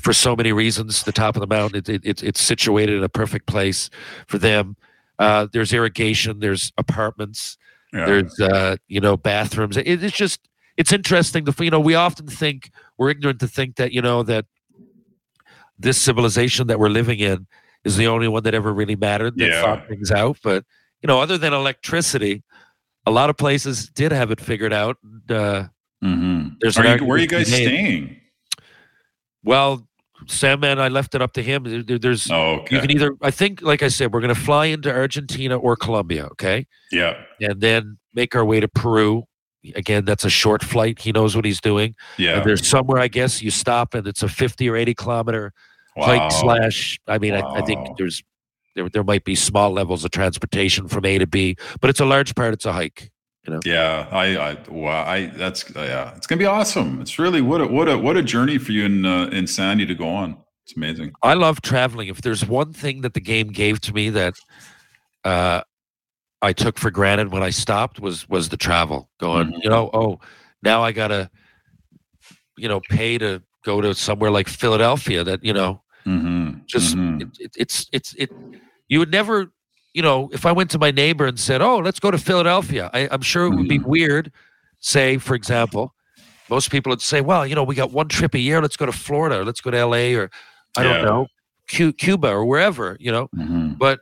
for 0.00 0.12
so 0.12 0.36
many 0.36 0.52
reasons. 0.52 1.02
The 1.04 1.12
top 1.12 1.36
of 1.36 1.40
the 1.40 1.46
mountain, 1.46 1.78
it, 1.78 1.88
it, 1.88 2.02
it's 2.04 2.22
it's 2.22 2.40
situated 2.40 2.96
in 2.96 3.04
a 3.04 3.08
perfect 3.08 3.46
place 3.46 3.90
for 4.26 4.38
them. 4.38 4.76
Uh, 5.18 5.46
there's 5.52 5.72
irrigation. 5.72 6.40
There's 6.40 6.72
apartments 6.76 7.56
Yeah. 7.92 8.06
there's 8.06 8.40
uh 8.40 8.76
you 8.88 9.00
know 9.00 9.16
bathrooms 9.16 9.76
it, 9.76 9.86
it's 9.86 10.16
just 10.16 10.40
it's 10.76 10.92
interesting 10.92 11.44
to 11.44 11.54
you 11.64 11.70
know 11.70 11.78
we 11.78 11.94
often 11.94 12.26
think 12.26 12.70
we're 12.98 13.10
ignorant 13.10 13.38
to 13.38 13.46
think 13.46 13.76
that 13.76 13.92
you 13.92 14.02
know 14.02 14.24
that 14.24 14.46
this 15.78 16.00
civilization 16.00 16.66
that 16.66 16.80
we're 16.80 16.88
living 16.88 17.20
in 17.20 17.46
is 17.84 17.96
the 17.96 18.08
only 18.08 18.26
one 18.26 18.42
that 18.42 18.52
ever 18.54 18.72
really 18.74 18.96
mattered 18.96 19.36
that 19.38 19.46
Yeah. 19.48 19.62
thought 19.62 19.86
things 19.88 20.10
out 20.10 20.38
but 20.42 20.64
you 21.04 21.08
know 21.08 21.20
other 21.20 21.36
than 21.36 21.52
electricity 21.52 22.42
a 23.04 23.10
lot 23.10 23.28
of 23.28 23.36
places 23.36 23.90
did 23.90 24.10
have 24.10 24.30
it 24.30 24.40
figured 24.40 24.72
out 24.72 24.96
uh 25.28 25.64
Mhm. 26.02 26.56
There's 26.60 26.76
Are 26.78 26.96
you, 26.96 27.04
where 27.04 27.16
are 27.16 27.20
you 27.20 27.26
guys 27.26 27.50
made. 27.50 27.66
staying? 27.66 28.20
well 29.42 29.86
Sam 30.26 30.64
and 30.64 30.80
I 30.80 30.88
left 30.88 31.14
it 31.14 31.20
up 31.20 31.32
to 31.34 31.42
him. 31.42 31.64
There- 31.64 31.82
there- 31.82 31.98
There's 31.98 32.30
Oh, 32.30 32.60
okay. 32.60 32.76
you 32.76 32.80
can 32.80 32.90
either 32.90 33.14
I 33.20 33.30
think 33.30 33.60
like 33.60 33.82
I 33.82 33.88
said, 33.88 34.12
we're 34.12 34.20
gonna 34.22 34.34
fly 34.34 34.66
into 34.66 34.90
Argentina 34.90 35.56
or 35.58 35.76
Colombia, 35.76 36.26
okay? 36.32 36.66
yeah. 36.90 37.14
And 37.40 37.60
then 37.60 37.98
make 38.14 38.34
our 38.34 38.44
way 38.44 38.60
to 38.60 38.68
Peru. 38.68 39.24
Again, 39.74 40.04
that's 40.06 40.24
a 40.24 40.30
short 40.30 40.62
flight. 40.62 40.98
He 41.00 41.10
knows 41.12 41.34
what 41.36 41.44
he's 41.44 41.60
doing. 41.60 41.94
Yeah. 42.16 42.36
And 42.38 42.44
there's 42.46 42.66
somewhere 42.66 42.98
I 43.00 43.08
guess 43.08 43.42
you 43.42 43.50
stop 43.50 43.92
and 43.94 44.06
it's 44.06 44.22
a 44.22 44.28
50 44.28 44.68
or 44.70 44.76
80 44.76 44.94
kilometer 44.94 45.52
Wow. 45.96 46.06
hike 46.06 46.32
slash. 46.32 46.98
I 47.06 47.18
mean, 47.18 47.34
I, 47.34 47.40
I 47.40 47.60
think 47.62 47.96
there's 47.98 48.22
there 48.74 48.88
there 48.88 49.04
might 49.04 49.24
be 49.24 49.34
small 49.34 49.70
levels 49.70 50.04
of 50.04 50.10
transportation 50.10 50.88
from 50.88 51.04
A 51.04 51.18
to 51.18 51.26
B, 51.26 51.56
but 51.80 51.90
it's 51.90 52.00
a 52.00 52.04
large 52.04 52.34
part. 52.34 52.54
It's 52.54 52.66
a 52.66 52.72
hike. 52.72 53.10
You 53.46 53.52
know? 53.52 53.60
Yeah, 53.64 54.08
I, 54.10 54.36
I, 54.38 54.56
wow, 54.70 55.04
I, 55.04 55.26
that's, 55.26 55.70
yeah, 55.76 56.14
it's 56.16 56.26
gonna 56.26 56.38
be 56.38 56.46
awesome. 56.46 57.02
It's 57.02 57.18
really 57.18 57.42
what 57.42 57.60
a, 57.60 57.66
what 57.66 57.90
a, 57.90 57.98
what 57.98 58.16
a 58.16 58.22
journey 58.22 58.56
for 58.56 58.72
you 58.72 58.86
in, 58.86 59.04
uh, 59.04 59.26
in 59.26 59.46
Sandy 59.46 59.84
to 59.84 59.94
go 59.94 60.08
on. 60.08 60.38
It's 60.64 60.74
amazing. 60.76 61.12
I 61.22 61.34
love 61.34 61.60
traveling. 61.60 62.08
If 62.08 62.22
there's 62.22 62.46
one 62.46 62.72
thing 62.72 63.02
that 63.02 63.12
the 63.12 63.20
game 63.20 63.48
gave 63.48 63.82
to 63.82 63.92
me 63.92 64.08
that 64.08 64.32
uh, 65.24 65.60
I 66.40 66.54
took 66.54 66.78
for 66.78 66.90
granted 66.90 67.32
when 67.32 67.42
I 67.42 67.50
stopped 67.50 68.00
was 68.00 68.26
was 68.30 68.48
the 68.48 68.56
travel. 68.56 69.10
Going, 69.20 69.48
Mhm. 69.52 69.62
you 69.62 69.68
know, 69.68 69.90
oh, 69.92 70.20
now 70.62 70.82
I 70.82 70.92
gotta, 70.92 71.30
you 72.56 72.68
know, 72.68 72.80
pay 72.88 73.18
to 73.18 73.42
go 73.62 73.82
to 73.82 73.94
somewhere 73.94 74.30
like 74.30 74.48
Philadelphia. 74.48 75.22
That 75.22 75.44
you 75.44 75.52
know, 75.52 75.82
Mm-hmm. 76.06 76.60
just 76.66 76.96
it, 76.96 77.28
it, 77.40 77.50
it's 77.58 77.86
it's 77.92 78.14
it. 78.14 78.30
You 78.88 78.98
would 79.00 79.10
never, 79.10 79.46
you 79.94 80.02
know, 80.02 80.28
if 80.32 80.46
I 80.46 80.52
went 80.52 80.70
to 80.72 80.78
my 80.78 80.90
neighbor 80.90 81.26
and 81.26 81.38
said, 81.38 81.62
"Oh, 81.62 81.78
let's 81.78 82.00
go 82.00 82.10
to 82.10 82.18
Philadelphia," 82.18 82.90
I, 82.92 83.08
I'm 83.10 83.22
sure 83.22 83.46
it 83.46 83.50
would 83.56 83.68
be 83.68 83.80
weird. 83.84 84.32
Say, 84.80 85.18
for 85.18 85.34
example, 85.34 85.94
most 86.50 86.70
people 86.70 86.90
would 86.90 87.02
say, 87.02 87.20
"Well, 87.20 87.46
you 87.46 87.54
know, 87.54 87.64
we 87.64 87.74
got 87.74 87.92
one 87.92 88.08
trip 88.08 88.34
a 88.34 88.38
year. 88.38 88.60
Let's 88.60 88.76
go 88.76 88.86
to 88.86 88.92
Florida, 88.92 89.40
or 89.40 89.44
let's 89.44 89.60
go 89.60 89.70
to 89.70 89.78
L.A. 89.78 90.14
or 90.14 90.30
I 90.76 90.82
Yeah. 90.82 90.90
don't 90.90 91.02
know, 91.02 91.26
Cuba 91.68 92.28
or 92.30 92.44
wherever." 92.44 92.96
You 93.00 93.12
know, 93.12 93.28
hmm 93.34 93.72
but 93.78 94.00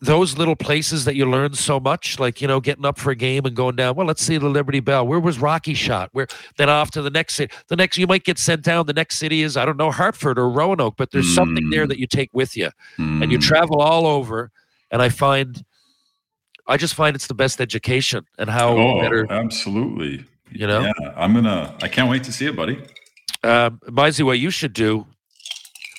those 0.00 0.38
little 0.38 0.54
places 0.54 1.04
that 1.06 1.16
you 1.16 1.26
learn 1.28 1.54
so 1.54 1.80
much, 1.80 2.20
like 2.20 2.40
you 2.40 2.46
know, 2.46 2.60
getting 2.60 2.84
up 2.84 2.98
for 2.98 3.10
a 3.10 3.16
game 3.16 3.44
and 3.46 3.56
going 3.56 3.74
down. 3.74 3.96
Well, 3.96 4.06
let's 4.06 4.22
see 4.22 4.38
the 4.38 4.48
Liberty 4.48 4.78
Bell. 4.80 5.04
Where 5.06 5.18
was 5.18 5.40
Rocky 5.40 5.74
shot? 5.74 6.10
Where 6.12 6.28
then 6.56 6.68
off 6.68 6.90
to 6.92 7.02
the 7.02 7.10
next 7.10 7.34
city. 7.34 7.52
The 7.66 7.74
next 7.76 7.98
you 7.98 8.06
might 8.06 8.22
get 8.24 8.38
sent 8.38 8.62
down. 8.62 8.86
The 8.86 8.92
next 8.92 9.16
city 9.16 9.42
is 9.42 9.56
I 9.56 9.64
don't 9.64 9.76
know 9.76 9.90
Hartford 9.90 10.38
or 10.38 10.48
Roanoke, 10.48 10.94
but 10.96 11.10
there's 11.10 11.34
something 11.34 11.68
there 11.70 11.84
Mm. 11.84 11.88
that 11.88 11.98
you 11.98 12.06
take 12.06 12.30
with 12.32 12.56
you, 12.56 12.70
and 12.96 13.22
Mm. 13.24 13.32
you 13.32 13.38
travel 13.38 13.80
all 13.80 14.06
over. 14.06 14.50
And 14.90 15.02
I 15.02 15.08
find, 15.08 15.64
I 16.66 16.76
just 16.76 16.94
find 16.94 17.16
it's 17.16 17.26
the 17.26 17.34
best 17.34 17.60
education 17.60 18.24
and 18.38 18.48
how 18.48 18.76
Oh, 18.78 19.00
better. 19.00 19.26
absolutely. 19.30 20.24
You 20.50 20.66
know? 20.66 20.80
yeah, 20.82 20.92
I'm 21.16 21.34
gonna. 21.34 21.74
I 21.82 21.88
can't 21.88 22.08
wait 22.08 22.22
to 22.24 22.32
see 22.32 22.46
it, 22.46 22.54
buddy. 22.56 22.78
Um, 23.42 23.80
Mizey, 23.88 24.22
what 24.22 24.38
you 24.38 24.50
should 24.50 24.72
do. 24.72 25.06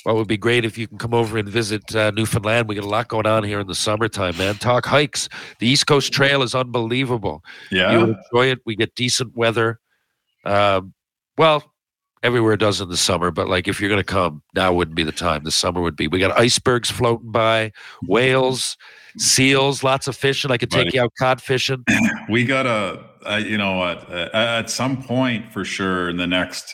What 0.10 0.18
would 0.18 0.28
be 0.28 0.38
great 0.38 0.66
if 0.66 0.76
you 0.76 0.88
can 0.88 0.98
come 0.98 1.14
over 1.14 1.38
and 1.38 1.48
visit 1.48 1.96
uh, 1.96 2.10
Newfoundland. 2.10 2.68
We 2.68 2.74
got 2.74 2.84
a 2.84 2.88
lot 2.88 3.10
going 3.10 3.28
on 3.28 3.44
here 3.44 3.60
in 3.60 3.68
the 3.68 3.76
summertime, 3.76 4.36
man. 4.38 4.56
Talk 4.56 4.88
hikes. 4.88 5.30
The 5.60 5.68
East 5.68 5.86
Coast 5.86 6.12
Trail 6.12 6.42
is 6.42 6.56
unbelievable. 6.56 7.44
Yeah, 7.72 7.92
You 7.92 8.00
enjoy 8.34 8.48
it. 8.48 8.60
We 8.66 8.76
get 8.76 8.96
decent 8.96 9.36
weather. 9.38 9.80
Um, 10.46 10.96
well, 11.38 11.76
everywhere 12.24 12.58
does 12.58 12.82
in 12.82 12.90
the 12.90 12.98
summer, 12.98 13.30
but 13.30 13.48
like 13.48 13.68
if 13.68 13.80
you're 13.80 13.88
going 13.88 14.00
to 14.00 14.04
come, 14.04 14.42
now 14.56 14.74
wouldn't 14.74 14.96
be 14.96 15.04
the 15.04 15.12
time. 15.12 15.44
The 15.44 15.52
summer 15.52 15.80
would 15.80 15.96
be. 15.96 16.08
We 16.08 16.18
got 16.18 16.36
icebergs 16.40 16.90
floating 16.90 17.32
by, 17.32 17.72
whales, 18.08 18.78
seals, 19.18 19.84
lots 19.84 20.08
of 20.08 20.16
fishing. 20.16 20.50
I 20.50 20.58
could 20.58 20.72
take 20.72 20.92
you 20.92 21.04
out 21.04 21.14
cod 21.20 21.40
fishing. 21.40 21.86
we 22.30 22.46
got 22.46 22.66
a, 22.66 23.06
Uh, 23.30 23.36
you 23.36 23.60
know 23.60 23.76
what? 23.76 24.10
Uh, 24.12 24.30
at 24.34 24.72
some 24.72 25.04
point, 25.04 25.54
for 25.54 25.64
sure, 25.64 26.10
in 26.10 26.18
the 26.18 26.26
next, 26.26 26.74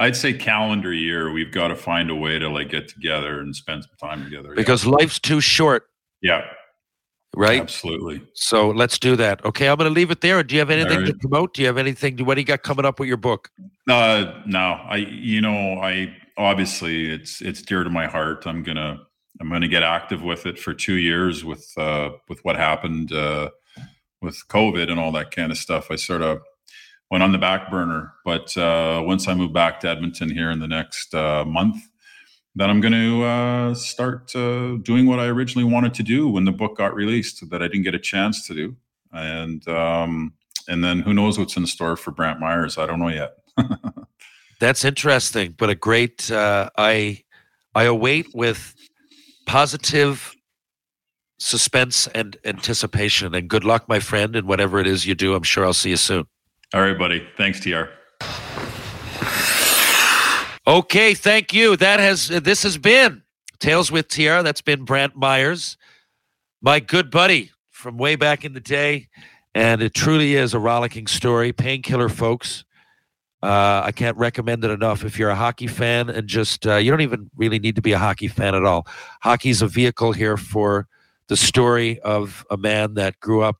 I'd 0.00 0.16
say 0.16 0.32
calendar 0.32 0.94
year, 0.94 1.30
we've 1.30 1.52
got 1.52 1.68
to 1.68 1.76
find 1.76 2.10
a 2.10 2.14
way 2.14 2.38
to 2.38 2.48
like 2.48 2.70
get 2.70 2.88
together 2.88 3.40
and 3.40 3.54
spend 3.54 3.84
some 3.84 4.08
time 4.08 4.24
together. 4.24 4.48
Yeah. 4.48 4.54
Because 4.56 4.86
life's 4.86 5.18
too 5.18 5.42
short, 5.42 5.84
yeah, 6.22 6.42
right? 7.36 7.60
absolutely. 7.60 8.22
So 8.32 8.70
let's 8.70 8.98
do 8.98 9.14
that. 9.16 9.44
Okay, 9.44 9.68
I'm 9.68 9.76
going 9.76 9.90
to 9.90 9.94
leave 9.94 10.10
it 10.10 10.22
there. 10.22 10.42
Do 10.42 10.54
you 10.54 10.58
have 10.60 10.70
anything 10.70 11.04
to 11.04 11.14
promote? 11.14 11.52
Do 11.52 11.60
you 11.60 11.66
have 11.66 11.76
anything? 11.76 12.16
What 12.24 12.36
do 12.36 12.40
you 12.40 12.46
got 12.46 12.62
coming 12.62 12.86
up 12.86 12.98
with 12.98 13.08
your 13.08 13.18
book? 13.18 13.50
Uh, 13.88 14.40
no, 14.46 14.80
I, 14.88 14.96
you 14.96 15.42
know, 15.42 15.78
I 15.80 16.16
obviously 16.38 17.10
it's 17.10 17.42
it's 17.42 17.60
dear 17.60 17.84
to 17.84 17.90
my 17.90 18.06
heart. 18.06 18.46
I'm 18.46 18.62
gonna 18.62 19.00
I'm 19.38 19.50
gonna 19.50 19.68
get 19.68 19.82
active 19.82 20.22
with 20.22 20.46
it 20.46 20.58
for 20.58 20.72
two 20.72 20.94
years 20.94 21.44
with 21.44 21.70
uh 21.76 22.10
with 22.28 22.42
what 22.42 22.56
happened 22.56 23.12
uh 23.12 23.50
with 24.22 24.42
COVID 24.48 24.90
and 24.90 24.98
all 24.98 25.12
that 25.12 25.30
kind 25.30 25.52
of 25.52 25.58
stuff. 25.58 25.90
I 25.90 25.96
sort 25.96 26.22
of 26.22 26.40
went 27.10 27.22
on 27.22 27.32
the 27.32 27.38
back 27.38 27.70
burner, 27.70 28.12
but 28.24 28.56
uh, 28.56 29.02
once 29.04 29.26
I 29.26 29.34
move 29.34 29.52
back 29.52 29.80
to 29.80 29.88
Edmonton 29.88 30.30
here 30.30 30.50
in 30.50 30.60
the 30.60 30.68
next 30.68 31.14
uh, 31.14 31.44
month, 31.44 31.82
then 32.54 32.70
I'm 32.70 32.80
going 32.80 32.92
to 32.92 33.24
uh, 33.24 33.74
start 33.74 34.34
uh, 34.34 34.76
doing 34.82 35.06
what 35.06 35.18
I 35.18 35.26
originally 35.26 35.70
wanted 35.70 35.94
to 35.94 36.02
do 36.02 36.28
when 36.28 36.44
the 36.44 36.52
book 36.52 36.76
got 36.76 36.94
released 36.94 37.48
that 37.50 37.62
I 37.62 37.68
didn't 37.68 37.82
get 37.82 37.94
a 37.94 38.00
chance 38.00 38.46
to 38.46 38.54
do, 38.54 38.76
and 39.12 39.66
um, 39.68 40.34
and 40.68 40.84
then 40.84 41.00
who 41.00 41.12
knows 41.14 41.38
what's 41.38 41.56
in 41.56 41.66
store 41.66 41.96
for 41.96 42.10
Brantt 42.10 42.40
Myhres? 42.40 42.80
I 42.80 42.86
don't 42.86 43.00
know 43.00 43.08
yet. 43.08 43.36
That's 44.60 44.84
interesting, 44.84 45.54
but 45.56 45.70
a 45.70 45.74
great. 45.74 46.30
Uh, 46.30 46.70
I 46.76 47.22
I 47.74 47.84
await 47.84 48.34
with 48.34 48.74
positive 49.46 50.34
suspense 51.38 52.06
and 52.08 52.36
anticipation. 52.44 53.34
And 53.34 53.48
good 53.48 53.64
luck, 53.64 53.88
my 53.88 53.98
friend, 53.98 54.36
and 54.36 54.46
whatever 54.46 54.78
it 54.78 54.86
is 54.86 55.06
you 55.06 55.14
do. 55.14 55.34
I'm 55.34 55.42
sure 55.42 55.64
I'll 55.64 55.72
see 55.72 55.90
you 55.90 55.96
soon. 55.96 56.26
All 56.72 56.80
right, 56.80 56.96
buddy. 56.96 57.26
Thanks, 57.36 57.60
TR. 57.60 57.84
Okay, 60.66 61.14
thank 61.14 61.52
you. 61.52 61.74
That 61.76 61.98
has 61.98 62.28
this 62.28 62.62
has 62.62 62.78
been 62.78 63.22
Tales 63.58 63.90
with 63.90 64.08
TR. 64.08 64.42
That's 64.42 64.60
been 64.60 64.84
Brantt 64.84 65.16
Myhres, 65.16 65.76
my 66.62 66.78
good 66.78 67.10
buddy 67.10 67.50
from 67.70 67.98
way 67.98 68.14
back 68.14 68.44
in 68.44 68.52
the 68.52 68.60
day, 68.60 69.08
and 69.54 69.82
it 69.82 69.94
truly 69.94 70.36
is 70.36 70.54
a 70.54 70.60
rollicking 70.60 71.08
story. 71.08 71.52
Painkiller, 71.52 72.08
folks. 72.08 72.64
Uh, 73.42 73.82
I 73.84 73.90
can't 73.92 74.16
recommend 74.16 74.64
it 74.64 74.70
enough. 74.70 75.02
If 75.02 75.18
you're 75.18 75.30
a 75.30 75.34
hockey 75.34 75.66
fan 75.66 76.10
and 76.10 76.28
just 76.28 76.66
uh, 76.66 76.76
you 76.76 76.90
don't 76.90 77.00
even 77.00 77.30
really 77.36 77.58
need 77.58 77.74
to 77.76 77.82
be 77.82 77.92
a 77.92 77.98
hockey 77.98 78.28
fan 78.28 78.54
at 78.54 78.64
all. 78.64 78.86
Hockey's 79.22 79.62
a 79.62 79.66
vehicle 79.66 80.12
here 80.12 80.36
for 80.36 80.86
the 81.28 81.36
story 81.36 81.98
of 82.00 82.44
a 82.50 82.56
man 82.56 82.94
that 82.94 83.18
grew 83.18 83.42
up. 83.42 83.56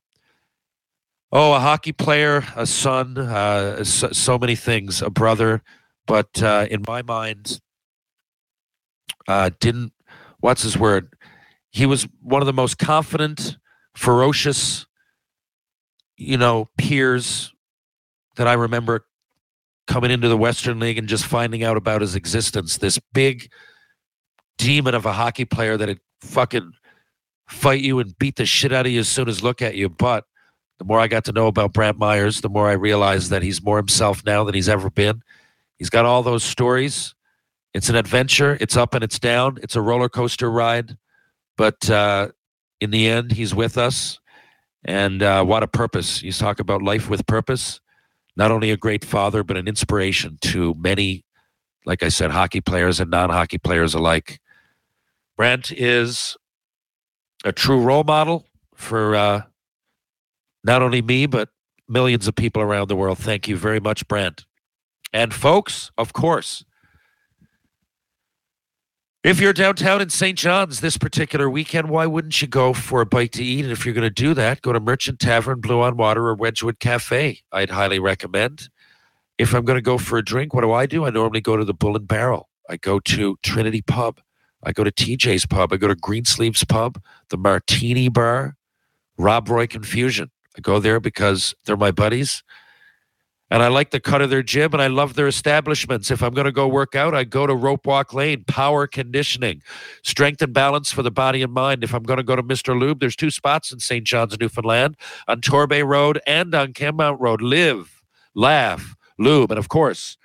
Oh, 1.33 1.53
a 1.53 1.59
hockey 1.59 1.93
player, 1.93 2.43
a 2.57 2.65
son, 2.65 3.17
uh, 3.17 3.85
so, 3.85 4.11
so 4.11 4.37
many 4.37 4.55
things, 4.55 5.01
a 5.01 5.09
brother, 5.09 5.63
but 6.05 6.43
uh, 6.43 6.67
in 6.69 6.83
my 6.85 7.01
mind, 7.01 7.61
uh, 9.29 9.49
didn't. 9.61 9.93
What's 10.41 10.63
his 10.63 10.77
word? 10.77 11.13
He 11.69 11.85
was 11.85 12.05
one 12.21 12.41
of 12.41 12.47
the 12.47 12.53
most 12.53 12.77
confident, 12.77 13.57
ferocious, 13.95 14.85
you 16.17 16.37
know, 16.37 16.67
peers 16.77 17.53
that 18.35 18.47
I 18.47 18.53
remember 18.53 19.05
coming 19.87 20.11
into 20.11 20.27
the 20.27 20.37
Western 20.37 20.79
League 20.79 20.97
and 20.97 21.07
just 21.07 21.25
finding 21.25 21.63
out 21.63 21.77
about 21.77 22.01
his 22.01 22.15
existence. 22.15 22.77
This 22.77 22.99
big 23.13 23.49
demon 24.57 24.95
of 24.95 25.05
a 25.05 25.13
hockey 25.13 25.45
player 25.45 25.77
that 25.77 25.87
had 25.87 25.99
fucking 26.21 26.73
fight 27.47 27.81
you 27.81 27.99
and 27.99 28.17
beat 28.17 28.35
the 28.35 28.45
shit 28.45 28.73
out 28.73 28.85
of 28.85 28.91
you 28.91 28.99
as 28.99 29.07
soon 29.07 29.29
as 29.29 29.41
look 29.41 29.61
at 29.61 29.75
you. 29.75 29.87
But 29.87 30.25
the 30.81 30.85
more 30.85 30.99
I 30.99 31.07
got 31.07 31.25
to 31.25 31.31
know 31.31 31.45
about 31.45 31.73
Brantt 31.73 31.99
Myhres, 31.99 32.41
the 32.41 32.49
more 32.49 32.67
I 32.67 32.73
realized 32.73 33.29
that 33.29 33.43
he's 33.43 33.61
more 33.61 33.77
himself 33.77 34.25
now 34.25 34.43
than 34.43 34.55
he's 34.55 34.67
ever 34.67 34.89
been. 34.89 35.21
He's 35.77 35.91
got 35.91 36.05
all 36.05 36.23
those 36.23 36.43
stories. 36.43 37.13
It's 37.75 37.87
an 37.89 37.95
adventure. 37.95 38.57
It's 38.59 38.75
up 38.75 38.95
and 38.95 39.03
it's 39.03 39.19
down. 39.19 39.59
It's 39.61 39.75
a 39.75 39.81
roller 39.81 40.09
coaster 40.09 40.49
ride. 40.49 40.97
But 41.55 41.87
uh, 41.87 42.29
in 42.79 42.89
the 42.89 43.07
end, 43.07 43.31
he's 43.31 43.53
with 43.53 43.77
us. 43.77 44.19
And 44.83 45.21
uh, 45.21 45.43
what 45.43 45.61
a 45.61 45.67
purpose. 45.67 46.21
He's 46.21 46.39
talk 46.39 46.59
about 46.59 46.81
life 46.81 47.11
with 47.11 47.27
purpose 47.27 47.79
not 48.35 48.49
only 48.49 48.71
a 48.71 48.77
great 48.77 49.05
father, 49.05 49.43
but 49.43 49.57
an 49.57 49.67
inspiration 49.67 50.39
to 50.41 50.73
many, 50.79 51.23
like 51.85 52.01
I 52.01 52.09
said, 52.09 52.31
hockey 52.31 52.61
players 52.61 52.99
and 52.99 53.11
non 53.11 53.29
hockey 53.29 53.59
players 53.59 53.93
alike. 53.93 54.39
Brent 55.37 55.71
is 55.71 56.37
a 57.45 57.51
true 57.51 57.79
role 57.79 58.03
model 58.03 58.47
for 58.73 59.15
uh, 59.15 59.41
not 60.63 60.81
only 60.81 61.01
me, 61.01 61.25
but 61.25 61.49
millions 61.87 62.27
of 62.27 62.35
people 62.35 62.61
around 62.61 62.87
the 62.87 62.95
world. 62.95 63.17
Thank 63.17 63.47
you 63.47 63.57
very 63.57 63.79
much, 63.79 64.07
Brent. 64.07 64.45
And 65.13 65.33
folks, 65.33 65.91
of 65.97 66.13
course, 66.13 66.63
if 69.23 69.39
you're 69.39 69.53
downtown 69.53 70.01
in 70.01 70.09
St. 70.09 70.37
John's 70.37 70.81
this 70.81 70.97
particular 70.97 71.47
weekend, 71.47 71.89
why 71.89 72.07
wouldn't 72.07 72.41
you 72.41 72.47
go 72.47 72.73
for 72.73 73.01
a 73.01 73.05
bite 73.05 73.33
to 73.33 73.43
eat? 73.43 73.63
And 73.63 73.71
if 73.71 73.85
you're 73.85 73.93
going 73.93 74.01
to 74.01 74.09
do 74.09 74.33
that, 74.33 74.61
go 74.61 74.73
to 74.73 74.79
Merchant 74.79 75.19
Tavern, 75.19 75.61
Blue 75.61 75.81
on 75.81 75.95
Water, 75.95 76.27
or 76.27 76.33
Wedgwood 76.33 76.79
Cafe. 76.79 77.41
I'd 77.51 77.69
highly 77.69 77.99
recommend. 77.99 78.69
If 79.37 79.53
I'm 79.53 79.63
going 79.63 79.77
to 79.77 79.81
go 79.81 79.99
for 79.99 80.17
a 80.17 80.23
drink, 80.25 80.53
what 80.53 80.61
do 80.61 80.71
I 80.71 80.87
do? 80.87 81.05
I 81.05 81.11
normally 81.11 81.41
go 81.41 81.55
to 81.55 81.65
the 81.65 81.73
Bull 81.73 81.95
and 81.95 82.07
Barrel. 82.07 82.49
I 82.67 82.77
go 82.77 82.99
to 82.99 83.37
Trinity 83.43 83.81
Pub. 83.81 84.21
I 84.63 84.71
go 84.71 84.83
to 84.83 84.91
TJ's 84.91 85.45
Pub. 85.45 85.71
I 85.71 85.77
go 85.77 85.87
to 85.87 85.95
Greensleeves 85.95 86.63
Pub, 86.63 86.99
the 87.29 87.37
Martini 87.37 88.09
Bar, 88.09 88.55
Rob 89.17 89.49
Roy 89.49 89.67
Confusion. 89.67 90.31
I 90.57 90.61
go 90.61 90.79
there 90.79 90.99
because 90.99 91.53
they're 91.65 91.77
my 91.77 91.91
buddies 91.91 92.43
and 93.51 93.61
I 93.61 93.67
like 93.67 93.91
the 93.91 93.99
cut 93.99 94.21
of 94.21 94.29
their 94.29 94.41
gym 94.41 94.71
and 94.71 94.81
I 94.81 94.87
love 94.87 95.15
their 95.15 95.27
establishments. 95.27 96.09
If 96.09 96.23
I'm 96.23 96.33
going 96.33 96.45
to 96.45 96.53
go 96.53 96.69
work 96.69 96.95
out, 96.95 97.13
I 97.13 97.25
go 97.25 97.45
to 97.45 97.53
Rope 97.53 97.85
Walk 97.85 98.13
Lane, 98.13 98.45
power 98.47 98.87
conditioning, 98.87 99.61
strength 100.03 100.41
and 100.41 100.53
balance 100.53 100.89
for 100.89 101.03
the 101.03 101.11
body 101.11 101.41
and 101.43 101.51
mind. 101.51 101.83
If 101.83 101.93
I'm 101.93 102.03
going 102.03 102.17
to 102.17 102.23
go 102.23 102.37
to 102.37 102.43
Mr. 102.43 102.79
Lube, 102.79 103.01
there's 103.01 103.15
two 103.15 103.29
spots 103.29 103.73
in 103.73 103.79
St. 103.79 104.07
John's, 104.07 104.39
Newfoundland, 104.39 104.95
on 105.27 105.41
Torbay 105.41 105.85
Road 105.85 106.21
and 106.25 106.55
on 106.55 106.71
Kenmount 106.71 107.19
Road. 107.19 107.41
Live, 107.41 108.01
laugh, 108.33 108.95
lube. 109.19 109.51
And 109.51 109.59
of 109.59 109.67
course, 109.67 110.17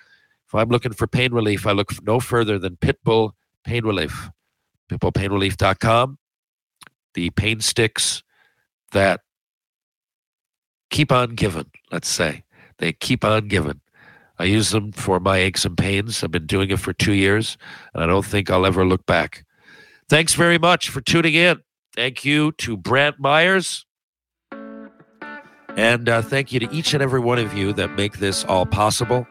if 0.46 0.54
I'm 0.54 0.68
looking 0.68 0.92
for 0.92 1.08
pain 1.08 1.32
relief, 1.32 1.66
I 1.66 1.72
look 1.72 2.00
no 2.04 2.20
further 2.20 2.60
than 2.60 2.76
Pitbull 2.76 3.32
Pain 3.64 3.84
Relief. 3.84 4.30
PitbullPainRelief.com. 4.88 6.18
The 7.14 7.30
pain 7.30 7.60
sticks 7.60 8.22
that 8.92 9.22
keep 10.90 11.12
on 11.12 11.34
giving, 11.34 11.70
let's 11.90 12.08
say. 12.08 12.44
They 12.78 12.92
keep 12.92 13.24
on 13.24 13.48
giving. 13.48 13.80
I 14.38 14.44
use 14.44 14.70
them 14.70 14.92
for 14.92 15.18
my 15.18 15.38
aches 15.38 15.64
and 15.64 15.76
pains. 15.76 16.22
I've 16.22 16.30
been 16.30 16.46
doing 16.46 16.70
it 16.70 16.78
for 16.78 16.92
two 16.92 17.14
years, 17.14 17.56
and 17.94 18.02
I 18.02 18.06
don't 18.06 18.24
think 18.24 18.50
I'll 18.50 18.66
ever 18.66 18.84
look 18.84 19.06
back. 19.06 19.44
Thanks 20.08 20.34
very 20.34 20.58
much 20.58 20.88
for 20.88 21.00
tuning 21.00 21.34
in. 21.34 21.60
Thank 21.94 22.24
you 22.24 22.52
to 22.52 22.76
Brantt 22.76 23.18
Myhres. 23.18 23.84
And 25.76 26.08
uh, 26.08 26.22
thank 26.22 26.52
you 26.52 26.60
to 26.60 26.70
each 26.72 26.94
and 26.94 27.02
every 27.02 27.20
one 27.20 27.38
of 27.38 27.54
you 27.54 27.72
that 27.74 27.96
make 27.96 28.18
this 28.18 28.44
all 28.44 28.66
possible. 28.66 29.26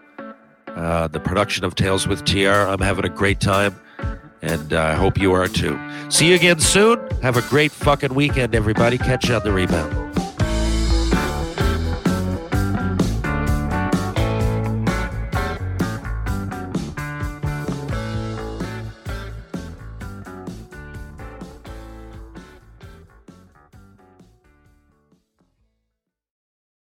Uh, 0.67 1.07
the 1.07 1.19
production 1.19 1.63
of 1.63 1.75
Tales 1.75 2.07
with 2.07 2.25
TR. 2.25 2.49
I'm 2.49 2.81
having 2.81 3.05
a 3.05 3.09
great 3.09 3.39
time, 3.39 3.79
and 4.41 4.73
uh, 4.73 4.81
I 4.81 4.93
hope 4.93 5.17
you 5.17 5.31
are 5.33 5.47
too. 5.47 5.79
See 6.09 6.29
you 6.29 6.35
again 6.35 6.59
soon. 6.59 6.99
Have 7.21 7.37
a 7.37 7.41
great 7.43 7.71
fucking 7.71 8.13
weekend, 8.13 8.53
everybody. 8.53 8.97
Catch 8.97 9.29
you 9.29 9.35
on 9.35 9.43
the 9.43 9.51
rebound. 9.51 10.14